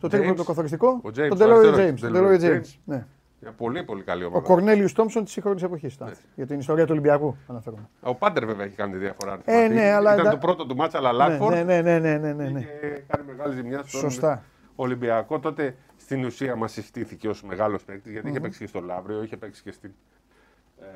το 0.00 0.08
τρίπλο 0.08 0.34
το 0.34 0.44
καθοριστικό. 0.44 0.88
Ο 0.88 1.08
James, 1.08 1.28
τον 1.28 1.38
Τελόριο 1.38 1.70
James. 1.70 1.94
Τον 2.00 2.12
Τελόριο 2.12 2.38
James. 2.40 2.74
Ναι. 2.84 3.06
Μια 3.40 3.52
πολύ 3.52 3.82
πολύ 3.84 4.02
καλή 4.02 4.24
ομάδα. 4.24 4.38
Ο 4.38 4.42
Κορνέλιου 4.42 4.88
Τόμψον 4.94 5.24
της 5.24 5.32
σύγχρονη 5.32 5.62
εποχής. 5.62 5.98
Ναι. 5.98 6.10
Για 6.34 6.46
την 6.46 6.58
ιστορία 6.58 6.84
του 6.84 6.92
Ολυμπιακού 6.92 7.36
αναφέρομαι. 7.46 7.88
Ο 8.02 8.14
Πάντερ 8.14 8.46
βέβαια 8.46 8.64
έχει 8.64 8.76
κάνει 8.76 8.92
τη 8.92 8.98
διαφορά. 8.98 9.38
Ε, 9.44 9.68
ναι, 9.68 9.90
αλλά... 9.90 10.14
Ήταν 10.14 10.30
το 10.30 10.38
πρώτο 10.38 10.66
του 10.66 10.76
μάτσα, 10.76 10.98
αλλά 10.98 11.12
Λάκφορντ. 11.12 11.54
Ναι, 11.54 11.62
ναι, 11.62 11.80
ναι, 11.80 11.98
ναι, 11.98 12.32
ναι, 12.32 12.48
ναι. 12.48 12.60
Και 12.60 13.02
κάνει 13.06 13.26
μεγάλη 13.26 13.54
ζημιά 13.54 13.82
στον 13.84 14.00
Σωστά. 14.00 14.42
Ολυμπιακό. 14.76 15.40
Τότε 15.40 15.76
στην 15.96 16.24
ουσία 16.24 16.56
μας 16.56 16.72
συστήθηκε 16.72 17.28
ως 17.28 17.42
μεγάλος 17.42 17.84
παίκτης 17.84 18.12
γιατί 18.12 18.26
mm-hmm. 18.26 18.30
είχε 18.30 18.40
παίξει 18.40 18.58
και 18.58 18.66
στο 18.66 18.80
Λαύριο, 18.80 19.22
είχε 19.22 19.36
παίξει 19.36 19.62
και 19.62 19.72
στην 19.72 19.92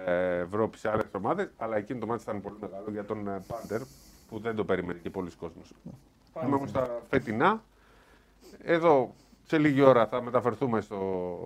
ε, 0.07 0.39
Ευρώπη 0.39 0.79
σε 0.79 0.91
άλλες 0.91 1.05
ομάδες. 1.13 1.51
Αλλά 1.57 1.77
εκείνο 1.77 1.99
το 1.99 2.07
μάτι 2.07 2.23
ήταν 2.23 2.41
πολύ 2.41 2.57
μεγάλο 2.61 2.91
για 2.91 3.05
τον 3.05 3.29
ε, 3.29 3.43
Πάντερ 3.47 3.81
που 4.29 4.39
δεν 4.39 4.57
το 4.57 4.65
περίμενε 4.65 4.99
και 4.99 5.11
πολλοί 5.11 5.31
κόσμος. 5.31 5.73
Πάμε 6.33 6.55
όμως 6.55 6.71
στα 6.71 7.03
φετινά. 7.09 7.63
Εδώ 8.63 9.15
σε 9.51 9.59
λίγη 9.59 9.83
ώρα 9.83 10.07
θα 10.07 10.23
μεταφερθούμε 10.23 10.81
στο... 10.81 10.97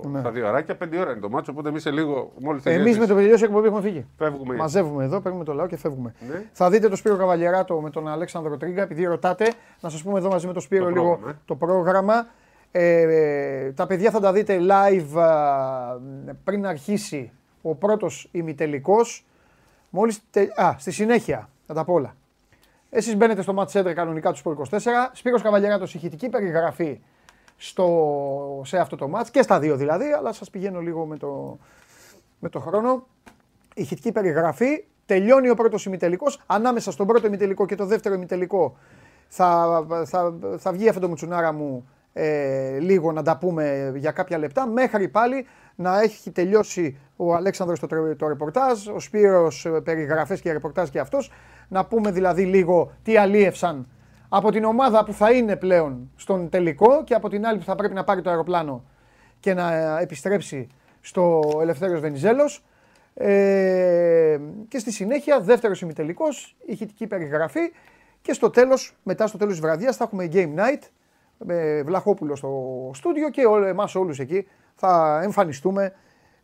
ναι. 0.05 0.21
στα 0.21 0.31
δύο 0.31 0.49
αράκια. 0.49 0.77
Πέντε 0.77 0.99
ώρα 0.99 1.11
είναι 1.11 1.21
το 1.21 1.29
μάτσο, 1.29 1.53
οπότε 1.53 1.69
εμείς 1.69 1.83
σε 1.83 1.91
λίγο. 1.91 2.33
Εμείς 2.63 2.99
με 2.99 3.07
το 3.07 3.15
τελειώσει 3.15 3.45
εκπομπή 3.45 3.67
έχουμε 3.67 3.83
φύγει. 3.83 4.07
Φεύγουμε. 4.19 4.55
Μαζεύουμε 4.55 5.05
εδώ, 5.05 5.21
παίρνουμε 5.21 5.45
το 5.45 5.53
λαό 5.55 5.67
και 5.67 5.77
φεύγουμε. 5.77 6.15
Ναι. 6.29 6.45
Θα 6.53 6.71
δείτε 6.71 6.89
το 6.89 6.97
Σπύρο 6.97 7.17
Καβαλιαράτο 7.17 7.81
με 7.81 7.91
τον 7.91 8.09
Αλέξανδρο 8.09 8.57
Τρίγκα, 8.57 8.83
επειδή 8.83 9.05
ρωτάτε. 9.05 9.53
Να 9.81 9.89
σας 9.89 10.03
πούμε 10.03 10.19
εδώ 10.19 10.29
μαζί 10.29 10.47
με 10.47 10.53
τον 10.53 10.63
Σπύρο 10.63 10.85
το 10.85 10.91
λίγο 10.91 11.05
πρόγραμμα. 11.05 11.31
Ε. 11.31 11.39
το 11.45 11.55
πρόγραμμα. 11.55 12.27
Ε, 12.71 13.73
τα 13.73 13.87
παιδιά 13.87 14.11
θα 14.11 14.21
τα 14.21 14.33
δείτε 14.33 14.59
live 14.61 15.21
ε, 16.27 16.33
πριν 16.45 16.67
αρχίσει 16.67 17.33
ο 17.63 17.75
πρώτος 17.75 18.29
ημιτελικός. 18.33 19.27
Μόλις. 19.91 20.21
Τε... 20.31 20.49
Α, 20.57 20.75
στη 20.79 20.91
συνέχεια 20.91 21.49
θα 21.67 21.75
τα 21.75 21.85
πω 21.85 21.93
όλα. 21.93 22.17
Εσείς 22.91 23.17
μπαίνετε 23.17 23.43
στο 23.43 23.55
Match 23.57 23.81
Center 23.81 23.93
κανονικά 23.95 24.33
τους 24.33 24.43
24. 24.45 24.79
Σπύρος 25.13 25.43
Καβαλιαράτος, 25.43 25.95
ηχητική 25.95 26.29
περιγραφή 26.29 27.01
στο, 27.65 28.63
σε 28.65 28.79
αυτό 28.79 28.97
το 28.97 29.09
μάτς 29.09 29.31
και 29.31 29.43
στα 29.43 29.59
δύο 29.59 29.77
δηλαδή, 29.77 30.05
αλλά 30.05 30.33
σας 30.33 30.51
πηγαίνω 30.51 30.81
λίγο 30.81 31.07
με 31.07 31.17
το, 31.17 31.59
με 32.39 32.49
το 32.49 32.61
χρόνο. 32.61 33.07
Ηχητική 33.75 34.13
περιγραφή, 34.13 34.85
τελειώνει 35.07 35.51
ο 35.51 35.55
πρώτος 35.55 35.85
ημιτελικός, 35.85 36.41
ανάμεσα 36.47 36.91
στον 36.93 37.07
πρώτο 37.07 37.27
ημιτελικό 37.27 37.67
και 37.67 37.75
το 37.75 37.87
δεύτερο 37.87 38.15
ημιτελικό 38.15 38.77
θα, 39.29 39.87
θα, 40.05 40.35
θα 40.59 40.73
βγει 40.73 40.89
αυτό 40.89 41.01
το 41.01 41.09
μουτσουνάρα 41.09 41.53
μου 41.53 41.89
ε, 42.13 42.79
λίγο 42.79 43.13
να 43.13 43.23
τα 43.23 43.37
πούμε 43.39 43.93
για 43.97 44.11
κάποια 44.11 44.39
λεπτά, 44.39 44.67
μέχρι 44.67 45.09
πάλι 45.09 45.47
να 45.75 46.01
έχει 46.01 46.31
τελειώσει 46.31 46.99
ο 47.17 47.35
Αλέξανδρος 47.35 47.81
το, 47.81 47.87
το 48.17 48.29
ρεπορτάζ, 48.29 48.87
ο 48.87 49.01
Σπύρος 49.01 49.65
ε, 49.65 49.71
περιγραφές 49.71 50.41
και 50.41 50.53
ρεπορτάζ 50.53 50.89
και 50.89 50.99
αυτός, 50.99 51.33
να 51.69 51.85
πούμε 51.85 52.11
δηλαδή 52.11 52.45
λίγο 52.45 52.93
τι 53.03 53.17
αλίευσαν 53.17 53.87
από 54.35 54.51
την 54.51 54.65
ομάδα 54.65 55.05
που 55.05 55.13
θα 55.13 55.33
είναι 55.33 55.57
πλέον 55.57 56.11
στον 56.17 56.49
τελικό 56.49 57.05
και 57.05 57.15
από 57.15 57.29
την 57.29 57.47
άλλη 57.47 57.59
που 57.59 57.65
θα 57.65 57.75
πρέπει 57.75 57.95
να 57.95 58.05
πάρει 58.05 58.23
το 58.23 58.31
αεροπλάνο 58.31 58.85
και 59.41 59.55
να 59.55 59.99
επιστρέψει 59.99 60.67
στο 61.01 61.41
Ελευθέριος 61.61 62.01
Βενιζέλος. 62.01 62.65
Ε, 63.15 64.39
και 64.69 64.79
στη 64.79 64.93
συνέχεια 64.93 65.41
δεύτερος 65.41 65.81
ημιτελικός, 65.81 66.57
ηχητική 66.67 67.07
περιγραφή 67.07 67.61
και 68.23 68.33
στο 68.33 68.51
τέλος, 68.51 68.97
μετά 69.03 69.27
στο 69.27 69.39
τέλος 69.39 69.53
της 69.53 69.63
βραδιάς 69.63 69.97
θα 69.97 70.05
έχουμε 70.05 70.29
game 70.33 70.55
night 70.55 70.83
με 71.39 71.83
Βλαχόπουλο 71.83 72.37
στο 72.37 72.91
στούντιο 72.95 73.31
και 73.31 73.41
εμά 73.41 73.67
εμάς 73.69 73.95
όλους 73.95 74.19
εκεί 74.19 74.47
θα 74.75 75.21
εμφανιστούμε 75.23 75.93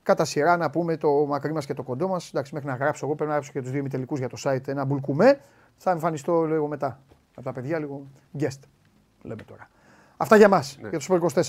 κατά 0.03 0.25
σειρά 0.25 0.57
να 0.57 0.71
πούμε 0.71 0.97
το 0.97 1.09
μακρύ 1.11 1.53
μας 1.53 1.67
και 1.67 1.75
το 1.75 1.83
κοντό 1.83 2.09
μας. 2.09 2.29
Εντάξει, 2.29 2.55
μέχρι 2.55 2.69
να 2.69 2.75
γράψω 2.75 3.07
εγώ 3.07 3.15
πρέπει 3.15 3.31
να 3.31 3.37
γράψω 3.37 3.53
και 3.53 3.61
τους 3.61 3.71
δύο 3.71 3.81
ημιτελικούς 3.81 4.19
για 4.19 4.29
το 4.29 4.37
site 4.45 4.69
ένα 4.69 4.85
μπουλκουμέ. 4.85 5.41
Θα 5.77 5.91
εμφανιστώ 5.91 6.45
λίγο 6.45 6.67
μετά 6.67 7.01
από 7.39 7.47
τα 7.47 7.53
παιδιά 7.53 7.79
λίγο 7.79 8.07
guest. 8.39 8.61
Λέμε 9.23 9.43
τώρα. 9.43 9.69
Αυτά 10.17 10.37
για 10.37 10.49
μας, 10.49 10.79
ναι. 10.81 10.89
για 10.89 10.99
του 10.99 11.31
24. 11.35 11.41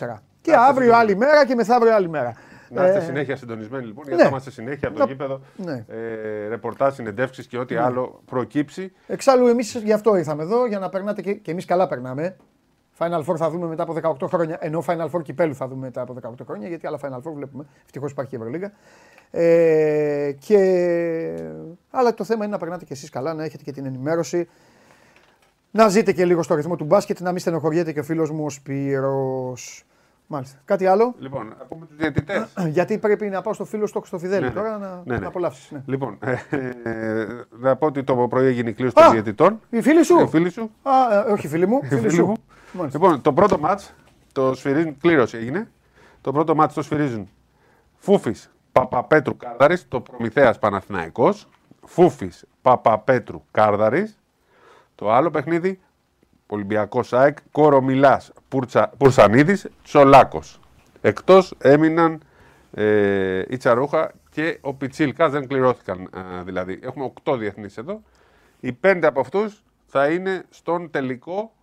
Και 0.41 0.56
αύριο 0.56 0.95
άλλη 0.95 1.16
μέρα 1.16 1.45
και 1.45 1.56
μεθαύριο 1.56 1.95
άλλη 1.95 2.10
μέρα. 2.10 2.34
Να 2.70 2.86
είστε 2.86 2.98
ε, 2.98 3.02
συνέχεια 3.02 3.36
συντονισμένοι 3.36 3.86
λοιπόν, 3.86 4.03
γιατί 4.03 4.18
ναι. 4.18 4.24
θα 4.24 4.30
είμαστε 4.30 4.52
συνέχεια 4.52 4.88
από 4.88 4.98
το 4.98 5.06
γήπεδο. 5.06 5.41
Ναι. 5.56 5.86
Ε, 5.88 6.48
ρεπορτάζ, 6.48 6.94
συνεντεύξεις 6.94 7.48
και 7.48 7.57
ό,τι 7.57 7.74
ναι. 7.74 7.82
άλλο 7.82 8.22
προκύψει. 8.26 8.91
Εξάλλου, 9.07 9.48
εμείς 9.48 9.76
γι' 9.76 9.91
αυτό 9.91 10.16
ήρθαμε 10.16 10.44
εδώ, 10.44 10.66
για 10.66 10.80
να 10.80 10.90
περνάτε 10.90 11.22
και, 11.22 11.34
και 11.34 11.52
εμείς 11.52 11.66
καλά 11.66 11.88
περνάμε. 11.88 12.36
Final 12.98 13.24
Four 13.26 13.38
θα 13.38 13.49
δούμε 13.49 13.68
μετά 13.68 13.84
από 13.84 14.18
18 14.22 14.28
χρόνια. 14.28 14.57
Ενώ 14.60 14.84
Final 14.88 15.10
Four 15.10 15.22
κυπέλου 15.24 15.56
θα 15.56 15.68
δούμε 15.68 15.86
μετά 15.86 16.02
από 16.02 16.16
18 16.22 16.45
χρόνια, 16.45 16.68
γιατί 16.68 16.88
άλλα 16.88 16.99
Final 17.02 17.18
Four 17.18 17.34
βλέπουμε. 17.36 17.66
Ευτυχώς 17.86 18.11
υπάρχει 18.11 18.36
η 18.36 18.38
Ευρωλίγα. 18.38 18.72
Ε, 19.32 20.32
και... 20.40 20.60
Αλλά 21.90 22.14
το 22.14 22.24
θέμα 22.24 22.44
είναι 22.44 22.53
να 22.53 22.60
περνάτε 22.60 22.86
κι 22.86 22.94
εσείς 22.94 23.10
καλά, 23.10 23.34
να 23.34 23.44
έχετε 23.44 23.64
και 23.64 23.72
την 23.72 23.86
ενημέρωση 23.86 24.48
να 25.71 25.87
ζείτε 25.89 26.11
και 26.11 26.25
λίγο 26.25 26.43
στο 26.43 26.55
ρυθμό 26.55 26.75
του 26.75 26.85
μπάσκετ, 26.85 27.19
να 27.19 27.31
μην 27.31 27.39
στενοχωριέται 27.39 27.91
και 27.91 27.99
ο 27.99 28.03
φίλος 28.03 28.31
μου 28.31 28.45
ο 28.45 28.49
Σπύρος. 28.49 29.83
Μάλιστα. 30.31 30.59
Κάτι 30.65 30.85
άλλο; 30.85 31.15
Λοιπόν, 31.19 31.55
ακούμε 31.61 31.85
τους 31.85 31.95
διαιτητές. 31.95 32.53
Γιατί 32.75 32.97
πρέπει 32.97 33.29
να 33.29 33.41
πάω 33.41 33.53
στο 33.53 33.65
φίλο 33.65 33.87
στο, 33.87 34.01
στο 34.05 34.17
Φιδέλη 34.17 34.41
ναι, 34.41 34.47
ναι. 34.47 34.53
τώρα 34.53 34.77
να, 34.77 35.01
ναι, 35.05 35.13
ναι. 35.13 35.19
να 35.19 35.27
απολαύσεις. 35.27 35.71
Ναι. 35.71 35.83
Λοιπόν, 35.85 36.17
ε, 36.19 36.35
ε, 36.83 37.27
να 37.59 37.75
πω 37.75 37.85
ότι 37.85 38.03
το 38.03 38.15
πρωί 38.15 38.45
έγινε 38.45 38.69
η 38.69 38.73
κλήρωση 38.73 38.95
των 38.95 39.11
διαιτητών. 39.11 39.59
Η 39.69 39.81
φίλη 39.81 40.03
σου. 40.03 40.19
Η 40.19 40.27
φίλη 40.27 40.49
σου. 40.49 40.71
Α, 40.83 40.91
ε, 41.27 41.31
όχι, 41.31 41.47
φίλη 41.47 41.67
μου. 41.67 41.79
φίλη 41.89 42.09
σου. 42.09 42.33
Λοιπόν, 42.91 43.21
το 43.21 43.33
πρώτο 43.33 43.59
μάτς 43.59 43.93
το 44.31 44.53
σφυρίζουν, 44.53 44.97
κλήρωση 44.97 45.37
έγινε. 45.37 45.71
Το 46.21 46.31
πρώτο 46.31 46.55
μάτς 46.55 46.73
το 46.73 46.81
σφυρίζουν 46.81 47.29
Φούφης 47.97 48.51
Παπαπέτρου 48.71 49.37
Κάρδαρης, 49.37 49.87
το 49.87 50.01
Προμηθέας 50.01 50.59
Παναθηναϊκός. 50.59 51.47
Φούφης 51.85 52.45
Παπαπέτρου 52.61 53.43
Κάρδαρης. 53.51 54.19
Το 54.99 55.11
άλλο 55.11 55.31
παιχνίδι, 55.31 55.80
Ολυμπιακός 56.47 57.13
ΑΕΚ, 57.13 57.38
Κορομιλάς, 57.51 58.31
Πουρσα, 58.49 58.91
Πουρσανίδης, 58.97 59.67
Τσολάκο. 59.84 60.41
Εκτός 61.01 61.53
έμειναν 61.57 62.21
ε, 62.71 63.43
η 63.47 63.57
Τσαρούχα 63.57 64.11
και 64.30 64.57
ο 64.61 64.73
Πιτσίλκα 64.73 65.30
δεν 65.30 65.47
κληρώθηκαν 65.47 66.09
ε, 66.39 66.43
δηλαδή. 66.43 66.80
Έχουμε 66.84 67.13
8 67.23 67.38
διεθνείς 67.38 67.77
εδώ. 67.77 68.01
Οι 68.59 68.77
5 68.81 68.99
από 69.03 69.19
αυτούς 69.19 69.63
θα 69.85 70.07
είναι 70.07 70.45
στον 70.49 70.89
τελικό. 70.89 71.53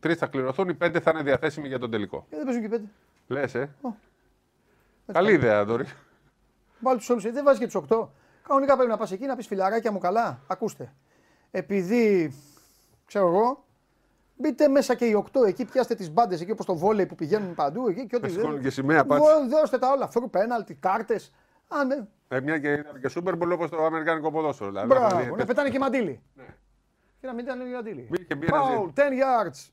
Τρεις 0.00 0.16
θα 0.16 0.26
κληρωθούν, 0.26 0.68
οι 0.68 0.76
5 0.82 1.00
θα 1.02 1.10
είναι 1.10 1.22
διαθέσιμοι 1.22 1.68
για 1.68 1.78
τον 1.78 1.90
τελικό. 1.90 2.26
Ε, 2.30 2.36
δεν 2.36 2.44
παίζουν 2.44 2.62
και 2.62 2.68
5. 2.76 2.80
Λες, 3.26 3.54
ε. 3.54 3.70
Oh. 3.82 3.92
Καλή 5.12 5.32
ιδέα, 5.32 5.64
Δόρη. 5.64 5.84
Βάλει 6.80 6.98
τους 6.98 7.10
όλους, 7.10 7.22
δεν 7.22 7.44
βάζεις 7.44 7.60
και 7.60 7.66
τους 7.66 7.74
8. 7.74 8.08
Κανονικά 8.48 8.74
πρέπει 8.74 8.90
να 8.90 8.96
πας 8.96 9.12
εκεί 9.12 9.26
να 9.26 9.36
πεις 9.36 9.46
φιλαράκια 9.46 9.92
μου 9.92 9.98
καλά. 9.98 10.40
Ακούστε. 10.46 10.92
Επειδή 11.50 12.34
ξέρω 13.12 13.26
εγώ, 13.26 13.64
Μπείτε 14.36 14.68
μέσα 14.68 14.94
και 14.94 15.04
οι 15.04 15.24
8 15.32 15.46
εκεί, 15.46 15.64
πιάστε 15.64 15.94
τις 15.94 16.10
μπάντες 16.10 16.40
εκεί 16.40 16.50
όπως 16.50 16.66
το 16.66 16.74
βόλεϊ 16.74 17.06
που 17.06 17.14
πηγαίνουν 17.14 17.54
παντού. 17.54 17.88
Εκεί, 17.88 18.06
και 18.06 18.16
ό,τι 18.16 18.28
δεν. 18.28 18.60
και 18.60 18.70
σημαία 18.70 19.04
Δώστε 19.48 19.78
τα 19.78 19.90
όλα. 19.90 20.08
Φρου 20.08 20.30
πέναλτι, 20.30 20.74
κάρτες. 20.74 21.32
Α, 21.68 21.84
ναι. 21.84 22.06
Ε, 22.28 22.40
μια 22.40 22.58
και, 22.58 22.76
και 22.76 23.10
Super 23.14 23.32
Bowl 23.32 23.50
όπως 23.52 23.70
το 23.70 23.84
Αμερικάνικο 23.84 24.30
ποδόσφαιρο. 24.30 24.70
Δηλαδή, 24.70 24.86
Μπράβο, 24.86 25.36
ναι, 25.36 25.44
πετάνε 25.44 25.70
και 25.70 25.78
μαντίλι. 25.78 26.22
Ναι. 26.34 26.44
Και 27.20 27.26
να 27.26 27.32
μην 27.32 27.44
ήταν 27.44 27.58
και 27.58 27.74
μαντίλι. 27.74 28.08
Foul, 28.50 28.92
10 28.94 29.00
yards. 29.00 29.70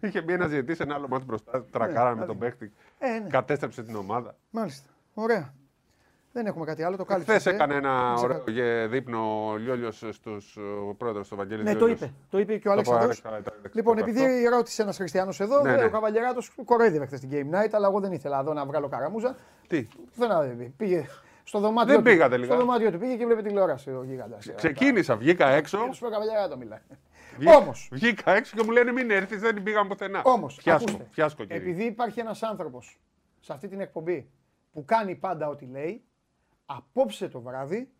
Είχε 0.08 0.20
μπει 0.20 0.32
ένα 0.32 0.46
διαιτή 0.46 0.74
σε 0.74 0.82
ένα 0.82 0.94
άλλο 0.94 1.08
μάτι 1.08 1.24
μπροστά, 1.24 1.64
τρακάρα 1.64 2.16
με 2.16 2.26
τον 2.26 2.38
παίχτη. 2.38 2.72
Ε, 2.98 3.18
ναι. 3.18 3.28
Κατέστρεψε 3.28 3.82
την 3.82 3.96
ομάδα. 3.96 4.36
Μάλιστα. 4.50 4.90
Ωραία. 5.14 5.54
Δεν 6.32 6.46
έχουμε 6.46 6.64
κάτι 6.64 6.82
άλλο. 6.82 6.96
Το 6.96 7.04
κάλυψε. 7.04 7.38
Χθε 7.38 7.50
έκανε 7.50 7.74
ένα 7.74 8.14
ωραίο 8.14 8.44
δείπνο 8.88 9.48
ο 9.50 9.56
Λιόλιος 9.56 10.04
στους 10.10 10.58
πρόεδρος 10.96 11.28
του 11.28 11.36
Βαγγέλη. 11.36 11.62
Ναι, 11.62 11.74
το 11.74 11.86
είπε. 11.86 12.12
Το 12.30 12.38
είπε 12.38 12.56
και 12.56 12.68
ο 12.68 12.72
Αλέξανδρος. 12.72 13.22
Λοιπόν, 13.72 13.98
επειδή 13.98 14.44
ρώτησε 14.44 14.82
ένας 14.82 14.96
χριστιανός 14.96 15.40
εδώ, 15.40 15.62
ναι, 15.62 15.76
ναι. 15.76 15.84
ο 15.84 15.90
Καβαλιεράτος 15.90 16.52
κοροϊδεύε 16.64 17.06
χθες 17.06 17.18
στην 17.18 17.30
Game 17.32 17.54
Night, 17.56 17.68
αλλά 17.72 17.86
εγώ 17.86 18.00
δεν 18.00 18.12
ήθελα 18.12 18.38
εδώ 18.38 18.52
να 18.52 18.66
βγάλω 18.66 18.88
καραμούζα. 18.88 19.36
Τι; 19.66 19.88
Δεν 20.14 20.74
πήγε. 20.76 21.06
Στο 21.44 21.58
δωμάτιο, 21.58 21.94
δεν 21.94 22.02
πήγα 22.02 22.28
τελικά. 22.28 22.52
Στο 22.52 22.60
δωμάτιο 22.60 22.90
του 22.90 22.98
πήγε 22.98 23.16
και 23.16 23.26
βλέπει 23.26 23.42
τηλεόραση 23.42 23.90
ο 23.90 24.02
γίγαντας. 24.04 24.52
Ξεκίνησα, 24.54 25.16
βγήκα 25.16 25.48
έξω. 25.48 25.78
Σου 25.92 26.08
το 26.50 26.56
μιλάει. 26.56 26.80
Όμω. 27.56 27.72
Βγήκα 27.90 28.30
έξω 28.30 28.56
και 28.56 28.62
μου 28.64 28.70
λένε 28.70 28.92
μην 28.92 29.10
έρθεις, 29.10 29.40
δεν 29.40 29.62
πήγαμε 29.62 29.88
πουθενά. 29.88 30.22
Όμως. 30.24 30.60
Φιάσκο, 31.10 31.44
Επειδή 31.48 31.84
υπάρχει 31.84 32.20
ένας 32.20 32.42
άνθρωπος 32.42 33.00
σε 33.40 33.52
αυτή 33.52 33.68
την 33.68 33.80
εκπομπή 33.80 34.30
που 34.72 34.84
κάνει 34.84 35.14
πάντα 35.14 35.48
ό,τι 35.48 35.66
λέει, 35.66 36.04
απόψε 36.76 37.28
το 37.28 37.40
βράδυ 37.40 37.90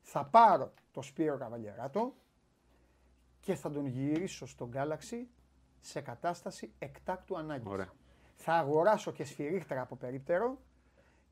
θα 0.00 0.24
πάρω 0.24 0.72
το 0.92 1.02
Σπύρο 1.02 1.36
Καβαλιαράτο 1.36 2.14
και 3.40 3.54
θα 3.54 3.70
τον 3.70 3.86
γυρίσω 3.86 4.46
στον 4.46 4.70
Galaxy 4.74 5.26
σε 5.80 6.00
κατάσταση 6.00 6.72
εκτάκτου 6.78 7.36
ανάγκης. 7.36 7.72
Ωραία. 7.72 7.92
Θα 8.34 8.52
αγοράσω 8.52 9.12
και 9.12 9.24
σφυρίχτρα 9.24 9.80
από 9.80 9.96
περίπτερο 9.96 10.58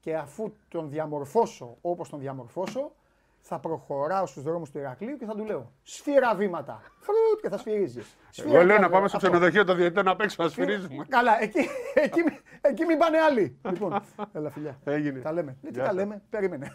και 0.01 0.16
αφού 0.16 0.53
τον 0.69 0.91
διαμορφώσω 0.91 1.77
όπως 1.81 2.09
τον 2.09 2.19
διαμορφώσω, 2.19 2.93
θα 3.41 3.59
προχωράω 3.59 4.27
στους 4.27 4.43
δρόμους 4.43 4.70
του 4.70 4.78
Ηρακλείου 4.78 5.16
και 5.16 5.24
θα 5.24 5.35
του 5.35 5.45
λέω 5.45 5.73
σφύρα 5.82 6.35
βήματα. 6.35 6.82
Φρουτ 6.99 7.41
και 7.41 7.49
θα 7.49 7.59
σφυρίζεις. 7.59 8.16
Εγώ 8.36 8.65
λέω 8.65 8.78
να 8.78 8.91
πάμε 8.91 9.09
στο 9.09 9.16
ξενοδοχείο 9.16 9.65
το 9.65 9.74
διαιτητή 9.74 10.03
να 10.03 10.16
παίξουμε, 10.16 10.47
να 10.47 10.53
σφυρίζουμε. 10.53 11.05
Καλά, 11.09 11.43
εκεί, 11.43 11.69
εκεί, 12.05 12.23
εκεί 12.69 12.85
μην 12.85 12.99
πάνε 12.99 13.19
άλλοι. 13.19 13.59
λοιπόν, 13.73 14.03
έλα 14.32 14.51
φιλιά. 14.51 14.78
Έγινε. 14.85 15.20
Τα 15.20 15.32
λέμε. 15.32 15.57
τι 15.62 15.70
τα 15.70 15.93
λέμε, 15.93 16.23
περίμενε. 16.31 16.73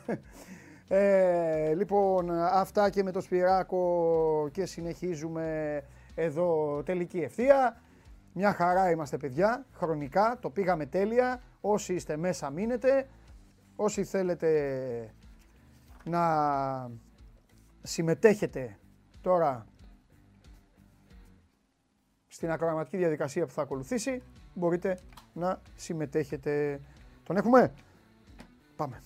Ε, 0.91 1.73
λοιπόν, 1.73 2.31
αυτά 2.41 2.89
και 2.89 3.03
με 3.03 3.11
το 3.11 3.21
Σπυράκο 3.21 4.49
και 4.51 4.65
συνεχίζουμε 4.65 5.81
εδώ 6.15 6.81
τελική 6.85 7.19
ευθεία. 7.19 7.81
Μια 8.33 8.53
χαρά 8.53 8.91
είμαστε 8.91 9.17
παιδιά, 9.17 9.65
χρονικά, 9.73 10.37
το 10.41 10.49
πήγαμε 10.49 10.85
τέλεια. 10.85 11.41
Όσοι 11.61 11.93
είστε 11.93 12.17
μέσα 12.17 12.49
μείνετε. 12.49 13.07
Όσοι 13.75 14.03
θέλετε 14.03 15.13
να 16.03 16.21
συμμετέχετε 17.81 18.77
τώρα 19.21 19.65
στην 22.27 22.51
ακροαματική 22.51 22.97
διαδικασία 22.97 23.45
που 23.45 23.51
θα 23.51 23.61
ακολουθήσει, 23.61 24.21
μπορείτε 24.53 24.99
να 25.33 25.61
συμμετέχετε. 25.75 26.81
Τον 27.23 27.37
έχουμε; 27.37 27.73
Πάμε. 28.75 29.01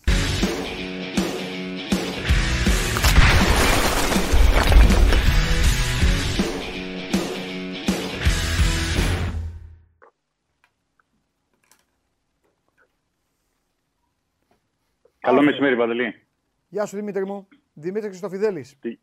Καλό 15.20 15.41
μεσημέρι, 15.41 15.76
Παντελή. 15.78 16.26
Γεια 16.70 16.86
σου 16.86 16.95
Δημήτρη 16.95 17.26
μου. 17.26 17.48
Δημήτρη 17.74 18.10
Χριστοφιδέλης. 18.10 18.80
Τι, 18.80 18.99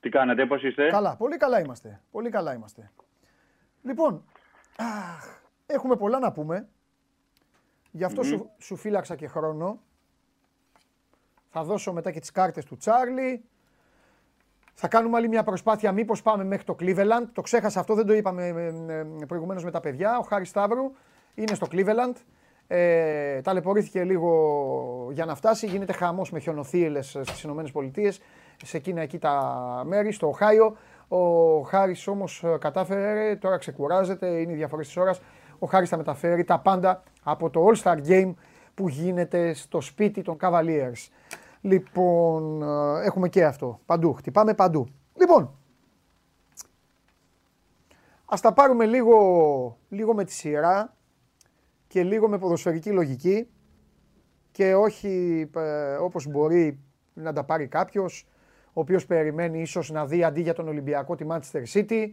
τι 0.00 0.08
κάνετε, 0.08 0.46
πώς 0.46 0.62
είστε; 0.62 0.88
Καλά, 0.88 1.16
πολύ 1.16 1.36
καλά 1.36 1.60
είμαστε. 1.60 2.00
Πολύ 2.10 2.30
καλά 2.30 2.54
είμαστε. 2.54 2.90
Λοιπόν, 3.82 4.24
αχ, 4.76 5.40
έχουμε 5.66 5.96
πολλά 5.96 6.18
να 6.18 6.32
πούμε. 6.32 6.68
Γι' 7.90 8.04
αυτό 8.04 8.22
σου, 8.22 8.50
σου 8.58 8.76
φύλαξα 8.76 9.16
και 9.16 9.26
χρόνο. 9.26 9.80
Θα 11.48 11.64
δώσω 11.64 11.92
μετά 11.92 12.10
και 12.10 12.20
τις 12.20 12.30
κάρτες 12.30 12.64
του 12.64 12.76
Τσάρλι. 12.76 13.44
Θα 14.74 14.88
κάνουμε 14.88 15.16
άλλη 15.16 15.28
μια 15.28 15.42
προσπάθεια. 15.42 15.92
Μήπως 15.92 16.22
πάμε 16.22 16.44
μέχρι 16.44 16.64
το 16.64 16.76
Cleveland. 16.80 17.26
Το 17.32 17.42
ξέχασα 17.42 17.80
αυτό, 17.80 17.94
δεν 17.94 18.06
το 18.06 18.12
είπαμε 18.12 18.46
ε, 18.46 18.98
ε, 18.98 19.06
προηγουμένως 19.26 19.64
με 19.64 19.70
τα 19.70 19.80
παιδιά. 19.80 20.18
Ο 20.18 20.22
Χάρης 20.22 20.48
Σταύρου 20.48 20.92
είναι 21.34 21.54
στο 21.54 21.66
Cleveland. 21.70 22.14
Ε, 22.66 23.40
ταλαιπωρήθηκε 23.40 24.04
λίγο 24.04 25.08
για 25.12 25.24
να 25.24 25.34
φτάσει. 25.34 25.66
Γίνεται 25.66 25.92
χαμός 25.92 26.30
με 26.30 26.38
χιονοθύελες 26.38 27.18
στις 27.22 27.42
ΗΠΑ, 27.42 28.12
σε 28.64 28.76
εκείνα 28.76 29.00
εκεί 29.00 29.18
τα 29.18 29.82
μέρη, 29.86 30.12
στο 30.12 30.26
Οχάιο. 30.26 30.76
Ο 31.08 31.60
Χάρη 31.60 31.96
όμως 32.06 32.42
ε, 32.44 32.56
κατάφερε, 32.60 33.36
τώρα 33.36 33.56
ξεκουράζεται, 33.56 34.26
είναι 34.26 34.52
οι 34.52 34.56
διαφορές 34.56 34.86
της 34.86 34.96
ώρας. 34.96 35.20
Ο 35.58 35.66
Χάρη 35.66 35.86
θα 35.86 35.96
μεταφέρει 35.96 36.44
τα 36.44 36.58
πάντα 36.60 37.02
από 37.22 37.50
το 37.50 37.66
All 37.66 37.82
Star 37.82 37.98
Game 38.06 38.34
που 38.74 38.88
γίνεται 38.88 39.54
στο 39.54 39.80
σπίτι 39.80 40.22
των 40.22 40.36
Cavaliers. 40.40 41.08
Λοιπόν, 41.60 42.62
ε, 42.62 43.04
έχουμε 43.04 43.28
και 43.28 43.44
αυτό. 43.44 43.80
Παντού. 43.86 44.12
Χτυπάμε 44.12 44.54
παντού. 44.54 44.86
Λοιπόν, 45.18 45.54
ας 48.24 48.40
τα 48.40 48.52
πάρουμε 48.52 48.86
λίγο, 48.86 49.78
λίγο 49.88 50.14
με 50.14 50.24
τη 50.24 50.32
σειρά 50.32 50.96
και 51.86 52.02
λίγο 52.02 52.28
με 52.28 52.38
ποδοσφαιρική 52.38 52.90
λογική 52.90 53.48
και 54.50 54.74
όχι 54.74 55.46
ε, 55.56 55.94
όπως 55.94 56.26
μπορεί 56.26 56.80
να 57.14 57.32
τα 57.32 57.44
πάρει 57.44 57.66
κάποιος 57.66 58.26
ο 58.76 58.80
οποίος 58.80 59.06
περιμένει 59.06 59.60
ίσως 59.60 59.90
να 59.90 60.06
δει 60.06 60.24
αντί 60.24 60.40
για 60.40 60.54
τον 60.54 60.68
Ολυμπιακό 60.68 61.14
τη 61.14 61.26
Manchester 61.28 61.62
City 61.72 62.10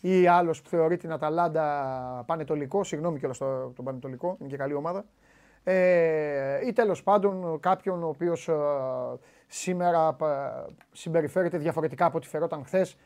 ή 0.00 0.26
άλλος 0.26 0.62
που 0.62 0.68
θεωρεί 0.68 0.96
την 0.96 1.12
Αταλάντα 1.12 2.24
πανετολικό, 2.26 2.84
συγγνώμη 2.84 3.18
κιόλας 3.18 3.38
το, 3.38 3.72
τον 3.76 3.84
πανετολικό, 3.84 4.36
είναι 4.40 4.48
και 4.48 4.56
καλή 4.56 4.74
ομάδα. 4.74 5.04
Ε, 5.64 6.66
ή 6.66 6.72
τέλος 6.72 7.02
πάντων 7.02 7.60
κάποιον 7.60 8.02
ο 8.02 8.08
οποίος 8.08 8.48
ε, 8.48 8.54
σήμερα 9.46 10.16
ε, 10.22 10.72
συμπεριφέρεται 10.92 11.58
διαφορετικά 11.58 12.04
από 12.04 12.16
ό,τι 12.16 12.26
φερόταν 12.26 12.64
χθες 12.64 12.96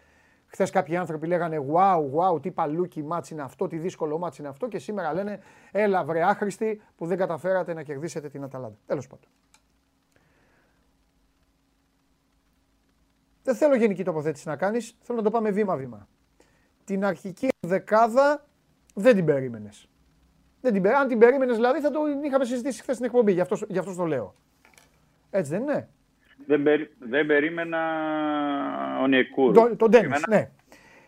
Χθες 0.46 0.70
κάποιοι 0.70 0.96
άνθρωποι 0.96 1.26
λέγανε 1.26 1.64
Wow, 1.72 2.34
wow, 2.34 2.42
τι 2.42 2.50
παλούκι 2.50 3.02
μάτς 3.02 3.30
είναι 3.30 3.42
αυτό, 3.42 3.66
τι 3.66 3.76
δύσκολο 3.76 4.18
μάτς 4.18 4.38
είναι 4.38 4.48
αυτό. 4.48 4.68
Και 4.68 4.78
σήμερα 4.78 5.12
λένε 5.12 5.40
Έλα, 5.72 6.04
βρε 6.04 6.22
άχρηστη 6.22 6.82
που 6.96 7.06
δεν 7.06 7.18
καταφέρατε 7.18 7.74
να 7.74 7.82
κερδίσετε 7.82 8.28
την 8.28 8.44
Αταλάντα. 8.44 8.76
Τέλος 8.86 9.06
πάντων. 9.06 9.28
Δεν 13.42 13.54
θέλω 13.54 13.74
γενική 13.74 14.04
τοποθέτηση 14.04 14.48
να 14.48 14.56
κάνεις, 14.56 14.96
θέλω 15.02 15.18
να 15.18 15.24
το 15.24 15.30
πάμε 15.30 15.50
βήμα-βήμα. 15.50 16.08
Την 16.84 17.04
αρχική 17.04 17.48
δεκάδα 17.60 18.46
δεν 18.94 19.14
την 19.14 19.24
περίμενες. 19.24 19.88
Δεν 20.60 20.72
την, 20.72 20.88
αν 20.88 21.08
την 21.08 21.18
περίμενες, 21.18 21.56
δηλαδή, 21.56 21.80
θα 21.80 21.90
το 21.90 22.00
είχαμε 22.24 22.44
συζητήσει 22.44 22.80
χθες 22.82 22.94
στην 22.94 23.06
εκπομπή. 23.06 23.32
Γι' 23.32 23.40
αυτό, 23.40 23.56
γι 23.68 23.78
αυτός 23.78 23.96
το 23.96 24.04
λέω. 24.04 24.34
Έτσι 25.30 25.50
δεν 25.50 25.62
είναι; 25.62 25.88
Δεν, 26.46 26.62
περί, 26.62 26.90
δεν 26.98 27.26
περίμενα 27.26 27.78
ο 29.02 29.06
Νιεκούρ. 29.06 29.54
Τον, 29.54 29.76
τον 29.76 29.90
Ντένις, 29.90 30.26
ναι. 30.28 30.50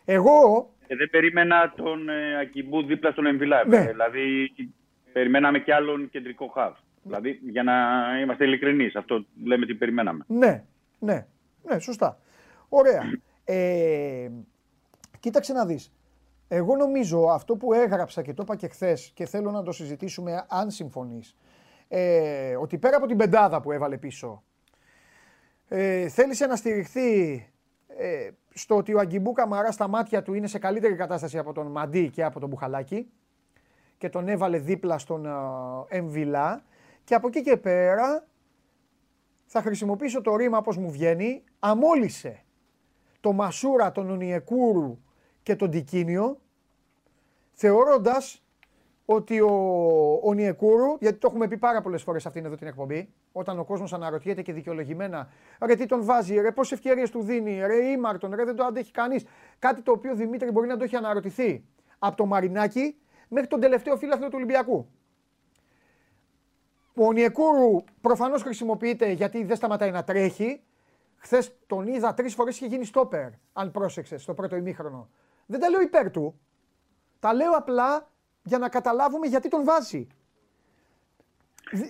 Εγώ... 0.05 0.69
Ε, 0.87 0.97
δεν 0.97 1.11
περίμενα 1.11 1.73
τον 1.77 2.09
ε, 2.09 2.39
Ακιμπού 2.41 2.83
δίπλα 2.83 3.11
στον 3.11 3.27
Εμβιλά. 3.27 3.67
Ναι. 3.67 3.87
Δηλαδή, 3.87 4.53
περιμέναμε 5.13 5.59
κι 5.59 5.73
άλλον 5.73 6.11
κεντρικό 6.11 6.47
χαβ. 6.47 6.75
Δηλαδή, 7.03 7.41
για 7.51 7.63
να 7.63 7.75
είμαστε 8.21 8.45
ειλικρινείς, 8.45 8.97
αυτό 8.97 9.25
λέμε 9.45 9.67
τι 9.67 9.75
περιμέναμε. 9.75 10.25
Ναι, 10.27 10.65
ναι, 10.99 11.27
ναι, 11.63 11.79
σωστά. 11.79 12.19
Ωραία. 12.77 13.03
Ε, 13.45 14.31
κοίταξε 15.21 15.53
να 15.53 15.67
δεις. 15.67 15.93
Εγώ 16.49 16.77
νομίζω 16.77 17.29
αυτό 17.29 17.57
που 17.57 17.73
έγραψα 17.73 18.23
και 18.23 18.35
το 18.35 18.43
είπα 18.43 18.57
και 18.57 18.69
χθες 18.69 19.11
και 19.15 19.27
θέλω 19.27 19.51
να 19.51 19.63
το 19.63 19.73
συζητήσουμε 19.73 20.45
αν 20.49 20.71
συμφωνείς, 20.71 21.37
ε, 21.89 22.57
ότι 22.57 22.79
πέρα 22.79 22.97
από 22.97 23.07
την 23.07 23.17
πεντάδα 23.17 23.61
που 23.61 23.73
έβαλε 23.73 23.99
πίσω 23.99 24.43
ε, 25.69 26.09
θέλησε 26.09 26.47
να 26.47 26.57
στηριχθεί 26.57 27.35
ε, 27.87 28.31
στο 28.55 28.77
ότι 28.77 28.95
ο 28.95 28.99
Αγκιμπού 28.99 29.33
Καμαρά 29.33 29.73
στα 29.73 29.89
μάτια 29.89 30.23
του 30.23 30.35
είναι 30.35 30.47
σε 30.47 30.59
καλύτερη 30.59 30.95
κατάσταση 30.95 31.39
από 31.39 31.53
τον 31.53 31.67
Μαντί 31.67 32.11
και 32.11 32.25
από 32.25 32.41
τον 32.41 32.49
Μπουχαλάκη 32.49 33.11
και 33.99 34.09
τον 34.09 34.29
έβαλε 34.29 34.59
δίπλα 34.59 34.99
στον 34.99 35.27
Εμβιλά 35.89 36.65
και 37.05 37.15
από 37.15 37.27
εκεί 37.27 37.43
και 37.43 37.57
πέρα 37.57 38.27
θα 39.47 39.63
χρησιμοποιήσω 39.63 40.21
το 40.21 40.37
ρήμα 40.37 40.59
όπως 40.59 40.77
μου 40.77 40.91
βγαίνει, 40.91 41.45
αμόλυσε 41.59 42.44
το 43.25 43.33
Μασούρα, 43.33 43.93
τον 43.93 44.11
Ονιεκούρου 44.11 44.99
και 45.43 45.57
τον 45.57 45.71
Τικίνιο, 45.71 46.41
θεωρώντας 47.53 48.43
ότι 49.05 49.41
ο, 49.41 49.51
ο 50.23 50.33
Νιεκούρου, 50.33 50.97
γιατί 51.01 51.19
το 51.19 51.27
έχουμε 51.31 51.49
πει 51.49 51.57
πάρα 51.57 51.81
πολλές 51.81 52.03
φορές 52.03 52.27
αυτήν 52.27 52.45
εδώ 52.45 52.57
την 52.57 52.67
εκπομπή, 52.67 53.13
όταν 53.33 53.59
ο 53.59 53.65
κόσμος 53.65 53.93
αναρωτιέται 53.93 54.43
και 54.43 54.53
δικαιολογημένα, 54.53 55.29
ρε 55.61 55.75
τι 55.75 55.87
τον 55.87 56.05
βάζει, 56.05 56.41
ρε 56.41 56.53
πόσες 56.53 56.73
ευκαιρίες 56.73 57.11
του 57.11 57.23
δίνει, 57.23 57.67
ρε 57.67 57.85
ήμαρτον, 57.85 58.35
ρε 58.35 58.45
δεν 58.45 58.57
το 58.57 58.65
αντέχει 58.65 58.91
κανείς. 58.91 59.25
Κάτι 59.59 59.81
το 59.83 59.93
οποίο 59.93 60.15
Δημήτρη 60.15 60.51
μπορεί 60.51 60.67
να 60.67 60.77
το 60.77 60.85
έχει 60.85 60.97
αναρωτηθεί 60.97 61.65
από 61.99 62.17
το 62.17 62.27
Μαρινάκι 62.27 62.97
μέχρι 63.29 63.49
τον 63.49 63.61
τελευταίο 63.61 63.97
φίλαθλο 63.97 64.27
του 64.27 64.35
Ολυμπιακού. 64.37 64.89
Ο 66.95 67.13
Νιεκούρου 67.13 67.85
προφανώς 68.01 68.43
χρησιμοποιείται 68.43 69.11
γιατί 69.11 69.45
δεν 69.45 69.57
σταματάει 69.57 69.91
να 69.91 70.05
τρέχει. 70.05 70.61
Χθες 71.25 71.57
τον 71.67 71.87
είδα 71.87 72.15
τρεις 72.15 72.35
φορές 72.35 72.57
είχε 72.57 72.67
γίνει 72.67 72.85
στόπερ, 72.85 73.29
αν 73.53 73.71
πρόσεξες, 73.71 74.23
στο 74.23 74.35
πρώτο 74.35 74.57
ημίχρονο. 74.57 75.09
Δεν 75.47 75.61
τα 75.61 75.69
λέω 75.69 75.81
υπέρ 75.81 76.11
του. 76.11 76.41
Τα 77.21 77.35
λέω 77.35 77.53
απλά 77.53 78.11
για 78.43 78.59
να 78.59 78.69
καταλάβουμε 78.69 79.27
γιατί 79.27 79.49
τον 79.49 79.65
βάζει. 79.65 80.07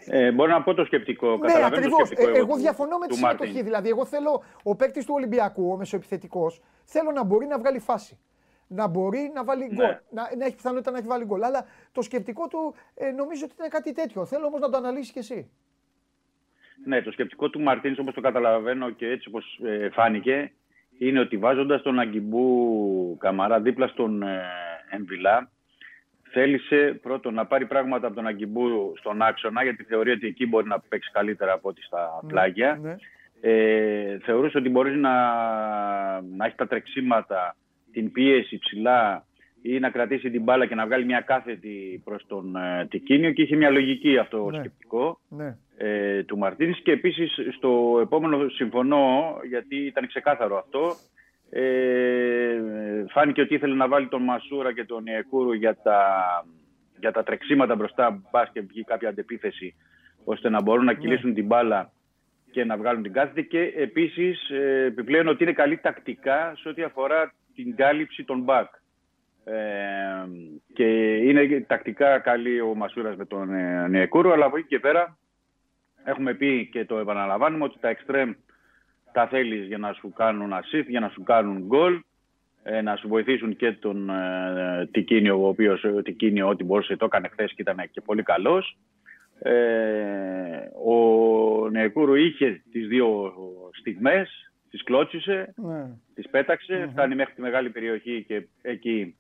Ε, 0.07 0.33
μπορώ 0.33 0.53
να 0.53 0.63
πω 0.63 0.75
το 0.75 0.85
σκεπτικό. 0.85 1.37
Ναι, 1.37 1.65
ακριβώς. 1.65 2.11
Ε, 2.11 2.31
εγώ 2.35 2.57
διαφωνώ 2.57 2.99
με 2.99 3.07
τη 3.07 3.15
συμμετοχή. 3.15 3.63
Δηλαδή, 3.63 3.89
εγώ 3.89 4.05
θέλω 4.05 4.43
ο 4.63 4.75
παίκτης 4.77 5.05
του 5.05 5.15
Ολυμπιακού, 5.17 5.73
ο 5.73 5.77
μεσοεπιθετικός, 5.77 6.63
θέλω 6.85 7.11
να 7.11 7.25
μπορεί 7.25 7.47
να 7.47 7.59
βγάλει 7.59 7.79
φάση. 7.79 8.19
Να 8.67 8.87
μπορεί 8.87 9.31
να 9.35 9.45
βάλει 9.45 9.65
γκολ. 9.65 9.87
Ναι. 9.87 10.01
Να, 10.11 10.37
να 10.37 10.45
έχει 10.45 10.55
πιθανότητα 10.55 10.91
να 10.91 10.99
έχει 10.99 11.07
βάλει 11.07 11.25
γκολ. 11.25 11.43
Αλλά 11.43 11.67
το 11.93 12.03
σκεπτικό 12.03 12.49
του 12.49 12.75
ε, 12.95 13.11
νομίζω 13.11 13.45
ότι 13.45 13.55
είναι 13.59 13.69
κάτι 13.69 13.93
τέτοιο. 13.93 14.25
Θέλω 14.25 14.47
όμως 14.47 14.61
να 14.61 14.71
το 14.71 14.77
αναλύσεις 14.77 15.13
κι 15.13 15.19
εσύ. 15.19 15.51
Ναι, 16.85 17.03
το 17.03 17.11
σκεπτικό 17.11 17.51
του 17.51 17.61
Μαρτίνς 17.61 17.99
όπως 17.99 18.15
το 18.15 18.21
καταλαβαίνω 18.21 18.91
και 18.91 19.07
έτσι 19.07 19.29
όπως 19.29 19.61
ε, 19.65 19.89
φάνηκε 19.89 20.53
είναι 20.99 21.21
ότι 21.21 21.37
βάζοντας 21.37 21.83
τον 21.83 21.99
Αγκιμπού 21.99 23.17
Καμαρά 23.21 23.61
δίπλα 23.61 23.87
στον 23.87 24.23
ε, 24.23 24.43
Εμβιλά 24.91 25.51
θέλησε 26.35 26.99
πρώτον 27.03 27.35
να 27.35 27.47
πάρει 27.47 27.67
πράγματα 27.67 28.07
από 28.07 28.17
τον 28.17 28.27
Αγκιμπού 28.27 28.93
στον 28.99 29.23
άξονα, 29.23 29.63
γιατί 29.63 29.83
θεωρεί 29.85 30.11
ότι 30.11 30.27
εκεί 30.27 30.47
μπορεί 30.47 30.69
να 30.69 30.81
παίξει 30.81 31.11
καλύτερα 31.13 31.53
από 31.53 31.69
ό,τι 31.69 31.83
στα 31.83 32.21
ναι, 32.23 32.29
πλάγια. 32.29 32.79
Ναι. 32.83 32.95
Ε, 33.41 34.19
θεωρούσε 34.19 34.59
ότι 34.59 34.69
μπορεί 34.69 34.97
να, 34.97 35.13
να 36.21 36.47
έχει 36.47 36.57
τα 36.57 36.67
τρεξίματα, 36.67 37.57
την 37.93 38.13
πίεση 38.13 38.59
ψηλά 38.59 39.27
ή 39.63 39.79
να 39.79 39.91
κρατήσει 39.91 40.31
την 40.31 40.43
μπάλα 40.43 40.67
και 40.67 40.75
να 40.75 40.87
βγάλει 40.87 41.05
μια 41.05 41.21
κάθετη 41.21 42.03
προς 42.05 42.27
τον 42.27 42.57
ε, 42.57 42.87
Τικίνιο 42.91 43.33
και 43.33 43.43
είχε 43.43 43.57
μια 43.57 43.71
λογική 43.71 44.19
αυτό 44.19 44.51
ναι. 44.51 44.59
σκεπτικό 44.59 45.21
ναι. 45.29 45.57
Ε, 45.77 46.23
του 46.23 46.39
Μαρτίνης 46.39 46.81
και 46.83 46.93
επίσης 46.93 47.39
στο 47.57 47.99
επόμενο 48.03 48.49
συμφωνώ 48.49 49.37
γιατί 49.49 49.77
ήταν 49.77 50.07
ξεκάθαρο 50.07 50.59
αυτό 50.59 50.97
ε, 51.57 53.05
φάνηκε 53.09 53.41
ότι 53.41 53.55
ήθελε 53.55 53.75
να 53.75 53.89
βάλει 53.89 54.09
τον 54.09 54.23
Μασούρα 54.23 54.75
και 54.75 54.85
τον 54.85 55.07
Ιεκούρου 55.07 55.53
για 55.53 55.77
τα, 55.83 56.01
για 56.99 57.13
τα 57.13 57.23
τρεξίματα 57.23 57.75
μπροστά, 57.75 58.23
μπας 58.31 58.51
και 58.53 58.61
βγει 58.61 58.85
κάποια 58.85 59.09
αντεπίθεση, 59.09 59.75
ώστε 60.25 60.49
να 60.49 60.63
μπορούν 60.63 60.85
να 60.85 60.93
ναι. 60.93 60.99
κυλήσουν 60.99 61.35
την 61.35 61.47
μπάλα 61.47 61.93
και 62.51 62.65
να 62.65 62.77
βγάλουν 62.77 63.03
την 63.03 63.13
κάθετη. 63.13 63.45
Και 63.45 63.73
επίσης 63.77 64.51
ε, 64.51 64.85
επιπλέον 64.85 65.29
ότι 65.29 65.43
είναι 65.43 65.53
καλή 65.53 65.79
τακτικά 65.79 66.55
σε 66.57 66.69
ό,τι 66.69 66.83
αφορά 66.83 67.35
την 67.55 67.77
κάλυψη 67.77 68.25
των 68.25 68.41
μπακ. 68.41 68.69
Ε, 69.45 69.55
και 70.73 71.17
είναι 71.17 71.65
τακτικά 71.67 72.19
καλή 72.19 72.61
ο 72.61 72.75
Μασούρας 72.75 73.17
με 73.17 73.25
τον 73.25 73.55
ε, 73.55 74.09
αλλά 74.33 74.45
από 74.45 74.57
εκεί 74.57 74.67
και 74.67 74.79
πέρα 74.79 75.19
έχουμε 76.05 76.35
πει 76.35 76.69
και 76.73 76.85
το 76.85 76.99
επαναλαμβάνουμε 76.99 77.65
ότι 77.65 77.79
τα 77.81 77.89
εξτρέμ 77.89 78.33
τα 79.13 79.27
θέλεις 79.27 79.67
για 79.67 79.79
να 79.79 79.93
σου 79.93 80.13
κάνουν 80.13 80.53
assist, 80.53 80.87
για 80.87 81.01
να 81.01 81.09
σου 81.09 81.23
κάνουν 81.23 81.63
γκολ, 81.67 82.01
ε, 82.63 82.81
να 82.81 82.97
σου 82.97 83.09
βοηθήσουν 83.09 83.57
και 83.57 83.73
τον 83.73 84.11
ε, 84.11 84.89
Τικίνιο, 84.91 85.43
ο 85.43 85.49
οποίος 85.49 85.85
ε, 85.85 86.03
Τικίνιο 86.03 86.49
ό,τι 86.49 86.65
μπορούσε 86.65 86.97
το 86.97 87.05
έκανε 87.05 87.29
χθες 87.29 87.53
και 87.53 87.63
ήταν 87.63 87.77
και 87.91 88.01
πολύ 88.01 88.23
καλός. 88.23 88.79
Ε, 89.39 89.55
ο 90.85 91.69
Νεκούρου 91.71 92.15
είχε 92.15 92.63
τις 92.73 92.89
δύο 92.89 93.33
στιγμές, 93.79 94.53
τις 94.71 94.83
κλώτσισε, 94.83 95.55
ναι. 95.57 95.87
τις 96.15 96.29
πέταξε, 96.29 96.89
φτάνει 96.91 97.15
μέχρι 97.15 97.35
τη 97.35 97.41
μεγάλη 97.41 97.71
περιοχή 97.71 98.25
και 98.29 98.47
εκεί 98.63 99.17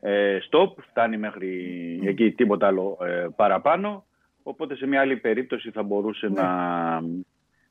ε, 0.00 0.38
stop, 0.50 0.72
φτάνει 0.90 1.16
μέχρι 1.16 2.00
εκεί 2.04 2.32
τίποτα 2.32 2.66
άλλο 2.66 2.98
ε, 3.00 3.26
παραπάνω. 3.36 4.05
Οπότε 4.48 4.76
σε 4.76 4.86
μια 4.86 5.00
άλλη 5.00 5.16
περίπτωση 5.16 5.70
θα 5.70 5.82
μπορούσε 5.82 6.28
ναι. 6.28 6.40
να, 6.40 7.00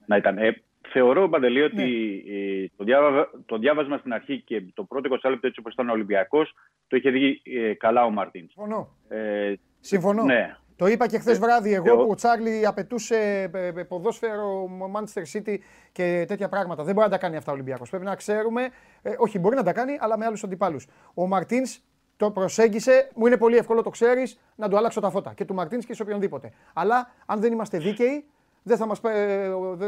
να 0.06 0.18
ήταν. 0.18 0.38
Ε, 0.38 0.62
Θεωρώ, 0.88 1.30
Παντελή, 1.30 1.62
ότι 1.62 1.84
ναι. 1.84 2.68
το, 2.78 2.84
διάβα, 2.84 3.30
το 3.46 3.58
διάβασμα 3.58 3.98
στην 3.98 4.14
αρχή 4.14 4.42
και 4.42 4.64
το 4.74 4.84
πρώτο 4.84 5.10
20 5.24 5.30
λεπτό 5.30 5.48
έτσι 5.48 5.60
όπως 5.60 5.74
ήταν 5.74 5.90
ο 5.90 5.92
Ολυμπιακός 5.92 6.54
το 6.88 6.98
είχε 6.98 7.10
δει 7.10 7.42
ε, 7.44 7.74
καλά 7.74 8.06
ο 8.06 8.10
Μαρτίνς. 8.10 8.52
Συμφωνώ. 8.52 8.90
Ε, 9.08 9.54
Συμφωνώ. 9.80 10.24
Ναι. 10.24 10.58
Το 10.76 10.88
είπα 10.88 11.08
και 11.08 11.20
χθες 11.20 11.38
ε, 11.38 11.40
βράδυ 11.40 11.74
εγώ 11.74 11.96
που 11.96 12.12
ο 12.12 12.16
Τσάρλι 12.16 12.66
απαιτούσε 12.66 13.50
ε, 13.54 13.84
ποδόσφαιρο 13.84 14.70
Manchester 14.96 15.38
City 15.38 15.58
και 15.92 16.26
τέτοια 16.28 16.50
πράγματα. 16.50 16.84
Δεν 16.84 16.94
μπορεί 16.94 17.06
να 17.08 17.14
τα 17.14 17.20
κάνει 17.20 17.36
αυτά 17.36 17.52
ο 17.52 17.54
Ολυμπιακός. 17.54 17.90
Πρέπει 17.90 18.06
να 18.06 18.16
ξέρουμε, 18.16 18.70
όχι 19.18 19.40
μπορεί 19.40 19.56
να 19.56 19.64
τα 19.64 19.74
κάνει, 19.74 19.98
αλλά 20.00 20.18
με 20.18 20.26
άλλους 20.26 20.44
αντιπάλους. 20.44 20.88
Ο 21.14 21.28
Μαρτίνς 21.28 21.80
το 22.18 22.32
προσέγγισε, 22.32 23.12
μου 23.16 23.26
είναι 23.26 23.38
πολύ 23.38 23.58
εύκολο, 23.58 23.82
το 23.82 23.90
ξέρεις, 23.90 24.40
να 24.56 24.70
του 24.70 24.78
αλλάξω 24.78 25.00
τα 25.00 25.10
φώτα. 25.10 25.34
Και 25.34 25.46
του 25.46 25.54
Μαρτίνς 25.54 25.86
και 25.86 25.94
σε 25.94 26.02
οποιονδήποτε. 26.02 26.52
Αλλά 26.74 27.12
αν 27.26 27.40
δεν 27.40 27.52
είμαστε 27.52 27.78
δίκαιοι, 27.78 28.26
δεν 28.64 28.78
θα 28.78 28.86
μας, 28.86 29.02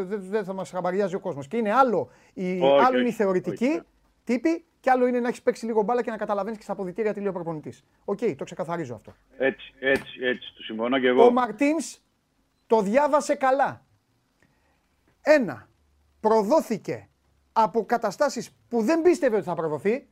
δεν 0.08 0.44
θα 0.44 0.54
μας 0.54 0.70
χαμπαριάζει 0.70 1.16
ο 1.16 1.20
κόσμος. 1.20 1.48
Και 1.48 1.58
είναι 1.58 1.74
άλλο, 1.74 2.10
η, 2.34 2.62
όχι, 2.62 2.86
άλλο 2.86 2.99
είναι 2.99 3.10
η 3.10 3.12
θεωρητικοί 3.11 3.81
τύποι 4.23 4.65
και 4.80 4.90
άλλο 4.90 5.08
είναι 5.08 5.20
να 5.20 5.28
έχεις 5.28 5.41
παίξει 5.41 5.66
λίγο 5.66 5.82
μπάλα 5.82 6.04
και 6.04 6.12
να 6.12 6.18
καταλαβαίνεις 6.18 6.58
και 6.58 6.64
στα 6.64 6.74
αποδυτήρια 6.73 7.14
τι 7.14 7.20
λέει 7.20 7.30
ο 7.30 7.32
προπονητής. 7.32 7.84
Οκ, 8.06 8.20
το 8.38 8.44
ξεκαθαρίζω 8.44 8.95
αυτό. 8.95 9.14
Έτσι, 9.38 9.74
έτσι, 9.80 10.20
έτσι. 10.22 10.54
Το 10.58 10.64
συμφωνώ 10.64 10.99
και 10.99 11.08
εγώ. 11.08 11.26
Ο 11.26 11.32
Μαρτίνς 11.32 11.98
το 12.68 12.82
διάβασε 12.82 13.36
καλά. 13.36 13.86
Ένα, 15.22 15.68
προδόθηκε 16.20 17.10
από 17.54 17.86
καταστάσεις 17.86 18.52
που 18.70 18.82
δεν 18.82 19.02
πίστευε 19.02 19.36
ότι 19.36 19.45
θα 19.45 19.56
προδοθεί. 19.56 20.08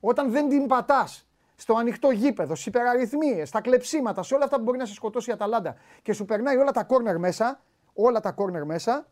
Όταν 0.00 0.30
δεν 0.30 0.48
την 0.48 0.66
πατάς 0.66 1.26
στο 1.62 1.74
ανοιχτό 1.74 2.10
γήπεδο, 2.10 2.54
στις 2.54 2.66
υπεραριθμίες, 2.66 3.48
στα 3.48 3.60
κλεψίματα, 3.60 4.22
σε 4.22 4.34
όλα 4.34 4.44
αυτά 4.44 4.56
που 4.56 4.62
μπορεί 4.62 4.78
να 4.78 4.86
σε 4.86 4.94
σκοτώσει 4.94 5.30
η 5.30 5.32
Αταλάντα 5.32 5.76
και 6.02 6.12
σου 6.12 6.24
περνάει 6.24 6.56
όλα 6.56 6.70
τα 6.70 6.84
κόρνερ 6.84 7.18
μέσα, 7.18 7.62
όλα 7.92 8.20
τα 8.20 8.30
κόρνερ 8.32 8.64
μέσα, 8.64 9.06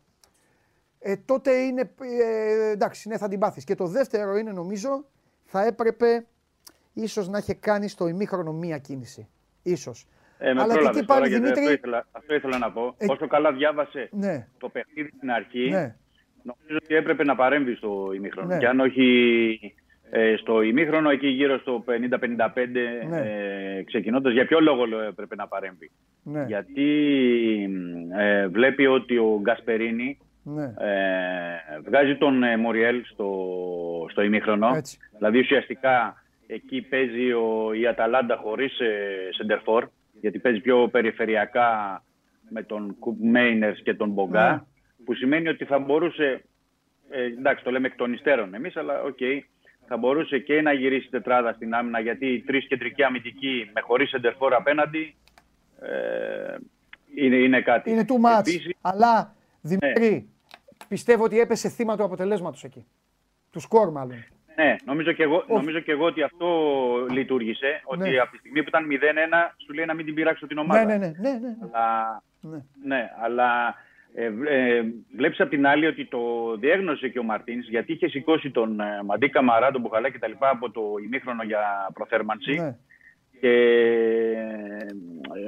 ε, 0.98 1.16
τότε 1.16 1.50
είναι, 1.50 1.90
ε, 2.20 2.70
εντάξει, 2.70 3.08
ναι, 3.08 3.16
θα 3.18 3.28
την 3.28 3.38
πάθεις. 3.38 3.64
Και 3.64 3.74
το 3.74 3.86
δεύτερο 3.86 4.36
είναι, 4.36 4.52
νομίζω, 4.52 5.04
θα 5.44 5.64
έπρεπε 5.64 6.26
ίσως 6.92 7.28
να 7.28 7.38
είχε 7.38 7.54
κάνει 7.54 7.88
στο 7.88 8.08
ημίχρονο 8.08 8.52
μία 8.52 8.78
κίνηση. 8.78 9.28
Ίσως. 9.62 10.06
Ε, 10.38 10.52
με 10.52 10.62
Αλλά 10.62 10.78
και 10.78 10.86
εκεί 10.86 11.04
πάλι, 11.04 11.28
Δημήτρη... 11.28 11.60
Αυτό 11.60 11.72
ήθελα, 11.72 12.06
αυτό 12.10 12.34
ήθελα 12.34 12.58
να 12.58 12.72
πω. 12.72 12.94
Ε, 12.98 13.06
Όσο 13.08 13.26
καλά 13.26 13.52
διάβασε 13.52 14.08
ναι. 14.12 14.48
το 14.58 14.68
παιχνίδι 14.68 15.12
στην 15.16 15.30
αρχή, 15.30 15.68
ναι. 15.68 15.96
νομίζω 16.42 16.78
ότι 16.82 16.94
έπρεπε 16.94 17.24
να 17.24 17.36
παρέμβει 17.36 17.74
στο 17.74 18.10
ημίχρονο. 18.14 18.48
Ναι. 18.48 18.58
Και 18.58 18.66
αν 18.66 18.80
όχι 18.80 19.74
ε, 20.10 20.36
στο 20.36 20.62
ημίχρονο, 20.62 21.10
εκεί 21.10 21.28
γύρω 21.28 21.58
στο 21.58 21.84
50-55, 21.86 21.92
ναι. 23.08 23.18
ε, 23.18 23.82
ξεκινώντας, 23.82 24.32
για 24.32 24.46
ποιο 24.46 24.60
λόγο 24.60 24.84
έπρεπε 25.08 25.34
να 25.34 25.46
παρέμβει. 25.46 25.90
Ναι. 26.22 26.44
Γιατί 26.46 26.88
ε, 28.18 28.46
βλέπει 28.46 28.86
ότι 28.86 29.18
ο 29.18 29.38
Γκασπερίνη 29.40 30.18
ναι. 30.42 30.64
ε, 30.64 31.80
βγάζει 31.84 32.16
τον 32.16 32.42
ε, 32.42 32.56
Μοριέλ 32.56 33.04
στο, 33.04 33.30
στο 34.10 34.22
ημίχρονο. 34.22 34.72
Έτσι. 34.74 34.98
Δηλαδή 35.16 35.38
ουσιαστικά 35.38 36.22
εκεί 36.46 36.82
παίζει 36.82 37.32
ο, 37.32 37.72
η 37.74 37.86
Αταλάντα 37.86 38.36
χωρίς 38.36 38.80
ε, 38.80 39.28
σεντερφόρ, 39.30 39.88
γιατί 40.20 40.38
παίζει 40.38 40.60
πιο 40.60 40.88
περιφερειακά 40.88 42.02
με 42.48 42.62
τον 42.62 42.96
Κουπμάινερς 42.98 43.82
και 43.82 43.94
τον 43.94 44.10
Μπογκά, 44.10 44.50
ναι. 44.50 45.04
που 45.04 45.14
σημαίνει 45.14 45.48
ότι 45.48 45.64
θα 45.64 45.78
μπορούσε, 45.78 46.44
ε, 47.10 47.22
εντάξει 47.22 47.64
το 47.64 47.70
λέμε 47.70 47.86
εκ 47.86 47.96
των 47.96 48.12
υστέρων 48.12 48.54
εμείς, 48.54 48.76
αλλά 48.76 49.02
OK, 49.02 49.16
okay, 49.20 49.40
θα 49.92 49.98
μπορούσε 49.98 50.38
και 50.38 50.62
να 50.62 50.72
γυρίσει 50.72 51.08
τετράδα 51.10 51.52
στην 51.52 51.74
άμυνα 51.74 52.00
γιατί 52.00 52.26
οι 52.26 52.40
τρεις 52.40 52.66
κεντρικοί 52.66 53.02
αμυντικοί 53.02 53.70
με 53.74 53.80
χωρίς 53.80 54.12
σέντερ 54.12 54.38
φορ 54.38 54.54
απέναντι 54.54 55.14
ε, 55.80 56.56
είναι, 57.14 57.36
είναι 57.36 57.60
κάτι. 57.60 57.90
Είναι 57.90 58.04
too 58.08 58.26
much. 58.26 58.70
Αλλά 58.80 59.34
Δημήτρη, 59.60 60.10
ναι. 60.10 60.22
πιστεύω 60.88 61.24
ότι 61.24 61.40
έπεσε 61.40 61.68
θύμα 61.68 61.96
του 61.96 62.04
αποτελέσματος 62.04 62.64
εκεί. 62.64 62.86
Του 63.50 63.60
σκορ, 63.60 63.90
μάλλον. 63.90 64.24
Ναι, 64.56 64.76
νομίζω 64.84 65.12
και, 65.12 65.22
εγώ, 65.22 65.44
νομίζω 65.48 65.80
και 65.80 65.92
εγώ 65.92 66.04
ότι 66.04 66.22
αυτό 66.22 66.46
λειτούργησε. 67.10 67.80
Ότι 67.84 68.10
ναι. 68.10 68.18
από 68.18 68.30
τη 68.30 68.38
στιγμή 68.38 68.62
που 68.62 68.68
ήταν 68.68 68.86
0-1, 68.90 68.94
σου 69.66 69.72
λέει 69.72 69.84
να 69.84 69.94
μην 69.94 70.04
την 70.04 70.14
πειράξω 70.14 70.46
την 70.46 70.58
ομάδα. 70.58 70.84
Ναι, 70.84 70.96
ναι, 70.96 71.06
ναι. 71.06 71.30
ναι, 71.30 71.38
ναι. 71.38 71.56
Αλλά, 71.62 72.22
ναι. 72.40 72.58
ναι 72.84 73.10
αλλά 73.22 73.74
ε, 74.14 74.24
ε, 74.24 74.82
Βλέπεις 75.16 75.40
απ' 75.40 75.48
την 75.48 75.66
άλλη 75.66 75.86
ότι 75.86 76.06
το 76.06 76.20
διέγνωσε 76.58 77.08
και 77.08 77.18
ο 77.18 77.22
Μαρτίνς 77.22 77.68
γιατί 77.68 77.92
είχε 77.92 78.08
σηκώσει 78.08 78.50
τον 78.50 78.80
ε, 78.80 79.02
Μαντί 79.04 79.28
Καμαρά, 79.28 79.70
τον 79.70 79.80
Μπουχαλά 79.80 80.10
κτλ. 80.10 80.32
από 80.38 80.70
το 80.70 80.82
ημίχρονο 81.04 81.42
για 81.42 81.90
προθέρμανση. 81.94 82.54
Ναι. 82.54 82.76
Και 83.40 83.54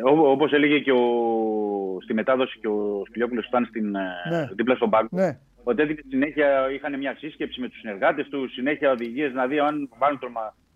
Όπω 0.04 0.30
όπως 0.30 0.52
έλεγε 0.52 0.78
και 0.78 0.92
ο, 0.92 1.04
στη 2.02 2.14
μετάδοση 2.14 2.58
και 2.58 2.68
ο 2.68 3.02
Σπιλιόπουλος 3.06 3.46
ήταν 3.46 3.64
στην, 3.64 3.90
ναι. 3.90 4.48
δίπλα 4.54 4.74
στον 4.74 4.90
πάγκο, 4.90 5.08
ναι. 5.10 5.38
ότι 5.62 5.82
έδινε 5.82 6.00
συνέχεια, 6.08 6.70
είχαν 6.70 6.98
μια 6.98 7.16
σύσκεψη 7.18 7.60
με 7.60 7.68
τους 7.68 7.78
συνεργάτες 7.78 8.28
τους, 8.28 8.52
συνέχεια 8.52 8.90
οδηγίες 8.90 9.32
να 9.32 9.46
δει 9.46 9.58
αν 9.58 9.88
βάλουν 9.98 10.18
τον 10.18 10.32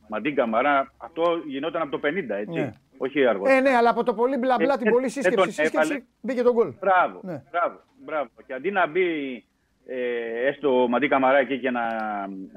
Μαντίν 0.08 0.34
Καμαρά. 0.34 0.92
Αυτό 0.96 1.42
γινόταν 1.46 1.82
από 1.82 1.98
το 1.98 2.08
50, 2.08 2.08
έτσι. 2.28 2.58
Ναι. 2.58 2.72
Όχι 2.98 3.26
αργότερα. 3.26 3.56
Ε, 3.56 3.60
ναι, 3.60 3.70
αλλά 3.70 3.90
από 3.90 4.02
το 4.02 4.14
πολύ 4.14 4.36
μπλα 4.36 4.56
μπλα, 4.58 4.74
ε, 4.74 4.76
την 4.76 4.90
πολύ 4.90 5.08
σύσκεψη, 5.08 5.50
σύσκεψη 5.50 6.06
μπήκε 6.20 6.42
τον 6.42 6.52
γκολ. 6.52 6.72
Μπράβο, 6.80 7.20
ναι. 7.22 7.42
μπράβο, 7.50 7.80
μπράβο. 8.04 8.30
Και 8.46 8.52
αντί 8.52 8.70
να 8.70 8.86
μπει 8.86 9.44
ε, 9.86 10.46
έστω 10.46 10.82
ο 10.82 10.88
Μαντί 10.88 11.08
Καμαρά 11.08 11.38
εκεί 11.38 11.54
για 11.54 11.70
να 11.70 11.82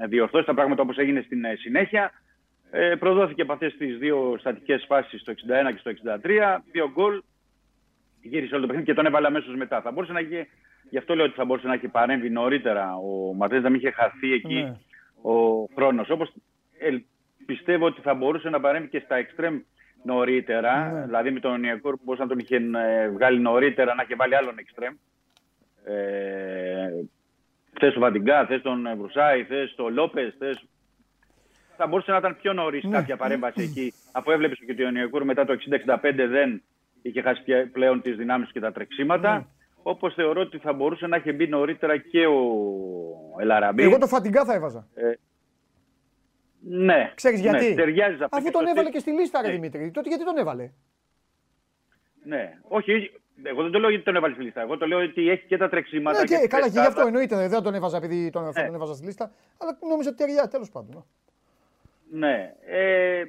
διορθώσει 0.06 0.46
τα 0.46 0.54
πράγματα 0.54 0.82
όπως 0.82 0.96
έγινε 0.96 1.20
στην 1.20 1.44
ε, 1.44 1.54
συνέχεια, 1.54 2.12
ε, 2.70 2.94
προδόθηκε 2.98 3.42
από 3.42 3.52
αυτές 3.52 3.76
τις 3.76 3.98
δύο 3.98 4.36
στατικές 4.38 4.84
φάσεις 4.88 5.20
στο 5.20 5.32
61 5.32 5.36
και 5.72 5.78
στο 5.78 5.90
63. 6.22 6.58
Δύο 6.72 6.90
γκολ. 6.90 7.22
Γύρισε 8.22 8.54
όλο 8.54 8.60
το 8.60 8.66
παιχνίδι 8.66 8.88
και 8.90 8.94
τον 8.94 9.06
έβαλε 9.06 9.26
αμέσως 9.26 9.54
μετά. 9.54 9.80
Θα 9.80 9.90
μπορούσε 9.90 10.12
να 10.12 10.18
έχει, 10.18 10.48
γι' 10.90 10.98
αυτό 10.98 11.14
λέω 11.14 11.24
ότι 11.24 11.34
θα 11.34 11.44
μπορούσε 11.44 11.66
να 11.66 11.74
έχει 11.74 11.88
παρέμβει 11.88 12.30
νωρίτερα 12.30 12.94
ο 12.96 13.34
Ματρέ, 13.34 13.60
να 13.60 13.68
μην 13.68 13.78
είχε 13.78 13.90
χαθεί 13.90 14.32
εκεί 14.32 14.54
ναι. 14.54 14.76
ο 15.22 15.64
χρόνος. 15.74 16.10
Όπως 16.10 16.32
πιστεύω 17.46 17.86
ότι 17.86 18.00
θα 18.00 18.14
μπορούσε 18.14 18.48
να 18.48 18.60
παρέμβει 18.60 18.88
και 18.88 19.02
στα 19.04 19.16
εξτρέμ 19.16 19.60
νωρίτερα. 20.04 20.90
Ναι. 20.90 21.04
Δηλαδή 21.04 21.30
με 21.30 21.40
τον 21.40 21.62
Ιακούρ 21.62 21.94
που 21.94 22.02
μπορούσε 22.04 22.22
να 22.22 22.28
τον 22.28 22.38
είχε 22.38 22.56
ε, 22.56 23.08
βγάλει 23.08 23.40
νωρίτερα, 23.40 23.94
να 23.94 24.02
είχε 24.02 24.14
βάλει 24.14 24.36
άλλον 24.36 24.58
εξτρέμ. 24.58 24.94
Ε, 25.84 26.88
θες 27.78 27.92
τον 27.92 28.02
Βαντιγκά, 28.02 28.46
θες 28.46 28.62
τον 28.62 28.88
Βρουσάη, 28.96 29.44
θες 29.44 29.74
τον 29.74 29.92
Λόπες, 29.92 30.34
θε 30.38 30.54
θα 31.76 31.86
μπορούσε 31.86 32.10
να 32.10 32.16
ήταν 32.16 32.36
πιο 32.40 32.52
νωρίς 32.52 32.84
ναι. 32.84 32.90
κάποια 32.90 33.16
παρέμβαση 33.16 33.62
εκεί, 33.62 33.92
αφού 34.12 34.30
έβλεπε 34.30 34.54
ότι 34.70 34.84
ο 34.84 34.90
Νιοκούρ 34.90 35.24
μετά 35.24 35.44
το 35.44 35.56
60-65 35.86 35.96
δεν 36.30 36.62
είχε 37.02 37.22
χάσει 37.22 37.42
πλέον 37.72 38.02
τις 38.02 38.16
δυνάμεις 38.16 38.52
και 38.52 38.60
τα 38.60 38.72
τρεξίματα. 38.72 39.34
Ναι. 39.34 39.44
Όπως 39.82 40.14
θεωρώ 40.14 40.40
ότι 40.40 40.58
θα 40.58 40.72
μπορούσε 40.72 41.06
να 41.06 41.16
έχει 41.16 41.32
μπει 41.32 41.46
νωρίτερα 41.46 41.96
και 41.96 42.26
ο 42.26 42.40
Ελαραμπή. 43.40 43.82
Εγώ 43.82 43.98
το 43.98 44.06
Φατιγκά 44.06 44.44
θα 44.44 44.54
έβαζα. 44.54 44.86
Ε, 44.94 45.12
ναι. 46.60 47.12
Ξέρεις 47.14 47.42
ναι, 47.42 47.50
γιατί; 47.50 47.74
Ταιριάζει 47.74 48.16
Αφού 48.30 48.50
τον 48.50 48.66
έβαλε 48.66 48.90
και 48.90 48.98
στη 48.98 49.10
λίστα, 49.10 49.40
ρε 49.40 49.46
ναι. 49.46 49.52
Δημήτρη. 49.52 49.90
Τότε 49.90 50.08
γιατί 50.08 50.24
τον 50.24 50.36
έβαλε; 50.36 50.70
Ναι. 52.24 52.58
Όχι, 52.62 53.10
εγώ 53.42 53.62
δεν 53.62 53.70
το 53.70 53.78
λέω 53.78 53.90
γιατί 53.90 54.04
τον 54.04 54.16
έβαλε 54.16 54.34
στη 54.34 54.42
λίστα. 54.42 54.60
Εγώ 54.60 54.76
το 54.76 54.86
λέω 54.86 54.98
ότι 54.98 55.30
έχει 55.30 55.46
και 55.46 55.56
τα 55.56 55.68
τρεξίματα. 55.68 56.18
Ναι, 56.18 56.24
και, 56.24 56.36
και 56.36 56.46
καλά, 56.46 56.64
και 56.64 56.80
γι' 56.80 56.86
αυτό 56.86 57.06
εννοείται. 57.06 57.48
Δεν 57.48 57.62
τον 57.62 57.74
έβαζα 57.74 57.96
επειδή 57.96 58.30
τον, 58.30 58.44
ναι. 58.44 58.64
τον 58.64 58.74
έβαζα 58.74 58.94
στη 58.94 59.04
λίστα. 59.04 59.32
Αλλά 59.58 59.78
νόμιζα 59.88 60.08
ότι 60.08 60.18
ταιριάζει 60.18 60.48
τέλος 60.48 60.70
πάντων. 60.70 61.06
Ναι. 62.10 62.54
Ε, 62.66 63.22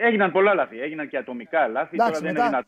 έγιναν 0.00 0.32
πολλά 0.32 0.54
λάθη. 0.54 0.80
Έγιναν 0.80 1.08
και 1.08 1.16
ατομικά 1.16 1.68
λάθη. 1.68 1.94
Εντάξει, 1.94 2.22
Τώρα 2.22 2.32
δεν 2.32 2.44
μετά... 2.50 2.66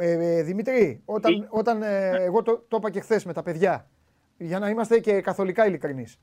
Ε, 0.00 0.38
ε, 0.38 0.42
Δημήτρη, 0.42 1.02
όταν, 1.04 1.46
όταν 1.50 1.82
ε, 1.82 2.10
ναι. 2.10 2.24
εγώ 2.24 2.42
το, 2.42 2.64
το 2.68 2.76
είπα 2.76 2.90
και 2.90 3.00
χθες 3.00 3.24
με 3.24 3.32
τα 3.32 3.42
παιδιά, 3.42 3.88
για 4.36 4.58
να 4.58 4.68
είμαστε 4.68 4.98
και 4.98 5.20
καθολικά 5.20 5.66
ειλικρινείς. 5.66 6.20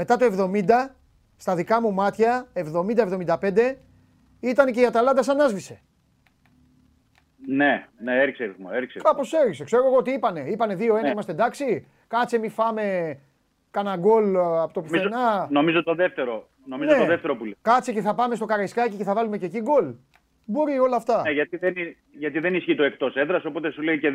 Μετά 0.00 0.16
το 0.16 0.50
70, 0.52 0.64
στα 1.36 1.54
δικά 1.54 1.80
μου 1.80 1.92
μάτια, 1.92 2.48
70-75, 2.54 3.74
ήταν 4.40 4.72
και 4.72 4.80
η 4.80 4.84
Αταλάντα 4.84 5.22
σαν 5.22 5.40
άσβησε. 5.40 5.80
Ναι, 7.46 7.86
ναι, 8.02 8.20
έριξε 8.20 8.44
ρυθμό. 8.44 8.68
Έριξε 8.72 8.98
Κάπως 9.02 9.32
έριξε. 9.32 9.64
Ξέρω 9.64 9.86
εγώ 9.86 10.02
τι 10.02 10.12
είπανε. 10.12 10.40
Είπανε 10.40 10.74
2-1, 10.74 10.78
ναι. 11.02 11.10
είμαστε 11.10 11.32
εντάξει. 11.32 11.86
Κάτσε, 12.08 12.38
μη 12.38 12.48
φάμε 12.48 13.18
Κάνα 13.70 13.96
γκολ 13.96 14.34
ε, 14.34 14.38
από 14.38 14.72
το 14.72 14.80
πουθενά. 14.80 15.46
Νομίζω, 15.50 15.82
το 15.82 15.94
δεύτερο. 15.94 16.48
Νομίζω 16.66 16.92
ναι. 16.92 16.98
το 16.98 17.06
δεύτερο 17.06 17.36
που 17.36 17.44
λέει. 17.44 17.56
Κάτσε 17.62 17.92
και 17.92 18.00
θα 18.00 18.14
πάμε 18.14 18.34
στο 18.34 18.44
Καραϊσκάκι 18.44 18.96
και 18.96 19.04
θα 19.04 19.14
βάλουμε 19.14 19.38
και 19.38 19.46
εκεί 19.46 19.60
γκολ. 19.60 19.94
Μπορεί 20.44 20.78
όλα 20.78 20.96
αυτά. 20.96 21.22
Ναι, 21.22 21.30
γιατί, 21.30 21.56
δεν, 21.56 21.74
γιατί 22.18 22.38
δεν 22.38 22.54
ισχύει 22.54 22.74
το 22.74 22.82
εκτός 22.82 23.16
έδρας, 23.16 23.44
οπότε 23.44 23.70
σου 23.70 23.82
λέει 23.82 23.98
και 23.98 24.10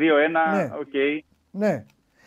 Ναι. 0.54 0.70
Okay. 0.84 1.18
ναι. 1.50 1.84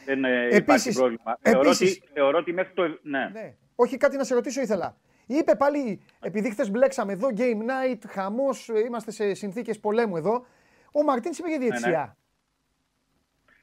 Δεν 0.08 0.24
ε, 0.24 0.56
υπάρχει 0.56 0.94
πρόβλημα. 0.94 1.38
Επίσης, 1.42 2.02
θεωρώ, 2.14 2.38
ότι, 2.38 2.54
μέχρι 2.54 2.74
το. 2.74 3.00
Ναι. 3.02 3.30
ναι. 3.34 3.56
Όχι, 3.76 3.98
κάτι 3.98 4.18
να 4.18 4.24
σε 4.24 4.34
ρωτήσω 4.34 4.62
ήθελα. 4.62 4.98
Είπε 5.26 5.56
πάλι, 5.56 6.00
επειδή 6.20 6.50
χθες 6.50 6.72
μπλέξαμε 6.72 7.14
εδώ, 7.14 7.28
game 7.38 7.62
night, 7.62 8.00
χαμός, 8.08 8.68
είμαστε 8.68 9.12
σε 9.12 9.34
συνθήκες 9.34 9.80
πολέμου 9.80 10.18
εδώ. 10.18 10.46
Ο 10.92 11.04
Μαρτίνς 11.04 11.38
είπε 11.38 11.50
για 11.50 11.60
διετησία. 11.60 12.18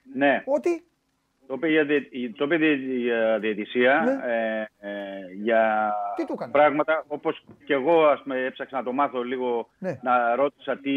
Ναι, 0.02 0.26
ναι. 0.26 0.32
ναι. 0.32 0.42
Ότι 0.46 0.84
το 1.46 1.54
είπε 1.56 1.68
για, 1.68 1.86
το 2.36 2.46
για 2.54 3.38
διαιτησία 3.38 4.02
ναι. 4.04 4.32
ε, 4.32 4.68
ε, 4.80 5.32
για 5.42 5.92
πράγματα 6.50 7.04
όπως 7.06 7.44
και 7.64 7.72
εγώ 7.72 8.06
ας 8.06 8.22
με, 8.24 8.44
έψαξα 8.44 8.76
να 8.76 8.82
το 8.82 8.92
μάθω 8.92 9.22
λίγο 9.22 9.68
ναι. 9.78 9.98
να 10.02 10.34
ρώτησα 10.34 10.78
τι 10.78 10.92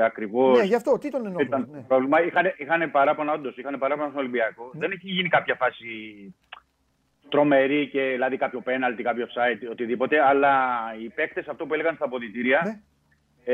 ακριβώς 0.00 0.58
ναι, 0.58 0.64
γι' 0.64 0.74
αυτό, 0.74 0.98
τι 0.98 1.10
τον 1.10 1.26
εννοώ, 1.26 1.40
ήταν 1.40 1.68
ναι. 1.72 1.80
πρόβλημα. 1.80 2.22
Είχαν, 2.22 2.52
είχαν 2.56 2.90
παράπονα 2.90 3.32
όντως, 3.32 3.56
είχαν 3.56 3.78
παράπονα 3.78 4.08
στον 4.08 4.20
Ολυμπιακό. 4.20 4.70
Ναι. 4.72 4.80
Δεν 4.80 4.90
έχει 4.90 5.08
γίνει 5.08 5.28
κάποια 5.28 5.54
φάση 5.54 5.86
τρομερή 7.28 7.88
και 7.88 8.00
δηλαδή 8.00 8.36
κάποιο 8.36 8.60
πέναλτι, 8.60 9.02
κάποιο 9.02 9.26
offside, 9.26 9.70
οτιδήποτε, 9.70 10.20
αλλά 10.20 10.54
οι 11.02 11.08
παίκτες 11.08 11.48
αυτό 11.48 11.66
που 11.66 11.74
έλεγαν 11.74 11.94
στα 11.94 12.04
αποδητήρια 12.04 12.62
ναι. 12.64 12.80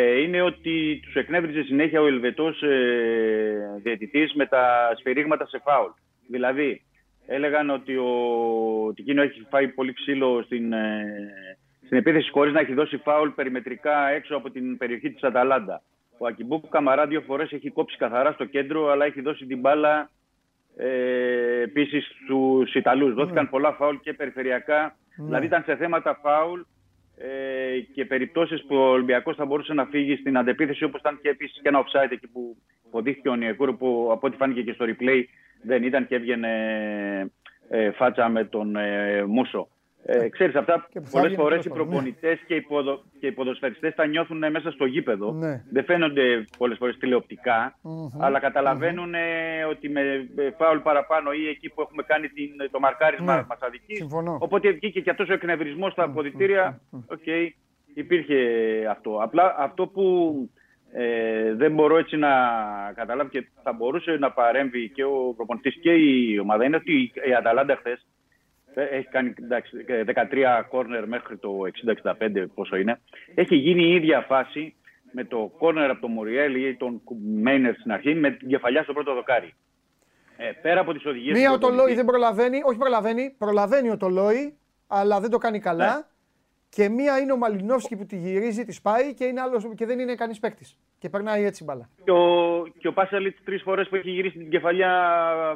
ε, 0.01 0.21
είναι 0.21 0.43
ότι 0.43 1.01
τους 1.03 1.15
εκνεύριζε 1.15 1.63
συνέχεια 1.63 2.01
ο 2.01 2.07
Ελβετός 2.07 2.63
ε, 2.63 3.81
διαιτητής 3.83 4.35
με 4.35 4.47
τα 4.47 4.93
σφυρίγματα 4.99 5.47
σε 5.47 5.61
φάουλ. 5.65 5.91
Δηλαδή, 6.27 6.83
έλεγαν 7.27 7.71
ότι 7.71 7.97
ο 7.97 8.13
Τικίνο 8.95 9.23
έχει 9.23 9.47
φάει 9.51 9.69
πολύ 9.69 9.93
ξύλο 9.93 10.43
στην, 10.43 10.73
ε, 10.73 11.05
στην 11.85 11.99
επίθεση 11.99 12.31
χωρίς 12.31 12.53
να 12.53 12.61
έχει 12.61 12.75
δώσει 12.75 12.97
φάουλ 12.97 13.29
περιμετρικά 13.29 14.09
έξω 14.09 14.37
από 14.37 14.51
την 14.51 14.77
περιοχή 14.77 15.11
της 15.11 15.23
Αταλάντα. 15.23 15.83
Ο 16.19 16.27
Ακιμπούκου 16.27 16.69
Καμαρά 16.69 17.07
δύο 17.07 17.21
φορές 17.21 17.53
έχει 17.53 17.71
κόψει 17.71 17.97
καθαρά 17.97 18.33
στο 18.33 18.45
κέντρο, 18.45 18.91
αλλά 18.91 19.05
έχει 19.05 19.21
δώσει 19.21 19.47
την 19.47 19.61
μπάλα 19.61 20.11
ε, 20.77 21.61
επίσης 21.63 22.07
στους 22.25 22.75
Ιταλούς. 22.75 23.15
Δόθηκαν 23.15 23.51
πολλά 23.51 23.73
φάουλ 23.73 23.97
και 23.97 24.13
περιφερειακά. 24.13 24.97
Δηλαδή 25.17 25.47
ήταν 25.47 25.63
σε 25.63 25.77
θέματα 25.77 26.19
φάουλ 26.23 26.61
ε, 27.17 27.81
και 27.95 28.05
περιπτώσεις 28.05 28.65
που 28.67 28.77
ο 28.77 28.89
Ολυμπιακός 28.89 29.37
θα 29.37 29.45
μπορούσε 29.45 29.75
να 29.75 29.85
φύγει 29.85 30.17
στην 30.17 30.39
αντεπίθεση, 30.39 30.85
όπως 30.85 31.01
ήταν 31.01 31.19
και 31.23 31.29
επίσης 31.29 31.61
και 31.63 31.69
ένα 31.69 31.85
offside 31.85 32.11
εκεί 32.11 32.29
που 32.29 32.57
αποδείχθηκε 32.87 33.29
ο 33.29 33.35
Νιεκούρο, 33.35 33.75
που 33.75 34.09
από 34.13 34.27
ό,τι 34.27 34.37
φάνηκε 34.37 34.63
και 34.63 34.73
στο 34.73 34.85
replay 34.89 35.23
δεν 35.67 35.83
ήταν 35.83 36.07
και 36.07 36.15
έβγαινε 36.15 36.51
ε, 37.69 37.91
φάτσα 37.91 38.29
με 38.29 38.45
τον 38.45 38.77
ε, 38.77 39.25
Μούσο. 39.27 39.69
Ε, 40.09 40.17
ναι. 40.19 40.29
ξέρεις, 40.29 40.55
αυτά 40.55 40.89
πολλές 41.11 41.35
φορές 41.35 41.65
οι 41.65 41.69
προπονητές 41.69 42.39
και, 42.47 42.55
οι 42.55 42.61
ποδο, 42.61 43.03
και 43.21 43.27
οι 43.27 43.33
ποδοσφαιριστές 43.33 43.95
τα 43.95 44.07
νιώθουν 44.07 44.51
μέσα 44.51 44.71
στο 44.71 44.85
γήπεδο. 44.85 45.33
Ναι. 45.33 45.63
Δεν 45.71 45.85
φαίνονται 45.85 46.45
πολλές 46.59 46.79
φορές 46.79 46.97
τηλεοπτικά, 46.97 47.79
mm-hmm. 47.83 48.19
αλλά 48.21 48.39
καταλαβαίνουν 48.39 49.13
mm-hmm. 49.15 49.71
ότι 49.71 49.89
με 49.89 50.29
φάουλ 50.59 50.79
παραπάνω 50.79 51.33
ή 51.33 51.49
εκεί 51.49 51.69
που 51.69 51.81
έχουμε 51.81 52.03
κάνει 52.03 52.29
την, 52.29 52.51
το 52.71 52.79
μαρκάρισμα 52.79 53.37
ναι. 53.37 53.45
μας 53.49 53.59
αδικεί. 53.61 53.95
Συμφωνώ. 53.95 54.39
Οπότε 54.41 54.71
βγήκε 54.71 55.01
και 55.01 55.11
αυτός 55.11 55.29
ο 55.29 55.33
εκνευρισμός 55.33 55.93
στα 55.93 56.03
αποδυτήρια. 56.03 56.81
OK, 56.91 57.19
okay, 57.27 57.49
υπήρχε 57.95 58.37
αυτό. 58.91 59.19
Απλά 59.23 59.55
αυτό 59.59 59.87
που 59.87 60.05
ε, 60.93 61.55
δεν 61.55 61.73
μπορώ 61.73 61.99
έτσι 61.99 62.17
να 62.17 62.31
καταλάβω 62.95 63.29
και 63.29 63.47
θα 63.63 63.73
μπορούσε 63.73 64.17
να 64.21 64.31
παρέμβει 64.31 64.89
και 64.89 65.05
ο 65.05 65.35
προπονητής 65.37 65.79
και 65.81 65.93
η 65.93 66.39
ομάδα 66.39 66.65
είναι 66.65 66.77
ότι 66.77 67.13
η 67.29 67.35
Αταλάντα 67.35 67.77
χθες 67.77 68.07
έχει 68.75 69.09
κάνει 69.09 69.35
εντάξει, 69.43 69.85
13 70.31 70.63
κόρνερ 70.69 71.09
μέχρι 71.09 71.37
το 71.37 71.51
60-65 72.03 72.45
πόσο 72.55 72.77
είναι. 72.77 73.01
Έχει 73.35 73.57
γίνει 73.57 73.83
η 73.83 73.95
ίδια 73.95 74.21
φάση 74.21 74.75
με 75.13 75.25
το 75.25 75.53
κόρνερ 75.59 75.91
από 75.91 76.01
τον 76.01 76.11
Μουριέλ 76.11 76.55
ή 76.55 76.77
τον 76.77 77.03
Μέινερ 77.41 77.75
στην 77.75 77.93
αρχή 77.93 78.15
με 78.15 78.31
την 78.31 78.49
κεφαλιά 78.49 78.83
στο 78.83 78.93
πρώτο 78.93 79.15
δοκάρι. 79.15 79.55
Ε, 80.37 80.51
πέρα 80.63 80.81
από 80.81 80.93
τις 80.93 81.07
οδηγίες. 81.07 81.39
Μία 81.39 81.53
ο 81.53 81.59
Τολόι 81.59 81.95
δεν 81.95 82.05
προλαβαίνει, 82.05 82.61
όχι 82.65 82.79
προλαβαίνει, 82.79 83.35
προλαβαίνει 83.39 83.91
ο 83.91 83.97
Τολόι, 83.97 84.57
αλλά 84.87 85.21
δεν 85.21 85.31
το 85.31 85.39
κάνει 85.39 85.61
καλά. 85.61 85.95
Ναι. 85.97 86.03
Και 86.77 86.89
μία 86.89 87.19
είναι 87.19 87.33
ο 87.33 87.37
Μαλινόφσκι 87.37 87.97
που 87.97 88.07
τη 88.07 88.17
γυρίζει, 88.17 88.65
τη 88.65 88.73
σπάει 88.73 89.15
και, 89.15 89.25
είναι 89.25 89.41
άλλος, 89.41 89.69
και 89.75 89.87
δεν 89.87 89.99
είναι 89.99 90.15
κανείς 90.15 90.39
παίκτης. 90.39 90.79
Και 90.99 91.09
περνάει 91.09 91.45
έτσι 91.45 91.65
μπαλά. 91.65 91.89
Και 92.05 92.11
ο, 92.11 92.67
και 92.79 92.89
ο 92.89 92.93
Πάσαλιτς 92.93 93.43
τρεις 93.45 93.63
φορές 93.63 93.89
που 93.89 93.97
έχει 93.97 94.11
γυρίσει 94.11 94.39
την 94.39 94.51
κεφαλιά 94.51 94.93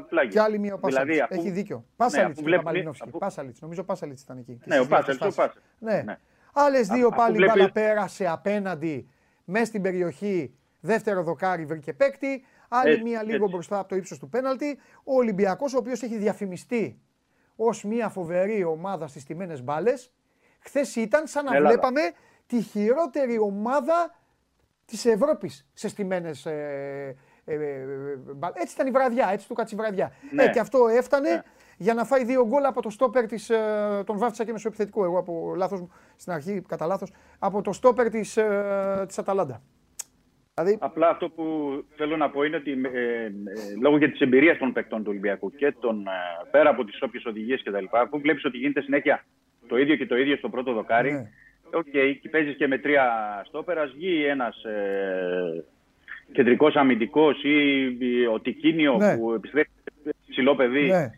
πλάγι. 0.09 0.29
Και 0.29 0.41
άλλη 0.41 0.59
μία 0.59 0.75
ο 0.75 0.79
Πάσαλιτς. 0.79 1.15
Δηλαδή, 1.15 1.33
αφού... 1.33 1.41
Έχει 1.41 1.51
δίκιο. 1.51 1.85
Πάσαλιτς 1.97 2.39
ναι, 2.39 2.45
βλέπει... 2.45 2.65
Μαλινόφσκι. 2.65 3.09
Αφού... 3.09 3.19
Πάσαλιτς. 3.19 3.61
Νομίζω 3.61 3.85
Πάσαλιτς 3.85 4.23
ήταν 4.23 4.39
εκεί. 4.39 4.61
Ναι, 4.65 4.81
ο 4.81 4.87
Πάσαλιτς. 4.87 5.37
Ναι. 5.79 6.03
ναι. 6.03 6.19
Άλλες 6.53 6.89
δύο 6.89 7.07
Α, 7.07 7.15
πάλι 7.15 7.37
βλέπει... 7.37 7.59
μπάλα 7.59 7.73
πέρασε 7.73 8.27
απέναντι 8.27 9.09
μέσα 9.45 9.65
στην 9.65 9.83
περιοχή. 9.83 10.55
Δεύτερο 10.81 11.23
δοκάρι 11.23 11.65
βρήκε 11.65 11.93
παίκτη. 11.93 12.45
Άλλη 12.69 12.93
έτσι, 12.93 13.03
μία 13.03 13.23
λίγο 13.23 13.35
έτσι. 13.35 13.51
μπροστά 13.51 13.79
από 13.79 13.89
το 13.89 13.97
ύψος 13.97 14.19
του 14.19 14.29
πέναλτη. 14.29 14.79
Ο 15.05 15.15
Ολυμπιακός, 15.15 15.75
ο 15.75 15.79
οποίος 15.79 16.03
έχει 16.03 16.17
διαφημιστεί 16.17 17.01
ως 17.57 17.85
μια 17.85 18.09
φοβερή 18.09 18.65
ομάδα 18.65 19.07
στις 19.07 19.25
τιμένες 19.25 19.63
μπάλες. 19.63 20.13
Χθες 20.61 20.97
ήταν 20.97 21.27
σαν 21.27 21.45
να 21.45 21.57
Ελλάδα. 21.57 21.73
βλέπαμε 21.73 22.01
τη 22.47 22.61
χειρότερη 22.61 23.39
ομάδα 23.39 24.19
της 24.85 25.05
Ευρώπης 25.05 25.69
σε 25.73 25.89
στιμένες. 25.89 26.47
Ε, 26.47 27.17
ε, 27.45 27.55
ε, 27.55 28.19
έτσι 28.55 28.75
ήταν 28.75 28.87
η 28.87 28.91
βραδιά, 28.91 29.29
έτσι 29.33 29.49
του 29.49 29.55
κάτσε 29.55 29.75
η 29.75 29.79
βραδιά. 29.79 30.13
Ναι. 30.31 30.45
Ε, 30.45 30.49
και 30.49 30.61
αυτό 30.61 30.89
έφτανε. 30.89 31.31
Ναι. 31.31 31.43
για 31.77 31.95
να 31.95 32.05
φάει 32.05 32.25
δύο 32.25 32.47
γκολ 32.47 32.65
από 32.65 32.83
το 32.83 32.91
στόπερ 32.91 33.27
της, 33.27 33.51
ε, 33.51 34.03
τον 34.07 34.19
βάφτισα 34.19 34.45
και 34.45 34.53
μεσοεπιθετικό 34.53 35.05
εγώ 35.05 35.19
από 35.19 35.53
λάθος 35.57 35.81
μου, 35.81 35.93
στην 36.17 36.33
αρχή 36.33 36.63
κατά 36.69 36.87
λάθος, 36.87 37.13
από 37.39 37.63
το 37.63 37.73
στόπερ 37.73 38.09
της, 38.11 38.37
ε, 38.37 39.05
της 39.09 39.19
Αταλάντα. 39.19 39.63
Δηλαδή... 40.55 40.79
Απλά 40.81 41.09
αυτό 41.09 41.31
που 41.31 41.45
θέλω 41.97 42.17
να 42.17 42.31
πω 42.31 42.43
είναι 42.43 42.57
ότι 42.57 42.71
ε, 42.71 43.25
ε, 43.25 43.31
λόγω 43.83 43.97
για 43.97 44.11
της 44.11 44.21
εμπειρίας 44.21 44.59
των 44.59 44.73
παικτών 44.73 44.99
του 44.99 45.07
Ολυμπιακού 45.09 45.51
και 45.51 45.73
τον, 45.73 46.07
ε, 46.07 46.11
πέρα 46.51 46.71
από 46.71 46.85
τις 46.85 47.03
όποιες 47.03 47.25
οδηγίες 47.25 47.63
κτλ., 47.63 47.85
αφού 47.91 48.21
βλέπεις 48.21 48.45
ότι 48.45 48.57
γίνεται 48.57 48.81
συνέχεια 48.81 49.25
το 49.71 49.79
ίδιο 49.79 49.97
και 49.97 50.07
το 50.07 50.17
ίδιο 50.17 50.37
στο 50.37 50.49
πρώτο 50.49 50.73
δοκάρι, 50.73 51.13
ναι. 51.13 51.29
OK, 51.73 51.87
okay, 51.87 52.15
και 52.21 52.29
παίζεις 52.29 52.57
και 52.57 52.67
με 52.67 52.79
τρία 52.79 53.05
στόπερα, 53.47 53.87
βγει 53.87 54.25
ένας 54.25 54.65
ε, 54.65 55.65
κεντρικός 56.33 56.75
αμυντικός 56.75 57.43
ή 57.43 58.27
ο 58.27 58.41
Τικίνιο 58.41 58.97
ναι. 58.97 59.17
που 59.17 59.33
επιστρέφει 59.33 59.71
ψηλό 60.29 60.55
παιδί 60.55 60.87
ναι. 60.87 61.11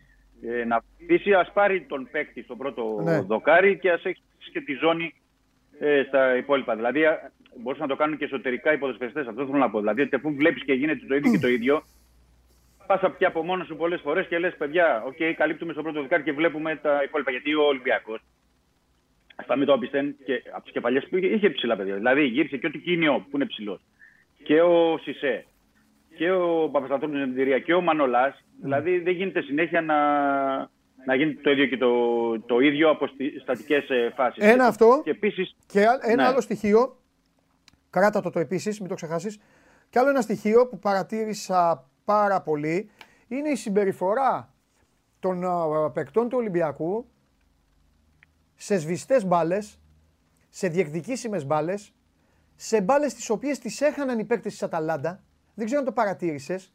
ε, 0.59 0.65
να 0.65 0.83
πείσει, 1.07 1.33
ας 1.33 1.51
πάρει 1.53 1.81
τον 1.81 2.07
παίκτη 2.11 2.43
στο 2.43 2.55
πρώτο 2.55 3.01
ναι. 3.03 3.21
δοκάρι 3.21 3.77
και 3.77 3.91
ας 3.91 4.05
έχει 4.05 4.21
και 4.51 4.61
τη 4.61 4.73
ζώνη 4.73 5.13
ε, 5.79 6.03
στα 6.07 6.37
υπόλοιπα. 6.37 6.75
Δηλαδή, 6.75 7.01
μπορούσαν 7.61 7.87
να 7.87 7.95
το 7.95 8.01
κάνουν 8.01 8.17
και 8.17 8.25
εσωτερικά 8.25 8.73
οι 8.73 8.77
ποδοσφαιριστές. 8.77 9.27
Αυτό 9.27 9.45
θέλω 9.45 9.57
να 9.57 9.69
πω. 9.69 9.79
Δηλαδή, 9.79 10.01
ότι 10.01 10.15
αφού 10.15 10.35
βλέπεις 10.35 10.63
και 10.63 10.73
γίνεται 10.73 11.05
το 11.07 11.15
ίδιο 11.15 11.31
και 11.31 11.39
το 11.39 11.47
ίδιο, 11.47 11.83
πας 12.87 13.01
πια 13.17 13.27
από 13.27 13.43
μόνος 13.43 13.67
σου 13.67 13.75
πολλές 13.75 14.01
φορές 14.01 14.27
και 14.27 14.39
λες: 14.39 14.55
Παιδιά, 14.57 15.03
OK, 15.05 15.15
okay, 15.19 15.33
καλύπτουμε 15.37 15.73
στο 15.73 15.81
πρώτο 15.81 16.01
δοκάρι 16.01 16.23
και 16.23 16.31
βλέπουμε 16.31 16.75
τα 16.75 17.03
υπόλοιπα. 17.03 17.31
Γιατί 17.31 17.53
ο 17.53 17.63
Ολυμπιακός, 17.63 18.19
αυτά 19.35 19.55
μην 19.55 19.67
το 19.67 19.73
όπισθεν 19.73 20.15
και 20.25 20.43
από 20.55 20.65
τι 20.65 20.71
κεφαλιές 20.71 21.07
που 21.09 21.17
είχε, 21.17 21.27
είχε 21.27 21.49
ψηλά 21.49 21.75
παιδιά. 21.75 21.95
Δηλαδή, 21.95 22.25
γύρισε 22.25 22.57
και 22.57 22.67
ο 22.67 22.71
Τικίνιο 22.71 23.25
που 23.29 23.35
είναι 23.35 23.45
ψηλός, 23.45 23.81
και 24.43 24.61
ο 24.61 24.97
Σισε, 24.97 25.45
και 26.15 26.31
ο 26.31 26.69
Παπασταθρόπουλο 26.71 27.19
στην 27.19 27.31
εταιρεία 27.31 27.59
και 27.59 27.73
ο 27.73 27.81
Μανολάς. 27.81 28.43
Δηλαδή, 28.61 28.99
δεν 28.99 29.13
γίνεται 29.13 29.41
συνέχεια 29.41 29.81
να, 29.81 29.97
να 31.05 31.15
γίνει 31.15 31.33
το 31.33 31.51
ίδιο 31.51 31.65
και 31.65 31.77
το, 31.77 31.91
το 32.39 32.59
ίδιο 32.59 32.89
από 32.89 33.09
στατικές 33.41 33.89
ε, 33.89 34.11
φάσεις. 34.15 34.43
Ένα 34.43 34.65
αυτό. 34.65 35.01
Και, 35.03 35.09
επίσης, 35.09 35.55
και 35.67 35.79
ένα 35.79 36.15
ναι. 36.15 36.23
άλλο 36.23 36.41
στοιχείο 36.41 36.97
Κράτα 37.93 38.21
το 38.21 38.29
το 38.29 38.39
επίσης, 38.39 38.79
μην 38.79 38.89
το 38.89 38.95
ξεχάσεις. 38.95 39.39
Και 39.89 39.99
άλλο 39.99 40.09
ένα 40.09 40.21
στοιχείο 40.21 40.67
που 40.67 40.79
παρατήρησα 40.79 41.89
πάρα 42.05 42.41
πολύ 42.41 42.89
είναι 43.27 43.49
η 43.49 43.55
συμπεριφορά 43.55 44.53
των 45.19 45.43
παικτών 45.93 46.29
του 46.29 46.37
Ολυμπιακού 46.37 47.05
σε 48.63 48.77
σβηστές 48.77 49.25
μπάλες, 49.25 49.79
σε 50.49 50.67
διεκδικήσιμες 50.67 51.45
μπάλες, 51.45 51.93
σε 52.55 52.81
μπάλες 52.81 53.13
τις 53.13 53.29
οποίες 53.29 53.59
τις 53.59 53.81
έχαναν 53.81 54.19
οι 54.19 54.23
παίκτες 54.23 54.51
της 54.51 54.63
Αταλάντα. 54.63 55.23
Δεν 55.53 55.65
ξέρω 55.65 55.79
αν 55.79 55.85
το 55.85 55.91
παρατήρησες. 55.91 56.73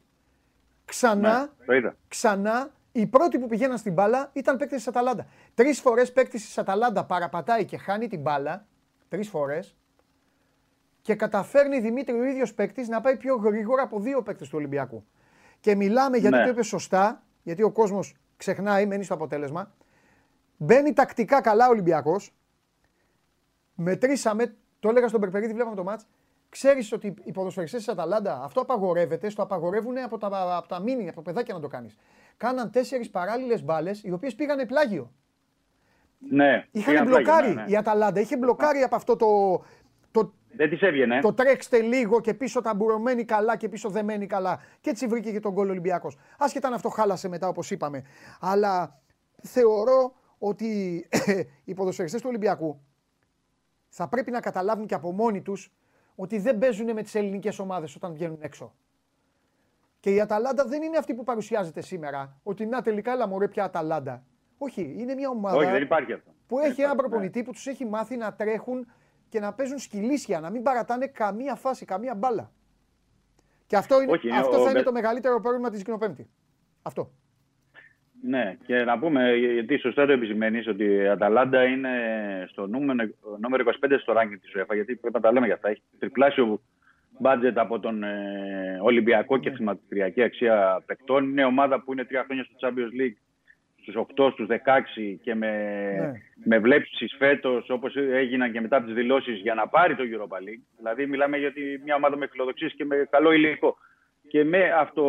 Ξανά, 0.85 1.55
ναι, 1.67 1.91
ξανά 2.09 2.71
οι 2.93 3.07
πρώτοι 3.07 3.39
που 3.39 3.47
πηγαίναν 3.47 3.79
στην 3.79 3.93
μπάλα 3.93 4.31
ήταν 4.33 4.57
παίκτες 4.57 4.79
της 4.79 4.89
Αταλάντα. 4.89 5.27
Τρεις 5.55 5.81
φορές 5.81 6.13
παίκτης 6.13 6.45
της 6.45 6.59
Αταλάντα 6.59 7.05
παραπατάει 7.05 7.65
και 7.65 7.77
χάνει 7.77 8.09
την 8.09 8.21
μπάλα. 8.21 8.67
Τρεις 9.09 9.29
φορές 9.29 9.77
και 11.03 11.15
καταφέρνει 11.15 11.81
Δημήτρης 11.81 12.21
ο 12.21 12.25
ίδιος 12.25 12.55
παίκτης 12.55 12.89
να 12.89 13.01
πάει 13.01 13.17
πιο 13.17 13.35
γρήγορα 13.35 13.83
από 13.83 14.01
δύο 14.01 14.23
παίκτες 14.23 14.49
του 14.49 14.59
Ολυμπιακού. 14.59 15.05
Και 15.61 15.75
μιλάμε 15.75 16.17
γιατί 16.17 16.37
ναι. 16.37 16.45
το 16.45 16.51
είπε 16.51 16.63
σωστά, 16.63 17.23
γιατί 17.43 17.63
ο 17.63 17.71
κόσμος 17.71 18.15
ξεχνάει, 18.37 18.87
μένει 18.87 19.05
στο 19.05 19.15
αποτέλεσμα. 19.15 19.73
Μπαίνει 20.59 20.93
τακτικά 20.93 21.41
καλά 21.41 21.67
ο 21.67 21.71
Ολυμπιακός. 21.71 22.33
Μετρήσαμε, 23.75 24.55
το 24.81 24.89
έλεγα 24.89 25.09
στον 25.09 25.21
Περπερίδη, 25.21 25.53
βλέπαμε 25.53 25.77
το 25.77 25.85
μάτς. 25.85 26.07
Ξέρεις 26.49 26.93
ότι 26.93 27.15
οι 27.25 27.33
ποδοσφαιριστές 27.33 27.79
της 27.85 27.89
Αταλάντα 27.89 28.41
αυτό 28.43 28.61
απαγορεύεται, 28.61 29.29
στο 29.31 29.43
απαγορεύουν 29.43 29.99
από 29.99 30.19
τα, 30.19 30.57
από 30.57 30.69
τα 30.69 30.81
μήνυ, 30.81 31.07
από 31.07 31.17
τα 31.17 31.23
παιδάκια 31.23 31.55
να 31.55 31.61
το 31.61 31.69
κάνεις. 31.69 31.97
Κάναν 32.37 32.71
τέσσερις 32.71 33.11
παράλληλες 33.11 33.63
μπάλες, 33.63 34.03
οι 34.03 34.13
οποίες 34.13 34.35
πήγανε 34.35 34.67
πλάγιο. 34.67 35.13
Ναι, 36.19 36.67
Είχαν 36.71 37.07
μπλοκάρει 37.07 37.49
ναι, 37.49 37.63
ναι. 37.63 37.71
η 37.71 37.77
Αταλάντα, 37.77 38.21
είχε 38.21 38.37
μπλοκάρει 38.37 38.83
από 38.83 38.97
αυτό 38.97 39.17
το, 39.17 39.63
το, 40.11 40.33
δεν 40.53 40.71
της 40.71 40.81
έβγαινε. 40.81 41.21
Το 41.21 41.33
τρέξτε 41.33 41.81
λίγο 41.81 42.21
και 42.21 42.35
πίσω 42.35 42.61
ταμπουρωμένη 42.61 43.25
καλά 43.25 43.57
και 43.57 43.69
πίσω 43.69 43.89
δεμένη 43.89 44.27
καλά. 44.27 44.61
Και 44.81 44.91
έτσι 44.91 45.07
βρήκε 45.07 45.33
και 45.33 45.41
τον 45.41 45.55
κόλλο 45.55 45.71
Ολυμπιακός. 45.71 46.19
Άσχετα 46.39 46.69
αν 46.69 46.75
αυτό 46.75 46.89
χάλασε 46.89 47.29
μετά 47.29 47.49
όπως 47.49 47.71
είπαμε. 47.71 48.05
Αλλά 48.41 49.01
θεωρώ 49.43 50.13
ότι 50.39 51.09
οι 51.65 51.75
ποδοσφαιριστές 51.75 52.21
του 52.21 52.29
Ολυμπιακού 52.29 52.81
θα 53.89 54.09
πρέπει 54.09 54.31
να 54.31 54.41
καταλάβουν 54.41 54.87
και 54.87 54.95
από 54.95 55.13
μόνοι 55.13 55.43
τους 55.43 55.73
ότι 56.15 56.39
δεν 56.39 56.59
παίζουν 56.59 56.93
με 56.93 57.03
τις 57.03 57.15
ελληνικές 57.15 57.59
ομάδες 57.59 57.95
όταν 57.95 58.13
βγαίνουν 58.13 58.39
έξω. 58.41 58.75
Και 60.01 60.15
η 60.15 60.21
Αταλάντα 60.21 60.65
δεν 60.65 60.83
είναι 60.83 60.97
αυτή 60.97 61.15
που 61.15 61.25
παρουσιάζεται 61.25 61.81
σήμερα. 61.81 62.41
Ότι 62.43 62.67
να 62.67 62.83
τελικά 62.83 63.13
έλα 63.13 63.29
μωρέ 63.29 63.49
πια 63.49 63.65
Αταλάντα. 63.65 64.25
Όχι, 64.59 64.95
είναι 64.99 65.15
μια 65.15 65.29
ομάδα 65.29 65.57
Όχι, 65.57 65.71
δεν 65.71 65.83
υπάρχει 65.83 66.13
αυτό. 66.13 66.31
που 66.47 66.59
έχει 66.59 66.83
ένα 66.83 66.95
προπονητή 66.95 67.43
που 67.43 67.53
τους 67.53 67.67
έχει 67.67 67.85
μάθει 67.85 68.17
να 68.17 68.35
τρέχουν 68.35 68.87
και 69.29 69.41
να 69.41 69.53
παίζουν 69.55 69.79
σκυλίσια, 69.79 70.41
να 70.41 70.51
μην 70.51 70.63
παρατάνε 70.63 71.07
καμία 71.07 71.55
φάση, 71.55 71.85
καμία 71.85 72.15
μπάλα. 72.15 72.53
Και 73.67 73.77
αυτό, 73.77 74.03
είναι, 74.03 74.13
Όχι, 74.13 74.31
αυτό 74.31 74.61
ο, 74.61 74.65
θα 74.65 74.71
είναι 74.71 74.83
το 74.83 74.93
μεγαλύτερο 74.93 75.41
πρόβλημα 75.41 75.71
της 75.71 75.83
Κοινοπέμπτη. 75.83 76.31
Αυτό. 76.83 77.13
Ναι, 78.23 78.57
και 78.67 78.85
να 78.85 78.99
πούμε, 78.99 79.35
γιατί 79.35 79.79
σωστά 79.79 80.07
το 80.07 80.13
επισημαίνεις 80.13 80.67
ότι 80.67 80.85
η 80.85 81.09
Αταλάντα 81.09 81.65
είναι 81.65 81.91
στο 82.49 82.67
νούμερο, 82.67 83.09
νούμερο 83.41 83.65
25 83.83 83.99
στο 84.01 84.15
ranking 84.17 84.39
της 84.41 84.53
UEFA. 84.57 84.75
Γιατί 84.75 84.97
πρέπει 84.97 85.15
να 85.15 85.21
τα 85.21 85.33
λέμε 85.33 85.47
για 85.47 85.55
αυτά. 85.55 85.69
Έχει 85.69 85.83
τριπλάσιο 85.99 86.61
μπάτζετ 87.19 87.59
από 87.59 87.79
τον 87.79 88.03
ε, 88.03 88.79
Ολυμπιακό 88.83 89.39
και 89.39 89.51
χρηματιστηριακή 89.51 90.23
αξία 90.23 90.83
παικτών. 90.87 91.25
Είναι 91.25 91.45
ομάδα 91.45 91.81
που 91.83 91.93
είναι 91.93 92.05
τρία 92.05 92.25
χρόνια 92.25 92.45
στο 92.45 92.69
Champions 92.69 93.01
League 93.01 93.17
στους 93.83 93.95
8, 94.17 94.31
στους 94.33 94.47
16 94.49 94.53
και 95.23 95.35
με, 95.35 95.51
ναι. 96.01 96.13
με 96.45 96.59
βλέψεις 96.59 97.15
φέτος 97.19 97.71
όπως 97.71 97.97
έγιναν 97.97 98.53
και 98.53 98.61
μετά 98.61 98.83
τις 98.83 98.95
δηλώσεις 98.95 99.41
για 99.41 99.55
να 99.55 99.69
πάρει 99.69 99.97
το 99.97 100.03
Europa 100.03 100.37
League. 100.37 100.65
Δηλαδή 100.77 101.07
μιλάμε 101.07 101.37
για 101.37 101.53
μια 101.85 101.95
ομάδα 101.95 102.17
με 102.17 102.27
φιλοδοξίες 102.27 102.73
και 102.77 102.85
με 102.85 103.07
καλό 103.11 103.33
υλικό. 103.33 103.77
Και 104.29 104.45
με, 104.45 104.73
αυτο, 104.73 105.05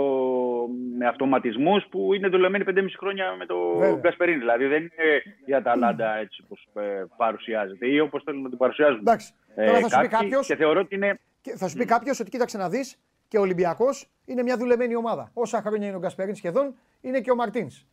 με 0.97 1.07
αυτοματισμούς 1.07 1.85
που 1.89 2.13
είναι 2.13 2.27
δουλεμένοι 2.27 2.63
5,5 2.67 2.85
χρόνια 2.97 3.35
με 3.37 3.45
το 3.45 3.55
Γκασπερίνη. 3.99 4.37
Δηλαδή 4.37 4.65
δεν 4.65 4.81
είναι 4.81 5.23
η 5.45 5.53
Αταλάντα 5.53 6.15
έτσι 6.15 6.41
όπως 6.43 6.67
ε, 6.73 7.03
παρουσιάζεται 7.17 7.87
ή 7.87 7.99
όπως 7.99 8.23
θέλουν 8.23 8.41
να 8.41 8.49
την 8.49 8.57
παρουσιάζουν. 8.57 8.99
Εντάξει. 8.99 9.33
Ε, 9.55 9.65
Τώρα 9.65 9.79
θα 9.79 9.89
σου 9.89 9.99
πει 10.01 10.07
κάποιος, 10.07 10.47
και 10.47 10.55
θεωρώ 10.55 10.79
ότι 10.79 10.95
είναι... 10.95 11.19
θα 11.55 11.67
σου 11.67 11.77
πει 11.77 11.85
κάποιος 11.85 12.19
ότι 12.19 12.29
κοίταξε 12.29 12.57
να 12.57 12.69
δεις 12.69 12.99
και 13.27 13.37
ο 13.37 13.41
Ολυμπιακός 13.41 14.09
είναι 14.25 14.43
μια 14.43 14.57
δουλεμένη 14.57 14.95
ομάδα. 14.95 15.31
Όσα 15.33 15.61
χρόνια 15.61 15.87
είναι 15.87 15.95
ο 15.95 15.99
Γκασπερίνη 15.99 16.35
σχεδόν, 16.35 16.75
είναι 17.01 17.19
και 17.21 17.31
ο 17.31 17.35
Μαρτίνς. 17.35 17.85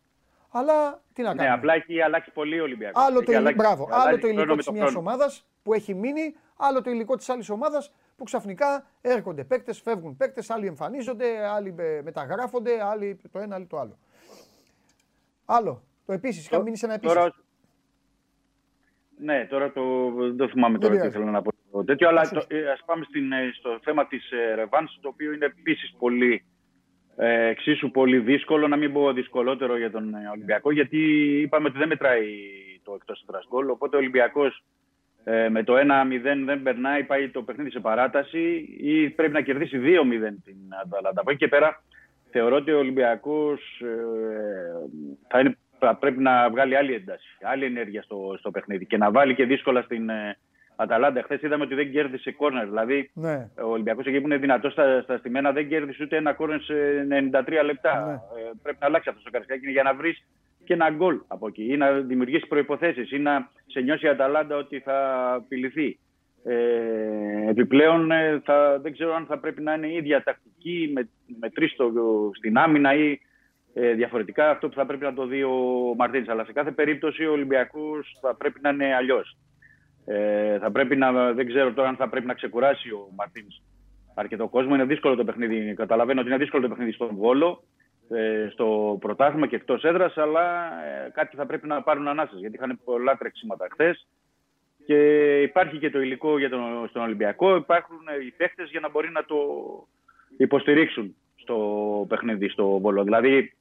Αλλά 0.51 1.01
τι 1.13 1.21
να 1.21 1.29
ναι, 1.29 1.35
κάνουμε. 1.35 1.43
Ναι, 1.43 1.53
απλά 1.53 1.73
έχει 1.73 2.01
αλλάξει 2.01 2.31
πολύ 2.31 2.59
ο 2.59 2.63
Ολυμπιακός. 2.63 3.03
Άλλο, 3.03 3.23
το, 3.23 3.35
αλλάξει, 3.35 3.55
μπράβο, 3.55 3.87
άλλο 3.91 4.19
το 4.19 4.27
υλικό 4.27 4.55
της 4.55 4.69
μιας 4.69 4.95
ομάδας 4.95 5.45
που 5.63 5.73
έχει 5.73 5.93
μείνει, 5.93 6.35
άλλο 6.57 6.81
το 6.81 6.89
υλικό 6.89 7.15
της 7.15 7.29
άλλης 7.29 7.49
ομάδας 7.49 7.93
που 8.17 8.23
ξαφνικά 8.23 8.85
έρχονται 9.01 9.43
παίκτες, 9.43 9.81
φεύγουν 9.81 10.17
παίκτες, 10.17 10.49
άλλοι 10.49 10.67
εμφανίζονται, 10.67 11.47
άλλοι 11.47 11.75
μεταγράφονται, 12.03 12.83
άλλοι 12.83 13.19
το 13.31 13.39
ένα, 13.39 13.55
άλλοι 13.55 13.65
το 13.65 13.77
άλλο. 13.77 13.97
Άλλο. 15.45 15.83
Το 16.05 16.13
επίσης, 16.13 16.45
είχα 16.45 16.61
μείνει 16.61 16.77
σε 16.77 16.85
ένα 16.85 16.93
επίσης. 16.93 17.15
Τώρα... 17.15 17.33
Ναι, 19.19 19.45
τώρα 19.45 19.71
το, 19.71 19.83
δεν 20.35 20.49
θυμάμαι 20.49 20.77
τώρα 20.77 20.99
τι 20.99 21.09
θέλω 21.09 21.25
να 21.25 21.41
πω 21.41 21.51
τέτοιο, 21.85 22.07
αλλά 22.07 22.29
το, 22.29 22.45
ε, 22.47 22.71
ας 22.71 22.83
πάμε 22.85 23.03
στην, 23.03 23.31
ε, 23.31 23.51
στο 23.53 23.79
θέμα 23.81 24.07
της 24.07 24.31
ε, 24.31 24.67
το 25.01 25.07
οποίο 25.07 25.33
είναι 25.33 25.45
επίσης 25.45 25.95
πολύ 25.97 26.45
ε, 27.15 27.47
εξίσου 27.47 27.91
πολύ 27.91 28.19
δύσκολο, 28.19 28.67
να 28.67 28.75
μην 28.75 28.93
πω 28.93 29.13
δυσκολότερο 29.13 29.77
για 29.77 29.91
τον 29.91 30.13
ε, 30.13 30.29
Ολυμπιακό, 30.31 30.71
γιατί 30.71 30.99
είπαμε 31.41 31.67
ότι 31.67 31.77
δεν 31.77 31.87
μετράει 31.87 32.25
το 32.83 32.93
εκτός 32.93 33.25
έδρας 33.27 33.47
γκολ, 33.49 33.69
οπότε 33.69 33.95
ο 33.95 33.99
Ολυμπιακός 33.99 34.63
ε, 35.29 35.49
με 35.49 35.63
το 35.63 35.73
1-0 35.75 35.81
δεν 36.45 36.61
περνάει, 36.63 37.03
πάει 37.03 37.29
το 37.29 37.41
παιχνίδι 37.41 37.71
σε 37.71 37.79
παράταση 37.79 38.75
ή 38.79 39.09
πρέπει 39.09 39.33
να 39.33 39.41
κερδίσει 39.41 39.79
2-0 39.83 39.83
την 40.43 40.55
Αταλάντα. 40.83 41.21
Από 41.21 41.29
εκεί 41.29 41.39
και 41.39 41.47
πέρα 41.47 41.83
θεωρώ 42.31 42.55
ότι 42.55 42.71
ο 42.71 42.77
Ολυμπιακός 42.77 43.81
ε, 43.81 43.87
θα, 45.27 45.55
θα 45.79 45.95
πρέπει 45.95 46.21
να 46.21 46.49
βγάλει 46.49 46.75
άλλη 46.75 46.93
ένταση, 46.93 47.37
άλλη 47.41 47.65
ενέργεια 47.65 48.01
στο, 48.01 48.35
στο 48.39 48.51
παιχνίδι 48.51 48.85
και 48.85 48.97
να 48.97 49.11
βάλει 49.11 49.35
και 49.35 49.45
δύσκολα 49.45 49.81
στην, 49.81 50.09
ε, 50.09 50.37
Αταλάντα. 50.79 51.21
Χθες 51.21 51.41
είδαμε 51.41 51.63
ότι 51.63 51.75
δεν 51.75 51.91
κέρδισε 51.91 52.31
κόρνερ. 52.31 52.65
Δηλαδή, 52.65 53.11
ναι. 53.13 53.49
ο 53.61 53.69
Ολυμπιακός 53.69 54.05
εκεί 54.05 54.19
που 54.19 54.27
είναι 54.27 54.37
δυνατός 54.37 54.71
στα, 54.71 55.01
στα 55.01 55.17
στημένα 55.17 55.51
δεν 55.51 55.67
κέρδισε 55.67 56.03
ούτε 56.03 56.15
ένα 56.15 56.33
κόρνερ 56.33 56.61
σε 56.61 56.73
93 57.09 57.63
λεπτά. 57.63 58.05
Ναι. 58.05 58.13
Ε, 58.13 58.51
πρέπει 58.63 58.77
να 58.81 58.87
αλλάξει 58.87 59.09
αυτός 59.09 59.23
το 59.23 59.31
καρισκάκι 59.31 59.71
για 59.71 59.83
να 59.83 59.93
βρεις 59.93 60.25
και 60.67 60.73
ένα 60.73 60.89
γκολ 60.89 61.19
από 61.27 61.47
εκεί 61.47 61.63
ή 61.63 61.77
να 61.77 61.91
δημιουργήσει 61.91 62.47
προποθέσει 62.47 63.15
ή 63.15 63.19
να 63.19 63.49
σε 63.65 63.79
νιώσει 63.79 64.05
η 64.05 64.09
Αταλάντα 64.09 64.55
ότι 64.55 64.79
θα 64.79 65.33
απειληθεί. 65.33 65.99
Ε, 66.43 67.49
επιπλέον, 67.49 68.11
ε, 68.11 68.41
θα, 68.43 68.79
δεν 68.79 68.91
ξέρω 68.91 69.15
αν 69.15 69.25
θα 69.25 69.39
πρέπει 69.39 69.61
να 69.61 69.73
είναι 69.73 69.87
η 69.87 69.95
ίδια 69.95 70.23
τακτική 70.23 70.91
με, 70.93 71.09
με 71.39 71.49
τρεις 71.49 71.75
στην 72.37 72.57
άμυνα 72.57 72.93
ή 72.93 73.19
ε, 73.73 73.93
διαφορετικά 73.93 74.49
αυτό 74.49 74.67
που 74.67 74.75
θα 74.75 74.85
πρέπει 74.85 75.03
να 75.03 75.13
το 75.13 75.25
δει 75.25 75.43
ο 75.43 75.93
Μαρτίνης. 75.97 76.29
Αλλά 76.29 76.45
σε 76.45 76.53
κάθε 76.53 76.71
περίπτωση 76.71 77.25
ο 77.25 77.31
Ολυμπιακός 77.31 78.17
θα 78.21 78.35
πρέπει 78.35 78.59
να 78.61 78.69
είναι 78.69 78.95
αλλιώς. 78.95 79.37
Ε, 80.05 80.59
θα 80.59 80.71
πρέπει 80.71 80.95
να, 80.95 81.33
δεν 81.33 81.47
ξέρω 81.47 81.73
τώρα 81.73 81.89
αν 81.89 81.95
θα 81.95 82.09
πρέπει 82.09 82.25
να 82.25 82.33
ξεκουράσει 82.33 82.89
ο 82.89 83.09
Μαρτίν 83.15 83.45
αρκετό 84.15 84.47
κόσμο. 84.47 84.75
Είναι 84.75 84.85
δύσκολο 84.85 85.15
το 85.15 85.23
παιχνίδι. 85.23 85.73
Καταλαβαίνω 85.73 86.19
ότι 86.19 86.29
είναι 86.29 86.37
δύσκολο 86.37 86.61
το 86.61 86.69
παιχνίδι 86.69 86.91
στον 86.91 87.15
Βόλο. 87.15 87.63
Ε, 88.09 88.47
στο 88.51 88.97
πρωτάθλημα 88.99 89.47
και 89.47 89.55
εκτός 89.55 89.83
έδρας, 89.83 90.17
αλλά 90.17 90.71
ε, 90.83 91.09
κάτι 91.09 91.35
θα 91.35 91.45
πρέπει 91.45 91.67
να 91.67 91.81
πάρουν 91.81 92.07
ανάσες, 92.07 92.39
γιατί 92.39 92.55
είχαν 92.55 92.79
πολλά 92.83 93.17
τρεξίματα 93.17 93.67
χθες. 93.71 94.07
Και 94.85 95.41
υπάρχει 95.41 95.77
και 95.77 95.89
το 95.89 96.01
υλικό 96.01 96.37
για 96.37 96.49
τον, 96.49 96.87
στον 96.89 97.01
Ολυμπιακό, 97.01 97.55
υπάρχουν 97.55 97.99
οι 98.27 98.31
παίχτες 98.31 98.69
για 98.69 98.79
να 98.79 98.89
μπορεί 98.89 99.09
να 99.11 99.25
το 99.25 99.37
υποστηρίξουν 100.37 101.15
στο 101.35 101.55
παιχνίδι, 102.09 102.49
στο 102.49 102.79
Βόλο. 102.79 103.03
Δηλαδή, 103.03 103.53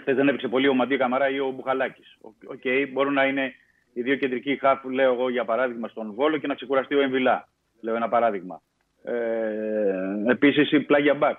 χθες 0.00 0.16
δεν 0.16 0.28
έπαιξε 0.28 0.48
πολύ 0.48 0.68
ο 0.68 0.74
Μαντί 0.74 0.96
Καμαρά 0.96 1.30
ή 1.30 1.40
ο 1.40 1.50
Μπουχαλάκης. 1.50 2.16
OK, 2.20 2.60
okay, 2.64 2.88
μπορούν 2.92 3.12
να 3.12 3.24
είναι 3.24 3.54
οι 3.92 4.02
δύο 4.02 4.16
κεντρικοί 4.16 4.56
χάφ, 4.56 4.84
λέω 4.84 5.12
εγώ 5.12 5.30
για 5.30 5.44
παράδειγμα, 5.44 5.88
στον 5.88 6.12
Βόλο 6.14 6.38
και 6.38 6.46
να 6.46 6.54
ξεκουραστεί 6.54 6.94
ο 6.94 7.00
Εμβιλά. 7.00 7.48
Λέω 7.80 7.94
ένα 7.94 8.08
παράδειγμα. 8.08 8.62
Ε, 9.02 10.30
Επίσης 10.30 10.72
η 10.72 10.80
Πλάγια 10.80 11.14
Μπακ. 11.14 11.38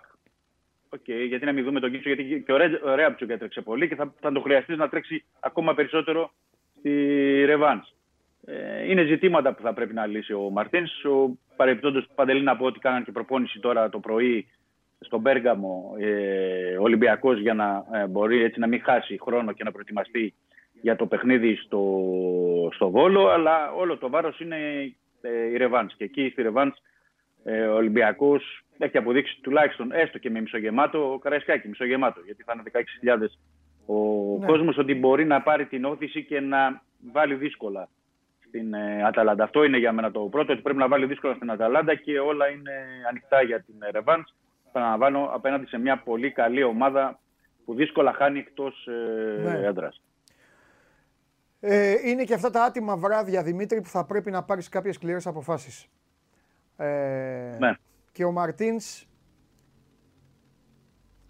Okay, 0.95 1.25
γιατί 1.27 1.45
να 1.45 1.51
μην 1.51 1.63
δούμε 1.63 1.79
τον 1.79 1.91
Κίτσο, 1.91 2.09
γιατί 2.09 2.43
και 2.45 2.53
ο 2.53 2.95
Ρέαμπτσουκ 2.95 3.29
έτρεξε 3.29 3.61
πολύ 3.61 3.87
και 3.87 3.95
θα, 3.95 4.13
θα 4.19 4.31
το 4.31 4.41
χρειαστείς 4.41 4.77
να 4.77 4.89
τρέξει 4.89 5.23
ακόμα 5.39 5.73
περισσότερο 5.73 6.31
στη 6.77 6.91
Ρεβάνς. 7.45 7.93
Ε, 8.45 8.89
είναι 8.91 9.03
ζητήματα 9.03 9.53
που 9.53 9.61
θα 9.61 9.73
πρέπει 9.73 9.93
να 9.93 10.05
λύσει 10.05 10.33
ο 10.33 10.49
Μαρτίνς. 10.49 11.05
Ο 11.05 11.37
παρεμπιπτόντω 11.55 12.03
Παντελή 12.15 12.41
να 12.41 12.57
πω 12.57 12.65
ότι 12.65 12.79
κάναν 12.79 13.03
και 13.03 13.11
προπόνηση 13.11 13.59
τώρα 13.59 13.89
το 13.89 13.99
πρωί 13.99 14.47
στον 14.99 15.21
Πέργαμο 15.21 15.95
ε, 15.99 16.77
Ολυμπιακός 16.77 17.39
για 17.39 17.53
να 17.53 17.85
ε, 17.93 18.07
μπορεί 18.07 18.43
έτσι 18.43 18.59
να 18.59 18.67
μην 18.67 18.81
χάσει 18.83 19.17
χρόνο 19.21 19.51
και 19.51 19.63
να 19.63 19.71
προετοιμαστεί 19.71 20.33
για 20.81 20.95
το 20.95 21.05
παιχνίδι 21.05 21.55
στο, 21.55 21.81
στο 22.73 22.89
Βόλο. 22.89 23.27
Αλλά 23.27 23.71
όλο 23.71 23.97
το 23.97 24.09
βάρος 24.09 24.39
είναι 24.39 24.57
ε, 25.21 25.45
η 25.51 25.57
Ρεβάνς. 25.57 25.95
Και 25.95 26.03
εκεί 26.03 26.29
στη 26.31 26.41
Ρεβάνς 26.41 26.77
ε, 27.43 27.61
ο 27.61 27.75
Ολυμπιακός 27.75 28.63
έχει 28.85 28.97
αποδείξει 28.97 29.39
τουλάχιστον 29.41 29.91
έστω 29.91 30.17
και 30.17 30.29
με 30.29 30.41
μισογεμάτο, 30.41 31.19
Καραϊσκάκι 31.21 31.67
μισογεμάτο, 31.67 32.21
γιατί 32.25 32.43
θα 32.43 32.53
είναι 32.55 32.63
16.000 33.19 33.27
ο 33.85 34.37
ναι. 34.39 34.45
κόσμος 34.45 34.77
ότι 34.77 34.95
μπορεί 34.95 35.25
να 35.25 35.41
πάρει 35.41 35.65
την 35.65 35.85
όθηση 35.85 36.23
και 36.23 36.39
να 36.39 36.81
βάλει 37.11 37.35
δύσκολα 37.35 37.89
στην 38.47 38.73
ε, 38.73 39.03
Αταλάντα. 39.03 39.43
Αυτό 39.43 39.63
είναι 39.63 39.77
για 39.77 39.91
μένα 39.91 40.11
το 40.11 40.19
πρώτο, 40.19 40.53
ότι 40.53 40.61
πρέπει 40.61 40.79
να 40.79 40.87
βάλει 40.87 41.05
δύσκολα 41.05 41.33
στην 41.33 41.51
Αταλάντα 41.51 41.95
και 41.95 42.19
όλα 42.19 42.49
είναι 42.49 42.71
ανοιχτά 43.09 43.41
για 43.41 43.61
την 43.61 43.75
Ρεβάν. 43.91 44.25
Παναλαμβάνω 44.71 45.29
απέναντι 45.33 45.65
σε 45.65 45.77
μια 45.77 45.97
πολύ 45.97 46.31
καλή 46.31 46.63
ομάδα 46.63 47.19
που 47.65 47.73
δύσκολα 47.73 48.13
χάνει 48.13 48.39
εκτός 48.39 48.87
ε, 48.87 49.41
ναι. 49.41 49.67
έδρας. 49.67 50.01
Ε, 51.59 51.95
είναι 52.09 52.23
και 52.23 52.33
αυτά 52.33 52.49
τα 52.49 52.63
άτιμα 52.63 52.97
βράδια, 52.97 53.43
Δημήτρη, 53.43 53.81
που 53.81 53.89
θα 53.89 54.05
πρέπει 54.05 54.31
να 54.31 54.43
πάρεις 54.43 54.69
κάποιες 54.69 54.95
σκληρές 54.95 55.27
αποφάσεις. 55.27 55.87
Ε, 56.77 57.55
ναι. 57.59 57.73
Και 58.11 58.25
ο 58.25 58.31
Μαρτίνς 58.31 59.07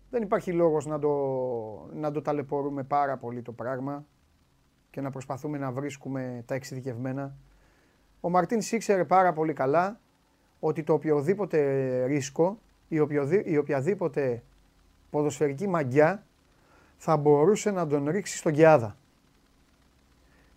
δεν 0.09 0.21
υπάρχει 0.21 0.51
λόγος 0.51 0.85
να 0.85 0.99
το, 0.99 1.09
να 1.93 2.11
το 2.11 2.21
ταλαιπωρούμε 2.21 2.83
πάρα 2.83 3.17
πολύ 3.17 3.41
το 3.41 3.51
πράγμα 3.51 4.05
και 4.89 5.01
να 5.01 5.09
προσπαθούμε 5.09 5.57
να 5.57 5.71
βρίσκουμε 5.71 6.43
τα 6.45 6.55
εξειδικευμένα. 6.55 7.35
Ο 8.21 8.29
Μαρτίνς 8.29 8.71
ήξερε 8.71 9.05
πάρα 9.05 9.33
πολύ 9.33 9.53
καλά 9.53 9.99
ότι 10.59 10.83
το 10.83 10.93
οποιοδήποτε 10.93 12.03
ρίσκο 12.05 12.59
η, 12.87 12.99
οποιοδή, 12.99 13.43
η 13.45 13.57
οποιαδήποτε 13.57 14.43
ποδοσφαιρική 15.09 15.67
μαγιά 15.67 16.25
θα 16.97 17.17
μπορούσε 17.17 17.71
να 17.71 17.87
τον 17.87 18.09
ρίξει 18.09 18.37
στον 18.37 18.53
Κιάδα. 18.53 18.95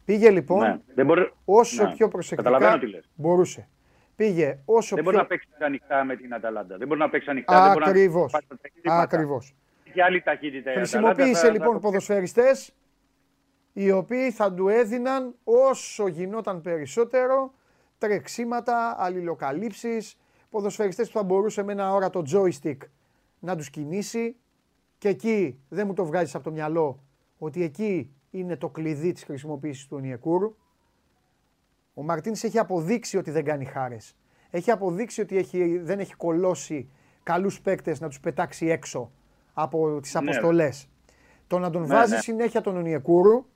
Πήγε 0.05 0.31
λοιπόν 0.31 0.83
ναι. 0.95 1.31
όσο 1.45 1.85
ναι. 1.85 1.93
πιο 1.93 2.09
προσεκτικά 2.09 2.81
μπορούσε. 3.15 3.69
Πήγε 4.17 4.59
όσο 4.65 4.95
δεν 4.95 5.05
πιο... 5.05 5.13
μπορεί 5.13 5.17
να 5.17 5.27
παίξει 5.27 5.49
ανοιχτά 5.59 6.05
με 6.05 6.17
την 6.17 6.35
Αταλάντα. 6.35 6.77
Δεν 6.77 6.87
μπορεί 6.87 7.01
να 7.01 7.11
παίξει 7.11 7.31
ανοιχτά. 7.31 7.73
Ακριβώς. 7.73 8.35
Ακριβώς. 8.85 9.55
Έχει 9.85 10.01
άλλη 10.01 10.23
ταχύτητα. 10.23 10.73
Χρησιμοποίησε 10.73 11.51
λοιπόν 11.51 11.81
ποδοσφαιριστές 11.81 12.75
οι 13.73 13.91
οποίοι 13.91 14.31
θα 14.31 14.55
του 14.55 14.69
έδιναν 14.69 15.35
όσο 15.45 16.09
γινόταν 16.09 16.61
περισσότερο 16.61 17.55
τρεξίματα, 17.99 18.97
αλληλοκαλύψεις, 18.99 20.17
ποδοσφαιριστές 20.51 21.11
που 21.11 21.19
θα 21.19 21.25
μπορούσε 21.25 21.63
με 21.63 21.73
ένα 21.73 21.93
όρατο 21.93 22.23
joystick 22.33 22.77
να 23.39 23.57
τους 23.57 23.71
κινήσει 23.71 24.37
και 24.99 25.09
εκεί 25.09 25.61
δεν 25.69 25.87
μου 25.87 25.93
το 25.93 26.05
βγάζεις 26.05 26.35
από 26.35 26.45
το 26.45 26.51
μυαλό 26.51 27.05
ότι 27.39 27.63
εκεί 27.63 28.15
είναι 28.31 28.57
το 28.57 28.69
κλειδί 28.69 29.13
της 29.13 29.25
χρησιμοποίησης 29.25 29.87
του 29.87 29.99
Νιεκούρου. 29.99 30.57
Ο 31.95 32.03
Μαρτίνς 32.03 32.45
έχει 32.45 32.59
αποδείξει 32.59 33.17
ότι 33.17 33.31
δεν 33.31 33.45
κάνει 33.45 33.65
χάρες. 33.65 34.17
Έχει 34.51 34.71
αποδείξει 34.71 35.21
ότι 35.21 35.37
έχει, 35.37 35.79
δεν 35.79 35.99
έχει 35.99 36.15
κολώσει 36.15 36.91
καλούς 37.23 37.61
παίκτες 37.61 38.01
να 38.01 38.09
τους 38.09 38.21
πετάξει 38.21 38.67
έξω 38.67 39.11
από 39.55 40.01
τις 40.01 40.15
ναι. 40.15 40.21
αποστολές. 40.21 40.89
Το 41.47 41.59
να 41.59 41.71
τον 41.71 41.81
ναι, 41.81 41.87
βάζει 41.87 42.15
ναι. 42.15 42.21
συνέχεια 42.21 42.61
τον 42.61 42.77
Ονιεκούρου, 42.77 43.47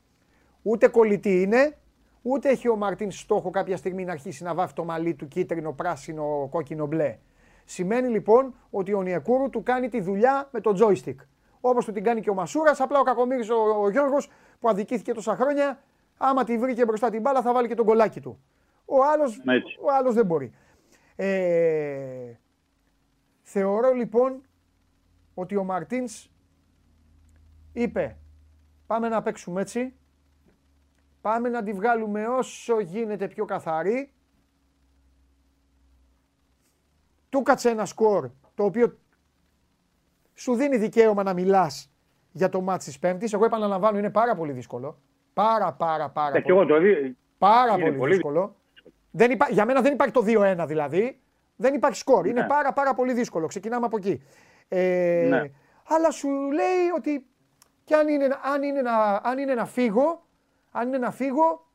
ούτε 0.62 0.88
κολλητή 0.88 1.42
είναι, 1.42 1.76
ούτε 2.22 2.48
έχει 2.48 2.68
ο 2.68 2.76
Μαρτίνς 2.76 3.18
στόχο 3.18 3.50
κάποια 3.50 3.76
στιγμή 3.76 4.04
να 4.04 4.12
αρχίσει 4.12 4.42
να 4.42 4.54
βάφει 4.54 4.72
το 4.72 4.84
μαλλί 4.84 5.14
του 5.14 5.28
κίτρινο, 5.28 5.72
πράσινο, 5.72 6.48
κόκκινο, 6.50 6.86
μπλε. 6.86 7.18
Σημαίνει 7.64 8.08
λοιπόν 8.08 8.54
ότι 8.70 8.92
ο 8.92 8.98
Ονιεκούρου 8.98 9.50
του 9.50 9.62
κάνει 9.62 9.88
τη 9.88 10.00
δουλειά 10.00 10.48
με 10.52 10.60
το 10.60 10.76
joystick. 10.80 11.16
Όπως 11.60 11.84
του 11.84 11.92
την 11.92 12.04
κάνει 12.04 12.20
και 12.20 12.30
ο 12.30 12.34
Μασούρας, 12.34 12.80
απλά 12.80 12.98
ο 13.00 13.02
Κακομίρη 13.02 13.50
ο, 13.50 13.82
ο 13.82 13.90
Γιώργος 13.90 14.30
που 14.60 14.68
αδικήθηκε 14.68 15.12
τόσα 15.12 15.36
χρόνια, 15.36 15.82
άμα 16.18 16.44
τη 16.44 16.58
βρήκε 16.58 16.84
μπροστά 16.84 17.10
την 17.10 17.20
μπάλα 17.20 17.42
θα 17.42 17.52
βάλει 17.52 17.68
και 17.68 17.74
τον 17.74 17.86
κολάκι 17.86 18.20
του. 18.20 18.40
Ο 18.84 19.04
άλλο 19.04 19.24
ο 19.80 19.92
άλλος 19.92 20.14
δεν 20.14 20.26
μπορεί. 20.26 20.52
Ε, 21.16 22.32
θεωρώ 23.42 23.92
λοιπόν 23.92 24.42
ότι 25.34 25.56
ο 25.56 25.64
Μαρτίνς 25.64 26.30
είπε 27.72 28.16
πάμε 28.86 29.08
να 29.08 29.22
παίξουμε 29.22 29.60
έτσι, 29.60 29.94
πάμε 31.20 31.48
να 31.48 31.62
τη 31.62 31.72
βγάλουμε 31.72 32.26
όσο 32.26 32.80
γίνεται 32.80 33.28
πιο 33.28 33.44
καθαρή. 33.44 34.12
Του 37.28 37.42
κάτσε 37.42 37.70
ένα 37.70 37.84
σκορ 37.84 38.30
το 38.54 38.64
οποίο 38.64 38.98
σου 40.34 40.54
δίνει 40.54 40.76
δικαίωμα 40.76 41.22
να 41.22 41.32
μιλάς 41.32 41.92
για 42.32 42.48
το 42.48 42.60
μάτς 42.60 42.84
της 42.84 42.98
Πέμπτης. 42.98 43.32
Εγώ 43.32 43.44
επαναλαμβάνω 43.44 43.98
είναι 43.98 44.10
πάρα 44.10 44.34
πολύ 44.34 44.52
δύσκολο. 44.52 44.98
Πάρα 45.38 45.72
πάρα 45.72 46.08
πάρα 46.08 46.36
ε, 46.36 46.40
πολύ. 46.40 46.66
το 46.66 47.14
Πάρα 47.38 47.74
πολύ, 47.74 48.12
δύσκολο. 48.12 48.54
Δεν 49.10 49.30
υπά... 49.30 49.46
Για 49.50 49.64
μένα 49.64 49.80
δεν 49.80 49.92
υπάρχει 49.92 50.12
το 50.12 50.24
2-1 50.26 50.64
δηλαδή. 50.66 51.20
Δεν 51.56 51.74
υπάρχει 51.74 51.98
σκορ. 51.98 52.26
Είναι 52.26 52.40
ναι. 52.40 52.46
πάρα 52.46 52.72
πάρα 52.72 52.94
πολύ 52.94 53.12
δύσκολο. 53.12 53.46
Ξεκινάμε 53.46 53.86
από 53.86 53.96
εκεί. 53.96 54.22
Ε, 54.68 55.26
ναι. 55.28 55.50
Αλλά 55.88 56.10
σου 56.10 56.28
λέει 56.28 56.88
ότι 56.96 57.26
και 57.84 57.94
αν 57.94 58.08
είναι, 58.08 58.28
αν, 58.42 58.62
είναι 58.62 58.82
να, 58.82 59.20
αν 59.22 59.38
είναι 59.38 59.54
να 59.54 59.66
φύγω, 59.66 60.26
αν 60.70 60.88
είναι 60.88 60.98
να 60.98 61.10
φύγω, 61.10 61.66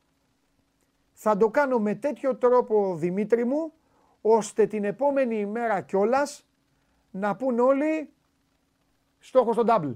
θα 1.12 1.36
το 1.36 1.48
κάνω 1.48 1.78
με 1.78 1.94
τέτοιο 1.94 2.36
τρόπο 2.36 2.94
Δημήτρη 2.96 3.44
μου, 3.44 3.72
ώστε 4.20 4.66
την 4.66 4.84
επόμενη 4.84 5.36
ημέρα 5.36 5.80
κιόλας 5.80 6.46
να 7.10 7.36
πούν 7.36 7.58
όλοι 7.58 8.08
στόχος 9.18 9.54
στο 9.54 9.64
double. 9.66 9.94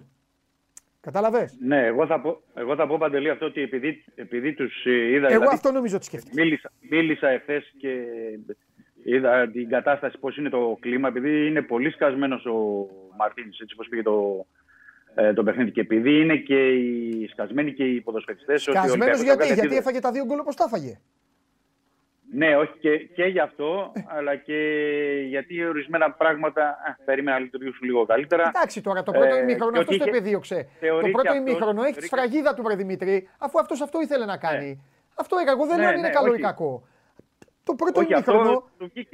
Κατάλαβες; 1.01 1.57
Ναι, 1.61 1.87
εγώ 1.87 2.07
θα 2.07 2.21
πω, 2.21 2.41
εγώ 2.55 2.75
θα 2.75 2.87
πω 2.87 2.99
παντελή 2.99 3.31
αυτό 3.31 3.47
ότι 3.47 3.61
επειδή, 3.63 4.05
επειδή 4.15 4.55
τους 4.55 4.85
ε, 4.85 4.91
είδα. 4.91 5.27
Εγώ 5.27 5.39
δηλαδή, 5.39 5.55
αυτό 5.55 5.73
νομίζω 5.73 5.97
ότι 5.97 6.05
σκέφτηκα. 6.05 6.43
Μίλησα, 6.43 6.73
μίλησα 6.81 7.29
εχθές 7.29 7.75
και 7.79 8.05
είδα 9.05 9.51
την 9.51 9.69
κατάσταση, 9.69 10.19
πώς 10.19 10.37
είναι 10.37 10.49
το 10.49 10.77
κλίμα. 10.81 11.09
Επειδή 11.09 11.47
είναι 11.47 11.63
πολύ 11.63 11.91
σκασμένος 11.91 12.45
ο 12.45 12.87
Μαρτίνης, 13.17 13.59
έτσι 13.59 13.75
όπως 13.75 13.89
πήγε 13.89 14.03
το, 14.03 14.47
ε, 15.15 15.33
το 15.33 15.43
παιχνίδι. 15.43 15.71
Και 15.71 15.81
επειδή 15.81 16.21
είναι 16.21 16.37
και 16.37 16.69
οι 16.69 17.27
σκασμένοι 17.27 17.73
και 17.73 17.85
οι 17.85 18.01
ποδοσφαιριστές. 18.01 18.63
Σκασμένος 18.63 19.23
γιατί, 19.23 19.53
γιατί 19.53 19.77
έφαγε 19.77 20.01
τα 20.01 20.13
δύο 20.13 20.25
γκολ 20.25 20.39
όπως 20.39 20.57
τα 20.57 20.65
έφαγε; 20.67 21.01
Ναι, 22.31 22.57
όχι 22.57 22.79
και, 22.79 22.99
και 22.99 23.25
γι' 23.25 23.41
αυτό, 23.41 23.93
αλλά 24.07 24.37
και 24.37 24.57
γιατί 25.29 25.65
ορισμένα 25.65 26.11
πράγματα 26.11 26.79
ε, 26.87 27.03
περίμενα 27.05 27.37
να 27.37 27.43
λειτουργήσουν 27.43 27.87
λίγο 27.87 28.07
καλύτερα. 28.07 28.51
Εντάξει 28.55 28.81
τώρα, 28.81 29.03
το 29.03 29.13
πρώτο 29.13 29.35
ε, 29.35 29.39
ημίχρονο 29.39 29.81
αυτό 29.81 29.97
το 29.97 30.05
επιδίωξε. 30.07 30.69
Το 31.03 31.09
πρώτο 31.13 31.35
ημίχρονο 31.35 31.83
έχει 31.83 31.99
τη 31.99 32.07
σφραγίδα 32.07 32.55
του 32.55 32.63
Βρεδημήτρη, 32.63 33.29
αφού 33.39 33.59
αυτός 33.59 33.81
αυτό 33.81 34.01
ήθελε 34.01 34.25
να 34.25 34.37
κάνει. 34.37 34.69
Ναι. 34.69 34.77
Αυτό 35.15 35.37
έκανα. 35.37 35.51
Εγώ 35.51 35.67
δεν 35.67 35.77
ναι, 35.77 35.83
λέω 35.83 35.91
αν 35.91 35.99
είναι 35.99 36.09
ναι, 36.09 36.15
καλό 36.15 36.35
ή 36.35 36.39
κακό. 36.39 36.87
Το 37.65 37.75
πρώτο 37.75 38.01
όχι, 38.01 38.13
ημίχρονο 38.13 38.69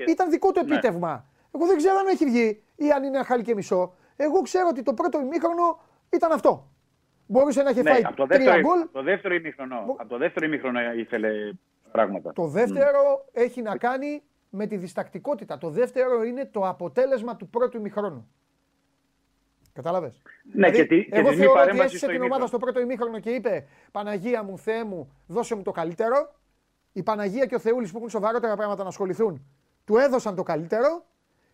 ήταν 0.08 0.30
δικό 0.30 0.52
του 0.52 0.64
ναι. 0.64 0.72
επίτευγμα. 0.72 1.24
Εγώ 1.54 1.66
δεν 1.66 1.76
ξέρω 1.76 1.96
αν 1.98 2.06
έχει 2.06 2.24
βγει 2.24 2.62
ή 2.76 2.90
αν 2.90 3.02
είναι 3.04 3.22
χάλι 3.22 3.42
και 3.42 3.54
μισό. 3.54 3.94
Εγώ 4.16 4.40
ξέρω 4.42 4.66
ότι 4.68 4.82
το 4.82 4.94
πρώτο 4.94 5.20
ημίχρονο 5.20 5.80
ήταν 6.10 6.32
αυτό. 6.32 6.68
Μπορούσε 7.26 7.62
να 7.62 7.70
έχει 7.70 7.82
ναι, 7.82 7.90
φάει 7.90 8.02
από 8.04 8.26
τρία 8.26 8.60
γκολ. 8.60 8.80
Από 8.80 8.92
το 8.92 9.02
δεύτερο 9.02 9.34
ημίχρονο, 9.34 9.96
από 9.98 10.08
το 10.08 10.18
δεύτερο 10.18 10.46
ημίχρονο 10.46 10.80
ήθελε 10.92 11.28
πράγματα. 11.94 12.32
Το 12.32 12.46
δεύτερο 12.46 13.24
έχει 13.32 13.62
να 13.62 13.76
κάνει 13.76 14.22
με 14.50 14.66
τη 14.66 14.76
διστακτικότητα. 14.76 15.58
Το 15.58 15.70
δεύτερο 15.70 16.22
είναι 16.24 16.44
το 16.44 16.68
αποτέλεσμα 16.68 17.36
του 17.36 17.48
πρώτου 17.48 17.76
ημίχρονου. 17.76 18.28
Κατάλαβε. 19.72 20.12
Ναι, 20.52 20.70
δηλαδή, 20.70 21.04
και 21.04 21.08
εγώ 21.10 21.30
και 21.30 21.36
θεωρώ 21.36 21.60
ότι 21.62 21.78
έσυσε 21.78 22.06
την 22.06 22.22
ομάδα 22.22 22.46
στο 22.46 22.58
πρώτο 22.58 22.80
ημίχρονο 22.80 23.18
και 23.18 23.30
είπε 23.30 23.66
Παναγία 23.92 24.42
μου, 24.42 24.58
Θεέ 24.58 24.84
μου, 24.84 25.12
δώσε 25.26 25.54
μου 25.54 25.62
το 25.62 25.70
καλύτερο. 25.70 26.34
Η 26.92 27.02
Παναγία 27.02 27.46
και 27.46 27.54
ο 27.54 27.58
Θεούλης 27.58 27.90
που 27.90 27.96
έχουν 27.96 28.10
σοβαρότερα 28.10 28.56
πράγματα 28.56 28.82
να 28.82 28.88
ασχοληθούν, 28.88 29.46
του 29.84 29.96
έδωσαν 29.96 30.34
το 30.34 30.42
καλύτερο 30.42 31.04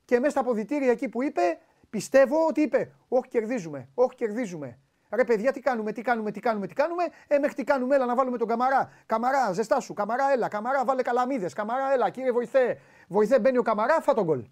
και 0.05 0.19
μέσα 0.19 0.31
στα 0.31 0.41
αποδητήρια 0.41 0.91
εκεί 0.91 1.09
που 1.09 1.23
είπε, 1.23 1.59
Πιστεύω 1.91 2.47
ότι 2.47 2.61
είπε, 2.61 2.91
Όχι, 3.09 3.29
κερδίζουμε, 3.29 3.89
Όχι, 3.95 4.15
κερδίζουμε. 4.15 4.79
Ρε 5.15 5.25
παιδιά, 5.25 5.53
τι 5.53 5.61
κάνουμε, 5.61 5.93
τι 5.93 6.03
κάνουμε, 6.03 6.31
τι 6.31 6.41
κάνουμε, 6.41 6.67
τι 6.67 6.75
κάνουμε; 6.75 7.05
Ε, 7.29 7.39
μέχρι 7.39 7.55
τι 7.55 7.65
κάνουμε, 7.65 7.95
έλα 7.95 8.07
να 8.07 8.15
βάλουμε 8.15 8.39
τον 8.39 8.49
Καμαρά. 8.49 8.93
Καμαρά, 9.07 9.53
ζεστά 9.53 9.81
σου. 9.81 9.93
Καμαρά, 9.95 10.33
έλα. 10.33 10.49
Καμαρά, 10.49 10.85
βάλε 10.85 11.03
καλαμίδες. 11.03 11.53
Καμαρά, 11.53 11.93
έλα. 11.93 12.11
Κύριε 12.11 12.33
βοηθέ. 12.33 12.79
Βοηθέ, 13.09 13.41
μπαίνει 13.41 13.59
ο 13.59 13.63
Καμαρά, 13.63 14.01
φά 14.01 14.15
τον 14.15 14.25
γκολ. 14.25 14.45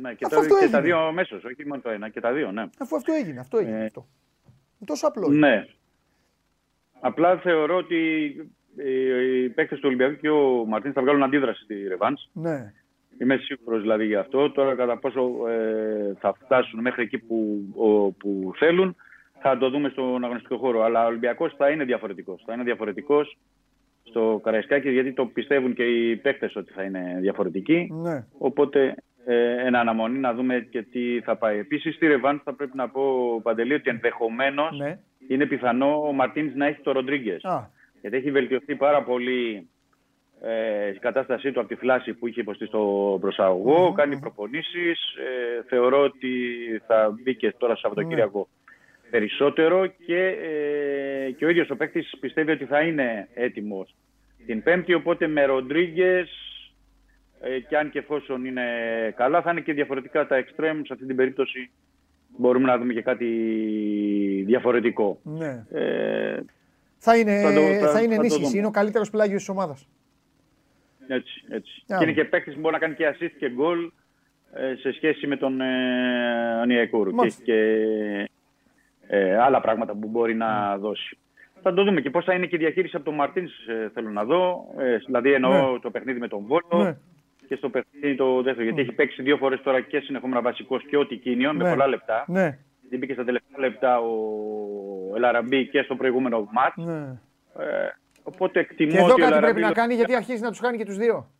Ναι, 0.00 0.14
και, 0.14 0.26
το, 0.28 0.40
και 0.60 0.68
τα 0.70 0.80
δύο 0.80 1.12
μέσω, 1.12 1.36
όχι 1.36 1.66
μόνο 1.66 1.80
το 1.82 1.90
ένα, 1.90 2.08
και 2.08 2.20
τα 2.20 2.32
δύο, 2.32 2.52
ναι. 2.52 2.64
Αφού 2.78 2.96
αυτό 2.96 3.12
έγινε, 3.12 3.40
αυτό 3.40 3.58
έγινε. 3.58 3.82
Ε, 3.82 3.84
αυτό. 3.84 4.06
τόσο 4.84 5.06
απλό. 5.06 5.28
Ναι. 5.28 5.66
Απλά 7.00 7.38
θεωρώ 7.38 7.76
ότι 7.76 8.26
οι 8.76 9.48
παίκτες 9.48 9.78
του 9.78 9.84
Ολυμπιακού 9.86 10.16
και 10.16 10.30
ο 10.30 10.64
Μαρτίνς 10.66 10.94
θα 10.94 11.02
βγάλουν 11.02 11.22
αντίδραση 11.22 11.62
στη 11.62 11.88
Ρεβάν. 11.88 12.18
Ναι. 12.32 12.72
Είμαι 13.18 13.36
σίγουρος 13.36 13.80
δηλαδή 13.80 14.06
γι' 14.06 14.16
αυτό. 14.16 14.50
Τώρα 14.50 14.74
κατά 14.74 14.96
πόσο 14.96 15.48
ε, 15.48 16.14
θα 16.18 16.34
φτάσουν 16.44 16.80
μέχρι 16.80 17.02
εκεί 17.02 17.18
που, 17.18 17.64
ο, 17.76 18.10
που 18.10 18.52
θέλουν 18.56 18.96
θα 19.40 19.58
το 19.58 19.70
δούμε 19.70 19.88
στον 19.88 20.24
αγωνιστικό 20.24 20.56
χώρο. 20.56 20.82
Αλλά 20.82 21.04
ο 21.04 21.06
Ολυμπιακός 21.06 21.54
θα 21.56 21.70
είναι 21.70 21.84
διαφορετικός. 21.84 22.42
Θα 22.46 22.52
είναι 22.52 22.62
διαφορετικός 22.62 23.36
στο 24.02 24.40
Καραϊσκάκι 24.42 24.90
γιατί 24.90 25.12
το 25.12 25.26
πιστεύουν 25.26 25.74
και 25.74 25.84
οι 25.84 26.16
παίκτες 26.16 26.56
ότι 26.56 26.72
θα 26.72 26.82
είναι 26.82 27.18
διαφορετικοί. 27.20 27.92
Ναι. 28.02 28.24
Οπότε 28.38 28.94
ε, 29.24 29.66
ένα 29.66 29.80
αναμονή 29.80 30.18
να 30.18 30.34
δούμε 30.34 30.66
και 30.70 30.82
τι 30.82 31.20
θα 31.20 31.36
πάει. 31.36 31.58
Επίσης 31.58 31.94
στη 31.94 32.06
Ρεβάνς 32.06 32.42
θα 32.44 32.54
πρέπει 32.54 32.76
να 32.76 32.88
πω 32.88 33.02
Παντελή 33.42 33.74
ότι 33.74 33.90
ενδεχομένως 33.90 34.78
ναι. 34.78 34.98
είναι 35.28 35.46
πιθανό 35.46 36.08
ο 36.08 36.12
Μαρτίνς 36.12 36.54
να 36.54 36.66
έχει 36.66 36.80
το 36.80 36.92
Ροντρίγκες. 36.92 37.42
Γιατί 38.00 38.16
έχει 38.16 38.30
βελτιωθεί 38.30 38.74
πάρα 38.74 39.02
πολύ 39.02 39.68
ε, 40.48 40.88
η 40.88 40.98
κατάστασή 40.98 41.52
του 41.52 41.60
από 41.60 41.68
τη 41.68 41.74
φλάση 41.74 42.12
που 42.12 42.26
είχε 42.26 42.40
υποστεί 42.40 42.66
στο 42.66 43.18
προσαγωγό. 43.20 43.92
Κάνει 43.92 44.18
προπονήσεις. 44.18 45.00
Ε, 45.16 45.64
θεωρώ 45.68 46.02
ότι 46.02 46.28
θα 46.86 47.14
μπει 47.22 47.34
και 47.34 47.54
τώρα 47.58 47.76
Σαββατοκύριακο 47.76 48.38
ναι. 48.38 49.10
περισσότερο 49.10 49.86
και, 49.86 50.26
ε, 50.26 51.30
και 51.30 51.44
ο 51.44 51.48
ίδιος 51.48 51.70
ο 51.70 51.76
παίκτης 51.76 52.14
πιστεύει 52.20 52.50
ότι 52.50 52.64
θα 52.64 52.80
είναι 52.80 53.28
έτοιμος 53.34 53.94
την 54.46 54.62
Πέμπτη. 54.62 54.94
Οπότε 54.94 55.26
με 55.26 55.44
Ροντρίγκες 55.44 56.30
ε, 57.40 57.58
και 57.58 57.76
αν 57.76 57.90
και 57.90 57.98
εφόσον 57.98 58.44
είναι 58.44 58.62
καλά, 59.16 59.42
θα 59.42 59.50
είναι 59.50 59.60
και 59.60 59.72
διαφορετικά 59.72 60.26
τα 60.26 60.44
extreme. 60.44 60.80
Σε 60.84 60.92
αυτή 60.92 61.06
την 61.06 61.16
περίπτωση 61.16 61.70
μπορούμε 62.38 62.66
να 62.66 62.78
δούμε 62.78 62.92
και 62.92 63.02
κάτι 63.02 63.26
διαφορετικό. 64.46 65.18
Ναι. 65.22 65.64
Ε, 65.70 66.40
θα 66.98 67.16
είναι, 67.16 67.40
θα, 67.40 67.52
το, 67.52 67.86
θα, 67.86 67.92
θα 67.92 68.02
είναι 68.02 68.14
ενίσχυση. 68.14 68.58
Είναι 68.58 68.66
ο 68.66 68.70
καλύτερος 68.70 69.10
πλάγιος 69.10 69.38
της 69.38 69.48
ομάδας. 69.48 69.88
Έτσι, 71.06 71.44
έτσι. 71.48 71.82
Και 71.86 72.02
είναι 72.02 72.12
και 72.12 72.24
παίκτης 72.24 72.54
που 72.54 72.60
μπορεί 72.60 72.74
να 72.74 72.80
κάνει 72.80 72.94
και 72.94 73.08
assist 73.08 73.32
και 73.38 73.50
goal 73.58 73.90
ε, 74.52 74.74
σε 74.74 74.92
σχέση 74.92 75.26
με 75.26 75.36
τον 75.36 75.60
ε, 75.60 76.88
Και 76.88 77.32
και 77.44 78.30
ε, 79.06 79.36
άλλα 79.36 79.60
πράγματα 79.60 79.92
που 79.92 80.08
μπορεί 80.08 80.34
να 80.34 80.70
ναι. 80.70 80.76
δώσει. 80.76 81.18
Θα 81.62 81.74
το 81.74 81.84
δούμε 81.84 82.00
και 82.00 82.10
πώς 82.10 82.24
θα 82.24 82.34
είναι 82.34 82.46
και 82.46 82.56
η 82.56 82.58
διαχείριση 82.58 82.96
από 82.96 83.04
τον 83.04 83.14
Μαρτίνς, 83.14 83.66
ε, 83.66 83.90
θέλω 83.94 84.10
να 84.10 84.24
δω. 84.24 84.66
Ε, 84.78 84.96
δηλαδή 84.96 85.32
εννοώ 85.32 85.72
ναι. 85.72 85.78
το 85.78 85.90
παιχνίδι 85.90 86.18
με 86.18 86.28
τον 86.28 86.44
Βόλο 86.46 86.84
ναι. 86.84 86.96
και 87.48 87.56
στο 87.56 87.68
παιχνίδι 87.68 88.14
το 88.16 88.42
δεύτερο. 88.42 88.64
Γιατί 88.64 88.80
έχει 88.80 88.92
παίξει 88.92 89.22
δύο 89.22 89.36
φορές 89.36 89.62
τώρα 89.62 89.80
και 89.80 90.00
συνεχόμενα 90.00 90.40
βασικός 90.40 90.84
και 90.86 90.96
ό,τι 90.96 91.16
κίνιο 91.16 91.52
με 91.52 91.70
πολλά 91.70 91.86
λεπτά. 91.86 92.24
Ναι. 92.26 92.58
Γιατί 92.80 92.96
μπήκε 92.98 93.12
στα 93.12 93.24
τελευταία 93.24 93.58
λεπτά 93.58 93.98
ο 93.98 95.16
Ελαραμπή 95.16 95.66
και 95.66 95.82
στο 95.82 95.96
προηγούμενο 95.96 96.48
ματ. 96.52 96.76
Ναι. 96.76 97.18
Ε, 97.64 97.88
οπότε 98.26 98.60
εκτιμώ 98.60 98.90
και 98.90 98.98
εδώ 98.98 99.12
ότι 99.12 99.20
κάτι 99.20 99.38
πρέπει 99.40 99.60
να 99.60 99.72
κάνει 99.72 99.94
γιατί 99.94 100.14
αρχίζει 100.14 100.42
να 100.42 100.48
τους 100.50 100.58
χάνει 100.58 100.76
και 100.76 100.84
τους 100.84 100.96
δύο. 100.96 101.30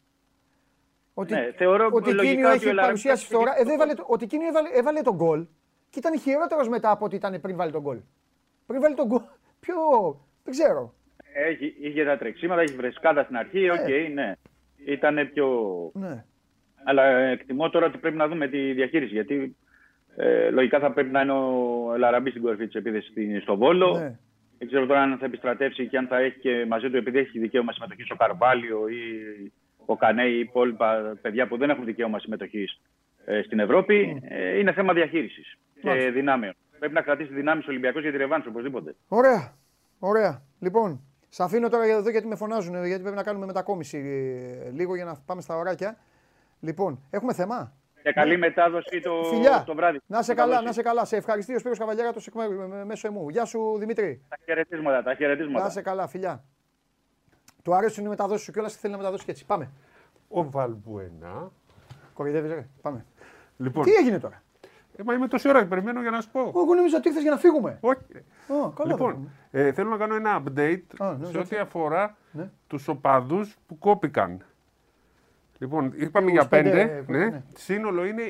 Ότι, 1.15 1.35
ναι, 1.35 1.53
θεωρώ 1.57 1.89
ο 1.93 2.11
Τικίνιο 2.11 2.49
έχει 2.49 2.75
παρουσιάσει 2.75 3.27
φθορά. 3.27 3.55
Εδώ 3.59 3.73
έβαλε, 3.73 3.93
ο 4.07 4.25
Τικίνιο 4.25 4.47
έβαλε, 4.47 4.69
έβαλε 4.73 5.01
το 5.01 5.15
γκολ 5.15 5.47
και 5.91 5.99
ήταν 5.99 6.19
χειρότερος 6.19 6.69
μετά 6.69 6.91
από 6.91 7.05
ότι 7.05 7.17
ήταν 7.17 7.41
πριν 7.41 7.57
βάλει 7.57 7.73
το 7.73 7.81
γκολ. 7.81 7.99
Πριν 8.67 8.81
βάλει 8.81 8.95
το 8.95 9.07
γκολ. 9.07 9.21
Πιο. 9.61 9.75
Δεν 10.45 10.53
ξέρω. 10.53 10.95
Έχει, 11.35 11.75
είχε 11.81 12.05
τα 12.05 12.19
τρεξίματα, 12.19 12.61
έχει 12.61 12.75
φρεσκάδα 12.75 13.23
στην 13.23 13.37
αρχή. 13.37 13.61
Ναι. 13.61 13.73
OK, 13.73 13.79
okay, 13.87 14.11
ναι. 14.15 14.33
Ήταν 14.87 15.31
πιο. 15.33 15.47
Ναι. 15.95 16.25
Αλλά 16.85 17.03
εκτιμώ 17.17 17.71
τώρα 17.71 17.87
ότι 17.87 17.99
πρέπει 17.99 18.17
να 18.17 18.29
δούμε 18.29 18.49
τη 18.49 18.73
διαχείριση. 18.73 19.13
Γιατί 19.13 19.57
ε, 20.17 20.51
λογικά 20.51 20.79
θα 20.79 20.93
πρέπει 20.93 21.11
να 21.11 21.21
είναι 21.21 21.33
ο 21.33 21.93
Ελ 21.95 22.04
Αραμπί 22.04 22.31
στην 22.31 22.43
κορυφή 22.43 22.67
της 22.67 22.75
επίθεσης 22.75 23.43
στο 23.43 23.57
Βόλο. 23.57 23.99
Ναι. 23.99 24.19
Δεν 24.59 24.69
ξέρω 24.69 24.87
τώρα 24.87 25.03
αν 25.03 25.19
θα 25.19 25.25
επιστρατεύσει 25.25 25.87
και 25.89 25.99
αν 25.99 26.07
θα 26.07 26.19
έχει 26.19 26.39
και 26.39 26.67
μαζί 26.69 26.91
του, 26.91 26.97
επειδή 26.97 27.19
έχει 27.19 27.39
δικαίωμα 27.39 27.73
συμμετοχής 27.73 28.11
ο 28.11 28.17
Καρβάλιο 28.17 28.89
ή 28.89 29.03
ο 29.87 29.97
Κανέ 29.97 30.25
ή 30.27 30.35
οι 30.37 30.39
υπόλοιπα 30.39 31.19
παιδιά 31.23 31.49
που 31.49 31.57
δεν 31.57 31.71
έχουν 31.71 31.85
δικαίωμα 31.85 32.19
συμμετοχής 32.19 32.81
ε, 33.25 33.43
στην 33.43 33.59
Ευρώπη. 33.59 34.23
Ε, 34.29 34.59
είναι 34.59 34.73
θέμα 34.73 34.93
διαχείρισης 34.93 35.59
και 35.81 36.11
δυνάμεων. 36.11 36.55
Πρέπει 36.79 36.95
να 36.95 37.01
κρατήσει 37.01 37.33
δυνάμεις 37.33 37.67
ο 37.67 37.71
Ολυμπιακός 37.71 38.03
για 38.03 38.11
τη 38.11 38.17
ρευάνση 38.17 38.49
οπωσδήποτε. 38.49 38.95
Ωραία. 39.09 39.57
Ωραία. 39.99 40.43
Λοιπόν, 40.61 41.01
σα 41.29 41.45
αφήνω 41.45 41.69
τώρα 41.69 41.85
εδώ 41.85 42.11
γιατί 42.11 42.27
με 42.27 42.37
φωνάζουν, 42.37 42.87
γιατί 42.87 43.03
πρέπει 43.03 43.17
να 43.17 43.23
κάνουμε 43.23 43.47
μετακόμιση 43.47 43.99
ε, 43.99 44.71
λίγο 44.71 44.95
για 44.95 45.05
να 45.05 45.17
πάμε 45.27 45.41
στα 45.41 45.57
ωράκια. 45.57 45.99
Λοιπόν, 46.61 47.01
έχουμε 47.11 47.35
θέμα; 47.35 47.73
Και 48.07 48.13
καλή 48.13 48.39
μετάδοση 48.39 49.01
το, 49.01 49.25
Φιλιά. 49.25 49.63
το 49.67 49.75
βράδυ. 49.75 50.01
Να 50.07 50.23
σε 50.23 50.35
καλά, 50.35 50.61
να 50.63 50.73
σε 50.73 50.83
καλά. 50.83 51.05
Σε 51.05 51.17
ευχαριστεί 51.17 51.55
ο 51.55 51.59
Σπύρος 51.59 51.79
Καβαλιάρα 51.79 52.13
το 52.13 52.21
μέσω 52.85 53.09
εμού. 53.09 53.29
Γεια 53.29 53.45
σου 53.45 53.77
Δημήτρη. 53.79 54.23
Τα 54.29 54.37
χαιρετίσματα, 54.45 55.03
τα 55.03 55.15
χαιρετίσματα. 55.15 55.65
Να 55.65 55.71
σε 55.71 55.83
καλά, 55.83 56.07
φιλιά. 56.07 56.45
Του 57.63 57.75
αρέσουν 57.75 58.05
οι 58.05 58.09
μεταδόσεις 58.09 58.45
σου 58.45 58.53
κιόλας 58.53 58.73
και 58.73 58.79
θέλει 58.81 58.93
να 58.93 58.99
μεταδώσει 58.99 59.25
και 59.25 59.31
έτσι. 59.31 59.47
Πάμε. 59.47 59.71
Ο 60.29 60.51
Βαλμπουένα. 60.51 61.51
Κορυδεύει, 62.15 62.49
ρε. 62.49 62.69
Πάμε. 62.83 63.05
Λοιπόν. 63.57 63.85
Τι 63.85 63.93
έγινε 63.93 64.19
τώρα; 64.19 64.43
Ε, 64.97 65.03
μα 65.03 65.15
είμαι 65.15 65.29
τόση 65.29 65.49
ώρα 65.49 65.61
και 65.61 65.67
περιμένω 65.67 66.01
για 66.01 66.11
να 66.11 66.21
σου 66.21 66.31
πω. 66.31 66.41
Εγώ 66.41 66.75
νομίζω 66.75 66.97
ότι 66.97 67.09
ήρθες 67.09 67.23
για 67.23 67.31
να 67.31 67.37
φύγουμε. 67.37 67.79
Όχι. 67.81 67.99
Oh, 68.49 68.73
καλά 68.75 68.91
λοιπόν, 68.93 69.31
ε, 69.51 69.73
θέλω 69.73 69.91
να 69.91 69.97
κάνω 69.97 70.15
ένα 70.15 70.43
update 70.43 70.83
oh, 70.99 71.17
σε 71.31 71.39
ό,τι 71.39 71.57
αφορά 71.57 72.17
ναι. 72.33 72.51
τους 72.67 72.89
οπαδούς 72.89 73.57
που 73.67 73.79
κόπηκαν. 73.79 74.45
Λοιπόν, 75.59 75.93
είπαμε 75.97 76.31
για 76.31 76.47
πέντε. 76.47 77.05
Ναι. 77.07 77.19
ναι. 77.19 77.43
Σύνολο 77.57 78.05
είναι 78.05 78.23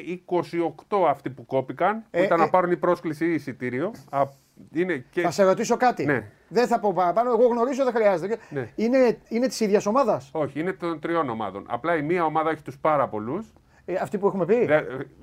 28 0.89 1.07
αυτοί 1.09 1.31
που 1.31 1.47
κόπηκαν. 1.47 2.05
Ε, 2.11 2.19
που 2.19 2.25
ήταν 2.25 2.41
ε, 2.41 2.43
να 2.43 2.51
πάρουν 2.51 2.71
η 2.71 2.77
πρόσκληση 2.77 3.27
ή 3.27 3.35
εισιτήριο. 3.35 3.93
είναι 4.73 5.05
και... 5.11 5.21
Θα 5.21 5.31
σε 5.31 5.43
ρωτήσω 5.43 5.77
κάτι. 5.77 6.05
Ναι. 6.05 6.31
Δεν 6.49 6.67
θα 6.67 6.81
πω 6.81 6.93
παραπάνω. 6.93 7.31
Εγώ 7.31 7.47
γνωρίζω, 7.47 7.85
δεν 7.85 7.93
χρειάζεται. 7.93 8.37
Ναι. 8.51 8.69
Είναι, 8.75 9.19
είναι 9.29 9.47
της 9.47 9.61
ίδιας 9.61 9.87
ομάδας; 9.87 10.31
Όχι, 10.33 10.61
είναι 10.61 10.73
των 10.73 11.01
τριών 11.01 11.29
ομάδων. 11.29 11.65
Απλά 11.69 11.97
η 11.97 12.03
μία 12.03 12.25
ομάδα 12.25 12.51
έχει 12.51 12.63
τους 12.63 12.79
πάρα 12.79 13.09
πολλούς 13.09 13.53
ε, 13.89 13.95
αυτοί 13.95 14.19
που 14.19 14.27
έχουμε 14.27 14.45
πει; 14.45 14.69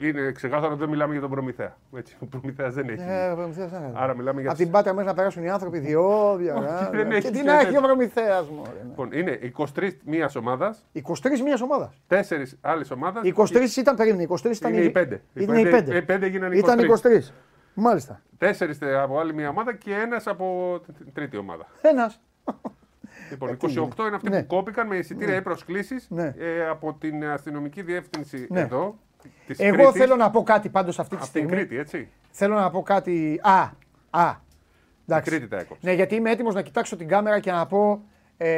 είναι 0.02 0.32
ξεκάθαρο 0.32 0.72
ότι 0.72 0.80
δεν 0.80 0.90
μιλάμε 0.90 1.12
για 1.12 1.22
τον 1.22 1.30
Προμηθέα. 1.30 1.78
Έτσι, 1.96 2.18
ο 2.20 2.26
Προμηθέας 2.26 2.74
δεν 2.74 2.90
έχει. 2.90 3.04
Ε, 3.08 3.34
Προμηθέας, 3.36 3.72
ναι. 3.72 3.92
Άρα 3.94 4.16
μιλάμε 4.16 4.42
για. 4.42 4.50
Από 4.50 4.60
την 4.60 4.72
πάτρα 4.72 4.94
μέσα 4.94 5.08
να 5.08 5.14
περάσουν 5.14 5.44
οι 5.44 5.50
άνθρωποι 5.50 5.80
διόδια. 5.80 6.90
δεν 6.92 7.12
έχει. 7.12 7.22
Και 7.22 7.38
τι 7.38 7.44
να 7.44 7.60
έχει 7.60 7.78
ο 7.78 7.82
Προμηθέας 7.82 8.50
μου. 8.50 8.62
Ναι. 8.62 8.84
Λοιπόν, 8.84 9.12
είναι 9.12 9.40
23 9.76 9.90
μίας 10.06 10.36
ομάδας. 10.36 10.86
23 10.94 11.42
μίας 11.44 11.62
ομάδας. 11.62 12.02
Τέσσερις 12.08 12.58
άλλες 12.62 12.92
ομάδες. 12.92 13.22
23 13.24 13.78
ήταν 13.78 13.96
περίμενε. 13.96 14.24
23 14.24 14.56
ήταν 14.56 14.74
οι 14.74 14.92
5. 14.96 15.22
Είναι 15.34 15.60
οι 15.60 15.66
5. 15.66 15.96
Οι 15.96 16.02
5 16.02 16.28
γίνανε 16.30 16.56
23. 16.56 16.58
Ήταν 16.58 16.80
23. 16.80 17.34
Μάλιστα. 17.74 18.22
Τέσσερις 18.38 18.78
από 18.82 19.20
άλλη 19.20 19.34
μία 19.34 19.50
ομάδα 19.50 19.74
και 19.76 19.94
ένας 19.94 20.28
από 20.28 20.80
τρίτη 21.14 21.38
ομάδα. 21.38 21.66
Ένας. 21.82 22.22
Λοιπόν, 23.30 23.58
28 23.62 23.68
είναι 24.00 24.16
αυτοί 24.16 24.30
ναι. 24.30 24.40
που 24.40 24.56
κόπηκαν 24.56 24.88
με 24.88 24.96
εισιτήρια 24.96 25.34
ναι. 25.34 25.40
ή 25.40 25.42
προσκλήσεις 25.42 26.08
ναι. 26.10 26.34
ε, 26.38 26.68
από 26.68 26.94
την 26.94 27.26
αστυνομική 27.26 27.82
διεύθυνση 27.82 28.48
ναι. 28.50 28.60
εδώ. 28.60 28.98
Της 29.48 29.60
Εγώ 29.60 29.76
Κρήτης. 29.76 29.92
θέλω 29.92 30.16
να 30.16 30.30
πω 30.30 30.44
κάτι 30.44 30.70
πάντως 30.70 31.00
αυτή 31.00 31.16
τη 31.16 31.26
στιγμή. 31.26 31.48
Την 31.48 31.58
Κρήτη, 31.58 31.78
έτσι. 31.78 32.10
Θέλω 32.30 32.56
να 32.56 32.70
πω 32.70 32.82
κάτι. 32.82 33.40
Α, 33.44 33.70
α. 34.10 34.36
Εντάξει. 35.08 35.30
Κρήτη 35.30 35.48
τα 35.48 35.58
έκοψε. 35.58 35.88
Ναι, 35.88 35.94
γιατί 35.94 36.16
είμαι 36.16 36.32
έτοιμος 36.32 36.54
να 36.54 36.62
κοιτάξω 36.62 36.96
την 36.96 37.08
κάμερα 37.08 37.40
και 37.40 37.52
να 37.52 37.66
πω. 37.66 38.04
Ε, 38.38 38.50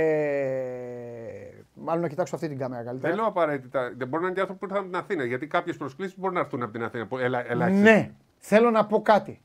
μάλλον 1.73 2.01
να 2.01 2.07
κοιτάξω 2.07 2.35
αυτή 2.35 2.47
την 2.47 2.57
κάμερα 2.57 2.83
καλύτερα. 2.83 3.09
Δεν 3.09 3.17
λέω 3.19 3.27
απαραίτητα. 3.27 3.93
Δεν 3.97 4.07
μπορεί 4.07 4.23
να 4.23 4.29
είναι 4.29 4.39
άνθρωποι 4.39 4.59
που 4.59 4.65
ήρθαν 4.65 4.79
από 4.79 4.91
την 4.91 4.99
Αθήνα. 4.99 5.25
Γιατί 5.25 5.47
κάποιες 5.47 5.77
προσκλήσεις 5.77 6.17
μπορούν 6.17 6.35
να 6.35 6.39
έρθουν 6.39 6.63
από 6.63 6.71
την 6.71 6.83
Αθήνα. 6.83 7.07
Ελα, 7.19 7.69
ναι, 7.69 8.11
θέλω 8.37 8.71
να 8.71 8.85
πω 8.85 9.01
κάτι. 9.01 9.41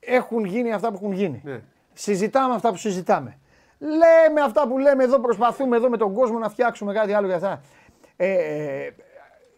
Έχουν 0.00 0.44
γίνει 0.44 0.72
αυτά 0.72 0.88
που 0.88 0.94
έχουν 0.94 1.12
γίνει. 1.12 1.40
Ναι. 1.44 1.60
Συζητάμε 1.92 2.54
αυτά 2.54 2.70
που 2.70 2.76
συζητάμε. 2.76 3.38
Λέμε 3.78 4.40
αυτά 4.44 4.68
που 4.68 4.78
λέμε 4.78 5.04
εδώ, 5.04 5.20
προσπαθούμε 5.20 5.76
εδώ 5.76 5.88
με 5.88 5.96
τον 5.96 6.14
κόσμο 6.14 6.38
να 6.38 6.48
φτιάξουμε 6.48 6.92
κάτι 6.92 7.12
άλλο 7.12 7.26
για 7.26 7.36
αυτά. 7.36 7.60
Ε, 8.16 8.32
ε 8.32 8.94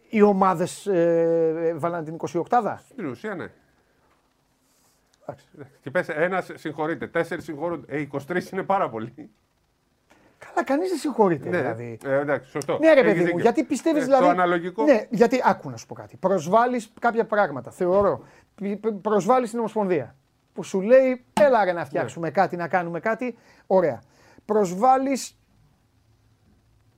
οι 0.09 0.21
ομάδες 0.21 0.87
ε, 0.87 1.73
βάλαν 1.77 2.03
την 2.03 2.17
28η. 2.49 2.75
Στην 2.89 3.05
ουσία, 3.05 3.35
ναι. 3.35 3.47
Και 5.81 5.91
πες, 5.91 6.09
ένας 6.09 6.51
συγχωρείται, 6.53 7.07
τέσσερις 7.07 7.43
συγχωρούνται. 7.43 7.97
Ε, 7.97 8.07
23 8.27 8.51
είναι 8.51 8.63
πάρα 8.63 8.89
πολύ. 8.89 9.29
Καλά, 10.37 10.63
κανείς 10.65 10.89
δεν 10.89 10.97
συγχωρείται. 10.97 11.49
Ναι, 11.49 11.57
δηλαδή. 11.57 11.97
ε, 12.05 12.19
εντάξει, 12.19 12.49
σωστό. 12.49 12.77
Ναι, 12.81 12.93
ρε 12.93 13.03
παιδί 13.03 13.31
μου, 13.31 13.39
γιατί 13.39 13.63
πιστεύεις 13.63 14.01
ε, 14.01 14.05
δηλαδή. 14.05 14.23
Το 14.23 14.29
αναλογικό. 14.29 14.83
Ναι, 14.83 15.07
γιατί 15.09 15.41
άκου 15.43 15.69
να 15.69 15.77
σου 15.77 15.85
πω 15.85 15.93
κάτι. 15.93 16.17
Προσβάλλεις 16.17 16.91
κάποια 16.99 17.25
πράγματα. 17.25 17.71
Θεωρώ. 17.71 18.23
Προσβάλλεις 19.01 19.49
την 19.49 19.59
Ομοσπονδία. 19.59 20.15
Που 20.53 20.63
σου 20.63 20.81
λέει, 20.81 21.25
έλα 21.41 21.63
ρε 21.63 21.71
να 21.71 21.85
φτιάξουμε 21.85 22.27
ναι. 22.27 22.33
κάτι, 22.33 22.55
να 22.55 22.67
κάνουμε 22.67 22.99
κάτι. 22.99 23.37
Ωραία 23.67 24.01
προσβάλλεις 24.49 25.39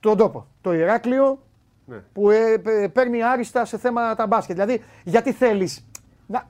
τον 0.00 0.16
τόπο. 0.16 0.46
Το 0.60 0.72
Ηράκλειο 0.72 1.42
ναι. 1.84 1.96
που 2.12 2.30
ε, 2.30 2.58
παίρνει 2.92 3.22
άριστα 3.22 3.64
σε 3.64 3.78
θέματα 3.78 4.26
μπάσκετ. 4.26 4.54
Δηλαδή, 4.54 4.82
γιατί 5.04 5.32
θέλεις 5.32 5.86
να, 6.26 6.48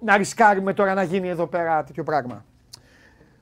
να 0.00 0.16
ρισκάρουμε 0.16 0.72
τώρα 0.74 0.94
να 0.94 1.02
γίνει 1.02 1.28
εδώ 1.28 1.46
πέρα 1.46 1.84
τέτοιο 1.84 2.02
πράγμα; 2.02 2.44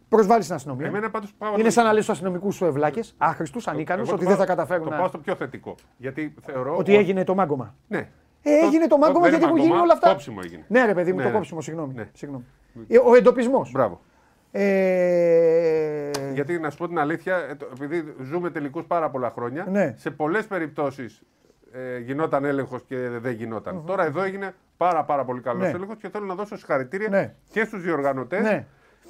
Προσβάλλεις 0.09 0.47
την 0.47 0.55
αστυνομία. 0.55 0.87
Εμένα 0.87 1.11
πάντως 1.11 1.33
πάω 1.39 1.59
είναι 1.59 1.71
σαν 1.71 1.85
να 1.85 1.93
λες 1.93 2.03
στους 2.03 2.15
αστυνομικούς 2.15 2.55
σου 2.55 2.65
ευλάκες, 2.65 3.15
άχρηστου, 3.19 3.61
ανίκανου, 3.65 4.05
ότι 4.13 4.25
δεν 4.25 4.37
θα 4.37 4.47
καταφέρουν 4.47 4.85
το 4.85 4.91
να. 4.91 4.97
πάω 4.97 5.09
στο 5.09 5.19
πιο 5.19 5.35
θετικό. 5.35 5.75
Γιατί 5.97 6.35
θεωρώ. 6.41 6.77
Ότι 6.77 6.97
έγινε 6.97 7.25
το 7.25 7.35
μάγκωμα. 7.35 7.75
Ναι. 7.89 8.09
Ε, 8.43 8.67
έγινε 8.67 8.87
το 8.87 8.99
μάγκωμα 8.99 9.29
γιατί 9.29 9.45
έχουν 9.45 9.57
γίνει 9.57 9.77
όλα 9.77 9.93
αυτά. 9.93 10.09
Κόψιμο 10.09 10.41
έγινε. 10.45 10.65
Ναι, 10.69 10.85
ρε 10.85 10.95
παιδί 10.95 11.13
μου, 11.13 11.19
το 11.19 11.25
ναι, 11.25 11.31
ναι. 11.31 11.37
κόψιμο, 11.37 11.61
συγγνώμη. 11.61 11.95
Ναι. 11.95 12.09
συγγνώμη. 12.13 12.45
Ε, 12.89 12.99
ο 12.99 13.15
εντοπισμός. 13.15 13.71
Μπράβο. 13.71 14.01
Ε... 14.59 16.11
Γιατί 16.33 16.59
να 16.59 16.71
σου 16.71 16.77
πω 16.77 16.89
την 16.89 16.99
αλήθεια, 16.99 17.37
ε, 17.37 17.57
επειδή 17.73 18.15
ζούμε 18.23 18.51
τελικού 18.51 18.85
πάρα 18.85 19.11
πολλά 19.11 19.31
χρόνια, 19.31 19.67
ναι. 19.71 19.95
σε 19.97 20.11
πολλές 20.11 20.47
περιπτώσεις 20.47 21.23
ε, 21.73 21.99
γινόταν 21.99 22.45
έλεγχος 22.45 22.83
και 22.87 22.97
δεν 23.09 23.33
γινόταν. 23.33 23.85
Τώρα 23.87 24.05
εδώ 24.05 24.23
έγινε 24.23 24.55
πάρα, 24.77 25.05
πάρα 25.05 25.25
πολύ 25.25 25.41
καλός 25.41 25.63
ναι. 25.63 25.69
έλεγχος 25.69 25.97
και 25.97 26.09
θέλω 26.09 26.25
να 26.25 26.35
δώσω 26.35 26.57
συγχαρητήρια 26.57 27.09
ναι. 27.09 27.35
και 27.51 27.65
στους 27.65 27.83
διοργανωτές 27.83 28.43
ναι. 28.43 28.67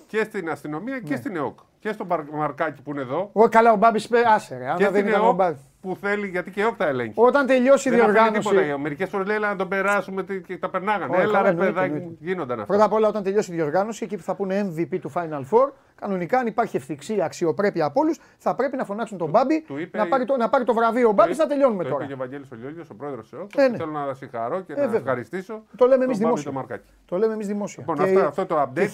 και 0.06 0.24
στην 0.24 0.50
αστυνομία 0.50 1.00
και 1.00 1.16
στην 1.16 1.36
ΕΟΚ. 1.36 1.58
Και 1.86 1.92
στον 1.92 2.06
Μαρκάκη 2.32 2.82
που 2.82 2.90
είναι 2.90 3.00
εδώ. 3.00 3.30
Ο, 3.32 3.48
καλά, 3.48 3.72
ο 3.72 3.76
Μπάμπης 3.76 4.08
άσε. 4.34 4.56
Ρε, 4.56 4.74
και 4.76 4.84
στην 4.84 5.08
ΕΟΚ 5.08 5.40
που 5.80 5.96
θέλει, 6.00 6.26
γιατί 6.26 6.50
και 6.50 6.64
όχι 6.64 6.74
τα 6.76 6.86
ελέγχει. 6.86 7.12
Όταν 7.14 7.46
τελειώσει 7.46 7.88
η 7.88 7.92
διοργάνωση. 7.92 8.54
Μερικές 8.80 9.08
φορές 9.08 9.26
λέει 9.26 9.38
να 9.38 9.56
τον 9.56 9.68
περάσουμε 9.68 10.24
και 10.46 10.58
τα 10.58 10.70
περνάγανε. 10.70 11.16
Έλα, 11.16 11.42
ρε 11.42 11.52
παιδάκι, 11.52 12.16
γίνονταν 12.20 12.60
αυτά. 12.60 12.66
Πρώτα 12.66 12.84
απ' 12.84 12.92
όλα, 12.92 13.08
όταν 13.08 13.22
τελειώσει 13.22 13.52
η 13.52 13.54
διοργάνωση, 13.54 14.04
εκεί 14.04 14.16
που 14.16 14.22
θα 14.22 14.34
πούνε 14.34 14.72
MVP 14.76 14.98
του 15.00 15.12
Final 15.14 15.44
Four, 15.50 15.70
κανονικά 16.00 16.38
αν 16.38 16.46
υπάρχει 16.46 16.76
ευθυξία, 16.76 17.24
αξιοπρέπεια 17.24 17.84
από 17.84 18.00
όλους, 18.00 18.20
θα 18.38 18.54
πρέπει 18.54 18.76
να 18.76 18.84
φωνάξουν 18.84 19.18
τον 19.18 19.30
Μπάμπη 19.30 19.64
να, 19.90 20.06
πάρει 20.08 20.24
το, 20.24 20.36
να 20.36 20.48
πάρει 20.48 20.64
το 20.64 20.74
βραβείο 20.74 21.08
ο 21.08 21.12
Μπάμπης 21.12 21.38
να 21.38 21.46
τελειώνουμε 21.46 21.82
το 21.82 21.88
τώρα. 21.88 22.04
Είπε 22.04 22.14
και 22.14 22.20
ο 22.20 22.26
Βαγγέλης 22.48 22.50
ο 22.90 22.92
ο 22.92 22.94
πρόεδρος 22.94 23.28
της 23.28 23.38
ε, 23.64 23.68
ναι. 23.68 23.76
Θέλω 23.76 23.90
να 23.90 24.14
συγχαρώ 24.14 24.60
και 24.60 24.72
ε, 24.72 24.86
να 24.86 24.96
ευχαριστήσω. 24.96 25.62
Το 25.76 25.86
λέμε 25.86 26.04
εμείς 26.04 26.18
δημόσια. 26.18 26.80
Το 27.06 27.16
λέμε 27.16 27.32
εμείς 27.32 27.46
δημόσια. 27.46 27.84
Λοιπόν, 27.88 28.24
αυτό 28.26 28.46
το 28.46 28.62
update 28.62 28.88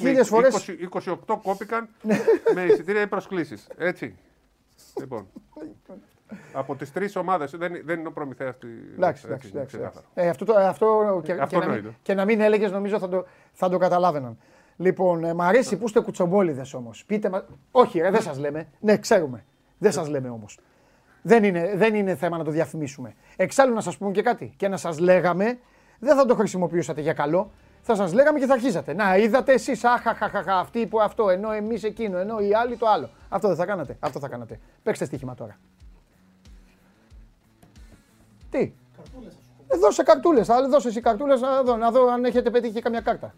28 1.26 1.36
κόπηκαν 1.42 1.88
ναι. 2.02 2.20
με 2.54 2.62
εισιτήρια 2.62 3.00
ή 3.00 3.06
προσκλήσεις. 3.06 3.68
Έτσι. 3.76 4.16
Λοιπόν. 4.98 5.26
Από 6.52 6.74
τις 6.74 6.92
τρεις 6.92 7.16
ομάδες. 7.16 7.50
Δεν, 7.50 7.80
δεν 7.84 7.98
είναι 7.98 8.08
ο 8.08 8.12
προμηθέας 8.12 8.58
τη. 8.58 8.66
Εντάξει, 8.94 9.26
εντάξει. 9.26 9.80
Ε, 10.14 10.28
αυτό, 10.28 10.44
το, 10.44 10.54
αυτό, 10.54 11.20
και, 11.24 11.32
αυτό 11.32 11.58
και, 11.58 11.66
να 11.66 11.72
μην, 11.72 11.94
και 12.02 12.14
να 12.14 12.24
μην 12.24 12.40
έλεγες, 12.40 12.72
νομίζω 12.72 12.98
θα 12.98 13.08
το, 13.08 13.26
θα 13.52 13.68
το 13.68 13.78
καταλάβαιναν. 13.78 14.38
Λοιπόν, 14.76 15.24
ε, 15.24 15.34
μ' 15.34 15.42
αρέσει 15.42 15.76
που 15.76 15.84
είστε 15.84 16.00
κουτσομπόλιδες 16.00 16.74
όμως. 16.74 17.04
Πείτε 17.04 17.28
μα. 17.28 17.44
Όχι, 17.70 18.00
ρε, 18.00 18.10
δεν 18.10 18.22
σας 18.22 18.38
λέμε. 18.38 18.68
Ναι, 18.80 18.96
ξέρουμε. 18.96 19.44
Δεν 19.78 19.92
σας 19.92 20.08
λέμε 20.08 20.28
όμως. 20.28 20.58
Δεν 21.22 21.44
είναι, 21.44 21.72
δεν 21.74 21.94
είναι 21.94 22.14
θέμα 22.14 22.38
να 22.38 22.44
το 22.44 22.50
διαφημίσουμε. 22.50 23.14
Εξάλλου 23.36 23.74
να 23.74 23.80
σας 23.80 23.96
πούμε 23.96 24.10
και 24.10 24.22
κάτι. 24.22 24.52
Και 24.56 24.68
να 24.68 24.76
σας 24.76 24.98
λέγαμε, 24.98 25.58
δεν 25.98 26.16
θα 26.16 26.26
το 26.26 26.34
χρησιμοποιούσατε 26.34 27.00
για 27.00 27.12
καλό. 27.12 27.50
Θα 27.82 27.94
σας 27.94 28.12
λέγαμε 28.12 28.38
και 28.38 28.46
θα 28.46 28.52
αρχίζατε. 28.52 28.94
Να, 28.94 29.16
είδατε 29.16 29.52
εσείς, 29.52 29.84
αχαχαχαχα, 29.84 30.58
αυτοί 30.58 30.86
που 30.86 31.00
αυτό, 31.00 31.30
ενώ 31.30 31.52
εμείς 31.52 31.82
εκείνο, 31.82 32.18
ενώ 32.18 32.38
οι 32.38 32.54
άλλοι 32.54 32.76
το 32.76 32.86
άλλο. 32.86 33.10
Αυτό 33.28 33.48
δεν 33.48 33.56
θα 33.56 33.66
κάνατε. 33.66 33.96
Αυτό 34.00 34.18
θα 34.18 34.28
κάνατε. 34.28 34.60
Παίξτε 34.82 35.04
στοίχημα 35.04 35.34
τώρα. 35.34 35.58
Τι; 38.50 38.72
Ε, 39.68 39.78
δώσε 39.78 40.02
καρτούλες. 40.02 40.48
Δώσε 40.70 40.88
εσύ 40.88 41.00
καρτούλες 41.00 41.40
να 41.40 41.62
δω, 41.62 41.76
να 41.76 41.90
δω 41.90 42.10
αν 42.10 42.24
έχετε 42.24 42.50
πετύχει 42.50 42.80
καμιά 42.80 43.00
κάρτα. 43.00 43.34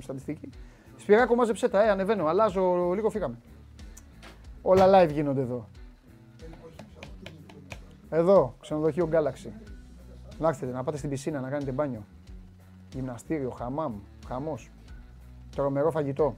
Στατιστική. 0.00 0.48
Σπυράκο 0.96 1.34
μάζεψε 1.34 1.68
τα, 1.68 1.84
ε, 1.84 1.90
ανεβαίνω. 1.90 2.26
Αλλάζω, 2.26 2.92
λίγο 2.94 3.10
φύγαμε. 3.10 3.38
Όλα 4.62 4.86
live 4.86 5.10
γίνονται 5.12 5.40
εδώ. 5.40 5.68
Εδώ, 8.10 8.54
ξενοδοχείο 8.60 9.08
Galaxy. 9.12 9.50
Να 10.38 10.48
έρθετε, 10.48 10.72
να 10.72 10.82
πάτε 10.84 10.96
στην 10.96 11.10
πισίνα, 11.10 11.40
να 11.40 11.48
κάνετε 11.48 11.72
μπάνιο. 11.72 12.04
Γυμναστήριο, 12.94 13.50
χαμάμ, 13.50 13.94
χαμός. 14.26 14.70
Τρομερό 15.56 15.90
φαγητό. 15.90 16.36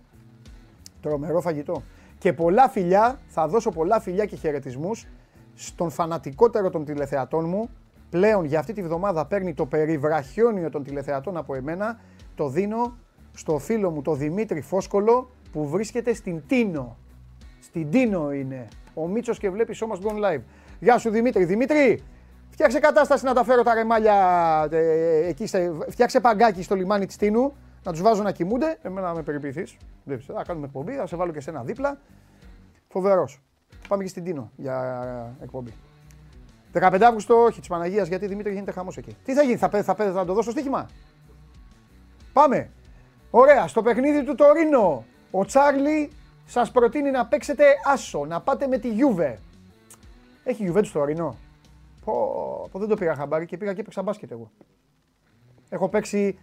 Τρομερό 1.01 1.41
φαγητό. 1.41 1.83
Και 2.19 2.33
πολλά 2.33 2.69
φιλιά, 2.69 3.19
θα 3.27 3.49
δώσω 3.49 3.71
πολλά 3.71 4.01
φιλιά 4.01 4.25
και 4.25 4.37
χαιρετισμούς 4.37 5.07
στον 5.55 5.91
φανατικότερο 5.91 6.71
των 6.71 6.85
τηλεθεατών 6.85 7.49
μου. 7.49 7.69
Πλέον 8.11 8.45
για 8.45 8.59
αυτή 8.59 8.73
τη 8.73 8.83
βδομάδα 8.83 9.27
παίρνει 9.27 9.55
το 9.55 9.66
περιβραχιόνιο 9.66 10.71
των 10.71 10.83
τηλεθεατών 10.83 11.37
από 11.37 11.55
εμένα. 11.55 12.01
Το 12.35 12.49
δίνω 12.49 12.97
στο 13.35 13.59
φίλο 13.59 13.90
μου 13.90 14.02
το 14.02 14.15
Δημήτρη 14.15 14.61
Φόσκολο 14.61 15.31
που 15.52 15.69
βρίσκεται 15.69 16.15
στην 16.15 16.43
Τίνο. 16.47 16.97
Στην 17.61 17.90
Τίνο 17.90 18.32
είναι. 18.32 18.69
Ο 18.94 19.06
Μίτσος 19.09 19.39
και 19.39 19.51
βλέπεις 19.51 19.77
σώμα 19.77 19.98
Gone 20.02 20.24
Live. 20.24 20.43
Γεια 20.81 20.98
σου 20.98 21.11
Δημήτρη. 21.11 21.44
Δημήτρη, 21.44 22.02
φτιάξε 22.51 22.78
κατάσταση 22.78 23.24
να 23.24 23.35
τα 23.35 23.44
φέρω 23.44 23.62
τα 23.62 23.74
ρεμάλια 23.74 24.69
ε, 24.70 25.27
εκεί. 25.27 25.47
Φτιάξε 25.89 26.20
παγκάκι 26.20 26.62
στο 26.62 26.74
λιμάνι 26.74 27.06
της 27.06 27.16
Τίνου. 27.16 27.52
Να 27.85 27.93
τους 27.93 28.02
βάζω 28.02 28.23
να 28.23 28.32
κοιμούνται. 28.32 28.78
Εμένα 28.82 29.15
με 29.15 29.23
περιποιηθείς. 29.23 29.77
Θα 30.27 30.43
κάνουμε 30.47 30.66
εκπομπή, 30.66 30.93
θα 30.93 31.06
σε 31.06 31.16
βάλω 31.16 31.32
και 31.32 31.40
σένα 31.40 31.62
δίπλα. 31.62 31.98
Φοβερός. 32.89 33.43
Πάμε 33.89 34.02
και 34.02 34.09
στην 34.09 34.24
Τίνο 34.24 34.51
για 34.56 35.36
εκπομπή. 35.43 35.73
15 36.73 36.98
Αύγουστο, 37.02 37.35
όχι 37.43 37.59
της 37.59 37.69
Παναγίας, 37.69 38.09
γιατί 38.09 38.27
Δημήτρη 38.27 38.52
γίνεται 38.52 38.73
χαμός 38.73 38.97
εκεί. 38.97 39.16
Τι 39.24 39.35
θα 39.35 39.43
γίνει, 39.43 39.56
θα, 39.56 39.69
θα, 39.69 39.82
θα, 39.82 39.94
θα 39.94 40.24
το 40.24 40.32
δώσω 40.32 40.51
στοίχημα; 40.51 40.89
Πάμε. 42.32 42.70
Ωραία, 43.36 43.66
στο 43.66 43.82
παιχνίδι 43.82 44.24
του 44.24 44.35
Τωρίνο. 44.35 45.05
Ο 45.31 45.44
Τσάρλι 45.44 46.11
σας 46.44 46.70
προτείνει 46.70 47.11
να 47.11 47.27
παίξετε 47.27 47.65
άσο, 47.93 48.24
να 48.24 48.40
πάτε 48.40 48.66
με 48.66 48.78
τη 48.78 48.89
Γιούβε. 48.89 49.39
Έχει 50.44 50.62
Γιούβε 50.62 50.81
τους 50.81 50.93
Τωρίνο; 50.93 51.36
Πω, 52.05 52.12
πω, 52.73 52.78
δεν 52.78 52.89
το 52.89 52.97
πήγα 52.97 53.15
χαμπάρι 53.15 53.47
και 53.47 53.56
πήγα 53.56 53.73
και 53.73 53.81
έπαιξα 53.81 54.02
μπάσκετ 54.02 54.31
εγώ. 54.31 54.51
Έχω 55.69 55.89
παίξει 55.89 56.39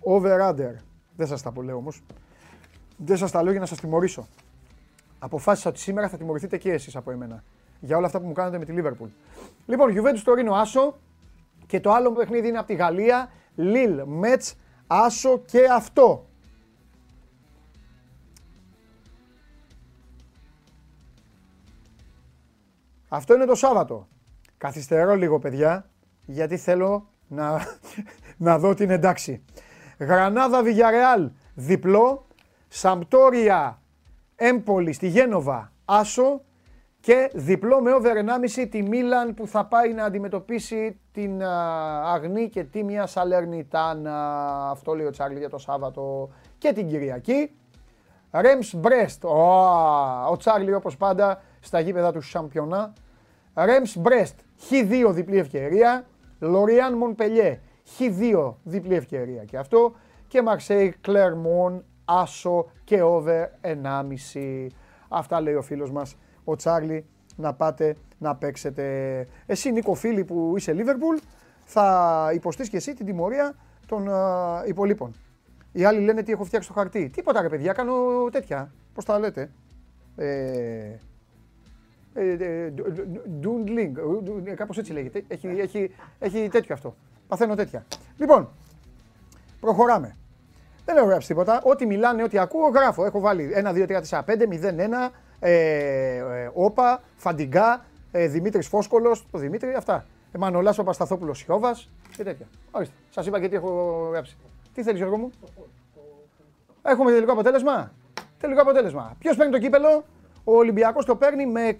over-under. 0.00 0.74
Δεν 1.16 1.26
σας 1.26 1.42
τα 1.42 1.52
πω 1.52 1.62
λέω 1.62 1.76
όμως. 1.76 2.02
Δεν 2.96 3.16
σας 3.16 3.30
τα 3.30 3.42
λέω 3.42 3.50
για 3.50 3.60
να 3.60 3.66
σας 3.66 3.80
τιμωρήσω 3.80 4.26
αποφάσισα 5.18 5.68
ότι 5.68 5.78
σήμερα 5.78 6.08
θα 6.08 6.16
τιμωρηθείτε 6.16 6.56
και 6.56 6.72
εσείς 6.72 6.96
από 6.96 7.10
εμένα 7.10 7.44
για 7.80 7.96
όλα 7.96 8.06
αυτά 8.06 8.20
που 8.20 8.26
μου 8.26 8.32
κάνετε 8.32 8.58
με 8.58 8.64
τη 8.64 8.72
Λίβερπουλ. 8.72 9.08
Λοιπόν, 9.66 9.94
Juventus 9.94 10.20
το 10.24 10.34
Ρήνο 10.34 10.54
Άσο 10.54 10.96
και 11.66 11.80
το 11.80 11.92
άλλο 11.92 12.12
παιχνίδι 12.12 12.48
είναι 12.48 12.58
από 12.58 12.66
τη 12.66 12.74
Γαλλία. 12.74 13.30
Λίλ, 13.54 14.02
Μέτς, 14.06 14.56
Άσο 14.90 15.38
και 15.38 15.66
αυτό. 15.72 16.26
Αυτό 23.08 23.34
είναι 23.34 23.44
το 23.44 23.54
Σάββατο. 23.54 24.08
Καθυστερώ 24.58 25.14
λίγο 25.14 25.38
παιδιά, 25.38 25.90
γιατί 26.26 26.56
θέλω 26.56 27.08
να, 27.28 27.60
να 28.36 28.58
δω 28.58 28.74
την 28.74 28.90
εντάξει. 28.90 29.44
Γρανάδα 29.98 30.62
Βιγιαρεάλ, 30.62 31.30
διπλό. 31.54 32.26
Σαμπτόρια 32.68 33.82
Έμπολη 34.36 34.92
στη 34.92 35.08
Γένοβα, 35.08 35.72
Άσο 35.84 36.42
και 37.00 37.30
διπλό 37.34 37.80
με 37.80 37.92
over 37.94 38.12
1,5 38.56 38.66
τη 38.70 38.82
Μίλαν 38.82 39.34
που 39.34 39.46
θα 39.46 39.66
πάει 39.66 39.92
να 39.92 40.04
αντιμετωπίσει 40.04 41.00
την 41.18 41.42
αγνή 42.04 42.48
και 42.48 42.64
τίμια 42.64 43.06
Σαλερνιτάνα. 43.06 44.70
Αυτό 44.70 44.94
λέει 44.94 45.06
ο 45.06 45.10
Τσάρλι 45.10 45.38
για 45.38 45.48
το 45.48 45.58
Σάββατο 45.58 46.30
και 46.58 46.72
την 46.72 46.88
Κυριακή. 46.88 47.50
Ρέμς 48.30 48.74
Μπρέστ, 48.74 49.24
ο 50.30 50.36
Τσάρλι 50.36 50.74
όπως 50.74 50.96
πάντα 50.96 51.42
στα 51.60 51.80
γήπεδα 51.80 52.12
του 52.12 52.20
Σαμπιονά. 52.20 52.92
Ρέμς 53.54 53.96
Μπρέστ, 53.96 54.38
Χ2 54.70 55.10
διπλή 55.12 55.38
ευκαιρία. 55.38 56.06
Λοριάν 56.40 56.94
Μονπελιέ, 56.96 57.60
Χ2 57.98 58.54
διπλή 58.62 58.94
ευκαιρία 58.94 59.44
και 59.44 59.56
αυτό. 59.56 59.92
Και 60.28 60.42
Μαρσέι 60.42 60.94
Κλερμόν 61.00 61.84
άσο 62.04 62.66
και 62.84 63.02
over 63.02 63.44
1,5. 63.60 64.66
Αυτά 65.08 65.40
λέει 65.40 65.54
ο 65.54 65.62
φίλος 65.62 65.90
μας 65.90 66.16
ο 66.44 66.56
Τσάρλι 66.56 67.06
να 67.36 67.54
πάτε 67.54 67.96
να 68.18 68.34
παίξετε. 68.34 69.26
Εσύ 69.46 69.72
Νίκο 69.72 69.94
φίλη 69.94 70.24
που 70.24 70.54
είσαι 70.56 70.72
Λίβερπουλ 70.72 71.16
θα 71.64 72.30
υποστείς 72.34 72.68
και 72.68 72.76
εσύ 72.76 72.94
την 72.94 73.06
τιμωρία 73.06 73.54
των 73.86 74.08
α, 74.12 74.62
υπολείπων. 74.66 75.14
Οι 75.72 75.84
άλλοι 75.84 76.00
λένε 76.00 76.22
τι 76.22 76.32
έχω 76.32 76.44
φτιάξει 76.44 76.68
το 76.68 76.74
χαρτί. 76.74 77.08
Τίποτα 77.08 77.42
ρε 77.42 77.48
παιδιά, 77.48 77.72
κάνω 77.72 77.94
τέτοια. 78.32 78.72
Πώς 78.94 79.04
τα 79.04 79.18
λέτε; 79.18 79.50
Ε, 80.16 80.98
ε, 82.14 82.72
Doodling, 83.42 83.92
κάπως 84.54 84.78
έτσι 84.78 84.92
λέγεται. 84.92 85.24
Έχει, 85.28 85.46
έχει, 85.46 85.90
έχει 86.18 86.48
τέτοιο 86.48 86.74
αυτό. 86.74 86.96
Παθαίνω 87.28 87.54
τέτοια. 87.54 87.86
Λοιπόν, 88.16 88.48
προχωράμε. 89.60 90.16
Δεν 90.84 90.96
έχω 90.96 91.06
γράψει 91.06 91.28
τίποτα. 91.28 91.60
Ό,τι 91.64 91.86
μιλάνε, 91.86 92.22
ό,τι 92.22 92.38
ακούω, 92.38 92.68
γράφω. 92.68 93.04
Έχω 93.04 93.20
βάλει 93.20 93.52
1, 93.54 93.72
2, 93.72 93.86
3, 93.86 94.00
4, 94.08 94.20
5, 94.24 94.46
0, 94.48 94.74
1, 94.74 95.10
ε, 95.40 95.52
ε, 96.16 96.50
όπα, 96.52 97.02
φαντιγκά, 97.16 97.84
ε, 98.10 98.26
Δημήτρης 98.26 98.66
Φόσκολο, 98.68 99.16
το 99.30 99.38
Δημήτρη, 99.38 99.74
αυτά. 99.74 100.06
Εμμανολά 100.32 100.74
Παπασταθόπουλος 100.74 101.38
Σιώβα 101.38 101.76
και 102.16 102.24
τέτοια. 102.24 102.46
Ορίστε. 102.70 102.94
Σας 103.10 103.26
είπα 103.26 103.40
και 103.40 103.48
τι 103.48 103.56
έχω 103.56 104.08
γράψει. 104.12 104.36
Τι 104.74 104.82
θέλεις, 104.82 104.98
Γιώργο 104.98 105.16
μου; 105.16 105.30
Έχουμε 106.82 107.10
τελικό 107.10 107.32
αποτέλεσμα; 107.32 107.92
Τελικό 108.38 108.60
αποτέλεσμα. 108.60 109.16
Ποιος 109.18 109.36
παίρνει 109.36 109.52
το 109.52 109.58
κύπελο, 109.58 110.04
ο 110.44 110.56
Ολυμπιακός 110.56 111.04
το 111.04 111.16
παίρνει 111.16 111.46
με 111.46 111.74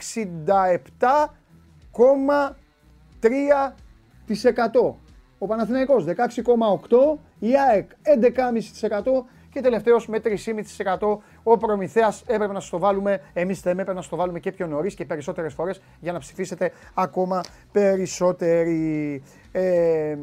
3%. 3.21 4.95
Ο 5.39 5.47
Παναθηναϊκός 5.47 6.05
16,8%, 6.05 7.19
η 7.39 7.59
ΑΕΚ 7.59 7.91
11,5% 8.03 9.25
και 9.53 9.61
τελευταίος 9.61 10.09
με 10.09 10.21
3,5% 10.25 11.19
ο 11.43 11.57
Προμηθέας 11.57 12.23
έπρεπε 12.27 12.53
να 12.53 12.61
σας 12.61 12.71
το 12.71 12.79
βάλουμε, 12.79 13.21
εμείς 13.33 13.61
δεν 13.61 13.73
έπρεπε 13.73 13.93
να 13.93 14.01
σας 14.01 14.11
το 14.11 14.17
βάλουμε 14.17 14.41
και 14.41 14.53
πιο 14.53 14.67
νωρίς 14.67 14.95
και 14.95 15.05
περισσότερες 15.05 15.55
φορές 15.55 15.81
για 16.01 16.13
να 16.13 16.19
ψηφίσετε 16.19 16.73
ακόμα 16.95 17.41
περισσότεροι. 17.73 19.23
Ε, 19.53 20.17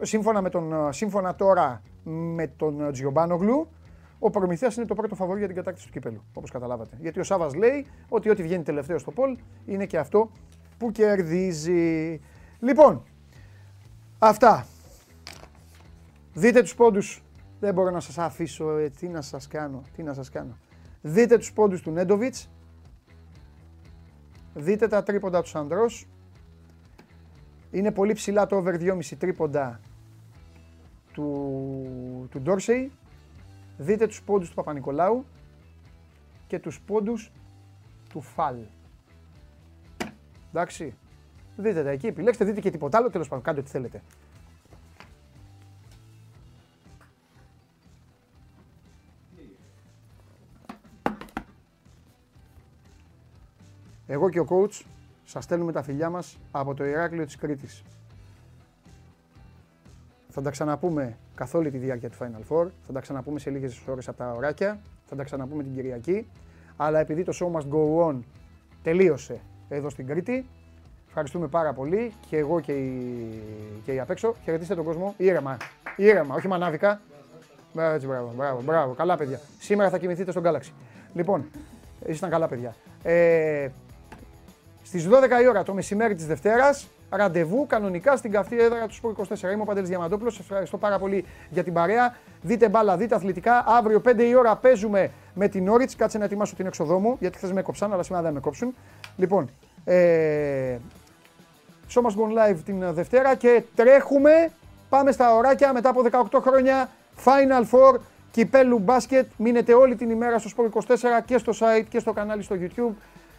σύμφωνα, 0.00 0.40
με 0.40 0.50
τον, 0.50 0.92
σύμφωνα 0.92 1.34
τώρα 1.34 1.82
με 2.02 2.46
τον 2.46 2.92
Τζιομπάνογλου, 2.92 3.68
ο 4.18 4.30
Προμηθέας 4.30 4.76
είναι 4.76 4.86
το 4.86 4.94
πρώτο 4.94 5.14
φαβορή 5.14 5.38
για 5.38 5.46
την 5.46 5.56
κατάκτηση 5.56 5.86
του 5.86 5.92
κύπελου, 5.92 6.24
όπως 6.34 6.50
καταλάβατε. 6.50 6.96
Γιατί 7.00 7.20
ο 7.20 7.22
Σάβας 7.22 7.54
λέει 7.54 7.86
ότι 8.08 8.30
ό,τι 8.30 8.42
βγαίνει 8.42 8.62
τελευταίο 8.62 8.98
στο 8.98 9.10
Πολ 9.10 9.36
είναι 9.66 9.86
και 9.86 9.98
αυτό 9.98 10.30
που 10.78 10.90
κερδίζει. 10.90 12.20
Λοιπόν, 12.60 13.02
αυτά. 14.18 14.66
Δείτε 16.32 16.60
τους 16.60 16.74
πόντους. 16.74 17.25
Δεν 17.66 17.74
μπορώ 17.74 17.90
να 17.90 18.00
σας 18.00 18.18
αφήσω, 18.18 18.76
ε, 18.76 18.90
τι 18.90 19.08
να 19.08 19.20
σας 19.20 19.48
κάνω, 19.48 19.82
τι 19.96 20.02
να 20.02 20.14
σας 20.14 20.30
κάνω. 20.30 20.58
Δείτε 21.02 21.38
τους 21.38 21.52
πόντους 21.52 21.82
του 21.82 21.90
Νέντοβιτς. 21.90 22.50
Δείτε 24.54 24.88
τα 24.88 25.02
τρίποντα 25.02 25.40
τους 25.40 25.50
Σαντρός. 25.50 26.06
Είναι 27.70 27.92
πολύ 27.92 28.12
ψηλά 28.12 28.46
το 28.46 28.56
over 28.56 28.78
2,5 28.78 29.16
τρίποντα 29.16 29.80
του, 31.12 32.28
του 32.30 32.40
Ντόρσεϊ. 32.40 32.92
Δείτε 33.78 34.06
τους 34.06 34.22
πόντους 34.22 34.48
του 34.48 34.54
Παπα-Νικολάου 34.54 35.24
και 36.46 36.58
τους 36.58 36.80
πόντους 36.80 37.32
του 38.08 38.20
Φαλ. 38.20 38.56
Εντάξει. 40.50 40.94
Δείτε 41.56 41.82
τα 41.82 41.90
εκεί, 41.90 42.06
επιλέξτε, 42.06 42.44
δείτε 42.44 42.60
και 42.60 42.70
τίποτα 42.70 42.98
άλλο. 42.98 43.10
Τέλος 43.10 43.28
πάντων, 43.28 43.44
κάντε 43.44 43.60
ό,τι 43.60 43.70
θέλετε. 43.70 44.02
Εγώ 54.06 54.30
και 54.30 54.40
ο 54.40 54.46
coach 54.48 54.84
σας 55.24 55.44
στέλνουμε 55.44 55.72
τα 55.72 55.82
φιλιά 55.82 56.10
μας 56.10 56.38
από 56.50 56.74
το 56.74 56.84
Ηράκλειο 56.84 57.24
της 57.24 57.36
Κρήτης. 57.36 57.82
Θα 60.30 60.42
τα 60.42 60.50
ξαναπούμε 60.50 61.16
καθ' 61.34 61.54
όλη 61.54 61.70
τη 61.70 61.78
διάρκεια 61.78 62.10
του 62.10 62.16
Final 62.20 62.52
Four. 62.52 62.66
Θα 62.86 62.92
τα 62.92 63.00
ξαναπούμε 63.00 63.38
σε 63.38 63.50
λίγες 63.50 63.82
ώρες 63.86 64.08
από 64.08 64.16
τα 64.16 64.32
ωράκια. 64.32 64.80
Θα 65.06 65.16
τα 65.16 65.24
ξαναπούμε 65.24 65.62
την 65.62 65.74
Κυριακή. 65.74 66.26
Αλλά 66.76 66.98
επειδή 66.98 67.22
το 67.22 67.32
show 67.40 67.58
must 67.58 67.68
go 67.74 68.08
on 68.08 68.18
τελείωσε 68.82 69.40
εδώ 69.68 69.90
στην 69.90 70.06
Κρήτη, 70.06 70.46
ευχαριστούμε 71.06 71.46
πάρα 71.46 71.72
πολύ 71.72 72.12
και 72.28 72.36
εγώ 72.36 72.60
και 72.60 72.72
οι, 72.72 73.42
και 73.84 73.92
οι 73.92 74.00
απ' 74.00 74.10
έξω. 74.10 74.34
Χαιρετίστε 74.44 74.74
τον 74.74 74.84
κόσμο. 74.84 75.14
Ήρεμα. 75.16 75.56
Ήρεμα, 75.96 76.34
όχι 76.34 76.48
μανάβικα. 76.48 77.00
Έτσι, 77.78 78.06
μπράβο, 78.06 78.32
μπράβο, 78.36 78.62
μπράβο. 78.62 78.92
Καλά 78.92 79.16
παιδιά. 79.16 79.40
Σήμερα 79.58 79.90
θα 79.90 79.98
κοιμηθείτε 79.98 80.30
στον 80.30 80.42
Galaxy. 80.46 80.70
Λοιπόν, 81.14 81.44
ήσασταν 82.06 82.30
καλά 82.30 82.48
παιδιά. 82.48 82.74
Ε, 83.02 83.68
στις 84.86 85.08
12 85.08 85.42
η 85.42 85.48
ώρα 85.48 85.62
το 85.62 85.74
μεσημέρι 85.74 86.14
της 86.14 86.26
Δευτέρας 86.26 86.88
ραντεβού 87.10 87.66
κανονικά 87.66 88.16
στην 88.16 88.30
καυτή 88.30 88.58
έδρα 88.60 88.86
του 88.86 88.94
Σπορ 88.94 89.14
24. 89.28 89.52
Είμαι 89.52 89.62
ο 89.62 89.64
Παντελής 89.64 89.88
Διαμαντόπουλος, 89.88 90.34
σας 90.34 90.44
ευχαριστώ 90.44 90.78
πάρα 90.78 90.98
πολύ 90.98 91.24
για 91.50 91.64
την 91.64 91.72
παρέα. 91.72 92.16
Δείτε 92.42 92.68
μπάλα, 92.68 92.96
δείτε 92.96 93.14
αθλητικά. 93.14 93.64
Αύριο 93.66 94.00
5 94.00 94.22
η 94.28 94.34
ώρα 94.34 94.56
παίζουμε 94.56 95.10
με 95.34 95.48
την 95.48 95.68
Όριτς. 95.68 95.96
Κάτσε 95.96 96.18
να 96.18 96.24
ετοιμάσω 96.24 96.54
την 96.54 96.66
έξοδό 96.66 96.98
μου, 96.98 97.16
γιατί 97.20 97.36
χθες 97.36 97.52
με 97.52 97.62
κόψαν, 97.62 97.92
αλλά 97.92 98.02
σήμερα 98.02 98.22
δεν 98.22 98.32
με 98.32 98.40
κόψουν. 98.40 98.74
Λοιπόν, 99.16 99.50
ε, 99.84 100.76
Show 101.88 102.02
Must 102.02 102.14
Go 102.14 102.50
Live 102.50 102.56
την 102.64 102.92
Δευτέρα 102.92 103.34
και 103.34 103.62
τρέχουμε, 103.74 104.50
πάμε 104.88 105.12
στα 105.12 105.34
ωράκια 105.34 105.72
μετά 105.72 105.88
από 105.88 106.02
18 106.02 106.40
χρόνια, 106.40 106.90
Final 107.24 107.64
Four, 107.70 107.98
κυπέλου 108.30 108.78
μπάσκετ. 108.78 109.26
Μείνετε 109.36 109.74
όλη 109.74 109.96
την 109.96 110.10
ημέρα 110.10 110.38
στο 110.38 110.50
Sport 110.56 110.82
24 110.82 110.94
και 111.24 111.38
στο 111.38 111.52
site 111.60 111.84
και 111.88 111.98
στο 111.98 112.12
κανάλι 112.12 112.42
στο 112.42 112.56
YouTube. 112.60 112.94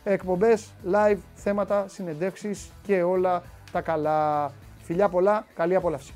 Εκπομπές, 0.10 0.74
live, 0.92 1.18
θέματα, 1.34 1.88
συνεντεύξεις 1.88 2.72
και 2.82 3.04
όλα 3.04 3.44
τα 3.72 3.82
καλά. 3.82 4.52
Φιλιά 4.82 5.10
πολλά, 5.10 5.46
καλή 5.56 5.76
απόλαυση. 5.76 6.14